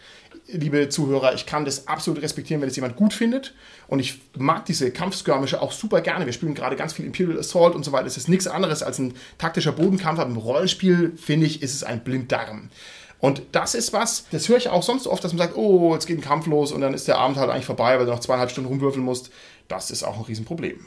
liebe 0.48 0.88
Zuhörer, 0.88 1.32
ich 1.32 1.46
kann 1.46 1.64
das 1.64 1.86
absolut 1.86 2.20
respektieren, 2.20 2.60
wenn 2.60 2.68
es 2.68 2.74
jemand 2.74 2.96
gut 2.96 3.12
findet. 3.12 3.54
Und 3.86 4.00
ich 4.00 4.20
mag 4.36 4.64
diese 4.64 4.90
Kampfskirmische 4.90 5.62
auch 5.62 5.70
super 5.70 6.00
gerne. 6.00 6.26
Wir 6.26 6.32
spielen 6.32 6.56
gerade 6.56 6.74
ganz 6.74 6.92
viel 6.92 7.06
Imperial 7.06 7.38
Assault 7.38 7.76
und 7.76 7.84
so 7.84 7.92
weiter. 7.92 8.06
Es 8.06 8.16
ist 8.16 8.28
nichts 8.28 8.48
anderes 8.48 8.82
als 8.82 8.98
ein 8.98 9.14
taktischer 9.38 9.70
Bodenkampf, 9.70 10.18
aber 10.18 10.28
im 10.28 10.38
Rollenspiel, 10.38 11.12
finde 11.16 11.46
ich, 11.46 11.62
ist 11.62 11.72
es 11.72 11.84
ein 11.84 12.02
Blinddarm. 12.02 12.68
Und 13.20 13.42
das 13.52 13.74
ist 13.74 13.92
was, 13.92 14.24
das 14.30 14.48
höre 14.48 14.56
ich 14.56 14.68
auch 14.68 14.82
sonst 14.82 15.06
oft, 15.06 15.22
dass 15.22 15.32
man 15.32 15.38
sagt, 15.38 15.56
oh, 15.56 15.92
jetzt 15.92 16.06
geht 16.06 16.18
ein 16.18 16.22
Kampf 16.22 16.46
los 16.46 16.72
und 16.72 16.80
dann 16.80 16.94
ist 16.94 17.06
der 17.06 17.18
Abend 17.18 17.36
halt 17.36 17.50
eigentlich 17.50 17.66
vorbei, 17.66 17.98
weil 17.98 18.06
du 18.06 18.12
noch 18.12 18.20
zweieinhalb 18.20 18.50
Stunden 18.50 18.68
rumwürfeln 18.68 19.04
musst. 19.04 19.30
Das 19.68 19.90
ist 19.90 20.02
auch 20.02 20.16
ein 20.16 20.24
Riesenproblem. 20.24 20.86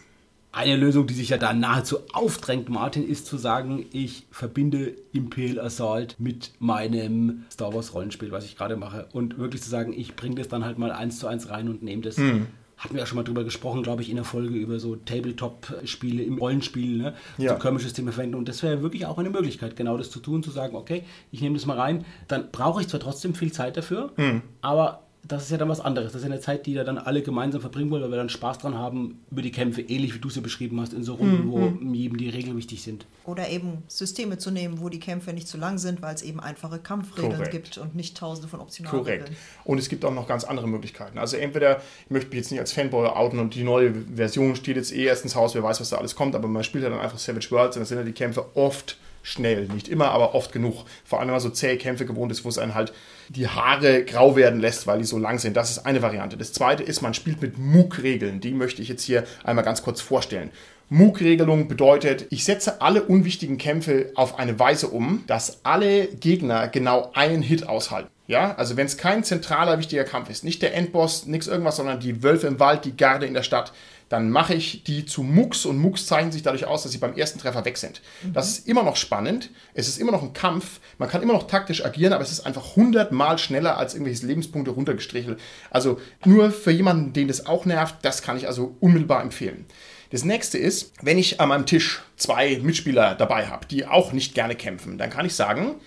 Eine 0.51 0.75
Lösung, 0.75 1.07
die 1.07 1.15
sich 1.15 1.29
ja 1.29 1.37
da 1.37 1.51
nahezu 1.53 1.97
aufdrängt, 2.11 2.69
Martin, 2.69 3.07
ist 3.07 3.25
zu 3.25 3.37
sagen, 3.37 3.87
ich 3.91 4.27
verbinde 4.29 4.93
Imperial 5.11 5.59
Assault 5.59 6.15
mit 6.19 6.51
meinem 6.59 7.45
Star 7.51 7.73
Wars 7.73 7.93
Rollenspiel, 7.95 8.31
was 8.31 8.45
ich 8.45 8.55
gerade 8.55 8.75
mache. 8.75 9.07
Und 9.13 9.39
wirklich 9.39 9.63
zu 9.63 9.69
sagen, 9.69 9.93
ich 9.93 10.15
bringe 10.15 10.35
das 10.35 10.49
dann 10.49 10.63
halt 10.63 10.77
mal 10.77 10.91
eins 10.91 11.17
zu 11.17 11.27
eins 11.27 11.49
rein 11.49 11.69
und 11.69 11.81
nehme 11.81 12.03
das. 12.03 12.17
Hm. 12.17 12.47
Hatten 12.77 12.95
wir 12.95 13.01
ja 13.01 13.05
schon 13.05 13.15
mal 13.15 13.23
drüber 13.23 13.43
gesprochen, 13.43 13.81
glaube 13.83 14.01
ich, 14.01 14.09
in 14.09 14.15
der 14.15 14.25
Folge 14.25 14.55
über 14.55 14.79
so 14.79 14.95
Tabletop-Spiele 14.95 16.23
im 16.23 16.37
Rollenspiel, 16.37 16.97
ne? 16.97 17.13
Ja. 17.37 17.53
So 17.53 17.59
Körpersysteme 17.59 18.11
verwenden. 18.11 18.35
Und 18.35 18.49
das 18.49 18.61
wäre 18.63 18.81
wirklich 18.81 19.05
auch 19.05 19.17
eine 19.17 19.29
Möglichkeit, 19.29 19.75
genau 19.75 19.97
das 19.97 20.09
zu 20.11 20.19
tun, 20.19 20.43
zu 20.43 20.51
sagen, 20.51 20.75
okay, 20.75 21.03
ich 21.31 21.41
nehme 21.41 21.55
das 21.55 21.65
mal 21.65 21.79
rein. 21.79 22.05
Dann 22.27 22.49
brauche 22.51 22.81
ich 22.81 22.87
zwar 22.87 22.99
trotzdem 22.99 23.35
viel 23.35 23.51
Zeit 23.51 23.77
dafür, 23.77 24.11
Hm. 24.15 24.41
aber 24.61 25.03
das 25.25 25.43
ist 25.43 25.51
ja 25.51 25.57
dann 25.57 25.69
was 25.69 25.79
anderes. 25.79 26.11
Das 26.11 26.21
ist 26.21 26.27
ja 26.27 26.33
eine 26.33 26.41
Zeit, 26.41 26.65
die 26.65 26.75
wir 26.75 26.83
dann 26.83 26.97
alle 26.97 27.21
gemeinsam 27.21 27.61
verbringen 27.61 27.89
wollen, 27.91 28.03
weil 28.03 28.11
wir 28.11 28.17
dann 28.17 28.29
Spaß 28.29 28.57
dran 28.57 28.77
haben 28.77 29.21
über 29.31 29.41
die 29.41 29.51
Kämpfe, 29.51 29.81
ähnlich 29.81 30.13
wie 30.13 30.19
du 30.19 30.29
sie 30.29 30.41
beschrieben 30.41 30.81
hast, 30.81 30.93
in 30.93 31.03
so 31.03 31.13
Runden, 31.13 31.49
wo 31.49 31.73
jedem 31.93 32.17
die 32.17 32.29
Regeln 32.29 32.57
wichtig 32.57 32.83
sind. 32.83 33.05
Oder 33.23 33.49
eben 33.49 33.83
Systeme 33.87 34.37
zu 34.37 34.51
nehmen, 34.51 34.81
wo 34.81 34.89
die 34.89 34.99
Kämpfe 34.99 35.31
nicht 35.31 35.47
zu 35.47 35.57
lang 35.57 35.77
sind, 35.77 36.01
weil 36.01 36.13
es 36.13 36.23
eben 36.23 36.41
einfache 36.41 36.77
Kampfregeln 36.79 37.37
Korrekt. 37.37 37.51
gibt 37.51 37.77
und 37.77 37.95
nicht 37.95 38.17
tausende 38.17 38.49
von 38.49 38.59
Optionalregeln. 38.59 39.19
Korrekt. 39.21 39.37
Und 39.63 39.77
es 39.77 39.87
gibt 39.87 40.03
auch 40.03 40.13
noch 40.13 40.27
ganz 40.27 40.43
andere 40.43 40.67
Möglichkeiten. 40.67 41.17
Also 41.17 41.37
entweder, 41.37 41.81
ich 42.05 42.11
möchte 42.11 42.29
mich 42.29 42.37
jetzt 42.37 42.51
nicht 42.51 42.59
als 42.59 42.73
Fanboy 42.73 43.07
outen 43.07 43.39
und 43.39 43.55
die 43.55 43.63
neue 43.63 43.93
Version 44.13 44.57
steht 44.57 44.75
jetzt 44.75 44.91
eh 44.91 45.05
erst 45.05 45.23
ins 45.23 45.35
Haus, 45.35 45.55
wer 45.55 45.63
weiß, 45.63 45.79
was 45.79 45.89
da 45.89 45.97
alles 45.97 46.15
kommt, 46.15 46.35
aber 46.35 46.49
man 46.49 46.65
spielt 46.65 46.83
ja 46.83 46.89
dann 46.89 46.99
einfach 46.99 47.17
Savage 47.17 47.49
Worlds 47.51 47.77
und 47.77 47.81
da 47.81 47.85
sind 47.85 47.97
ja 47.97 48.03
die 48.03 48.11
Kämpfe 48.11 48.45
oft 48.55 48.97
schnell. 49.23 49.67
Nicht 49.73 49.87
immer, 49.87 50.11
aber 50.11 50.35
oft 50.35 50.51
genug. 50.51 50.85
Vor 51.03 51.19
allem, 51.19 51.29
wenn 51.29 51.33
man 51.33 51.41
so 51.41 51.49
zähe 51.49 51.77
Kämpfe 51.77 52.05
gewohnt 52.05 52.31
ist, 52.31 52.45
wo 52.45 52.49
es 52.49 52.59
einen 52.59 52.75
halt 52.75 52.93
die 53.29 53.47
Haare 53.47 54.03
grau 54.03 54.35
werden 54.35 54.59
lässt, 54.59 54.85
weil 54.85 54.99
die 54.99 55.05
so 55.05 55.17
lang 55.17 55.39
sind. 55.39 55.57
Das 55.57 55.71
ist 55.71 55.79
eine 55.85 56.01
Variante. 56.03 56.37
Das 56.37 56.53
zweite 56.53 56.83
ist, 56.83 57.01
man 57.01 57.15
spielt 57.15 57.41
mit 57.41 57.57
MOOC-Regeln. 57.57 58.41
Die 58.41 58.51
möchte 58.51 58.81
ich 58.81 58.89
jetzt 58.89 59.03
hier 59.03 59.23
einmal 59.43 59.65
ganz 59.65 59.81
kurz 59.81 60.01
vorstellen. 60.01 60.51
MOOC-Regelung 60.89 61.67
bedeutet, 61.67 62.27
ich 62.29 62.43
setze 62.43 62.81
alle 62.81 63.03
unwichtigen 63.03 63.57
Kämpfe 63.57 64.11
auf 64.15 64.37
eine 64.37 64.59
Weise 64.59 64.89
um, 64.89 65.23
dass 65.25 65.61
alle 65.63 66.07
Gegner 66.07 66.67
genau 66.67 67.09
einen 67.15 67.41
Hit 67.41 67.67
aushalten. 67.67 68.09
Ja, 68.27 68.55
also 68.55 68.77
wenn 68.77 68.85
es 68.85 68.97
kein 68.97 69.23
zentraler 69.23 69.79
wichtiger 69.79 70.03
Kampf 70.05 70.29
ist, 70.29 70.43
nicht 70.43 70.61
der 70.61 70.75
Endboss, 70.75 71.25
nichts 71.25 71.47
irgendwas, 71.47 71.77
sondern 71.77 71.99
die 71.99 72.23
Wölfe 72.23 72.47
im 72.47 72.59
Wald, 72.59 72.85
die 72.85 72.95
Garde 72.95 73.25
in 73.25 73.33
der 73.33 73.43
Stadt, 73.43 73.73
dann 74.13 74.29
mache 74.29 74.53
ich 74.53 74.83
die 74.83 75.07
zu 75.07 75.23
Mucks 75.23 75.65
und 75.65 75.79
Mucks 75.79 76.05
zeichnen 76.05 76.31
sich 76.31 76.43
dadurch 76.43 76.65
aus, 76.65 76.83
dass 76.83 76.91
sie 76.91 76.99
beim 76.99 77.15
ersten 77.15 77.39
Treffer 77.39 77.65
weg 77.65 77.79
sind. 77.79 77.99
Mhm. 78.21 78.33
Das 78.33 78.47
ist 78.47 78.67
immer 78.67 78.83
noch 78.83 78.95
spannend, 78.95 79.49
es 79.73 79.87
ist 79.87 79.97
immer 79.97 80.11
noch 80.11 80.21
ein 80.21 80.33
Kampf, 80.33 80.79
man 80.99 81.09
kann 81.09 81.23
immer 81.23 81.33
noch 81.33 81.47
taktisch 81.47 81.83
agieren, 81.83 82.13
aber 82.13 82.21
es 82.21 82.31
ist 82.31 82.45
einfach 82.45 82.75
hundertmal 82.75 83.39
schneller 83.39 83.75
als 83.75 83.95
irgendwelche 83.95 84.27
Lebenspunkte 84.27 84.69
runtergestrichelt. 84.69 85.39
Also 85.71 85.99
nur 86.25 86.51
für 86.51 86.69
jemanden, 86.69 87.13
den 87.13 87.27
das 87.27 87.47
auch 87.47 87.65
nervt, 87.65 87.95
das 88.03 88.21
kann 88.21 88.37
ich 88.37 88.45
also 88.45 88.77
unmittelbar 88.79 89.23
empfehlen. 89.23 89.65
Das 90.11 90.23
nächste 90.23 90.59
ist, 90.59 90.93
wenn 91.01 91.17
ich 91.17 91.41
an 91.41 91.49
meinem 91.49 91.65
Tisch 91.65 92.03
zwei 92.15 92.59
Mitspieler 92.61 93.15
dabei 93.15 93.47
habe, 93.47 93.65
die 93.65 93.87
auch 93.87 94.13
nicht 94.13 94.35
gerne 94.35 94.53
kämpfen, 94.53 94.99
dann 94.99 95.09
kann 95.09 95.25
ich 95.25 95.33
sagen, 95.33 95.77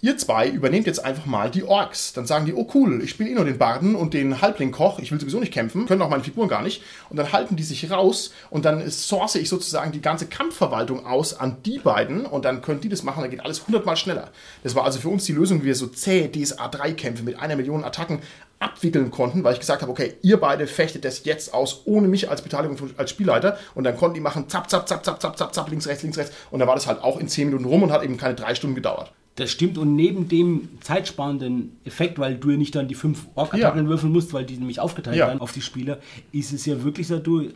Ihr 0.00 0.16
zwei 0.16 0.48
übernehmt 0.48 0.86
jetzt 0.86 1.04
einfach 1.04 1.26
mal 1.26 1.50
die 1.50 1.64
Orks. 1.64 2.12
Dann 2.12 2.24
sagen 2.24 2.46
die, 2.46 2.54
oh 2.54 2.68
cool, 2.72 3.02
ich 3.02 3.10
spiele 3.10 3.30
eh 3.30 3.34
nur 3.34 3.44
den 3.44 3.58
Barden 3.58 3.96
und 3.96 4.14
den 4.14 4.40
Halblingkoch, 4.40 5.00
ich 5.00 5.10
will 5.10 5.18
sowieso 5.18 5.40
nicht 5.40 5.52
kämpfen, 5.52 5.86
können 5.86 6.02
auch 6.02 6.08
meine 6.08 6.22
Figuren 6.22 6.48
gar 6.48 6.62
nicht. 6.62 6.82
Und 7.10 7.16
dann 7.16 7.32
halten 7.32 7.56
die 7.56 7.64
sich 7.64 7.90
raus 7.90 8.32
und 8.48 8.64
dann 8.64 8.88
source 8.88 9.34
ich 9.34 9.48
sozusagen 9.48 9.90
die 9.90 10.00
ganze 10.00 10.26
Kampfverwaltung 10.26 11.04
aus 11.04 11.34
an 11.34 11.56
die 11.66 11.80
beiden 11.80 12.26
und 12.26 12.44
dann 12.44 12.62
können 12.62 12.80
die 12.80 12.88
das 12.88 13.02
machen, 13.02 13.22
dann 13.22 13.30
geht 13.30 13.40
alles 13.40 13.66
hundertmal 13.66 13.96
schneller. 13.96 14.30
Das 14.62 14.76
war 14.76 14.84
also 14.84 15.00
für 15.00 15.08
uns 15.08 15.24
die 15.24 15.32
Lösung, 15.32 15.62
wie 15.62 15.66
wir 15.66 15.74
so 15.74 15.88
zähe 15.88 16.28
DSA-3-Kämpfe 16.28 17.24
mit 17.24 17.40
einer 17.40 17.56
Million 17.56 17.82
Attacken 17.82 18.20
abwickeln 18.60 19.10
konnten, 19.10 19.42
weil 19.42 19.54
ich 19.54 19.60
gesagt 19.60 19.82
habe, 19.82 19.90
okay, 19.90 20.14
ihr 20.22 20.38
beide 20.38 20.68
fechtet 20.68 21.04
das 21.04 21.24
jetzt 21.24 21.52
aus, 21.52 21.82
ohne 21.86 22.06
mich 22.06 22.30
als 22.30 22.42
Beteiligung 22.42 22.78
als 22.96 23.10
Spielleiter. 23.10 23.58
Und 23.74 23.82
dann 23.82 23.96
konnten 23.96 24.14
die 24.14 24.20
machen, 24.20 24.48
zapp, 24.48 24.70
zapp, 24.70 24.88
zapp, 24.88 25.04
zapp, 25.04 25.20
zapp, 25.20 25.36
zapp, 25.36 25.54
zapp, 25.54 25.68
links, 25.70 25.88
rechts, 25.88 26.04
links, 26.04 26.18
rechts. 26.18 26.36
Und 26.52 26.60
dann 26.60 26.68
war 26.68 26.76
das 26.76 26.86
halt 26.86 27.02
auch 27.02 27.18
in 27.18 27.28
10 27.28 27.48
Minuten 27.48 27.64
rum 27.64 27.82
und 27.82 27.90
hat 27.90 28.04
eben 28.04 28.16
keine 28.16 28.36
drei 28.36 28.54
Stunden 28.54 28.76
gedauert. 28.76 29.12
Das 29.38 29.52
stimmt 29.52 29.78
und 29.78 29.94
neben 29.94 30.28
dem 30.28 30.68
zeitsparenden 30.80 31.76
Effekt, 31.84 32.18
weil 32.18 32.34
du 32.34 32.50
ja 32.50 32.56
nicht 32.56 32.74
dann 32.74 32.88
die 32.88 32.96
fünf 32.96 33.28
Ork-Attacken 33.36 33.84
ja. 33.84 33.88
würfeln 33.88 34.12
musst, 34.12 34.32
weil 34.32 34.44
die 34.44 34.56
nämlich 34.56 34.80
aufgeteilt 34.80 35.16
ja. 35.16 35.28
werden 35.28 35.40
auf 35.40 35.52
die 35.52 35.60
Spieler, 35.60 35.98
ist 36.32 36.52
es 36.52 36.66
ja 36.66 36.82
wirklich 36.82 37.06
so, 37.06 37.20
du 37.20 37.48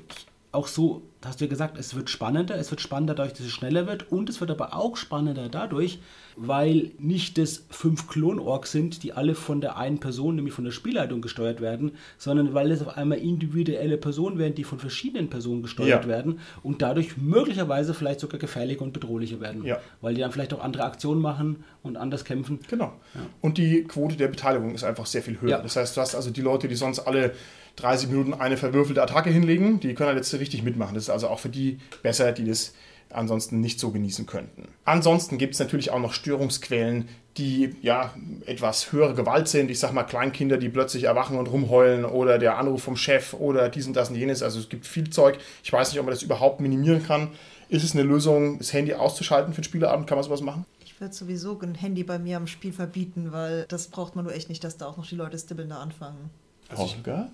auch 0.53 0.66
so, 0.66 1.03
hast 1.24 1.40
du 1.40 1.46
ja 1.46 1.48
gesagt, 1.48 1.78
es 1.78 1.94
wird 1.94 2.11
spannender, 2.11 2.57
es 2.57 2.70
wird 2.70 2.82
spannender 2.82 3.14
dadurch, 3.14 3.32
dass 3.32 3.46
es 3.46 3.53
schneller 3.53 3.86
wird 3.86 4.12
und 4.12 4.28
es 4.28 4.38
wird 4.40 4.50
aber 4.50 4.74
auch 4.74 4.98
spannender 4.98 5.48
dadurch, 5.48 5.98
weil 6.36 6.90
nicht 6.98 7.38
das 7.38 7.64
fünf 7.70 8.07
Klon-Orks 8.07 8.70
sind, 8.70 9.03
die 9.03 9.14
alle 9.14 9.34
von 9.34 9.62
der 9.62 9.78
einen 9.78 9.98
Person, 9.98 10.36
nämlich 10.36 10.53
von 10.53 10.64
der 10.64 10.72
Spielleitung 10.72 11.22
gesteuert 11.22 11.62
werden, 11.62 11.92
sondern 12.18 12.53
weil 12.53 12.70
es 12.70 12.82
auf 12.82 12.98
einmal 12.98 13.18
individuelle 13.18 13.96
Personen 13.96 14.38
werden, 14.38 14.55
die 14.55 14.64
von 14.64 14.78
verschiedenen 14.78 15.30
Personen 15.30 15.62
gesteuert 15.62 16.05
ja. 16.05 16.09
werden 16.09 16.40
und 16.62 16.82
dadurch 16.82 17.16
möglicherweise 17.16 17.94
vielleicht 17.94 18.20
sogar 18.20 18.38
gefährlicher 18.38 18.82
und 18.82 18.92
bedrohlicher 18.92 19.40
werden, 19.40 19.64
ja. 19.64 19.80
weil 20.03 20.14
die 20.14 20.20
dann 20.20 20.32
vielleicht 20.32 20.53
auch 20.53 20.62
andere 20.62 20.84
Aktionen 20.84 21.22
machen 21.22 21.64
und 21.82 21.96
anders 21.96 22.26
kämpfen. 22.26 22.61
Genau. 22.68 22.92
Ja. 23.14 23.20
Und 23.40 23.57
die 23.57 23.84
Quote 23.84 24.16
der 24.16 24.28
Beteiligung 24.28 24.74
ist 24.74 24.84
einfach 24.84 25.07
sehr 25.07 25.22
viel 25.22 25.40
höher. 25.40 25.59
Das 25.62 25.76
heißt, 25.76 25.96
du 25.96 26.00
hast 26.03 26.14
also 26.14 26.30
die 26.30 26.42
Leute, 26.42 26.68
die 26.68 26.74
sonst 26.74 27.00
alle 27.00 27.32
30 27.77 28.09
Minuten 28.09 28.35
eine 28.35 28.57
verwürfelte 28.57 29.03
Attacke 29.03 29.31
hinlegen, 29.31 29.81
die 29.81 29.95
können 29.95 30.09
halt 30.09 30.18
jetzt 30.18 30.33
richtig 30.35 30.62
mitmachen. 30.62 30.95
Das 30.95 31.05
ist 31.05 31.11
also 31.11 31.29
auch 31.29 31.41
für 31.41 31.49
die 31.49 31.79
besser, 32.03 32.33
die 32.33 32.45
das 32.45 32.75
ansonsten 33.11 33.61
nicht 33.61 33.79
so 33.79 33.91
genießen 33.91 34.27
könnten. 34.27 34.68
Ansonsten 34.85 35.39
gibt 35.39 35.55
es 35.55 35.61
natürlich 35.61 35.91
auch 35.91 35.99
noch 35.99 36.12
Störungsquellen, 36.12 37.09
die 37.37 37.75
ja 37.81 38.14
etwas 38.47 38.93
höhere 38.93 39.14
Gewalt 39.14 39.49
sind. 39.49 39.70
Ich 39.70 39.79
sag 39.79 39.93
mal 39.93 40.03
Kleinkinder, 40.03 40.59
die 40.59 40.68
plötzlich 40.68 41.05
erwachen 41.05 41.39
und 41.39 41.47
rumheulen 41.47 42.05
oder 42.05 42.39
der 42.39 42.59
Anruf 42.59 42.83
vom 42.83 42.97
Chef 42.97 43.35
oder 43.35 43.68
dies 43.68 43.87
und 43.87 43.95
das 43.95 44.11
und 44.11 44.16
jenes. 44.16 44.43
Also 44.43 44.61
es 44.61 44.68
gibt 44.68 44.87
viel 44.87 45.11
Zeug. 45.11 45.39
Ich 45.62 45.73
weiß 45.73 45.91
nicht, 45.91 46.01
ob 46.01 46.07
man 46.07 46.14
das 46.14 46.23
überhaupt 46.23 46.61
minimieren 46.61 47.03
kann. 47.03 47.29
Ist 47.68 47.85
es 47.85 47.95
eine 47.95 48.03
Lösung, 48.03 48.59
das 48.59 48.73
Handy 48.73 48.93
auszuschalten 48.95 49.55
für 49.55 49.62
den 49.62 49.64
Spieleabend? 49.64 50.07
Kann 50.07 50.18
man 50.18 50.25
sowas 50.25 50.43
machen? 50.43 50.66
Ich 50.85 51.01
würde 51.01 51.14
sowieso 51.14 51.59
ein 51.61 51.75
Handy 51.75 52.05
bei 52.05 52.18
mir 52.18 52.37
am 52.37 52.47
Spiel 52.47 52.73
verbieten, 52.73 53.33
weil 53.33 53.64
das 53.68 53.89
braucht 53.89 54.14
man 54.14 54.25
nur 54.25 54.35
echt 54.35 54.49
nicht, 54.51 54.62
dass 54.62 54.77
da 54.77 54.87
auch 54.87 54.99
noch 54.99 55.07
die 55.07 55.16
Leute 55.16 55.39
stibbeln 55.39 55.73
anfangen. 55.73 56.31
Also 56.73 56.95
Holger? 56.95 57.31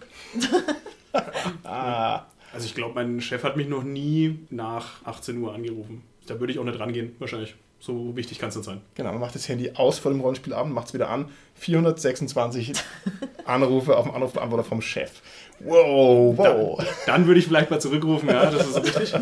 ah. 1.65 2.27
Also 2.53 2.67
ich 2.67 2.75
glaube, 2.75 2.95
mein 2.95 3.21
Chef 3.21 3.45
hat 3.45 3.57
mich 3.57 3.69
noch 3.69 3.83
nie 3.83 4.39
nach 4.51 5.05
18 5.05 5.37
Uhr 5.39 5.55
angerufen. 5.55 6.03
Da 6.27 6.41
würde 6.41 6.53
ich 6.53 6.59
auch 6.59 6.65
nicht 6.65 6.79
rangehen, 6.79 7.15
wahrscheinlich. 7.19 7.55
So 7.81 8.17
wichtig 8.17 8.39
kann 8.39 8.49
es 8.49 8.57
nicht 8.57 8.65
sein. 8.65 8.81
Genau, 8.95 9.13
man 9.13 9.21
macht 9.21 9.37
das 9.37 9.49
Handy 9.49 9.71
aus 9.75 10.01
vor 10.01 10.11
dem 10.11 10.21
Rollenspielabend, 10.21 10.75
macht 10.75 10.89
es 10.89 10.95
wieder 10.95 11.09
an. 11.11 11.29
426 11.55 12.73
Anrufe 13.45 13.97
auf 13.97 14.05
dem 14.05 14.15
Anrufbeantworter 14.15 14.65
vom 14.65 14.83
Chef. 14.83 15.23
Wow, 15.61 16.37
wow. 16.37 16.79
Dann, 16.79 16.87
dann, 17.07 17.27
würde 17.27 17.39
ich 17.39 17.47
vielleicht 17.47 17.71
mal 17.71 17.81
zurückrufen, 17.81 18.29
ja, 18.29 18.51
das 18.51 18.67
ist 18.67 18.85
richtig. 18.85 19.15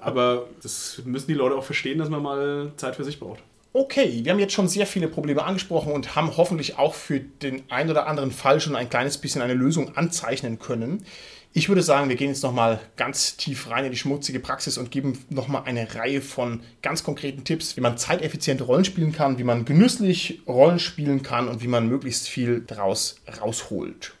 Aber 0.00 0.46
das 0.62 1.02
müssen 1.04 1.28
die 1.28 1.34
Leute 1.34 1.54
auch 1.54 1.64
verstehen, 1.64 1.98
dass 1.98 2.08
man 2.08 2.22
mal 2.22 2.72
Zeit 2.76 2.96
für 2.96 3.04
sich 3.04 3.20
braucht. 3.20 3.42
Okay, 3.72 4.24
wir 4.24 4.32
haben 4.32 4.40
jetzt 4.40 4.52
schon 4.52 4.66
sehr 4.66 4.84
viele 4.84 5.06
Probleme 5.06 5.44
angesprochen 5.44 5.92
und 5.92 6.16
haben 6.16 6.36
hoffentlich 6.36 6.76
auch 6.76 6.92
für 6.92 7.20
den 7.20 7.70
einen 7.70 7.90
oder 7.90 8.08
anderen 8.08 8.32
Fall 8.32 8.60
schon 8.60 8.74
ein 8.74 8.90
kleines 8.90 9.18
bisschen 9.18 9.42
eine 9.42 9.54
Lösung 9.54 9.96
anzeichnen 9.96 10.58
können. 10.58 11.04
Ich 11.52 11.68
würde 11.68 11.82
sagen, 11.82 12.08
wir 12.08 12.16
gehen 12.16 12.30
jetzt 12.30 12.42
nochmal 12.42 12.80
ganz 12.96 13.36
tief 13.36 13.70
rein 13.70 13.84
in 13.84 13.92
die 13.92 13.96
schmutzige 13.96 14.40
Praxis 14.40 14.76
und 14.76 14.90
geben 14.90 15.24
nochmal 15.30 15.62
eine 15.66 15.94
Reihe 15.94 16.20
von 16.20 16.62
ganz 16.82 17.04
konkreten 17.04 17.44
Tipps, 17.44 17.76
wie 17.76 17.80
man 17.80 17.96
zeiteffizient 17.96 18.66
Rollen 18.66 18.84
spielen 18.84 19.12
kann, 19.12 19.38
wie 19.38 19.44
man 19.44 19.64
genüsslich 19.64 20.42
Rollen 20.48 20.80
spielen 20.80 21.22
kann 21.22 21.46
und 21.46 21.62
wie 21.62 21.68
man 21.68 21.88
möglichst 21.88 22.28
viel 22.28 22.62
daraus 22.62 23.20
rausholt. 23.40 24.14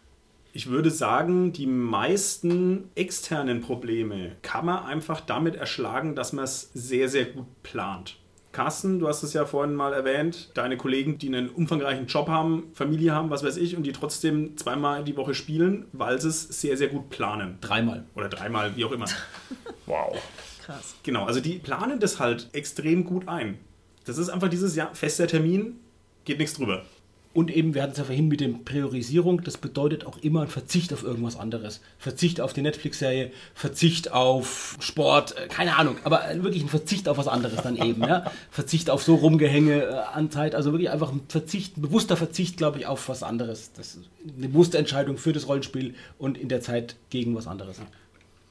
Ich 0.52 0.68
würde 0.68 0.92
sagen, 0.92 1.52
die 1.52 1.66
meisten 1.66 2.90
externen 2.94 3.62
Probleme 3.62 4.36
kann 4.42 4.66
man 4.66 4.84
einfach 4.84 5.20
damit 5.20 5.56
erschlagen, 5.56 6.14
dass 6.14 6.32
man 6.32 6.44
es 6.44 6.70
sehr, 6.72 7.08
sehr 7.08 7.24
gut 7.24 7.46
plant. 7.64 8.19
Carsten, 8.52 8.98
du 8.98 9.06
hast 9.06 9.22
es 9.22 9.32
ja 9.32 9.44
vorhin 9.44 9.74
mal 9.74 9.92
erwähnt, 9.92 10.50
deine 10.54 10.76
Kollegen, 10.76 11.18
die 11.18 11.28
einen 11.28 11.48
umfangreichen 11.48 12.06
Job 12.06 12.28
haben, 12.28 12.70
Familie 12.74 13.14
haben, 13.14 13.30
was 13.30 13.44
weiß 13.44 13.56
ich, 13.56 13.76
und 13.76 13.84
die 13.84 13.92
trotzdem 13.92 14.56
zweimal 14.56 15.04
die 15.04 15.16
Woche 15.16 15.34
spielen, 15.34 15.86
weil 15.92 16.20
sie 16.20 16.28
es 16.28 16.42
sehr, 16.60 16.76
sehr 16.76 16.88
gut 16.88 17.10
planen. 17.10 17.58
Dreimal. 17.60 18.04
Oder 18.14 18.28
dreimal, 18.28 18.74
wie 18.76 18.84
auch 18.84 18.92
immer. 18.92 19.06
wow. 19.86 20.16
Krass. 20.64 20.96
Genau, 21.04 21.24
also 21.24 21.40
die 21.40 21.58
planen 21.58 22.00
das 22.00 22.18
halt 22.18 22.48
extrem 22.52 23.04
gut 23.04 23.28
ein. 23.28 23.58
Das 24.04 24.18
ist 24.18 24.28
einfach 24.28 24.48
dieses 24.48 24.74
Jahr 24.74 24.94
fester 24.94 25.28
Termin, 25.28 25.78
geht 26.24 26.38
nichts 26.38 26.54
drüber. 26.54 26.84
Und 27.32 27.54
eben, 27.54 27.74
wir 27.74 27.82
hatten 27.82 27.92
es 27.92 27.98
ja 27.98 28.04
vorhin 28.04 28.26
mit 28.26 28.40
der 28.40 28.48
Priorisierung, 28.48 29.44
das 29.44 29.56
bedeutet 29.56 30.04
auch 30.04 30.18
immer 30.18 30.42
ein 30.42 30.48
Verzicht 30.48 30.92
auf 30.92 31.04
irgendwas 31.04 31.38
anderes. 31.38 31.80
Verzicht 31.96 32.40
auf 32.40 32.52
die 32.52 32.62
Netflix-Serie, 32.62 33.30
Verzicht 33.54 34.10
auf 34.10 34.76
Sport, 34.80 35.36
äh, 35.36 35.46
keine 35.46 35.76
Ahnung, 35.76 35.96
aber 36.02 36.22
wirklich 36.42 36.64
ein 36.64 36.68
Verzicht 36.68 37.08
auf 37.08 37.18
was 37.18 37.28
anderes 37.28 37.62
dann 37.62 37.76
eben. 37.76 38.02
Ja? 38.02 38.32
Verzicht 38.50 38.90
auf 38.90 39.04
so 39.04 39.14
Rumgehänge 39.14 39.84
äh, 39.84 39.92
an 40.12 40.32
Zeit, 40.32 40.56
also 40.56 40.72
wirklich 40.72 40.90
einfach 40.90 41.12
ein 41.12 41.20
Verzicht, 41.28 41.76
ein 41.76 41.82
bewusster 41.82 42.16
Verzicht, 42.16 42.56
glaube 42.56 42.80
ich, 42.80 42.86
auf 42.86 43.08
was 43.08 43.22
anderes. 43.22 43.70
Das 43.76 43.94
ist 43.94 44.08
eine 44.36 44.48
bewusste 44.48 44.78
Entscheidung 44.78 45.16
für 45.16 45.32
das 45.32 45.46
Rollenspiel 45.46 45.94
und 46.18 46.36
in 46.36 46.48
der 46.48 46.62
Zeit 46.62 46.96
gegen 47.10 47.36
was 47.36 47.46
anderes. 47.46 47.80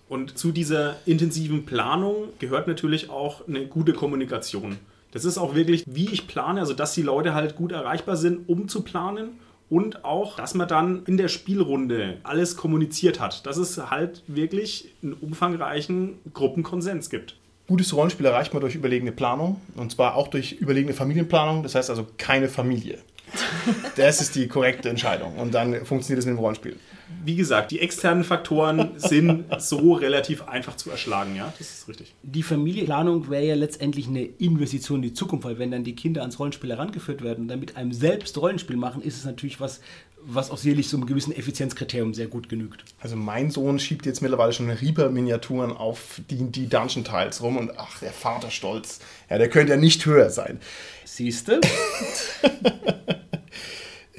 Und 0.08 0.38
zu 0.38 0.54
dieser 0.54 0.96
intensiven 1.06 1.66
Planung 1.66 2.30
gehört 2.40 2.68
natürlich 2.68 3.10
auch 3.10 3.46
eine 3.46 3.66
gute 3.66 3.92
Kommunikation. 3.92 4.78
Das 5.12 5.26
ist 5.26 5.38
auch 5.38 5.56
wirklich, 5.56 5.84
wie 5.88 6.10
ich 6.10 6.28
plane, 6.28 6.60
also 6.60 6.74
dass 6.74 6.94
die 6.94 7.02
Leute 7.02 7.34
halt 7.34 7.56
gut 7.56 7.72
erreichbar 7.72 8.16
sind, 8.16 8.48
um 8.48 8.68
zu 8.68 8.84
planen 8.84 9.40
und 9.70 10.06
auch, 10.06 10.38
dass 10.38 10.54
man 10.54 10.68
dann 10.68 11.04
in 11.06 11.18
der 11.18 11.28
Spielrunde 11.28 12.18
alles 12.24 12.58
kommuniziert 12.58 13.20
hat, 13.20 13.46
dass 13.46 13.58
es 13.58 13.90
halt 13.90 14.24
wirklich 14.28 14.94
einen 15.02 15.14
umfangreichen 15.14 16.20
Gruppenkonsens 16.34 17.10
gibt. 17.10 17.36
Gutes 17.68 17.94
Rollenspiel 17.96 18.26
erreicht 18.26 18.54
man 18.54 18.62
durch 18.62 18.76
überlegene 18.76 19.12
Planung 19.12 19.62
und 19.76 19.92
zwar 19.92 20.16
auch 20.16 20.28
durch 20.28 20.54
überlegene 20.54 20.94
Familienplanung, 20.94 21.62
das 21.64 21.76
heißt 21.76 21.90
also 21.90 22.08
keine 22.18 22.50
Familie. 22.50 23.00
Das 23.96 24.22
ist 24.22 24.36
die 24.36 24.48
korrekte 24.48 24.90
Entscheidung 24.90 25.36
und 25.38 25.54
dann 25.54 25.86
funktioniert 25.86 26.20
es 26.20 26.26
mit 26.26 26.36
dem 26.36 26.40
Rollenspiel 26.40 26.78
wie 27.24 27.36
gesagt, 27.36 27.72
die 27.72 27.80
externen 27.80 28.24
Faktoren 28.24 28.92
sind 28.98 29.46
so 29.60 29.94
relativ 29.94 30.48
einfach 30.48 30.76
zu 30.76 30.90
erschlagen, 30.90 31.36
ja, 31.36 31.54
das 31.58 31.70
ist 31.70 31.88
richtig. 31.88 32.14
Die 32.24 32.44
Familienplanung 32.44 33.30
wäre 33.30 33.46
ja 33.46 33.56
letztendlich 33.56 34.08
eine 34.08 34.24
Investition 34.24 34.98
in 34.98 35.10
die 35.10 35.14
Zukunft, 35.14 35.46
weil 35.46 35.60
wenn 35.60 35.72
dann 35.72 35.84
die 35.84 35.96
Kinder 35.96 36.22
ans 36.22 36.40
Rollenspiel 36.40 36.72
herangeführt 36.72 37.24
werden 37.24 37.42
und 37.42 37.48
dann 37.50 37.60
mit 37.60 37.76
einem 37.76 37.92
selbst 37.92 38.38
Rollenspiel 38.38 38.78
machen, 38.78 39.02
ist 39.02 39.18
es 39.18 39.26
natürlich 39.26 39.60
was, 39.60 39.82
was 40.22 40.52
auch 40.52 40.58
sicherlich 40.58 40.90
so 40.90 40.98
einem 40.98 41.06
gewissen 41.06 41.36
Effizienzkriterium 41.36 42.14
sehr 42.14 42.28
gut 42.28 42.50
genügt. 42.50 42.84
Also 43.00 43.16
mein 43.16 43.52
Sohn 43.52 43.80
schiebt 43.80 44.06
jetzt 44.06 44.22
mittlerweile 44.22 44.54
schon 44.54 44.70
Reaper-Miniaturen 44.70 45.72
auf 45.76 46.22
die, 46.30 46.52
die 46.52 46.68
Dungeon-Tiles 46.68 47.42
rum 47.42 47.58
und 47.58 47.72
ach, 47.78 48.00
der 48.00 48.12
Vater 48.12 48.52
stolz. 48.52 49.00
Ja, 49.30 49.38
der 49.38 49.50
könnte 49.50 49.74
ja 49.74 49.78
nicht 49.78 50.06
höher 50.06 50.30
sein. 50.30 50.60
Siehste? 51.06 51.62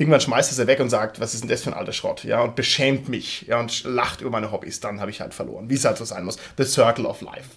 irgendwann 0.01 0.20
schmeißt 0.20 0.51
er 0.51 0.57
sie 0.57 0.66
weg 0.66 0.80
und 0.80 0.88
sagt, 0.88 1.20
was 1.20 1.34
ist 1.34 1.42
denn 1.42 1.51
das 1.51 1.62
für 1.62 1.70
ein 1.70 1.78
alter 1.78 1.92
Schrott, 1.92 2.24
ja, 2.24 2.42
und 2.42 2.57
beschämt 2.57 3.09
mich, 3.09 3.42
ja, 3.46 3.61
und 3.61 3.84
lacht 3.84 4.22
über 4.22 4.30
meine 4.30 4.51
Hobbys, 4.51 4.80
dann 4.80 5.01
habe 5.01 5.11
ich 5.11 5.20
halt 5.20 5.34
verloren, 5.34 5.68
wie 5.68 5.74
es 5.74 5.84
halt 5.84 5.98
so 5.98 6.05
sein 6.05 6.24
muss. 6.24 6.38
The 6.57 6.64
Circle 6.64 7.07
of 7.07 7.20
Life. 7.20 7.51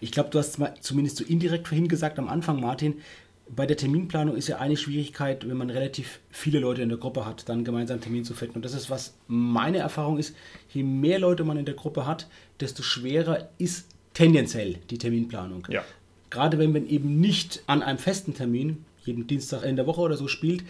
Ich 0.00 0.12
glaube, 0.12 0.30
du 0.30 0.38
hast 0.38 0.58
mal 0.58 0.74
zumindest 0.80 1.16
so 1.16 1.24
indirekt 1.24 1.68
vorhin 1.68 1.88
gesagt 1.88 2.18
am 2.18 2.28
Anfang, 2.28 2.60
Martin, 2.60 3.00
bei 3.48 3.64
der 3.64 3.76
Terminplanung 3.76 4.34
ist 4.36 4.48
ja 4.48 4.58
eine 4.58 4.76
Schwierigkeit, 4.76 5.48
wenn 5.48 5.56
man 5.56 5.70
relativ 5.70 6.18
viele 6.30 6.58
Leute 6.58 6.82
in 6.82 6.88
der 6.88 6.98
Gruppe 6.98 7.24
hat, 7.24 7.48
dann 7.48 7.64
gemeinsam 7.64 7.94
einen 7.94 8.02
Termin 8.02 8.24
zu 8.24 8.34
finden. 8.34 8.56
Und 8.56 8.64
das 8.64 8.74
ist, 8.74 8.90
was 8.90 9.14
meine 9.28 9.78
Erfahrung 9.78 10.18
ist, 10.18 10.34
je 10.72 10.82
mehr 10.82 11.20
Leute 11.20 11.44
man 11.44 11.56
in 11.56 11.64
der 11.64 11.74
Gruppe 11.74 12.06
hat, 12.06 12.26
desto 12.58 12.82
schwerer 12.82 13.48
ist 13.58 13.86
tendenziell 14.14 14.78
die 14.90 14.98
Terminplanung. 14.98 15.68
Ja. 15.70 15.84
Gerade 16.30 16.58
wenn 16.58 16.72
man 16.72 16.88
eben 16.88 17.20
nicht 17.20 17.62
an 17.68 17.82
einem 17.82 17.98
festen 17.98 18.34
Termin, 18.34 18.84
jeden 19.04 19.28
Dienstag 19.28 19.62
in 19.62 19.76
der 19.76 19.86
Woche 19.86 20.00
oder 20.00 20.16
so 20.16 20.26
spielt, 20.26 20.64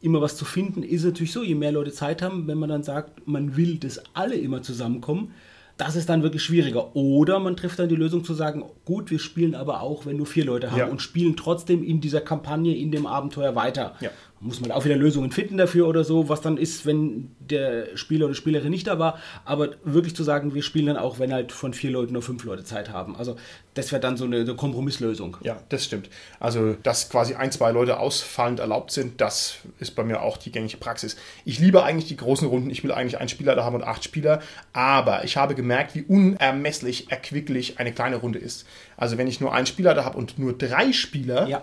immer 0.00 0.20
was 0.20 0.36
zu 0.36 0.44
finden, 0.44 0.82
ist 0.82 1.04
natürlich 1.04 1.32
so, 1.32 1.42
je 1.42 1.54
mehr 1.54 1.72
Leute 1.72 1.92
Zeit 1.92 2.22
haben, 2.22 2.46
wenn 2.46 2.58
man 2.58 2.68
dann 2.68 2.82
sagt, 2.82 3.26
man 3.26 3.56
will, 3.56 3.78
dass 3.78 4.00
alle 4.14 4.36
immer 4.36 4.62
zusammenkommen, 4.62 5.32
das 5.78 5.94
ist 5.94 6.08
dann 6.08 6.22
wirklich 6.22 6.42
schwieriger. 6.42 6.96
Oder 6.96 7.38
man 7.38 7.54
trifft 7.56 7.78
dann 7.78 7.88
die 7.90 7.96
Lösung 7.96 8.24
zu 8.24 8.32
sagen, 8.32 8.64
gut, 8.86 9.10
wir 9.10 9.18
spielen 9.18 9.54
aber 9.54 9.82
auch, 9.82 10.06
wenn 10.06 10.16
nur 10.16 10.24
vier 10.26 10.46
Leute 10.46 10.70
haben 10.70 10.78
Ja. 10.78 10.86
und 10.86 11.02
spielen 11.02 11.36
trotzdem 11.36 11.84
in 11.84 12.00
dieser 12.00 12.22
Kampagne, 12.22 12.74
in 12.74 12.90
dem 12.90 13.06
Abenteuer 13.06 13.54
weiter. 13.54 13.94
Ja. 14.00 14.10
Muss 14.38 14.60
man 14.60 14.70
auch 14.70 14.84
wieder 14.84 14.96
Lösungen 14.96 15.32
finden 15.32 15.56
dafür 15.56 15.88
oder 15.88 16.04
so, 16.04 16.28
was 16.28 16.42
dann 16.42 16.58
ist, 16.58 16.84
wenn 16.84 17.30
der 17.40 17.96
Spieler 17.96 18.26
oder 18.26 18.34
Spielerin 18.34 18.70
nicht 18.70 18.86
da 18.86 18.98
war. 18.98 19.18
Aber 19.46 19.70
wirklich 19.82 20.14
zu 20.14 20.24
sagen, 20.24 20.54
wir 20.54 20.62
spielen 20.62 20.86
dann 20.86 20.98
auch, 20.98 21.18
wenn 21.18 21.32
halt 21.32 21.52
von 21.52 21.72
vier 21.72 21.90
Leuten 21.90 22.12
nur 22.12 22.20
fünf 22.22 22.44
Leute 22.44 22.62
Zeit 22.62 22.90
haben. 22.90 23.16
Also 23.16 23.36
das 23.72 23.92
wäre 23.92 24.00
dann 24.00 24.16
so 24.16 24.24
eine, 24.24 24.40
eine 24.40 24.54
Kompromisslösung. 24.54 25.38
Ja, 25.42 25.58
das 25.70 25.84
stimmt. 25.84 26.10
Also, 26.38 26.74
dass 26.82 27.08
quasi 27.08 27.34
ein, 27.34 27.50
zwei 27.50 27.72
Leute 27.72 27.98
ausfallend 27.98 28.60
erlaubt 28.60 28.90
sind, 28.90 29.20
das 29.20 29.56
ist 29.78 29.94
bei 29.94 30.04
mir 30.04 30.20
auch 30.22 30.36
die 30.36 30.52
gängige 30.52 30.76
Praxis. 30.76 31.16
Ich 31.44 31.58
liebe 31.58 31.82
eigentlich 31.82 32.08
die 32.08 32.16
großen 32.16 32.46
Runden. 32.48 32.70
Ich 32.70 32.84
will 32.84 32.92
eigentlich 32.92 33.18
einen 33.18 33.28
Spieler 33.28 33.54
da 33.54 33.64
haben 33.64 33.74
und 33.74 33.84
acht 33.84 34.04
Spieler. 34.04 34.40
Aber 34.72 35.24
ich 35.24 35.36
habe 35.36 35.54
gemerkt, 35.54 35.94
wie 35.94 36.02
unermesslich 36.02 37.10
erquicklich 37.10 37.78
eine 37.78 37.92
kleine 37.92 38.16
Runde 38.16 38.38
ist. 38.38 38.66
Also, 38.96 39.18
wenn 39.18 39.28
ich 39.28 39.40
nur 39.40 39.54
einen 39.54 39.66
Spieler 39.66 39.94
da 39.94 40.04
habe 40.04 40.18
und 40.18 40.38
nur 40.38 40.52
drei 40.56 40.92
Spieler, 40.92 41.46
Ja. 41.48 41.62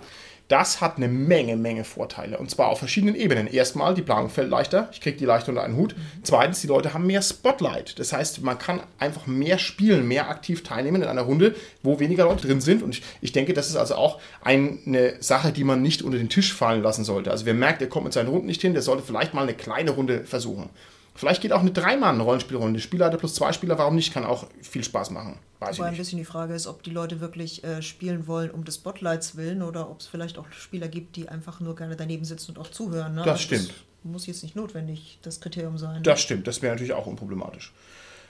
Das 0.54 0.82
hat 0.82 0.98
eine 0.98 1.08
Menge, 1.08 1.58
Menge 1.58 1.84
Vorteile. 1.84 2.38
Und 2.38 2.52
zwar 2.52 2.68
auf 2.68 2.78
verschiedenen 2.78 3.16
Ebenen. 3.16 3.48
Erstmal, 3.48 3.96
die 3.96 4.04
Planung 4.04 4.30
fällt 4.30 4.52
leichter. 4.52 4.88
Ich 4.92 5.02
kriege 5.02 5.18
die 5.18 5.26
leichter 5.26 5.50
unter 5.50 5.64
einen 5.64 5.76
Hut. 5.76 5.96
Zweitens, 6.22 6.62
die 6.62 6.68
Leute 6.68 6.94
haben 6.94 7.08
mehr 7.08 7.24
Spotlight. 7.24 7.98
Das 7.98 8.14
heißt, 8.14 8.44
man 8.44 8.60
kann 8.60 8.82
einfach 9.00 9.26
mehr 9.26 9.58
spielen, 9.58 10.08
mehr 10.08 10.30
aktiv 10.30 10.62
teilnehmen 10.62 11.02
in 11.02 11.08
einer 11.08 11.24
Runde, 11.24 11.56
wo 11.82 12.00
weniger 12.00 12.26
Leute 12.26 12.46
drin 12.46 12.62
sind. 12.62 12.84
Und 12.84 13.02
ich, 13.20 13.32
denke, 13.32 13.54
das 13.54 13.68
ist 13.68 13.78
also 13.78 13.96
auch 13.96 14.22
eine 14.44 15.16
Sache, 15.22 15.54
die 15.54 15.64
man 15.64 15.82
nicht 15.82 16.04
unter 16.04 16.20
den 16.20 16.30
Tisch 16.30 16.54
fallen 16.54 16.84
lassen 16.84 17.04
sollte. 17.04 17.32
Also 17.32 17.48
wer 17.48 17.56
merkt, 17.56 17.82
er 17.82 17.90
kommt 17.90 18.04
mit 18.04 18.14
seinen 18.14 18.30
Runden 18.30 18.46
nicht 18.46 18.62
hin, 18.62 18.74
der 18.74 18.84
sollte 18.84 19.02
vielleicht 19.02 19.34
mal 19.34 19.42
eine 19.42 19.56
kleine 19.56 19.90
Runde 19.90 20.24
versuchen. 20.24 20.70
Vielleicht 21.16 21.42
geht 21.42 21.52
auch 21.52 21.60
eine 21.60 21.72
Dreimann-Rollenspielrunde. 21.72 22.80
Spieler 22.80 23.10
plus 23.18 23.36
zwei 23.36 23.54
Spieler, 23.54 23.78
warum 23.78 23.96
nicht? 23.96 24.14
Kann 24.14 24.26
auch 24.26 24.48
viel 24.62 24.84
Spaß 24.84 25.12
machen. 25.12 25.38
Weiß 25.60 25.78
Wobei 25.78 25.90
ein 25.90 25.98
bisschen 25.98 26.18
die 26.18 26.26
Frage 26.26 26.54
ist, 26.56 26.68
ob 26.68 26.84
die 26.84 26.90
Leute 26.90 27.22
wirklich 27.22 27.64
äh, 27.64 27.82
spielen 27.82 28.28
wollen 28.28 28.52
um 28.52 28.64
des 28.66 28.76
Spotlights 28.76 29.36
willen 29.36 29.62
oder 29.62 29.90
ob 29.90 30.00
es 30.00 30.08
vielleicht 30.08 30.38
auch 30.38 30.52
Spieler 30.52 30.88
gibt, 30.88 31.16
die 31.16 31.30
einfach 31.30 31.60
nur 31.60 31.76
gerne 31.76 31.96
daneben 31.96 32.26
sitzen 32.26 32.52
und 32.52 32.60
auch 32.60 32.70
zuhören. 32.70 33.16
Ne? 33.16 33.22
Das 33.24 33.42
stimmt. 33.42 33.74
muss 34.04 34.26
jetzt 34.26 34.44
nicht 34.44 34.56
notwendig 34.56 35.20
das 35.22 35.40
Kriterium 35.40 35.78
sein. 35.78 36.02
Das 36.04 36.20
stimmt, 36.20 36.48
das 36.48 36.62
wäre 36.62 36.74
natürlich 36.74 36.94
auch 36.94 37.06
unproblematisch. 37.06 37.72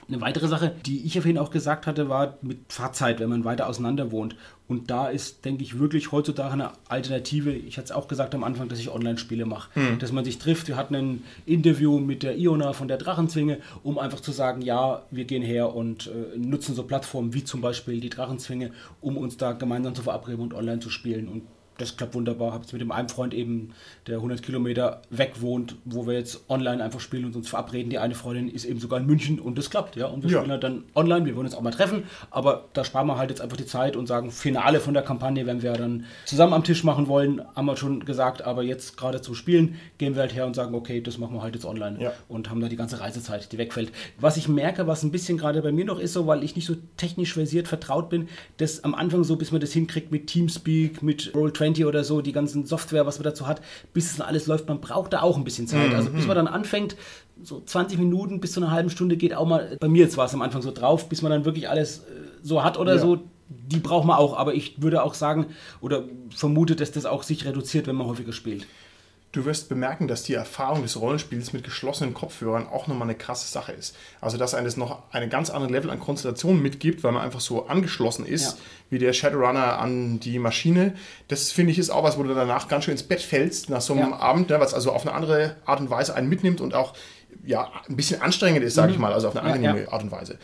Eine 0.08 0.22
weitere 0.22 0.48
Sache, 0.48 0.76
die 0.86 1.06
ich 1.06 1.18
auf 1.18 1.26
jeden 1.26 1.38
auch 1.38 1.52
gesagt 1.52 1.88
hatte, 1.88 2.10
war 2.10 2.38
mit 2.42 2.72
Fahrzeit, 2.72 3.20
wenn 3.20 3.30
man 3.30 3.46
weiter 3.46 3.68
auseinander 3.68 4.12
wohnt. 4.12 4.36
Und 4.68 4.90
da 4.90 5.10
ist, 5.10 5.46
denke 5.46 5.64
ich, 5.64 5.80
wirklich 5.80 6.12
heutzutage 6.12 6.54
eine 6.54 6.72
Alternative. 6.88 7.52
Ich 7.52 7.78
hatte 7.78 7.86
es 7.86 7.92
auch 7.92 8.08
gesagt 8.08 8.34
am 8.34 8.44
Anfang, 8.44 8.70
dass 8.70 8.80
ich 8.80 8.90
Online-Spiele 8.90 9.46
mache. 9.46 9.70
Dass 10.00 10.12
man 10.12 10.26
sich 10.26 10.40
trifft. 10.40 10.68
Wir 10.68 10.78
hatten 10.78 10.96
ein 10.96 11.24
Interview 11.46 12.00
mit 12.00 12.24
der 12.24 12.38
Iona 12.38 12.74
von 12.74 12.88
der 12.88 12.98
Drachenzwinge, 12.98 13.60
um 13.84 13.98
einfach 13.98 14.20
zu 14.20 14.32
sagen, 14.32 14.62
ja, 14.62 15.04
wir 15.12 15.26
gehen 15.26 15.44
her 15.44 15.76
und 15.76 16.08
äh, 16.08 16.38
nutzen 16.38 16.76
so 16.76 16.84
Plattformen 16.84 17.34
wie 17.34 17.44
zum 17.44 17.62
Beispiel 17.62 18.00
die 18.00 18.10
Drachenzwinge, 18.10 18.72
um 19.02 19.18
uns 19.18 19.38
da 19.38 19.52
gemeinsam 19.54 19.96
zu 19.96 20.04
verabreden 20.04 20.42
und 20.42 20.54
online 20.54 20.80
zu 20.80 20.90
spielen. 20.90 21.28
Und 21.28 21.44
das 21.78 21.98
klappt 21.98 22.14
wunderbar. 22.16 22.54
Habe 22.54 22.64
es 22.66 22.72
mit 22.74 22.82
dem 22.82 22.92
einen 22.92 23.10
Freund 23.10 23.34
eben, 23.34 23.74
der 24.08 24.18
100 24.18 24.42
Kilometer 24.44 25.02
weg 25.10 25.34
wohnt, 25.42 25.76
wo 25.86 26.06
wir 26.06 26.14
jetzt 26.14 26.44
online 26.50 26.84
einfach 26.84 27.00
spielen 27.00 27.26
und 27.26 27.36
uns 27.36 27.50
verabreden. 27.50 27.90
Die 27.90 27.98
eine 27.98 28.16
Freundin 28.16 28.48
ist 28.48 28.66
eben 28.66 28.80
sogar 28.80 29.00
in 29.00 29.06
München 29.06 29.40
und 29.40 29.58
das 29.58 29.70
klappt, 29.70 29.96
ja. 29.96 30.08
Und 30.08 30.24
wir 30.24 30.30
Ja. 30.30 30.38
spielen 30.40 30.52
halt 30.52 30.64
dann 30.64 30.84
online. 30.96 31.26
Wir 31.26 31.36
wollen 31.36 31.46
uns 31.48 31.56
auch 31.56 31.62
mal 31.62 31.72
treffen, 31.72 32.04
aber 32.32 32.66
da 32.74 32.84
sparen 32.84 33.08
wir 33.08 33.18
halt 33.18 33.30
jetzt 33.30 33.42
einfach 33.42 33.58
die 33.58 33.66
Zeit 33.66 33.96
und 33.96 34.08
sagen, 34.08 34.32
Finale 34.32 34.80
von 34.80 34.94
der 34.94 35.04
Kampagne, 35.04 35.46
wenn 35.46 35.62
wir 35.62 35.74
dann 35.74 36.06
zusammen 36.26 36.54
am 36.54 36.64
Tisch 36.64 36.84
machen 36.84 37.08
wollen, 37.08 37.42
haben 37.56 37.66
wir 37.66 37.78
schon 37.78 38.06
gesagt, 38.06 38.44
aber 38.44 38.62
jetzt 38.64 38.98
gerade 38.98 39.22
zum 39.22 39.34
Spielen 39.36 39.76
gehen 39.98 40.16
wir 40.16 40.22
halt 40.22 40.36
her 40.36 40.46
und 40.46 40.56
sagen, 40.56 40.76
okay, 40.76 41.02
das 41.02 41.18
machen 41.18 41.34
wir 41.36 41.42
halt 41.42 41.56
jetzt 41.56 41.66
online 41.66 42.02
Ja. 42.02 42.14
und 42.28 42.50
haben 42.50 42.60
da 42.62 42.68
die 42.68 42.76
ganze 42.76 43.00
Reisezeit, 43.00 43.52
die 43.52 43.58
wegfällt. 43.58 43.92
Was 44.20 44.38
ich 44.38 44.48
merke, 44.48 44.86
was 44.88 45.04
ein 45.04 45.12
bisschen 45.12 45.38
gerade 45.38 45.62
bei 45.62 45.72
mir 45.72 45.86
noch 45.86 46.00
ist, 46.00 46.14
so 46.14 46.28
weil 46.28 46.44
ich 46.44 46.56
nicht 46.56 46.66
so 46.66 46.76
technisch 46.98 47.34
versiert 47.34 47.68
vertraut 47.68 48.10
bin, 48.10 48.28
dass 48.58 48.84
am 48.84 48.94
Anfang 48.96 49.24
so, 49.24 49.36
bis 49.38 49.52
man 49.52 49.62
das 49.62 49.72
hinkriegt 49.74 50.12
mit 50.12 50.28
Teamspeak, 50.28 51.02
mit 51.02 51.32
Roll20 51.34 51.63
oder 51.86 52.04
so, 52.04 52.22
die 52.22 52.32
ganzen 52.32 52.66
Software, 52.66 53.06
was 53.06 53.18
man 53.20 53.24
dazu 53.24 53.48
hat, 53.48 53.62
bis 53.94 54.12
es 54.12 54.22
alles 54.22 54.48
läuft, 54.48 54.68
man 54.68 54.82
braucht 54.82 55.14
da 55.14 55.22
auch 55.22 55.38
ein 55.38 55.44
bisschen 55.44 55.68
Zeit. 55.68 55.94
Also 55.96 56.10
bis 56.10 56.28
man 56.28 56.36
dann 56.36 56.48
anfängt, 56.48 56.96
so 57.42 57.62
20 57.66 57.98
Minuten 57.98 58.40
bis 58.40 58.52
zu 58.54 58.60
einer 58.62 58.72
halben 58.72 58.90
Stunde 58.90 59.18
geht 59.18 59.34
auch 59.34 59.48
mal, 59.48 59.78
bei 59.80 59.88
mir 59.88 60.04
jetzt 60.04 60.18
war 60.18 60.26
es 60.26 60.34
am 60.34 60.42
Anfang 60.42 60.62
so 60.62 60.72
drauf, 60.72 61.10
bis 61.10 61.22
man 61.22 61.32
dann 61.32 61.46
wirklich 61.46 61.70
alles 61.70 62.00
äh, 62.00 62.02
so 62.42 62.64
hat 62.64 62.78
oder 62.78 62.96
Ja. 62.96 63.00
so, 63.02 63.20
die 63.50 63.80
braucht 63.80 64.06
man 64.06 64.18
auch. 64.18 64.38
Aber 64.38 64.54
ich 64.54 64.82
würde 64.82 65.04
auch 65.04 65.14
sagen 65.14 65.48
oder 65.82 66.04
vermute, 66.36 66.76
dass 66.76 66.92
das 66.92 67.06
auch 67.06 67.24
sich 67.24 67.46
reduziert, 67.46 67.88
wenn 67.88 67.96
man 67.96 68.08
häufiger 68.08 68.34
spielt. 68.34 68.66
Du 69.34 69.46
wirst 69.46 69.68
bemerken, 69.68 70.08
dass 70.08 70.22
die 70.24 70.36
Erfahrung 70.36 70.84
des 70.84 71.00
Rollenspiels 71.02 71.54
mit 71.54 71.64
geschlossenen 71.64 72.14
Kopfhörern 72.14 72.68
auch 72.68 72.86
nochmal 72.88 73.08
eine 73.10 73.18
krasse 73.18 73.52
Sache 73.52 73.72
ist. 73.72 73.96
Also, 74.22 74.38
dass 74.38 74.54
eines 74.54 74.78
noch 74.78 75.02
eine 75.12 75.28
ganz 75.28 75.50
andere 75.50 75.72
Level 75.72 75.90
an 75.90 76.00
Konstellation 76.00 76.62
mitgibt, 76.62 77.04
weil 77.04 77.12
man 77.14 77.24
einfach 77.24 77.40
so 77.42 77.66
angeschlossen 77.66 78.28
ist, 78.28 78.44
Ja. 78.46 78.58
wie 78.92 79.00
der 79.00 79.12
Shadowrunner 79.12 79.80
an 79.80 80.20
die 80.20 80.38
Maschine. 80.38 80.94
Das 81.30 81.52
finde 81.52 81.72
ich 81.72 81.80
ist 81.80 81.90
auch 81.90 82.04
was, 82.04 82.18
wo 82.20 82.24
du 82.24 82.34
danach 82.36 82.68
ganz 82.68 82.86
schön 82.86 82.92
ins 82.92 83.02
Bett 83.04 83.22
fällst 83.24 83.72
nach 83.72 83.82
so 83.82 83.94
einem 83.94 84.12
Ja. 84.12 84.20
Abend, 84.20 84.50
ne, 84.52 84.60
was 84.60 84.76
also 84.76 84.92
auf 84.92 85.02
eine 85.06 85.16
andere 85.16 85.56
Art 85.66 85.80
und 85.80 85.90
Weise 85.90 86.14
einen 86.16 86.30
mitnimmt 86.30 86.62
und 86.62 86.76
auch 86.76 86.94
ja, 87.44 87.72
ein 87.90 87.96
bisschen 87.96 88.22
anstrengend 88.22 88.64
ist, 88.64 88.76
sage 88.76 88.92
ich 88.92 89.00
mal, 89.00 89.12
also 89.14 89.30
auf 89.30 89.36
eine 89.36 89.48
Mhm. 89.50 89.54
Angenehme 89.56 89.82
ja. 89.86 89.92
Art 89.92 90.04
und 90.04 90.12
Weise. 90.12 90.38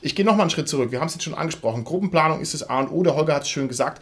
Ich 0.00 0.14
gehe 0.14 0.24
nochmal 0.24 0.42
einen 0.42 0.50
Schritt 0.50 0.68
zurück. 0.68 0.92
Wir 0.92 1.00
haben 1.00 1.08
es 1.08 1.14
jetzt 1.14 1.24
schon 1.24 1.34
angesprochen. 1.34 1.82
Gruppenplanung 1.82 2.40
ist 2.40 2.54
das 2.54 2.62
A 2.70 2.78
und 2.78 2.88
O. 2.92 3.02
Der 3.02 3.16
Holger 3.16 3.34
hat 3.34 3.42
es 3.42 3.48
schön 3.48 3.66
gesagt. 3.66 4.00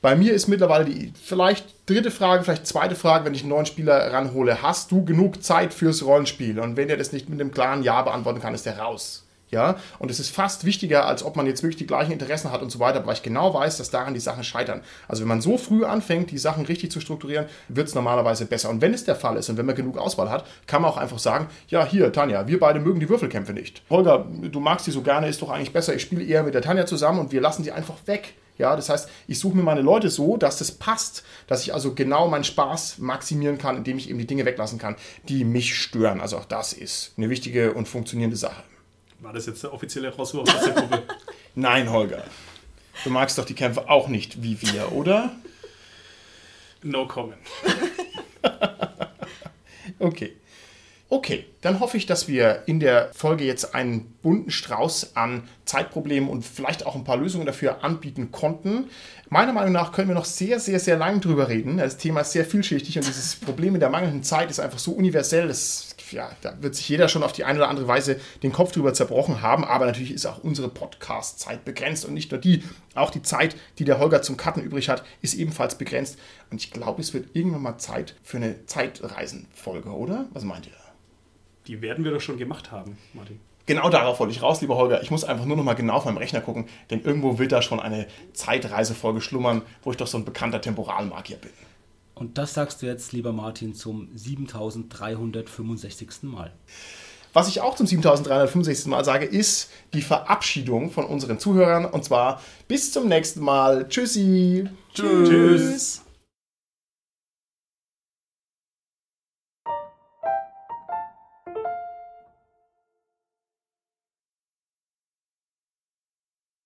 Bei 0.00 0.14
mir 0.14 0.32
ist 0.32 0.46
mittlerweile 0.46 0.84
die 0.84 1.12
vielleicht 1.20 1.66
dritte 1.86 2.12
Frage, 2.12 2.44
vielleicht 2.44 2.68
zweite 2.68 2.94
Frage, 2.94 3.24
wenn 3.24 3.34
ich 3.34 3.40
einen 3.40 3.50
neuen 3.50 3.66
Spieler 3.66 4.12
ranhole. 4.12 4.62
Hast 4.62 4.92
du 4.92 5.04
genug 5.04 5.42
Zeit 5.42 5.74
fürs 5.74 6.04
Rollenspiel? 6.04 6.60
Und 6.60 6.76
wenn 6.76 6.86
der 6.86 6.96
das 6.96 7.12
nicht 7.12 7.28
mit 7.28 7.40
einem 7.40 7.50
klaren 7.50 7.82
Ja 7.82 8.02
beantworten 8.02 8.40
kann, 8.40 8.54
ist 8.54 8.64
der 8.64 8.78
raus. 8.78 9.24
Ja, 9.50 9.76
und 9.98 10.10
es 10.10 10.20
ist 10.20 10.30
fast 10.30 10.64
wichtiger, 10.64 11.06
als 11.06 11.22
ob 11.22 11.34
man 11.34 11.46
jetzt 11.46 11.62
wirklich 11.62 11.78
die 11.78 11.86
gleichen 11.86 12.12
Interessen 12.12 12.52
hat 12.52 12.60
und 12.60 12.70
so 12.70 12.80
weiter, 12.80 13.04
weil 13.06 13.14
ich 13.14 13.22
genau 13.22 13.54
weiß, 13.54 13.78
dass 13.78 13.90
daran 13.90 14.12
die 14.12 14.20
Sachen 14.20 14.44
scheitern. 14.44 14.82
Also 15.08 15.22
wenn 15.22 15.28
man 15.28 15.40
so 15.40 15.56
früh 15.56 15.84
anfängt, 15.84 16.30
die 16.30 16.38
Sachen 16.38 16.66
richtig 16.66 16.90
zu 16.90 17.00
strukturieren, 17.00 17.46
wird 17.68 17.88
es 17.88 17.94
normalerweise 17.94 18.44
besser. 18.44 18.68
Und 18.68 18.82
wenn 18.82 18.92
es 18.92 19.04
der 19.04 19.16
Fall 19.16 19.36
ist 19.36 19.48
und 19.48 19.56
wenn 19.56 19.64
man 19.64 19.74
genug 19.74 19.96
Auswahl 19.96 20.30
hat, 20.30 20.44
kann 20.66 20.82
man 20.82 20.90
auch 20.90 20.98
einfach 20.98 21.18
sagen, 21.18 21.46
ja, 21.68 21.84
hier, 21.86 22.12
Tanja, 22.12 22.46
wir 22.46 22.60
beide 22.60 22.78
mögen 22.78 23.00
die 23.00 23.08
Würfelkämpfe 23.08 23.54
nicht. 23.54 23.82
Holger, 23.88 24.26
du 24.42 24.60
magst 24.60 24.86
die 24.86 24.90
so 24.90 25.00
gerne, 25.00 25.28
ist 25.28 25.40
doch 25.40 25.50
eigentlich 25.50 25.72
besser, 25.72 25.94
ich 25.94 26.02
spiele 26.02 26.22
eher 26.22 26.42
mit 26.42 26.52
der 26.52 26.62
Tanja 26.62 26.84
zusammen 26.84 27.18
und 27.18 27.32
wir 27.32 27.40
lassen 27.40 27.62
die 27.62 27.72
einfach 27.72 27.96
weg. 28.04 28.34
Ja, 28.58 28.76
das 28.76 28.88
heißt, 28.88 29.08
ich 29.26 29.38
suche 29.38 29.56
mir 29.56 29.62
meine 29.62 29.82
Leute 29.82 30.10
so, 30.10 30.36
dass 30.36 30.58
das 30.58 30.72
passt, 30.72 31.24
dass 31.46 31.62
ich 31.62 31.72
also 31.72 31.94
genau 31.94 32.28
meinen 32.28 32.44
Spaß 32.44 32.98
maximieren 32.98 33.56
kann, 33.56 33.76
indem 33.76 33.98
ich 33.98 34.10
eben 34.10 34.18
die 34.18 34.26
Dinge 34.26 34.44
weglassen 34.44 34.78
kann, 34.78 34.96
die 35.28 35.44
mich 35.44 35.76
stören. 35.76 36.20
Also 36.20 36.36
auch 36.36 36.44
das 36.44 36.72
ist 36.72 37.12
eine 37.16 37.30
wichtige 37.30 37.72
und 37.72 37.88
funktionierende 37.88 38.36
Sache. 38.36 38.62
War 39.20 39.32
das 39.32 39.46
jetzt 39.46 39.62
der 39.62 39.72
offizielle 39.72 40.14
Rauswurf 40.14 40.54
aus 40.54 40.64
der 40.64 40.74
Gruppe? 40.74 41.02
Nein, 41.54 41.90
Holger. 41.90 42.24
Du 43.04 43.10
magst 43.10 43.38
doch 43.38 43.44
die 43.44 43.54
Kämpfe 43.54 43.88
auch 43.88 44.08
nicht 44.08 44.42
wie 44.42 44.60
wir, 44.60 44.92
oder? 44.92 45.36
No 46.82 47.06
comment. 47.06 47.38
Okay. 49.98 50.36
Okay, 51.10 51.46
dann 51.62 51.80
hoffe 51.80 51.96
ich, 51.96 52.04
dass 52.04 52.28
wir 52.28 52.64
in 52.66 52.80
der 52.80 53.08
Folge 53.14 53.42
jetzt 53.42 53.74
einen 53.74 54.12
bunten 54.22 54.50
Strauß 54.50 55.16
an 55.16 55.48
Zeitproblemen 55.64 56.28
und 56.28 56.44
vielleicht 56.44 56.84
auch 56.84 56.94
ein 56.94 57.04
paar 57.04 57.16
Lösungen 57.16 57.46
dafür 57.46 57.82
anbieten 57.82 58.30
konnten. 58.30 58.90
Meiner 59.30 59.54
Meinung 59.54 59.72
nach 59.72 59.92
können 59.92 60.08
wir 60.08 60.14
noch 60.14 60.26
sehr, 60.26 60.60
sehr, 60.60 60.78
sehr 60.78 60.98
lange 60.98 61.20
drüber 61.20 61.48
reden. 61.48 61.78
Das 61.78 61.96
Thema 61.96 62.20
ist 62.20 62.32
sehr 62.32 62.44
vielschichtig 62.44 62.98
und 62.98 63.06
dieses 63.06 63.36
Problem 63.40 63.72
mit 63.72 63.80
der 63.80 63.88
mangelnden 63.88 64.22
Zeit 64.22 64.50
ist 64.50 64.60
einfach 64.60 64.78
so 64.78 64.92
universell. 64.92 65.48
Das, 65.48 65.96
ja, 66.10 66.30
da 66.42 66.60
wird 66.60 66.74
sich 66.74 66.86
jeder 66.90 67.08
schon 67.08 67.22
auf 67.22 67.32
die 67.32 67.44
eine 67.44 67.58
oder 67.58 67.70
andere 67.70 67.88
Weise 67.88 68.20
den 68.42 68.52
Kopf 68.52 68.72
drüber 68.72 68.92
zerbrochen 68.92 69.40
haben. 69.40 69.64
Aber 69.64 69.86
natürlich 69.86 70.12
ist 70.12 70.26
auch 70.26 70.44
unsere 70.44 70.68
Podcast-Zeit 70.68 71.64
begrenzt 71.64 72.04
und 72.04 72.12
nicht 72.12 72.32
nur 72.32 72.40
die. 72.40 72.64
Auch 72.94 73.10
die 73.10 73.22
Zeit, 73.22 73.56
die 73.78 73.84
der 73.84 73.98
Holger 73.98 74.20
zum 74.20 74.36
Cutten 74.36 74.62
übrig 74.62 74.90
hat, 74.90 75.04
ist 75.22 75.32
ebenfalls 75.32 75.76
begrenzt. 75.76 76.18
Und 76.50 76.58
ich 76.62 76.70
glaube, 76.70 77.00
es 77.00 77.14
wird 77.14 77.34
irgendwann 77.34 77.62
mal 77.62 77.78
Zeit 77.78 78.14
für 78.22 78.36
eine 78.36 78.66
Zeitreisenfolge, 78.66 79.88
oder? 79.88 80.26
Was 80.34 80.44
meint 80.44 80.66
ihr? 80.66 80.87
Die 81.68 81.82
werden 81.82 82.04
wir 82.04 82.10
doch 82.10 82.20
schon 82.20 82.38
gemacht 82.38 82.72
haben, 82.72 82.96
Martin. 83.12 83.38
Genau 83.66 83.90
darauf 83.90 84.18
wollte 84.18 84.32
ich 84.32 84.40
raus, 84.40 84.62
lieber 84.62 84.76
Holger. 84.76 85.02
Ich 85.02 85.10
muss 85.10 85.24
einfach 85.24 85.44
nur 85.44 85.58
noch 85.58 85.64
mal 85.64 85.74
genau 85.74 85.96
auf 85.96 86.06
meinem 86.06 86.16
Rechner 86.16 86.40
gucken, 86.40 86.66
denn 86.90 87.02
irgendwo 87.02 87.38
wird 87.38 87.52
da 87.52 87.60
schon 87.60 87.80
eine 87.80 88.06
Zeitreisefolge 88.32 89.20
schlummern, 89.20 89.60
wo 89.82 89.90
ich 89.90 89.98
doch 89.98 90.06
so 90.06 90.16
ein 90.16 90.24
bekannter 90.24 90.62
Temporalmagier 90.62 91.36
bin. 91.36 91.50
Und 92.14 92.38
das 92.38 92.54
sagst 92.54 92.80
du 92.80 92.86
jetzt, 92.86 93.12
lieber 93.12 93.32
Martin, 93.32 93.74
zum 93.74 94.08
7365. 94.14 96.22
Mal. 96.22 96.50
Was 97.34 97.48
ich 97.48 97.60
auch 97.60 97.76
zum 97.76 97.86
7365. 97.86 98.86
Mal 98.86 99.04
sage, 99.04 99.26
ist 99.26 99.70
die 99.92 100.00
Verabschiedung 100.00 100.90
von 100.90 101.04
unseren 101.04 101.38
Zuhörern. 101.38 101.84
Und 101.84 102.04
zwar 102.04 102.40
bis 102.66 102.90
zum 102.90 103.06
nächsten 103.06 103.40
Mal. 103.40 103.86
Tschüssi. 103.88 104.66
Tschüss. 104.94 106.02